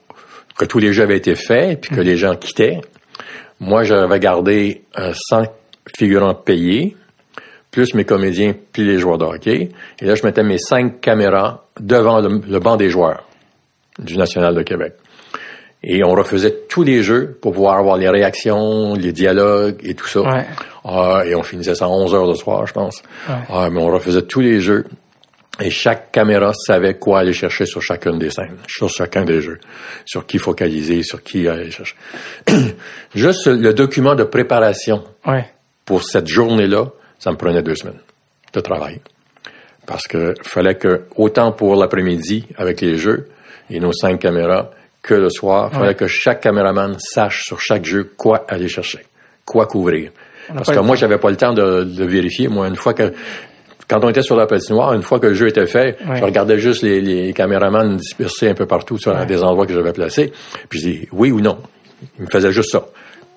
que 0.58 0.64
tous 0.64 0.80
les 0.80 0.94
jeux 0.94 1.04
avaient 1.04 1.18
été 1.18 1.36
faits, 1.36 1.82
puis 1.82 1.94
que 1.96 2.00
les 2.02 2.16
gens 2.16 2.36
quittaient, 2.38 2.80
moi, 3.66 3.84
j'avais 3.84 4.20
gardé 4.20 4.84
euh, 5.00 5.12
100 5.30 5.46
figurants 5.98 6.36
payés, 6.36 6.96
plus 7.72 7.96
mes 7.96 8.06
comédiens, 8.06 8.54
puis 8.72 8.86
les 8.86 9.00
joueurs 9.00 9.18
de 9.18 9.26
hockey. 9.26 9.70
Et 10.00 10.06
là, 10.06 10.14
je 10.14 10.24
mettais 10.24 10.44
mes 10.44 10.60
cinq 10.60 11.02
caméras 11.02 11.66
devant 11.80 12.22
le, 12.22 12.42
le 12.48 12.60
banc 12.60 12.78
des 12.78 12.90
joueurs 12.90 13.24
du 13.98 14.18
National 14.18 14.54
de 14.54 14.62
Québec. 14.62 14.94
Et 15.84 16.04
on 16.04 16.12
refaisait 16.12 16.56
tous 16.70 16.84
les 16.84 17.02
jeux 17.02 17.38
pour 17.42 17.54
pouvoir 17.54 17.80
avoir 17.80 17.98
les 17.98 18.10
réactions, 18.10 18.94
les 18.94 19.12
dialogues 19.12 19.80
et 19.84 19.96
tout 19.96 20.08
ça. 20.08 20.22
Ouais. 20.22 20.46
Ah, 20.84 21.24
et 21.26 21.36
on 21.36 21.44
finissait 21.44 21.76
ça 21.76 21.86
à 21.86 21.90
11 21.90 22.14
heures 22.14 22.28
de 22.28 22.36
soir, 22.36 22.68
je 22.68 22.74
pense. 22.74 23.02
Ouais. 23.28 23.36
Ah, 23.50 23.70
mais 23.72 23.80
on 23.80 23.88
refaisait 23.88 24.24
tous 24.24 24.42
les 24.42 24.62
jeux. 24.62 24.86
Et 25.60 25.70
chaque 25.70 26.12
caméra 26.12 26.52
savait 26.54 26.96
quoi 26.96 27.20
aller 27.20 27.34
chercher 27.34 27.66
sur 27.66 27.82
chacune 27.82 28.20
des 28.20 28.30
scènes, 28.30 28.58
sur 28.68 28.90
chacun 28.90 29.24
des 29.24 29.42
jeux, 29.42 29.60
sur 30.06 30.26
qui 30.26 30.38
focaliser, 30.38 31.02
sur 31.02 31.24
qui 31.24 31.48
aller 31.48 31.72
chercher. 31.72 31.96
Juste 33.16 33.48
le 33.48 33.74
document 33.74 34.16
de 34.16 34.24
préparation 34.24 35.04
Ouais. 35.26 35.46
pour 35.86 36.04
cette 36.04 36.28
journée-là, 36.28 36.88
ça 37.20 37.32
me 37.32 37.38
prenait 37.38 37.64
deux 37.64 37.76
semaines 37.76 38.02
de 38.54 38.60
travail. 38.60 39.00
Parce 39.86 40.08
que 40.08 40.34
fallait 40.42 40.76
que, 40.76 41.04
autant 41.16 41.52
pour 41.52 41.76
l'après-midi 41.76 42.48
avec 42.58 42.82
les 42.82 42.98
jeux 42.98 43.30
et 43.70 43.80
nos 43.80 43.94
cinq 43.94 44.20
caméras, 44.20 44.72
que 45.06 45.14
le 45.14 45.30
soir. 45.30 45.70
Il 45.72 45.80
fallait 45.80 45.96
que 45.96 46.08
chaque 46.08 46.42
caméraman 46.42 46.96
sache 47.00 47.44
sur 47.46 47.62
chaque 47.62 47.86
jeu 47.86 48.12
quoi 48.18 48.44
aller 48.48 48.68
chercher, 48.68 49.06
quoi 49.46 49.68
couvrir. 49.68 50.12
Parce 50.48 50.72
que 50.72 50.80
moi, 50.80 50.96
j'avais 50.96 51.18
pas 51.18 51.30
le 51.30 51.38
temps 51.38 51.54
de, 51.54 51.84
de, 51.84 52.06
vérifier. 52.06 52.48
Moi, 52.48 52.68
une 52.68 52.76
fois 52.76 52.94
que 52.94 53.14
quand 53.88 54.04
on 54.04 54.10
était 54.10 54.22
sur 54.22 54.36
la 54.36 54.48
patinoire, 54.48 54.94
une 54.94 55.04
fois 55.04 55.20
que 55.20 55.28
le 55.28 55.34
jeu 55.34 55.48
était 55.48 55.68
fait, 55.68 55.98
je 56.16 56.24
regardais 56.24 56.58
juste 56.58 56.82
les, 56.82 57.02
les 57.02 57.34
caméramans 57.34 57.98
dispersés 57.98 58.50
un 58.50 58.56
peu 58.56 58.66
partout 58.66 58.98
sur 58.98 59.26
des 59.26 59.44
endroits 59.44 59.66
que 59.68 59.74
j'avais 59.74 59.94
placés. 59.94 60.32
Puis 60.70 60.80
je 60.80 60.88
dis 60.88 61.08
oui 61.12 61.32
ou 61.32 61.40
non. 61.40 61.58
Ils 62.20 62.26
me 62.26 62.30
faisaient 62.30 62.52
juste 62.52 62.72
ça. 62.72 62.86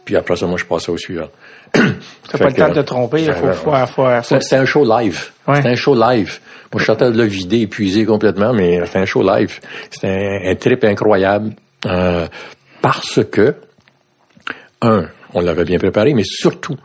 Puis 0.04 0.16
après 0.16 0.36
ça, 0.36 0.46
moi, 0.46 0.56
je 0.56 0.64
passais 0.64 0.90
au 0.90 0.96
suivant. 0.96 1.28
T'as 1.72 2.38
pas 2.38 2.46
le 2.46 2.54
temps 2.54 2.68
de 2.70 2.74
te 2.74 2.80
tromper, 2.80 3.24
il 3.24 3.32
faut, 3.32 3.52
faut, 3.52 3.86
faut, 3.86 4.06
C'était 4.22 4.56
un 4.56 4.64
show 4.64 4.84
live. 4.84 5.30
C'était 5.54 5.68
un 5.68 5.74
show 5.74 5.94
live. 5.94 6.38
Moi, 6.72 6.80
je 6.80 6.86
sortais 6.86 7.10
de 7.10 7.18
le 7.18 7.24
vider, 7.24 7.60
épuisé 7.60 8.06
complètement, 8.06 8.54
mais 8.54 8.84
c'était 8.86 9.00
un 9.00 9.04
show 9.04 9.22
live. 9.22 9.60
C'était 9.90 10.08
un, 10.08 10.50
un, 10.50 10.54
trip 10.54 10.84
incroyable. 10.84 11.50
Euh, 11.84 12.26
parce 12.80 13.20
que, 13.30 13.54
un, 14.80 15.06
on 15.34 15.40
l'avait 15.40 15.64
bien 15.64 15.78
préparé, 15.78 16.14
mais 16.14 16.24
surtout 16.24 16.76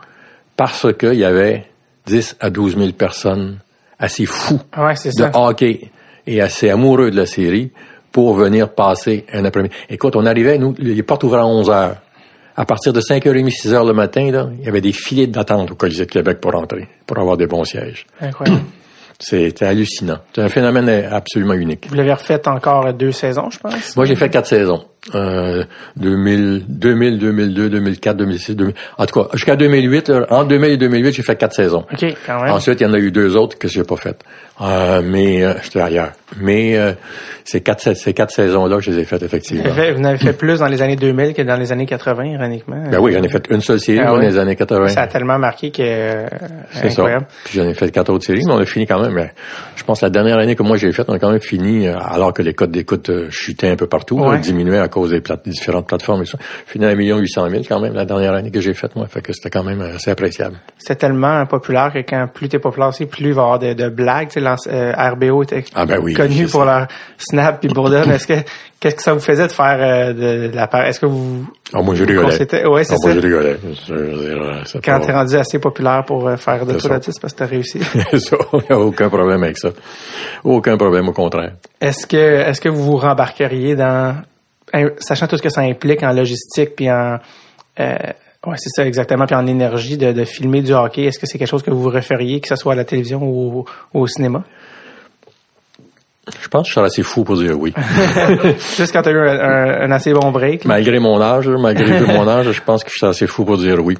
parce 0.56 0.86
qu'il 0.92 1.14
y 1.14 1.24
avait 1.24 1.64
10 2.06 2.36
à 2.40 2.50
12 2.50 2.76
000 2.76 2.92
personnes 2.92 3.58
assez 3.98 4.26
fous 4.26 4.60
ouais, 4.76 4.94
de 4.94 5.36
hockey 5.36 5.90
et 6.26 6.40
assez 6.40 6.70
amoureux 6.70 7.10
de 7.10 7.16
la 7.16 7.26
série 7.26 7.70
pour 8.12 8.34
venir 8.34 8.70
passer 8.70 9.24
un 9.32 9.44
après-midi. 9.44 9.74
Écoute, 9.88 10.14
on 10.16 10.24
arrivait, 10.26 10.58
nous, 10.58 10.74
les 10.78 11.02
portes 11.02 11.24
ouvraient 11.24 11.40
à 11.40 11.46
11 11.46 11.70
heures. 11.70 11.96
À 12.56 12.64
partir 12.64 12.92
de 12.92 13.00
5h30, 13.00 13.50
6h 13.50 13.86
le 13.86 13.92
matin, 13.92 14.30
là, 14.30 14.48
il 14.56 14.64
y 14.64 14.68
avait 14.68 14.80
des 14.80 14.92
filets 14.92 15.26
d'attente 15.26 15.72
au 15.72 15.74
Colisée 15.74 16.06
de 16.06 16.10
Québec 16.10 16.40
pour 16.40 16.54
entrer, 16.54 16.88
pour 17.06 17.18
avoir 17.18 17.36
des 17.36 17.48
bons 17.48 17.64
sièges. 17.64 18.06
Incroyable. 18.20 18.62
C'était 19.18 19.66
hallucinant. 19.66 20.18
C'est 20.34 20.42
un 20.42 20.48
phénomène 20.48 20.88
absolument 20.88 21.54
unique. 21.54 21.86
Vous 21.88 21.94
l'avez 21.94 22.12
refait 22.12 22.46
encore 22.48 22.92
deux 22.94 23.12
saisons, 23.12 23.50
je 23.50 23.58
pense? 23.58 23.96
Moi, 23.96 24.04
j'ai 24.06 24.16
fait 24.16 24.28
quatre 24.28 24.46
saisons. 24.46 24.84
Euh, 25.14 25.64
2000, 25.96 26.64
2000, 26.68 27.18
2002, 27.18 27.68
2004, 27.70 28.16
2006, 28.16 28.56
2000. 28.56 28.74
En 28.98 29.06
tout 29.06 29.20
cas, 29.22 29.28
jusqu'à 29.34 29.56
2008, 29.56 30.08
là, 30.08 30.26
entre 30.30 30.48
2000 30.48 30.70
et 30.72 30.76
2008, 30.76 31.12
j'ai 31.12 31.22
fait 31.22 31.36
quatre 31.36 31.54
saisons. 31.54 31.84
OK, 31.92 32.04
quand 32.26 32.42
même. 32.42 32.52
Ensuite, 32.52 32.80
il 32.80 32.84
y 32.84 32.86
en 32.86 32.94
a 32.94 32.98
eu 32.98 33.10
deux 33.10 33.36
autres 33.36 33.58
que 33.58 33.68
j'ai 33.68 33.82
pas 33.84 33.96
faites. 33.96 34.20
Euh, 34.60 35.02
mais 35.04 35.44
euh, 35.44 35.54
j'étais 35.62 35.80
ailleurs. 35.80 36.12
Mais 36.40 36.76
euh, 36.78 36.92
ces 37.44 37.60
quatre 37.60 37.94
ces 37.96 38.12
quatre 38.14 38.30
saisons-là, 38.30 38.78
je 38.80 38.92
les 38.92 39.00
ai 39.00 39.04
faites 39.04 39.22
effectivement. 39.22 39.64
Vous 39.68 40.00
en 40.00 40.04
avez 40.04 40.18
fait 40.18 40.32
plus 40.32 40.60
dans 40.60 40.68
les 40.68 40.80
années 40.80 40.94
2000 40.96 41.34
que 41.34 41.42
dans 41.42 41.56
les 41.56 41.70
années 41.72 41.86
80, 41.86 42.24
ironiquement. 42.24 42.76
Ben 42.90 42.98
oui, 43.00 43.12
j'en 43.12 43.22
ai 43.22 43.28
fait 43.28 43.44
une 43.50 43.60
seule 43.60 43.80
série 43.80 43.98
Ah 44.00 44.06
dans 44.10 44.18
oui. 44.18 44.26
les 44.26 44.38
années 44.38 44.54
80. 44.56 44.88
Ça 44.88 45.02
a 45.02 45.06
tellement 45.08 45.38
marqué 45.38 45.70
que 45.70 45.82
euh, 45.82 46.26
C'est 46.72 46.90
ça. 46.90 47.02
incroyable. 47.02 47.26
Puis 47.44 47.58
j'en 47.58 47.68
ai 47.68 47.74
fait 47.74 47.90
quatre 47.90 48.12
autres 48.12 48.24
séries, 48.24 48.42
mais 48.46 48.52
on 48.52 48.58
a 48.58 48.64
fini 48.64 48.86
quand 48.86 49.00
même. 49.02 49.12
mais 49.12 49.32
Je 49.76 49.82
pense 49.84 50.00
que 50.00 50.06
la 50.06 50.10
dernière 50.10 50.38
année 50.38 50.54
que 50.54 50.62
moi 50.62 50.76
j'ai 50.76 50.92
faite, 50.92 51.06
on 51.08 51.14
a 51.14 51.18
quand 51.18 51.30
même 51.30 51.40
fini, 51.40 51.88
euh, 51.88 51.96
alors 51.98 52.32
que 52.32 52.42
les 52.42 52.54
codes 52.54 52.70
d'écoute 52.70 53.10
euh, 53.10 53.26
chutaient 53.30 53.70
un 53.70 53.76
peu 53.76 53.86
partout, 53.88 54.20
Ouais. 54.20 54.38
diminuaient 54.38 54.78
à 54.78 54.88
cause 54.94 55.10
des 55.10 55.20
plate- 55.20 55.46
différentes 55.48 55.86
plateformes 55.86 56.22
et 56.22 56.26
ça. 56.26 56.38
Fini 56.66 56.84
à 56.86 56.90
1 56.90 56.94
800 56.94 57.50
000 57.50 57.62
quand 57.68 57.80
même 57.80 57.94
la 57.94 58.04
dernière 58.04 58.32
année 58.34 58.50
que 58.50 58.60
j'ai 58.60 58.74
faite, 58.74 58.94
moi. 58.96 59.06
Fait 59.08 59.20
que 59.20 59.32
c'était 59.32 59.50
quand 59.50 59.64
même 59.64 59.80
assez 59.82 60.10
appréciable. 60.10 60.56
C'était 60.78 60.94
tellement 60.96 61.44
populaire 61.46 61.92
que 61.92 61.98
quand 61.98 62.26
plus 62.32 62.48
t'es 62.48 62.58
populaire 62.58 62.88
aussi, 62.88 63.06
plus 63.06 63.26
il 63.26 63.34
va 63.34 63.40
y 63.42 63.44
avoir 63.44 63.58
de, 63.58 63.72
de 63.72 63.88
blagues. 63.88 64.28
Tu 64.28 64.40
sais, 64.40 64.46
euh, 64.72 64.92
RBO 64.96 65.42
était 65.42 65.64
Ah 65.74 65.84
ben 65.86 65.98
oui, 66.02 66.14
connu 66.14 66.46
c'est 66.46 66.52
pour 66.52 66.64
leur 66.64 66.86
snap 67.18 67.60
puis 67.60 67.68
bourdonne. 67.68 68.10
Est-ce 68.10 68.26
que 68.26 68.34
qu'est-ce 68.80 68.96
que 68.96 69.02
ça 69.02 69.12
vous 69.14 69.20
faisait 69.20 69.46
de 69.46 69.52
faire 69.52 69.76
euh, 69.80 70.12
de, 70.12 70.48
de 70.50 70.56
la 70.56 70.66
part? 70.66 70.84
Est-ce 70.86 71.00
que 71.00 71.06
vous 71.06 71.46
Ah, 71.72 71.82
moi, 71.82 71.94
je 71.94 72.04
rigolais. 72.04 72.26
Ouais, 72.66 72.84
c'est 72.84 72.94
moi, 72.94 72.98
ça. 73.02 73.14
je 73.14 73.18
rigolais. 73.20 73.56
Je 73.88 73.92
euh, 73.94 74.64
c'est 74.64 74.84
Quand 74.84 75.00
t'es 75.00 75.12
rendu 75.12 75.36
assez 75.36 75.58
populaire 75.58 76.04
pour 76.06 76.28
euh, 76.28 76.36
faire 76.36 76.64
de 76.66 76.78
C'est 76.78 76.88
tout 77.00 77.10
c'est 77.12 77.20
parce 77.20 77.32
que 77.32 77.38
t'as 77.38 77.46
réussi. 77.46 77.80
ça, 78.18 78.36
a 78.70 78.78
aucun 78.78 79.08
problème 79.08 79.42
avec 79.42 79.58
ça. 79.58 79.70
Aucun 80.44 80.76
problème, 80.76 81.08
au 81.08 81.12
contraire. 81.12 81.52
Est-ce 81.80 82.06
que 82.06 82.16
est-ce 82.16 82.60
que 82.60 82.68
vous 82.68 82.82
vous 82.84 82.96
rembarqueriez 82.96 83.74
dans 83.76 84.16
sachant 84.98 85.26
tout 85.26 85.36
ce 85.36 85.42
que 85.42 85.48
ça 85.50 85.60
implique 85.62 86.02
en 86.02 86.12
logistique 86.12 86.76
puis 86.76 86.90
en 86.90 87.18
euh, 87.80 87.96
ouais 88.46 88.56
c'est 88.56 88.70
ça 88.70 88.86
exactement 88.86 89.26
puis 89.26 89.34
en 89.36 89.46
énergie 89.46 89.96
de, 89.96 90.12
de 90.12 90.24
filmer 90.24 90.62
du 90.62 90.72
hockey 90.72 91.04
est-ce 91.04 91.18
que 91.18 91.26
c'est 91.26 91.38
quelque 91.38 91.48
chose 91.48 91.62
que 91.62 91.70
vous 91.70 91.90
referiez 91.90 92.40
que 92.40 92.48
ce 92.48 92.56
soit 92.56 92.72
à 92.72 92.76
la 92.76 92.84
télévision 92.84 93.20
ou 93.22 93.60
au, 93.60 93.66
ou 93.94 94.00
au 94.02 94.06
cinéma? 94.06 94.42
Je 96.40 96.48
pense 96.48 96.62
que 96.64 96.68
je 96.70 96.74
serais 96.74 96.86
assez 96.86 97.02
fou 97.02 97.22
pour 97.22 97.36
dire 97.36 97.58
oui. 97.58 97.74
juste 98.76 98.92
quand 98.92 99.02
t'as 99.02 99.10
eu 99.10 99.18
un, 99.18 99.40
un- 99.40 99.80
un 99.82 99.90
assez 99.90 100.12
bon 100.14 100.30
break 100.30 100.64
là. 100.64 100.68
malgré 100.68 100.98
mon 100.98 101.20
âge, 101.20 101.48
malgré 101.48 102.00
mon 102.06 102.26
âge, 102.26 102.50
je 102.50 102.62
pense 102.62 102.82
que 102.82 102.90
je 102.90 102.96
suis 102.96 103.06
assez 103.06 103.26
fou 103.26 103.44
pour 103.44 103.58
dire 103.58 103.84
oui. 103.84 103.98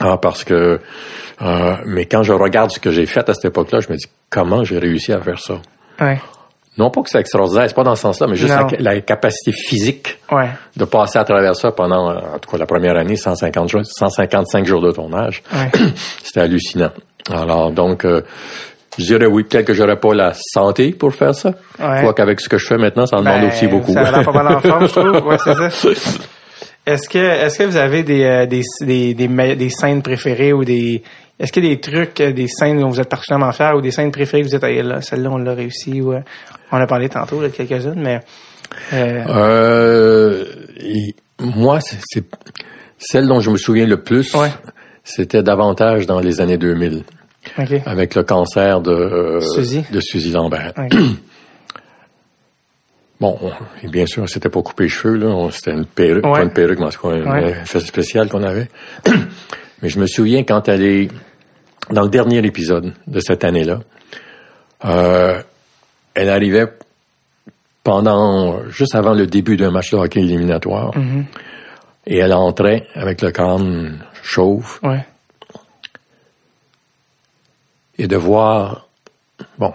Ah, 0.00 0.16
parce 0.16 0.42
que, 0.42 0.80
euh, 1.42 1.76
mais 1.84 2.06
quand 2.06 2.22
je 2.22 2.32
regarde 2.32 2.70
ce 2.70 2.80
que 2.80 2.90
j'ai 2.90 3.04
fait 3.06 3.28
à 3.28 3.34
cette 3.34 3.44
époque-là, 3.44 3.80
je 3.80 3.92
me 3.92 3.96
dis 3.96 4.06
comment 4.30 4.64
j'ai 4.64 4.78
réussi 4.78 5.12
à 5.12 5.20
faire 5.20 5.38
ça? 5.38 5.60
ouais 6.00 6.18
Non 6.76 6.90
pas 6.90 7.02
que 7.02 7.08
c'est 7.10 7.20
extraordinaire, 7.20 7.64
c'est 7.68 7.74
pas 7.74 7.84
dans 7.84 7.94
ce 7.94 8.02
sens-là, 8.02 8.26
mais 8.26 8.34
juste 8.34 8.52
la, 8.52 8.66
la 8.94 9.00
capacité 9.00 9.52
physique 9.52 10.18
ouais 10.32 10.48
de 10.76 10.84
passer 10.84 11.18
à 11.20 11.24
travers 11.24 11.54
ça 11.54 11.70
pendant, 11.70 12.10
en 12.16 12.38
tout 12.40 12.50
cas 12.50 12.58
la 12.58 12.66
première 12.66 12.96
année, 12.96 13.14
150 13.16 13.68
jours, 13.68 13.82
155 13.84 14.66
jours 14.66 14.80
de 14.82 14.90
tournage. 14.90 15.42
ouais 15.52 15.70
C'était 16.24 16.40
hallucinant. 16.40 16.90
Alors 17.30 17.70
donc, 17.70 18.04
euh, 18.04 18.22
je 18.98 19.04
dirais 19.04 19.26
oui, 19.26 19.44
peut-être 19.44 19.66
que 19.66 19.72
j'aurais 19.74 19.98
pas 20.00 20.14
la 20.14 20.32
santé 20.34 20.90
pour 20.92 21.14
faire 21.14 21.34
ça. 21.34 21.50
Ouais. 21.78 22.02
Quoi 22.02 22.12
qu'avec 22.14 22.40
ce 22.40 22.48
que 22.48 22.58
je 22.58 22.66
fais 22.66 22.76
maintenant, 22.78 23.06
ça 23.06 23.16
en 23.16 23.20
demande 23.20 23.40
Ben, 23.42 23.48
aussi 23.48 23.66
beaucoup. 23.68 23.92
Ça 23.92 24.00
a 24.00 24.10
l'air 24.10 24.24
pas 24.24 24.32
mal 24.32 24.56
en 24.56 24.60
forme, 24.60 24.86
je 24.88 24.92
trouve. 24.92 25.26
Ouais, 25.26 25.36
c'est 25.42 25.54
ça. 25.54 25.88
Est-ce 26.86 27.08
que, 27.08 27.16
est-ce 27.18 27.58
que 27.60 27.64
vous 27.64 27.76
avez 27.78 28.02
des, 28.02 28.24
euh, 28.24 28.44
des, 28.44 28.60
des, 28.82 29.14
des, 29.14 29.26
me- 29.26 29.54
des 29.54 29.70
scènes 29.70 30.02
préférées 30.02 30.52
ou 30.52 30.66
des, 30.66 31.02
est-ce 31.40 31.50
qu'il 31.50 31.64
y 31.64 31.68
a 31.72 31.74
des 31.74 31.80
trucs, 31.80 32.20
euh, 32.20 32.32
des 32.32 32.46
scènes 32.46 32.78
dont 32.78 32.90
vous 32.90 33.00
êtes 33.00 33.08
particulièrement 33.08 33.52
fiers 33.52 33.72
ou 33.74 33.80
des 33.80 33.90
scènes 33.90 34.12
préférées 34.12 34.42
que 34.42 34.48
vous 34.48 34.54
êtes, 34.54 34.84
là, 34.84 35.00
celle-là, 35.00 35.30
on 35.32 35.38
l'a 35.38 35.54
réussi 35.54 36.02
ou, 36.02 36.12
on 36.76 36.80
a 36.82 36.86
parlé 36.86 37.08
tantôt, 37.08 37.42
de 37.42 37.48
quelques-unes, 37.48 37.94
mais, 37.96 38.20
euh, 38.92 39.24
Euh, 39.28 40.44
et 40.80 41.14
moi, 41.40 41.80
c'est 41.80 42.24
celle 42.98 43.26
dont 43.28 43.40
je 43.40 43.50
me 43.50 43.56
souviens 43.56 43.86
le 43.86 44.02
plus. 44.02 44.34
Ouais. 44.34 44.50
C'était 45.04 45.42
davantage 45.42 46.06
dans 46.06 46.20
les 46.20 46.40
années 46.40 46.56
2000, 46.58 47.04
ok. 47.58 47.82
avec 47.86 48.14
le 48.14 48.22
cancer 48.22 48.80
de 48.80 48.90
euh, 48.90 49.40
Suzy. 49.40 49.84
de 49.90 50.00
Suzy 50.00 50.32
Lambert. 50.32 50.72
Bon, 53.20 53.38
on- 53.42 53.52
et 53.86 53.88
bien 53.88 54.06
sûr, 54.06 54.28
c'était 54.28 54.48
pas 54.48 54.60
coupé 54.60 54.84
les 54.84 54.88
cheveux, 54.88 55.16
là. 55.16 55.48
C'était 55.52 55.70
une 55.72 55.86
perruque, 55.86 56.26
Ouais. 56.26 56.32
pas 56.32 56.42
une 56.42 56.50
perruque, 56.52 56.78
mais 56.80 56.86
en 56.86 56.90
tout 56.90 57.00
cas, 57.08 57.14
un 57.14 57.24
Ouais. 57.42 57.50
effet 57.62 57.80
spécial 57.80 58.28
qu'on 58.28 58.42
avait. 58.42 58.68
mais 59.82 59.88
je 59.88 59.98
me 60.00 60.06
souviens 60.06 60.42
quand 60.42 60.68
elle 60.68 60.82
est 60.82 61.08
dans 61.90 62.02
le 62.02 62.08
dernier 62.08 62.38
épisode 62.44 62.92
de 63.06 63.20
cette 63.20 63.44
année-là, 63.44 63.80
euh, 64.84 65.40
elle 66.14 66.28
arrivait 66.30 66.66
pendant 67.82 68.66
juste 68.70 68.94
avant 68.94 69.12
le 69.14 69.26
début 69.26 69.56
d'un 69.56 69.70
match 69.70 69.90
de 69.90 69.96
hockey 69.96 70.20
éliminatoire. 70.20 70.92
Mm-hmm. 70.96 71.24
Et 72.06 72.18
elle 72.18 72.32
entrait 72.32 72.86
avec 72.94 73.20
le 73.22 73.30
crâne 73.30 73.98
chauve 74.22 74.78
Ouais. 74.82 75.04
et 77.98 78.06
de 78.06 78.16
voir, 78.16 78.88
bon, 79.58 79.72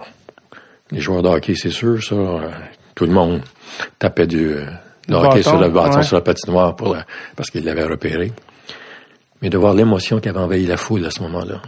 les 0.90 1.00
joueurs 1.00 1.22
de 1.22 1.28
hockey, 1.28 1.54
c'est 1.54 1.70
sûr, 1.70 2.02
ça, 2.02 2.14
euh, 2.14 2.50
tout 2.94 3.06
le 3.06 3.12
monde 3.12 3.42
tapait 3.98 4.26
du, 4.26 4.48
euh, 4.48 4.66
le 5.08 5.16
hockey 5.16 5.42
sur 5.42 5.58
le 5.58 5.68
bâton, 5.68 5.98
ouais. 5.98 6.02
sur 6.02 6.16
la 6.16 6.22
patinoire 6.22 6.76
pour 6.76 6.94
la- 6.94 7.06
parce 7.36 7.50
qu'il 7.50 7.64
l'avait 7.64 7.84
repéré. 7.84 8.32
Mais 9.42 9.48
de 9.48 9.56
voir 9.56 9.72
l'émotion 9.74 10.20
qui 10.20 10.28
avait 10.28 10.38
envahi 10.38 10.66
la 10.66 10.76
foule 10.76 11.06
à 11.06 11.10
ce 11.10 11.22
moment-là 11.22 11.62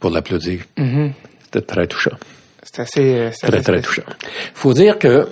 pour 0.00 0.10
l'applaudir, 0.10 0.60
Mhm. 0.76 1.12
c'était 1.44 1.62
très 1.62 1.86
touchant. 1.86 2.16
C'est 2.72 2.82
assez, 2.82 3.14
euh, 3.18 3.30
c'est 3.32 3.46
Très, 3.46 3.56
assez 3.58 3.64
très 3.72 3.82
spécial. 3.82 4.04
touchant. 4.04 4.16
Faut 4.54 4.72
dire 4.74 4.98
que 4.98 5.28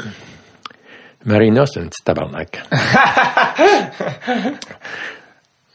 Marina, 1.24 1.66
c'est 1.66 1.80
une 1.80 1.89
petite 1.89 2.05
tabarnak. 2.05 2.62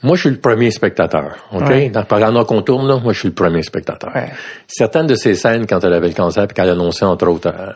moi, 0.03 0.15
je 0.15 0.21
suis 0.21 0.29
le 0.31 0.39
premier 0.39 0.71
spectateur. 0.71 1.35
OK? 1.51 1.67
Ouais. 1.67 1.89
Dans, 1.89 2.03
pendant 2.03 2.43
qu'on 2.45 2.61
tourne, 2.63 2.87
là, 2.87 2.97
moi, 2.97 3.13
je 3.13 3.19
suis 3.19 3.27
le 3.27 3.33
premier 3.35 3.61
spectateur. 3.63 4.11
Ouais. 4.15 4.29
Certaines 4.67 5.07
de 5.07 5.15
ces 5.15 5.35
scènes, 5.35 5.67
quand 5.67 5.83
elle 5.83 5.93
avait 5.93 6.07
le 6.07 6.13
cancer, 6.15 6.47
puis 6.47 6.55
qu'elle 6.55 6.69
annonçait, 6.69 7.05
entre 7.05 7.27
autres, 7.27 7.49
à, 7.49 7.75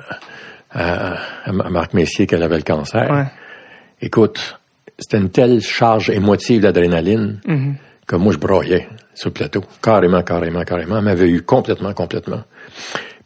à- 0.72 1.18
à 1.46 1.52
Marc 1.52 1.94
Messier 1.94 2.26
qu'elle 2.26 2.44
avait 2.44 2.58
le 2.58 2.64
cancer, 2.64 3.10
Ouais. 3.12 3.26
écoute, 4.02 4.60
c'était 4.98 5.18
une 5.18 5.30
telle 5.30 5.62
charge 5.62 6.10
émotive 6.10 6.62
d'adrénaline 6.62 7.40
Mhm. 7.46 7.76
que 8.08 8.16
moi, 8.16 8.34
je 8.34 8.38
broyais 8.40 8.88
sur 9.14 9.30
le 9.30 9.34
plateau. 9.34 9.64
Carrément, 9.84 10.24
carrément, 10.24 10.64
carrément. 10.64 10.98
Elle 10.98 11.04
m'avait 11.04 11.30
eu 11.30 11.44
complètement, 11.44 11.94
complètement. 11.94 12.42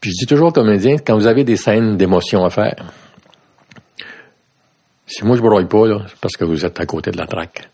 Puis 0.02 0.12
je 0.12 0.20
dis 0.20 0.26
toujours 0.26 0.50
aux 0.50 0.52
comédiens, 0.54 0.98
quand 0.98 1.16
vous 1.16 1.28
avez 1.28 1.44
des 1.44 1.58
scènes 1.58 1.98
d'émotion 1.98 2.46
à 2.46 2.50
faire, 2.50 2.86
si 5.06 5.26
moi 5.26 5.36
je 5.36 5.42
broye 5.42 5.66
pas, 5.68 5.88
là, 5.88 6.02
c'est 6.08 6.18
parce 6.20 6.38
que 6.38 6.46
vous 6.46 6.66
êtes 6.66 6.80
à 6.80 6.86
côté 6.86 7.12
de 7.12 7.18
la 7.18 7.26
traque. 7.26 7.70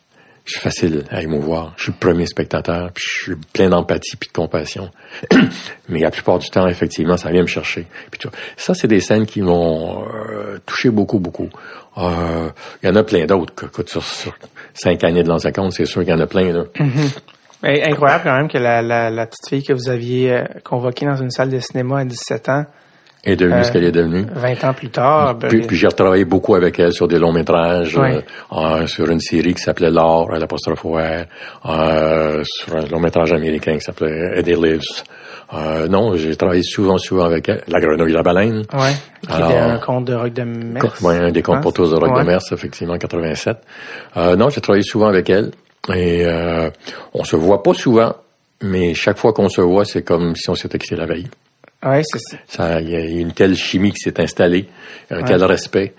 Je 0.45 0.51
suis 0.51 0.61
facile 0.61 1.05
à 1.09 1.23
émouvoir. 1.23 1.73
Je 1.76 1.84
suis 1.84 1.91
le 1.91 1.97
premier 1.97 2.28
spectateur, 2.28 2.91
puis 2.93 3.03
je 3.07 3.23
suis 3.23 3.36
plein 3.51 3.69
d'empathie 3.69 4.15
puis 4.15 4.30
de 4.30 4.34
compassion. 4.34 4.91
Mais 5.89 5.99
la 5.99 6.11
plupart 6.11 6.38
du 6.38 6.47
temps, 6.51 6.67
effectivement, 6.67 7.17
ça 7.17 7.32
vient 7.32 7.41
me 7.41 7.47
chercher. 7.47 7.88
Puis. 8.11 8.30
Ça, 8.55 8.76
c'est 8.76 8.88
des 8.88 8.99
scènes 8.99 9.26
qui 9.26 9.41
m'ont 9.41 10.03
euh, 10.03 10.59
touché 10.67 10.91
beaucoup, 10.91 11.17
beaucoup. 11.17 11.49
Euh, 11.97 12.49
Il 12.84 12.88
y 12.88 12.91
en 12.91 12.95
a 12.95 13.03
plein 13.03 13.26
d'autres. 13.26 13.53
sur, 13.88 14.03
sur 14.03 14.38
cinq 14.76 15.03
années 15.03 15.23
de 15.23 15.30
l'ancien 15.30 15.51
compte, 15.51 15.73
c'est 15.73 15.88
sûr 15.88 16.01
qu'il 16.03 16.11
y 16.11 16.13
en 16.13 16.19
a 16.19 16.28
plein. 16.28 16.53
Là. 16.53 16.63
Mais 17.66 17.84
incroyable 17.84 18.24
quand 18.24 18.36
même 18.38 18.47
que 18.47 18.57
la, 18.57 18.82
la, 18.82 19.09
la 19.09 19.26
petite 19.26 19.49
fille 19.49 19.63
que 19.63 19.74
vous 19.74 19.89
aviez 19.89 20.32
euh, 20.34 20.43
convoquée 20.63 21.05
dans 21.05 21.16
une 21.18 21.32
salle 21.32 21.49
de 21.49 21.59
cinéma 21.59 21.99
à 21.99 22.05
17 22.05 22.49
ans 22.49 22.66
est 23.24 23.36
devenue 23.36 23.63
ce 23.63 23.72
qu'elle 23.72 23.84
est 23.86 23.91
devenue. 23.91 24.24
20 24.36 24.63
ans 24.66 24.74
plus 24.74 24.89
tard. 24.89 25.34
ben, 25.34 25.47
Puis, 25.47 25.61
puis 25.61 25.76
j'ai 25.76 25.88
retravaillé 25.88 26.26
beaucoup 26.26 26.53
avec 26.53 26.78
elle 26.80 26.93
sur 26.93 27.07
des 27.07 27.18
longs 27.18 27.34
métrages, 27.34 27.97
Ouais. 27.97 28.24
euh, 28.53 28.86
sur 28.86 29.09
une 29.09 29.20
série 29.20 29.55
qui 29.55 29.63
s'appelait 29.63 29.89
L'Or, 29.89 30.32
à 30.32 30.38
l'apostrophe 30.38 30.86
euh, 30.86 32.43
sur 32.45 32.76
un 32.76 32.86
long 32.86 32.99
métrage 32.99 33.34
américain 33.34 33.74
qui 33.74 33.82
s'appelait 33.82 34.38
Eddie 34.39 34.53
Lives. 34.53 34.82
Euh, 35.53 35.88
non, 35.88 36.16
j'ai 36.16 36.36
travaillé 36.36 36.61
souvent, 36.63 36.97
souvent 36.99 37.26
avec 37.26 37.49
elle. 37.49 37.63
La 37.68 37.80
grenouille 37.80 38.11
et 38.11 38.16
la 38.16 38.24
baleine. 38.24 38.57
ouais, 38.74 38.93
qui 39.28 39.32
Alors- 39.32 39.49
était 39.49 39.59
un 39.59 39.78
conte 39.80 40.05
de 40.05 40.13
rock 40.13 40.34
de 40.34 40.43
Metz. 40.43 41.01
Ouais, 41.01 41.18
un 41.18 41.32
des 41.32 41.41
contes 41.41 41.57
Hein? 41.57 41.61
pour 41.61 41.74
tous 41.74 41.89
de 41.91 41.95
Rock 41.95 42.13
Ouais. 42.16 42.22
de 42.22 42.28
Mers, 42.28 42.41
effectivement, 42.51 42.93
en 42.93 42.97
87. 42.97 43.57
Euh, 44.18 44.36
non, 44.36 44.49
j'ai 44.49 44.61
travaillé 44.61 44.84
souvent 44.84 45.07
avec 45.07 45.30
elle. 45.30 45.51
Et 45.93 46.25
euh, 46.25 46.69
on 47.13 47.23
se 47.23 47.36
voit 47.36 47.63
pas 47.63 47.73
souvent, 47.73 48.15
mais 48.61 48.93
chaque 48.93 49.17
fois 49.17 49.33
qu'on 49.33 49.49
se 49.49 49.61
voit, 49.61 49.86
c'est 49.86 50.03
comme 50.03 50.36
si 50.36 50.49
on 50.49 50.55
s'était 50.55 50.79
quitté 50.79 50.95
la 50.95 51.05
veille. 51.05 51.27
Ouais, 51.86 52.01
c'est 52.03 52.19
ça. 52.19 52.38
Ça, 52.47 52.81
il 52.81 52.89
y 52.89 52.95
a 52.95 53.01
une 53.01 53.33
telle 53.33 53.55
chimie 53.55 53.91
qui 53.91 53.99
s'est 53.99 54.19
installée, 54.19 54.67
un 55.11 55.23
tel 55.23 55.43
respect 55.43 55.93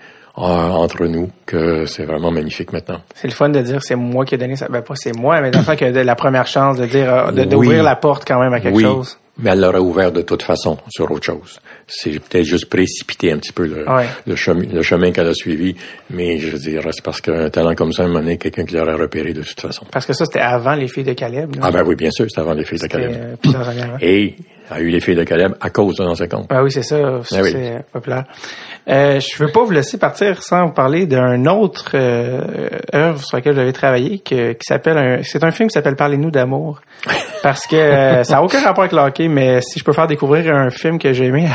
entre 0.45 1.05
nous 1.07 1.29
que 1.45 1.85
c'est 1.85 2.05
vraiment 2.05 2.31
magnifique 2.31 2.71
maintenant. 2.71 3.01
C'est 3.15 3.27
le 3.27 3.33
fun 3.33 3.49
de 3.49 3.59
dire 3.61 3.81
c'est 3.83 3.95
moi 3.95 4.23
qui 4.25 4.35
ai 4.35 4.37
donné 4.37 4.55
ça. 4.55 4.67
Ben 4.69 4.81
pas 4.81 4.95
c'est 4.95 5.15
moi, 5.15 5.41
mais 5.41 5.51
sens 5.53 5.75
que 5.75 5.91
de 5.91 5.99
la 5.99 6.15
première 6.15 6.47
chance 6.47 6.77
de 6.77 6.85
dire 6.85 7.11
euh, 7.13 7.31
Oui. 7.33 7.47
d'ouvrir 7.47 7.83
la 7.83 7.95
porte 7.95 8.23
quand 8.27 8.39
même 8.39 8.53
à 8.53 8.59
quelque 8.59 8.75
oui, 8.75 8.83
chose. 8.83 9.17
mais 9.39 9.49
elle 9.51 9.61
l'aurait 9.61 9.79
ouvert 9.79 10.11
de 10.11 10.21
toute 10.21 10.43
façon 10.43 10.77
sur 10.89 11.09
autre 11.11 11.25
chose. 11.25 11.59
C'est 11.87 12.11
peut-être 12.19 12.43
juste 12.45 12.67
précipité 12.69 13.31
un 13.31 13.37
petit 13.37 13.51
peu 13.53 13.65
le, 13.65 13.89
Ouais. 13.89 14.05
le, 14.27 14.35
chemin, 14.35 14.65
le 14.71 14.81
chemin 14.83 15.11
qu'elle 15.11 15.27
a 15.27 15.33
suivi, 15.33 15.75
mais 16.11 16.37
je 16.37 16.49
veux 16.49 16.59
dire, 16.59 16.83
c'est 16.91 17.03
parce 17.03 17.21
qu'un 17.21 17.49
talent 17.49 17.73
comme 17.75 17.91
ça, 17.93 18.03
à 18.03 18.05
un 18.05 18.09
moment 18.09 18.19
donné, 18.19 18.37
quelqu'un 18.37 18.65
qui 18.65 18.75
l'aurait 18.75 18.93
repéré 18.93 19.33
de 19.33 19.41
toute 19.41 19.59
façon. 19.59 19.85
Parce 19.91 20.05
que 20.05 20.13
ça 20.13 20.25
c'était 20.25 20.39
avant 20.39 20.75
les 20.75 20.87
filles 20.87 21.03
de 21.05 21.13
Caleb. 21.13 21.55
Ah 21.61 21.71
ben 21.71 21.83
oui, 21.83 21.95
bien 21.95 22.11
sûr, 22.11 22.25
c'était 22.29 22.41
avant 22.41 22.53
les 22.53 22.63
filles 22.65 22.79
de 22.79 22.87
Caleb. 22.87 23.11
euh. 23.47 23.97
Et 24.01 24.35
a 24.69 24.79
eu 24.81 24.89
les 24.89 24.99
filles 24.99 25.15
de 25.15 25.23
Caleb 25.23 25.53
à 25.61 25.69
cause 25.69 25.95
de 25.95 26.03
l'ancien 26.03 26.27
compte. 26.27 26.47
Ah 26.49 26.63
oui, 26.63 26.71
c'est 26.71 26.83
ça. 26.83 27.21
ça, 27.23 27.37
Ah 27.39 27.41
oui. 27.43 27.51
C'est 27.51 27.85
populaire. 27.91 28.25
Euh, 28.89 29.19
je 29.19 29.43
veux 29.43 29.51
pas 29.51 29.63
vous 29.63 29.71
laisser 29.71 29.97
partir 29.97 30.41
sans 30.41 30.67
vous 30.67 30.71
parler 30.73 31.05
d'un 31.05 31.45
autre 31.45 31.91
euh, 31.93 32.69
œuvre 32.93 33.21
sur 33.23 33.37
laquelle 33.37 33.55
j'avais 33.55 33.73
travaillé 33.73 34.19
que- 34.19 34.53
qui 34.53 34.63
s'appelle 34.65 34.97
un, 34.97 35.19
c'est 35.23 35.43
un 35.43 35.51
film 35.51 35.67
qui 35.69 35.73
s'appelle 35.73 35.95
Parlez-nous 35.95 36.31
d'amour. 36.31 36.81
Parce 37.43 37.67
que 37.67 37.75
euh, 37.75 38.23
ça 38.23 38.35
n'a 38.35 38.43
aucun 38.43 38.61
rapport 38.61 38.83
avec 38.83 38.93
le 38.93 38.99
hockey, 38.99 39.27
mais 39.27 39.61
si 39.61 39.79
je 39.79 39.83
peux 39.83 39.93
faire 39.93 40.07
découvrir 40.07 40.53
un 40.55 40.69
film 40.69 40.99
que 40.99 41.13
j'ai 41.13 41.25
aimé 41.25 41.47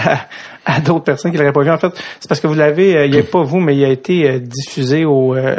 à, 0.66 0.74
à 0.76 0.80
d'autres 0.80 1.04
personnes 1.04 1.32
qui 1.32 1.38
l'auraient 1.38 1.52
pas 1.52 1.62
vu, 1.62 1.70
en 1.70 1.78
fait, 1.78 1.92
c'est 2.20 2.28
parce 2.28 2.40
que 2.40 2.46
vous 2.46 2.54
l'avez, 2.54 2.96
euh, 2.96 3.06
il 3.06 3.12
n'y 3.12 3.18
a 3.18 3.22
pas 3.24 3.42
vous, 3.42 3.58
mais 3.58 3.76
il 3.76 3.84
a 3.84 3.88
été 3.88 4.28
euh, 4.30 4.38
diffusé 4.38 5.04
au 5.04 5.34
euh, 5.34 5.56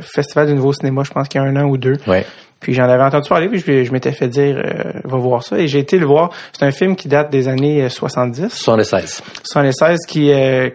Festival 0.00 0.46
du 0.46 0.54
Nouveau 0.54 0.72
Cinéma, 0.72 1.02
je 1.04 1.10
pense 1.10 1.28
qu'il 1.28 1.40
y 1.40 1.44
a 1.44 1.46
un 1.46 1.56
an 1.56 1.64
ou 1.64 1.76
deux. 1.76 1.96
Ouais. 2.06 2.24
Puis 2.60 2.72
j'en 2.74 2.84
avais 2.88 3.02
entendu 3.02 3.28
parler, 3.28 3.48
puis 3.48 3.58
je, 3.64 3.84
je 3.84 3.92
m'étais 3.92 4.12
fait 4.12 4.28
dire, 4.28 4.56
euh, 4.56 4.92
va 5.04 5.18
voir 5.18 5.42
ça. 5.42 5.58
Et 5.58 5.68
j'ai 5.68 5.78
été 5.78 5.98
le 5.98 6.06
voir. 6.06 6.30
C'est 6.52 6.64
un 6.64 6.70
film 6.70 6.96
qui 6.96 7.06
date 7.08 7.30
des 7.30 7.48
années 7.48 7.82
euh, 7.82 7.88
70. 7.88 8.48
76. 8.52 9.22
76 9.44 9.98
qui 10.08 10.32
euh, 10.32 10.70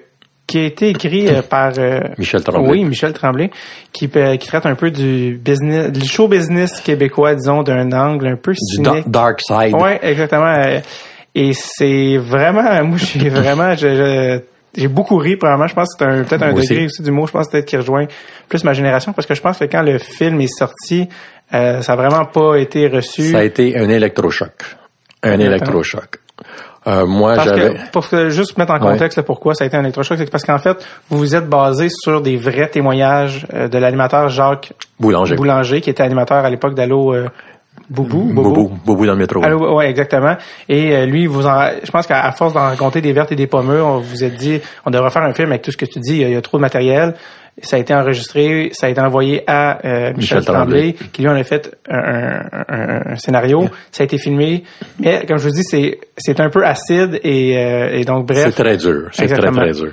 qui 0.48 0.58
a 0.60 0.64
été 0.66 0.90
écrit 0.90 1.28
euh, 1.30 1.42
par 1.42 1.72
euh, 1.78 2.02
Michel 2.18 2.44
Tremblay. 2.44 2.70
Oui, 2.72 2.84
Michel 2.84 3.14
Tremblay, 3.14 3.50
qui 3.94 4.10
euh, 4.16 4.36
qui 4.38 4.48
traite 4.48 4.66
un 4.66 4.76
peu 4.76 4.92
du 4.92 5.40
business, 5.44 5.92
du 5.92 6.06
show 6.06 6.28
business 6.28 6.82
québécois, 6.82 7.36
disons, 7.36 7.64
d'un 7.64 7.92
angle 7.94 8.28
un 8.28 8.36
peu 8.36 8.52
Du 8.52 8.58
cynique. 8.60 9.10
Dark 9.10 9.40
Side. 9.42 9.74
Ouais, 9.74 10.00
exactement. 10.04 10.46
euh, 10.54 10.80
Et 11.34 11.54
c'est 11.54 12.18
vraiment, 12.18 12.84
moi, 12.84 12.98
j'ai 12.98 13.30
vraiment, 13.30 13.74
je- 13.76 13.96
je- 13.96 14.40
j'ai 14.76 14.88
beaucoup 14.90 15.16
ri. 15.18 15.38
Probablement, 15.38 15.68
je 15.68 15.74
pense 15.76 15.94
que 15.96 16.04
c'est 16.04 16.06
un- 16.06 16.24
peut-être 16.24 16.44
un 16.44 16.52
Moi 16.52 16.62
degré 16.62 16.76
aussi. 16.78 16.86
aussi 16.86 17.04
du 17.04 17.12
mot. 17.12 17.26
Je 17.28 17.32
pense 17.32 17.48
peut-être 17.50 17.66
qui 17.66 17.78
rejoint 17.78 18.06
plus 18.50 18.64
ma 18.66 18.74
génération, 18.74 19.14
parce 19.14 19.26
que 19.28 19.34
je 19.34 19.42
pense 19.42 19.58
que 19.58 19.66
quand 19.66 19.82
le 19.84 19.98
film 20.00 20.42
est 20.42 20.54
sorti, 20.54 21.08
euh, 21.54 21.82
ça 21.82 21.94
a 21.94 21.96
vraiment 21.96 22.26
pas 22.26 22.56
été 22.58 22.88
reçu. 22.88 23.32
Ça 23.32 23.40
a 23.40 23.44
été 23.44 23.78
un 23.78 23.90
électrochoc. 23.90 24.52
Un 25.24 25.34
Exactement. 25.34 25.50
électrochoc. 25.56 26.20
Euh, 26.88 27.06
moi, 27.06 27.38
j'avais... 27.38 27.76
pour 27.92 28.04
juste 28.30 28.58
mettre 28.58 28.72
en 28.72 28.80
Ouais. 28.84 28.94
contexte 28.94 29.18
là, 29.18 29.24
pourquoi 29.24 29.54
ça 29.54 29.64
a 29.64 29.68
été 29.68 29.78
un 29.78 29.82
électrochoc, 29.82 30.18
c'est 30.18 30.32
parce 30.32 30.44
qu'en 30.44 30.58
fait, 30.58 30.84
vous 31.10 31.20
vous 31.20 31.36
êtes 31.36 31.48
basé 31.48 31.90
sur 31.90 32.22
des 32.22 32.38
vrais 32.38 32.70
témoignages 32.70 33.46
euh, 33.54 33.68
de 33.68 33.78
l'animateur 33.78 34.30
Jacques 34.30 34.74
Boulanger. 35.00 35.36
Boulanger, 35.36 35.80
qui 35.82 35.92
était 35.92 36.02
animateur 36.02 36.44
à 36.44 36.50
l'époque 36.50 36.74
d'Allo 36.74 37.14
euh, 37.14 37.28
Boubou. 37.90 38.34
Boubou. 38.34 38.72
Boubou 38.84 39.06
dans 39.06 39.12
le 39.14 39.20
métro. 39.20 39.44
Allô, 39.44 39.76
ouais, 39.76 39.90
exactement. 39.92 40.36
Et 40.70 40.96
euh, 40.96 41.06
lui, 41.06 41.28
vous 41.28 41.46
en, 41.46 41.70
je 41.84 41.92
pense 41.92 42.08
qu'à 42.08 42.32
force 42.32 42.54
d'en 42.54 42.62
raconter 42.62 43.02
des 43.02 43.14
vertes 43.14 43.32
et 43.32 43.36
des 43.36 43.48
pommures, 43.48 43.86
on 43.86 43.98
vous 44.00 44.24
a 44.24 44.30
dit, 44.30 44.60
on 44.86 44.90
devrait 44.90 45.12
faire 45.12 45.24
un 45.24 45.34
film 45.34 45.50
avec 45.50 45.62
tout 45.62 45.72
ce 45.72 45.78
que 45.78 45.86
tu 45.86 46.00
dis. 46.00 46.14
Il 46.16 46.22
y 46.22 46.26
a, 46.26 46.30
il 46.30 46.34
y 46.34 46.38
a 46.38 46.42
trop 46.42 46.58
de 46.58 46.62
matériel. 46.62 47.14
Ça 47.62 47.76
a 47.76 47.80
été 47.80 47.94
enregistré, 47.94 48.72
ça 48.74 48.88
a 48.88 48.90
été 48.90 49.00
envoyé 49.02 49.44
à 49.46 49.86
euh, 49.86 50.14
Michel, 50.16 50.40
Michel 50.40 50.46
Tremblay, 50.46 50.94
Tremblay. 50.94 51.10
qui 51.12 51.22
lui 51.22 51.30
en 51.30 51.36
a 51.36 51.44
fait 51.44 51.78
un, 51.90 51.98
un- 51.98 52.66
un- 52.70 53.02
un 53.12 53.16
scénario. 53.18 53.70
Ça 53.92 54.02
a 54.02 54.06
été 54.06 54.18
filmé, 54.18 54.64
mais 55.00 55.26
comme 55.28 55.38
je 55.38 55.44
vous 55.50 55.54
dis, 55.54 55.64
c'est 55.64 56.00
c'est 56.18 56.40
un 56.40 56.50
peu 56.50 56.66
acide 56.66 57.20
et, 57.24 57.58
euh, 57.58 57.90
et 57.92 58.04
donc 58.06 58.26
bref. 58.26 58.46
C'est 58.56 58.64
très 58.64 58.78
dur. 58.78 59.10
C'est 59.12 59.28
très, 59.28 59.52
très 59.52 59.72
dur. 59.74 59.92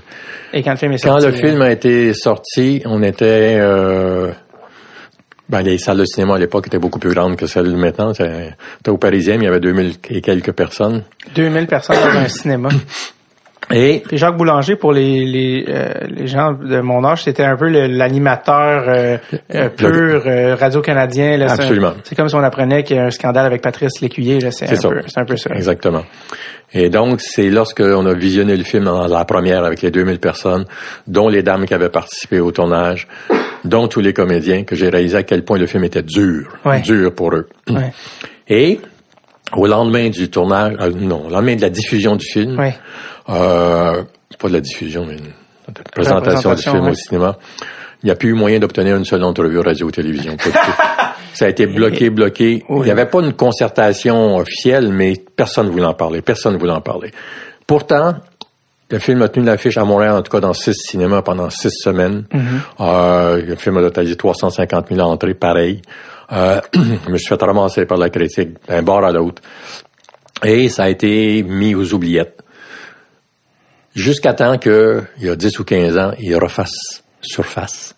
Et 0.52 0.62
quand 0.62 0.70
le 0.70 0.76
film 0.78 0.92
est 0.92 1.02
Quand 1.04 1.20
sorti, 1.20 1.26
le 1.26 1.32
film 1.48 1.60
a 1.62 1.70
été 1.70 2.14
sorti, 2.14 2.82
on 2.86 3.02
était... 3.02 3.56
Euh, 3.58 4.30
ben, 5.50 5.62
les 5.62 5.78
salles 5.78 5.98
de 5.98 6.04
cinéma 6.04 6.36
à 6.36 6.38
l'époque 6.38 6.66
étaient 6.68 6.78
beaucoup 6.78 6.98
plus 6.98 7.12
grandes 7.12 7.36
que 7.36 7.46
celles 7.46 7.70
de 7.72 7.76
maintenant. 7.76 8.12
C'était 8.14 8.54
c'était 8.76 8.90
au 8.90 8.98
Parisien, 8.98 9.34
il 9.36 9.42
y 9.42 9.46
avait 9.46 9.60
2000 9.60 9.94
et 10.10 10.20
quelques 10.20 10.52
personnes. 10.52 11.02
2000 11.34 11.66
personnes 11.66 11.96
dans 11.96 12.18
un 12.20 12.28
cinéma. 12.28 12.68
Et 13.70 14.02
Jacques 14.12 14.36
Boulanger, 14.36 14.76
pour 14.76 14.92
les 14.92 15.24
les, 15.26 15.64
euh, 15.68 15.92
les 16.08 16.26
gens 16.26 16.52
de 16.52 16.80
mon 16.80 17.04
âge, 17.04 17.24
c'était 17.24 17.44
un 17.44 17.56
peu 17.56 17.68
l'animateur 17.68 18.84
euh, 18.88 19.18
euh, 19.54 19.68
pur 19.68 20.22
euh, 20.26 20.54
radio-canadien. 20.54 21.40
Absolument. 21.42 21.92
C'est 22.04 22.14
comme 22.14 22.28
si 22.28 22.34
on 22.34 22.42
apprenait 22.42 22.82
qu'il 22.82 22.96
y 22.96 22.98
a 22.98 23.04
un 23.04 23.10
scandale 23.10 23.44
avec 23.46 23.60
Patrice 23.62 24.00
Lécuyer. 24.00 24.38
C'est 24.50 24.70
un, 24.72 24.88
peu- 24.90 25.02
c'est 25.06 25.18
un 25.20 25.24
peu 25.24 25.36
ça. 25.36 25.50
Exactement. 25.54 26.02
Et 26.72 26.88
donc, 26.90 27.20
c'est 27.20 27.48
lorsque 27.50 27.80
on 27.80 28.04
a 28.06 28.14
visionné 28.14 28.56
le 28.56 28.64
film 28.64 28.84
dans 28.84 29.06
la 29.06 29.24
première 29.24 29.64
avec 29.64 29.82
les 29.82 29.90
2000 29.90 30.18
personnes, 30.18 30.64
dont 31.06 31.28
les 31.28 31.42
dames 31.42 31.64
qui 31.66 31.74
avaient 31.74 31.88
participé 31.88 32.40
au 32.40 32.50
tournage, 32.52 33.06
dont 33.64 33.88
tous 33.88 34.00
les 34.00 34.12
comédiens, 34.12 34.64
que 34.64 34.76
j'ai 34.76 34.88
réalisé 34.88 35.16
à 35.18 35.22
quel 35.22 35.44
point 35.44 35.58
le 35.58 35.66
film 35.66 35.84
était 35.84 36.02
dur, 36.02 36.46
Ouais. 36.64 36.80
dur 36.80 37.14
pour 37.14 37.34
eux. 37.34 37.48
Ouais. 37.70 37.92
Et 38.48 38.80
au 39.54 39.66
lendemain 39.66 40.10
du 40.10 40.28
tournage, 40.30 40.74
euh, 40.80 40.90
non, 40.94 41.26
au 41.26 41.30
lendemain 41.30 41.56
de 41.56 41.62
la 41.62 41.70
diffusion 41.70 42.16
du 42.16 42.26
film, 42.26 42.58
Ouais. 42.58 42.74
Euh, 43.28 44.02
pas 44.38 44.48
de 44.48 44.52
la 44.52 44.60
diffusion, 44.60 45.04
mais 45.06 45.14
une 45.14 45.74
présentation 45.92 46.16
du 46.16 46.22
présentation, 46.22 46.72
film 46.72 46.84
ouais. 46.84 46.90
au 46.90 46.94
cinéma, 46.94 47.38
il 48.02 48.06
n'y 48.06 48.12
a 48.12 48.14
plus 48.14 48.30
eu 48.30 48.34
moyen 48.34 48.58
d'obtenir 48.58 48.96
une 48.96 49.04
seule 49.04 49.24
entrevue 49.24 49.58
radio-télévision. 49.58 50.34
Du. 50.34 50.50
Ça 51.34 51.44
a 51.44 51.48
été 51.48 51.66
bloqué, 51.66 52.10
bloqué. 52.10 52.64
Il 52.68 52.82
n'y 52.82 52.90
avait 52.90 53.06
pas 53.06 53.20
une 53.20 53.32
concertation 53.32 54.36
officielle, 54.36 54.88
mais 54.90 55.14
personne 55.36 55.66
ne 55.66 55.70
voulait 55.70 55.84
en 55.84 55.94
parler. 55.94 56.22
Personne 56.22 56.54
ne 56.54 56.58
voulait 56.58 56.72
en 56.72 56.80
parler. 56.80 57.12
Pourtant, 57.66 58.14
le 58.90 58.98
film 58.98 59.22
a 59.22 59.28
tenu 59.28 59.46
l'affiche 59.46 59.76
à 59.76 59.84
Montréal, 59.84 60.16
en 60.16 60.22
tout 60.22 60.32
cas 60.32 60.40
dans 60.40 60.54
six 60.54 60.74
cinémas 60.74 61.22
pendant 61.22 61.50
six 61.50 61.70
semaines. 61.70 62.24
Euh, 62.80 63.42
le 63.42 63.54
film 63.56 63.76
a 63.76 63.82
totalisé 63.82 64.16
350 64.16 64.88
000 64.88 65.00
entrées, 65.00 65.34
pareil. 65.34 65.82
Euh, 66.32 66.60
je 66.74 67.10
me 67.10 67.18
suis 67.18 67.28
fait 67.28 67.42
ramasser 67.42 67.84
par 67.84 67.98
la 67.98 68.10
critique 68.10 68.50
d'un 68.66 68.82
bord 68.82 69.04
à 69.04 69.12
l'autre. 69.12 69.42
Et 70.44 70.68
ça 70.68 70.84
a 70.84 70.88
été 70.88 71.42
mis 71.42 71.74
aux 71.74 71.92
oubliettes. 71.92 72.42
Jusqu'à 73.98 74.32
temps 74.32 74.58
que, 74.58 75.02
il 75.18 75.26
y 75.26 75.28
a 75.28 75.34
10 75.34 75.58
ou 75.58 75.64
15 75.64 75.98
ans, 75.98 76.12
il 76.20 76.36
refasse 76.36 77.02
surface. 77.20 77.96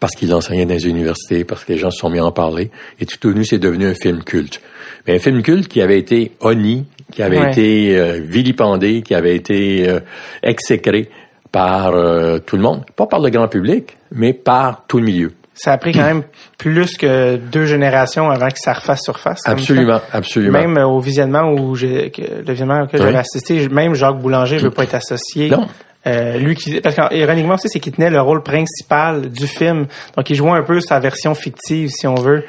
Parce 0.00 0.14
qu'il 0.14 0.32
enseignait 0.32 0.64
dans 0.64 0.72
les 0.72 0.88
universités, 0.88 1.44
parce 1.44 1.64
que 1.64 1.74
les 1.74 1.78
gens 1.78 1.90
se 1.90 1.98
sont 1.98 2.08
mis 2.08 2.18
à 2.18 2.24
en 2.24 2.32
parler. 2.32 2.70
Et 2.98 3.04
tout 3.04 3.28
au 3.28 3.34
nu, 3.34 3.44
c'est 3.44 3.58
devenu 3.58 3.86
un 3.86 3.94
film 3.94 4.24
culte. 4.24 4.62
Mais 5.06 5.16
un 5.16 5.18
film 5.18 5.42
culte 5.42 5.68
qui 5.68 5.82
avait 5.82 5.98
été 5.98 6.32
honni, 6.40 6.86
qui 7.12 7.22
avait 7.22 7.50
été 7.50 7.98
euh, 7.98 8.20
vilipendé, 8.22 9.02
qui 9.02 9.14
avait 9.14 9.36
été 9.36 9.86
euh, 9.86 10.00
exécré 10.42 11.10
par 11.52 11.94
euh, 11.94 12.38
tout 12.38 12.56
le 12.56 12.62
monde. 12.62 12.84
Pas 12.96 13.06
par 13.06 13.20
le 13.20 13.28
grand 13.28 13.48
public, 13.48 13.98
mais 14.12 14.32
par 14.32 14.86
tout 14.86 14.96
le 14.96 15.04
milieu. 15.04 15.32
Ça 15.58 15.72
a 15.72 15.78
pris 15.78 15.92
quand 15.92 16.04
même 16.04 16.22
plus 16.58 16.96
que 16.98 17.36
deux 17.36 17.64
générations 17.64 18.30
avant 18.30 18.48
que 18.48 18.58
ça 18.58 18.74
refasse 18.74 19.00
surface. 19.02 19.40
Absolument, 19.46 20.00
absolument. 20.12 20.58
Même 20.58 20.76
euh, 20.76 20.86
au 20.86 21.00
visionnement 21.00 21.50
où 21.50 21.74
j'ai 21.74 22.12
le 22.18 22.52
visionnement 22.52 22.82
auquel 22.82 23.00
Oui. 23.00 23.06
j'avais 23.06 23.18
assisté, 23.18 23.66
même 23.70 23.94
Jacques 23.94 24.18
Boulanger 24.18 24.58
veut 24.58 24.70
pas 24.70 24.84
être 24.84 24.94
associé. 24.96 25.48
Non. 25.50 25.66
Euh, 26.06 26.36
lui 26.38 26.54
qui 26.54 26.80
parce 26.80 26.94
qu'ironiquement 26.94 27.54
aussi 27.54 27.68
c'est 27.68 27.80
qu'il 27.80 27.92
tenait 27.92 28.10
le 28.10 28.20
rôle 28.20 28.42
principal 28.42 29.30
du 29.30 29.46
film. 29.46 29.86
Donc 30.16 30.28
il 30.30 30.36
jouait 30.36 30.50
un 30.52 30.62
peu 30.62 30.78
sa 30.80 31.00
version 31.00 31.34
fictive 31.34 31.88
si 31.90 32.06
on 32.06 32.14
veut 32.14 32.44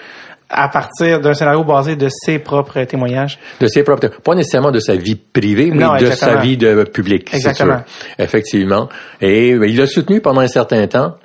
à 0.50 0.70
partir 0.70 1.20
d'un 1.20 1.34
scénario 1.34 1.64
basé 1.64 1.96
de 1.96 2.08
ses 2.10 2.40
propres 2.40 2.84
témoignages. 2.84 3.38
de 3.60 3.68
ses 3.68 3.84
propres, 3.84 4.08
pas 4.24 4.36
nécessairement 4.36 4.72
de 4.72 4.80
sa 4.80 4.96
vie 4.96 5.16
privée, 5.16 5.72
mais 5.74 5.84
Non, 5.84 5.98
de 5.98 6.12
sa 6.12 6.36
vie 6.38 6.56
de 6.56 6.84
public. 6.84 7.34
Exactement. 7.34 7.78
sûr. 7.86 8.16
Effectivement. 8.20 8.88
Et 9.22 9.50
il 9.50 9.76
l'a 9.78 9.88
soutenu 9.88 10.22
pendant 10.22 10.42
un 10.42 10.48
certain 10.48 10.86
temps. 10.88 11.16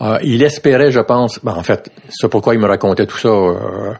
Euh, 0.00 0.18
il 0.22 0.42
espérait, 0.44 0.92
je 0.92 1.00
pense, 1.00 1.40
ben, 1.42 1.54
en 1.56 1.62
fait, 1.64 1.90
c'est 2.08 2.28
pourquoi 2.28 2.54
il 2.54 2.60
me 2.60 2.66
racontait 2.66 3.04
tout 3.06 3.18
ça 3.18 3.28
euh, 3.28 3.92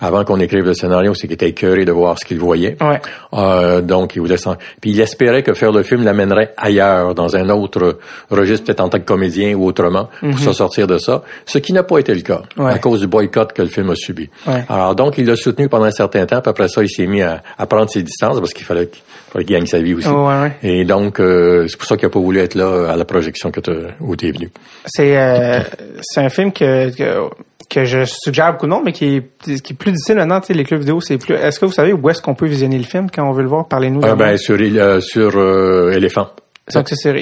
avant 0.00 0.22
qu'on 0.24 0.38
écrive 0.38 0.64
le 0.66 0.74
scénario, 0.74 1.14
c'est 1.14 1.22
qu'il 1.26 1.32
était 1.34 1.48
écœuré 1.48 1.84
de 1.86 1.92
voir 1.92 2.18
ce 2.18 2.24
qu'il 2.26 2.38
voyait. 2.38 2.76
Ouais. 2.82 3.00
Euh, 3.32 3.80
donc, 3.80 4.16
il 4.16 4.20
voulait 4.20 4.36
s'en... 4.36 4.56
Puis 4.80 4.90
il 4.90 5.00
espérait 5.00 5.42
que 5.42 5.54
faire 5.54 5.72
le 5.72 5.82
film 5.82 6.04
l'amènerait 6.04 6.52
ailleurs, 6.58 7.14
dans 7.14 7.36
un 7.36 7.48
autre 7.48 7.98
registre, 8.30 8.66
peut-être 8.66 8.80
en 8.80 8.88
tant 8.90 8.98
que 8.98 9.04
comédien 9.04 9.54
ou 9.54 9.66
autrement, 9.66 10.08
pour 10.20 10.38
se 10.38 10.52
sortir 10.52 10.86
de 10.86 10.98
ça, 10.98 11.22
ce 11.46 11.58
qui 11.58 11.72
n'a 11.72 11.82
pas 11.82 11.98
été 11.98 12.14
le 12.14 12.20
cas, 12.20 12.42
Ouais. 12.58 12.72
à 12.72 12.78
cause 12.78 13.00
du 13.00 13.06
boycott 13.06 13.52
que 13.52 13.62
le 13.62 13.68
film 13.68 13.88
a 13.90 13.94
subi. 13.94 14.28
Ouais. 14.46 14.62
Alors, 14.68 14.94
donc, 14.94 15.16
il 15.18 15.26
l'a 15.26 15.36
soutenu 15.36 15.68
pendant 15.68 15.84
un 15.86 15.90
certain 15.90 16.26
temps, 16.26 16.40
puis 16.40 16.50
après 16.50 16.68
ça, 16.68 16.82
il 16.82 16.88
s'est 16.90 17.06
mis 17.06 17.22
à, 17.22 17.42
à 17.58 17.66
prendre 17.66 17.88
ses 17.90 18.02
distances, 18.02 18.38
parce 18.40 18.52
qu'il 18.52 18.66
fallait, 18.66 18.88
qu'il 18.88 19.02
fallait 19.32 19.44
qu'il 19.44 19.56
gagne 19.56 19.66
sa 19.66 19.78
vie 19.78 19.94
aussi. 19.94 20.08
Ouais, 20.08 20.40
ouais. 20.42 20.52
Et 20.62 20.84
donc, 20.84 21.18
euh, 21.20 21.66
c'est 21.68 21.76
pour 21.78 21.86
ça 21.88 21.96
qu'il 21.96 22.06
n'a 22.06 22.12
pas 22.12 22.20
voulu 22.20 22.40
être 22.40 22.54
là 22.54 22.90
à 22.90 22.96
la 22.96 23.04
projection 23.04 23.50
que 23.50 23.60
où 24.00 24.16
tu 24.16 24.28
es 24.28 24.32
venu. 24.32 24.50
C'est 24.86 25.16
euh, 25.54 25.60
c'est 26.02 26.20
un 26.20 26.28
film 26.28 26.52
que, 26.52 26.94
que 26.96 27.30
que 27.68 27.84
je 27.84 28.04
suggère 28.04 28.52
beaucoup 28.52 28.66
de 28.66 28.70
monde, 28.70 28.82
mais 28.84 28.92
qui 28.92 29.16
est, 29.16 29.60
qui 29.60 29.72
est 29.72 29.76
plus 29.76 29.92
difficile 29.92 30.16
maintenant. 30.16 30.40
Tu 30.40 30.48
sais, 30.48 30.54
les 30.54 30.64
clubs 30.64 30.80
vidéo, 30.80 31.00
c'est 31.00 31.18
plus. 31.18 31.34
Est-ce 31.34 31.58
que 31.58 31.66
vous 31.66 31.72
savez 31.72 31.92
où 31.92 32.08
est-ce 32.08 32.22
qu'on 32.22 32.34
peut 32.34 32.46
visionner 32.46 32.78
le 32.78 32.84
film 32.84 33.08
quand 33.12 33.28
on 33.28 33.32
veut 33.32 33.42
le 33.42 33.48
voir? 33.48 33.66
Parlez-nous. 33.66 34.00
Ah, 34.04 34.14
ben, 34.14 34.36
sur, 34.36 34.56
euh, 34.60 35.00
sur 35.00 35.36
euh, 35.36 35.90
Éléphant. 35.92 36.28
Donc 36.74 36.88
c'est 36.88 36.96
sur. 36.96 37.14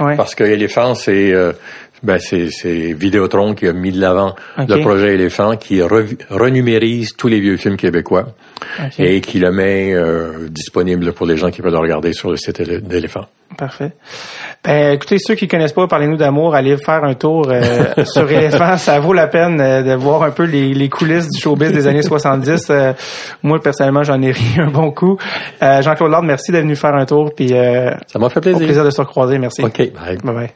Ouais. 0.00 0.16
Parce 0.16 0.34
que 0.36 0.44
éléphant, 0.44 0.94
c'est 0.94 1.32
euh, 1.32 1.52
ben 2.04 2.18
c'est 2.20 2.50
c'est 2.50 2.92
Vidéotron 2.92 3.54
qui 3.54 3.66
a 3.66 3.72
mis 3.72 3.90
de 3.90 4.00
l'avant 4.00 4.34
le 4.56 4.80
projet 4.82 5.14
éléphant 5.14 5.56
qui 5.56 5.80
rev- 5.82 6.16
renumérise 6.30 7.14
tous 7.16 7.28
les 7.28 7.40
vieux 7.40 7.56
films 7.56 7.76
québécois 7.76 8.26
et 8.98 9.20
qui 9.20 9.38
le 9.38 9.50
met 9.50 9.92
euh, 9.92 10.48
disponible 10.50 11.12
pour 11.12 11.26
les 11.26 11.36
gens 11.36 11.50
qui 11.50 11.62
veulent 11.62 11.72
le 11.72 11.78
regarder 11.78 12.12
sur 12.12 12.30
le 12.30 12.36
site 12.36 12.60
Élé- 12.60 12.80
d'éléphant. 12.80 13.26
Parfait. 13.58 13.92
Ben, 14.64 14.94
écoutez, 14.94 15.16
ceux 15.20 15.34
qui 15.36 15.46
connaissent 15.46 15.72
pas 15.74 15.86
Parlez-nous 15.86 16.16
d'amour, 16.16 16.54
allez 16.56 16.76
faire 16.76 17.04
un 17.04 17.14
tour 17.14 17.48
euh, 17.50 17.62
sur 18.04 18.28
Éléphant. 18.30 18.76
Ça 18.78 18.98
vaut 18.98 19.12
la 19.12 19.28
peine 19.28 19.60
euh, 19.60 19.82
de 19.82 19.94
voir 19.94 20.24
un 20.24 20.30
peu 20.32 20.42
les, 20.44 20.74
les 20.74 20.88
coulisses 20.88 21.28
du 21.30 21.40
showbiz 21.40 21.70
des 21.70 21.86
années 21.86 22.02
70. 22.02 22.66
Euh, 22.70 22.92
moi, 23.44 23.60
personnellement, 23.62 24.02
j'en 24.02 24.20
ai 24.22 24.32
ri 24.32 24.58
un 24.58 24.70
bon 24.70 24.90
coup. 24.90 25.18
Jean-Claude 25.60 26.10
Lard, 26.10 26.22
merci 26.24 26.50
d'être 26.50 26.62
venu 26.62 26.74
faire 26.74 26.94
un 26.96 27.06
tour. 27.06 27.32
Puis, 27.36 27.50
Ça 27.50 28.18
m'a 28.18 28.28
fait 28.28 28.38
au 28.38 28.42
plaisir. 28.42 28.64
plaisir 28.66 28.84
de 28.84 28.90
se 28.90 29.00
recroiser. 29.00 29.38
Merci. 29.38 29.62
OK, 29.62 29.76
bye. 29.78 30.16
Bye 30.24 30.34
bye. 30.34 30.50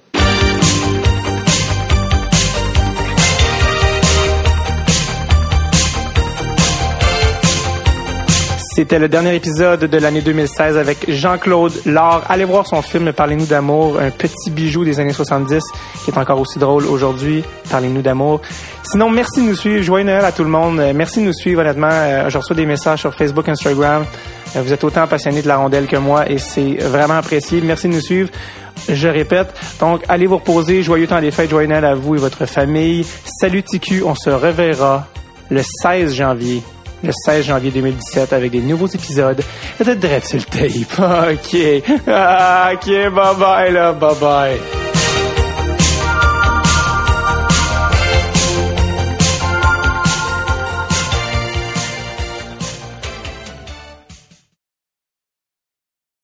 C'était 8.79 9.01
le 9.01 9.09
dernier 9.09 9.35
épisode 9.35 9.81
de 9.81 9.99
l'année 9.99 10.21
2016 10.21 10.77
avec 10.77 11.11
Jean-Claude 11.11 11.73
Lard. 11.85 12.23
Allez 12.29 12.45
voir 12.45 12.65
son 12.65 12.81
film 12.81 13.13
Parlez-nous 13.13 13.47
d'amour, 13.47 13.99
un 13.99 14.13
petit 14.13 14.53
bijou 14.53 14.85
des 14.85 15.01
années 15.01 15.13
70 15.13 15.61
qui 16.05 16.13
est 16.13 16.17
encore 16.17 16.39
aussi 16.39 16.61
drôle 16.61 16.85
aujourd'hui. 16.87 17.43
Parlez-nous 17.73 18.03
d'amour. 18.03 18.41
Sinon, 18.85 19.11
merci 19.11 19.43
de 19.43 19.49
nous 19.49 19.57
suivre. 19.57 19.83
Joyeux 19.83 20.05
Noël 20.05 20.25
à 20.25 20.31
tout 20.31 20.45
le 20.45 20.51
monde. 20.51 20.81
Merci 20.95 21.19
de 21.19 21.25
nous 21.25 21.33
suivre, 21.33 21.61
honnêtement. 21.63 21.89
Euh, 21.91 22.29
Je 22.29 22.39
reçois 22.39 22.55
des 22.55 22.67
messages 22.67 23.01
sur 23.01 23.13
Facebook, 23.13 23.49
Instagram. 23.49 24.05
Euh, 24.55 24.63
Vous 24.63 24.73
êtes 24.73 24.85
autant 24.85 25.09
passionnés 25.09 25.43
de 25.43 25.49
la 25.49 25.57
rondelle 25.57 25.89
que 25.89 25.97
moi 25.97 26.31
et 26.31 26.39
c'est 26.39 26.75
vraiment 26.75 27.15
apprécié. 27.15 27.61
Merci 27.61 27.89
de 27.89 27.95
nous 27.95 28.01
suivre. 28.01 28.31
Je 28.89 29.09
répète. 29.09 29.53
Donc, 29.81 30.05
allez 30.09 30.29
vous 30.29 30.37
reposer. 30.37 30.85
Joyeux 30.85 31.09
temps 31.09 31.21
des 31.21 31.33
fêtes. 31.33 31.51
Joyeux 31.51 31.67
Noël 31.67 31.85
à 31.85 31.97
vous 31.97 32.15
et 32.15 32.19
votre 32.19 32.47
famille. 32.47 33.05
Salut 33.41 33.65
TQ. 33.65 34.05
On 34.05 34.15
se 34.15 34.31
reverra 34.31 35.09
le 35.51 35.63
16 35.83 36.15
janvier. 36.15 36.63
Le 37.03 37.13
16 37.13 37.47
janvier 37.47 37.71
2017 37.71 38.33
avec 38.33 38.51
des 38.51 38.61
nouveaux 38.61 38.89
épisodes 38.89 39.41
de 39.79 39.95
Dread 39.95 40.25
sur 40.25 40.39
le 40.39 40.45
tape. 40.45 40.99
OK. 41.33 41.55
OK. 42.77 43.15
Bye 43.15 43.37
bye, 43.39 43.73
là. 43.73 43.93
Bye 43.93 44.15
bye. 44.21 44.88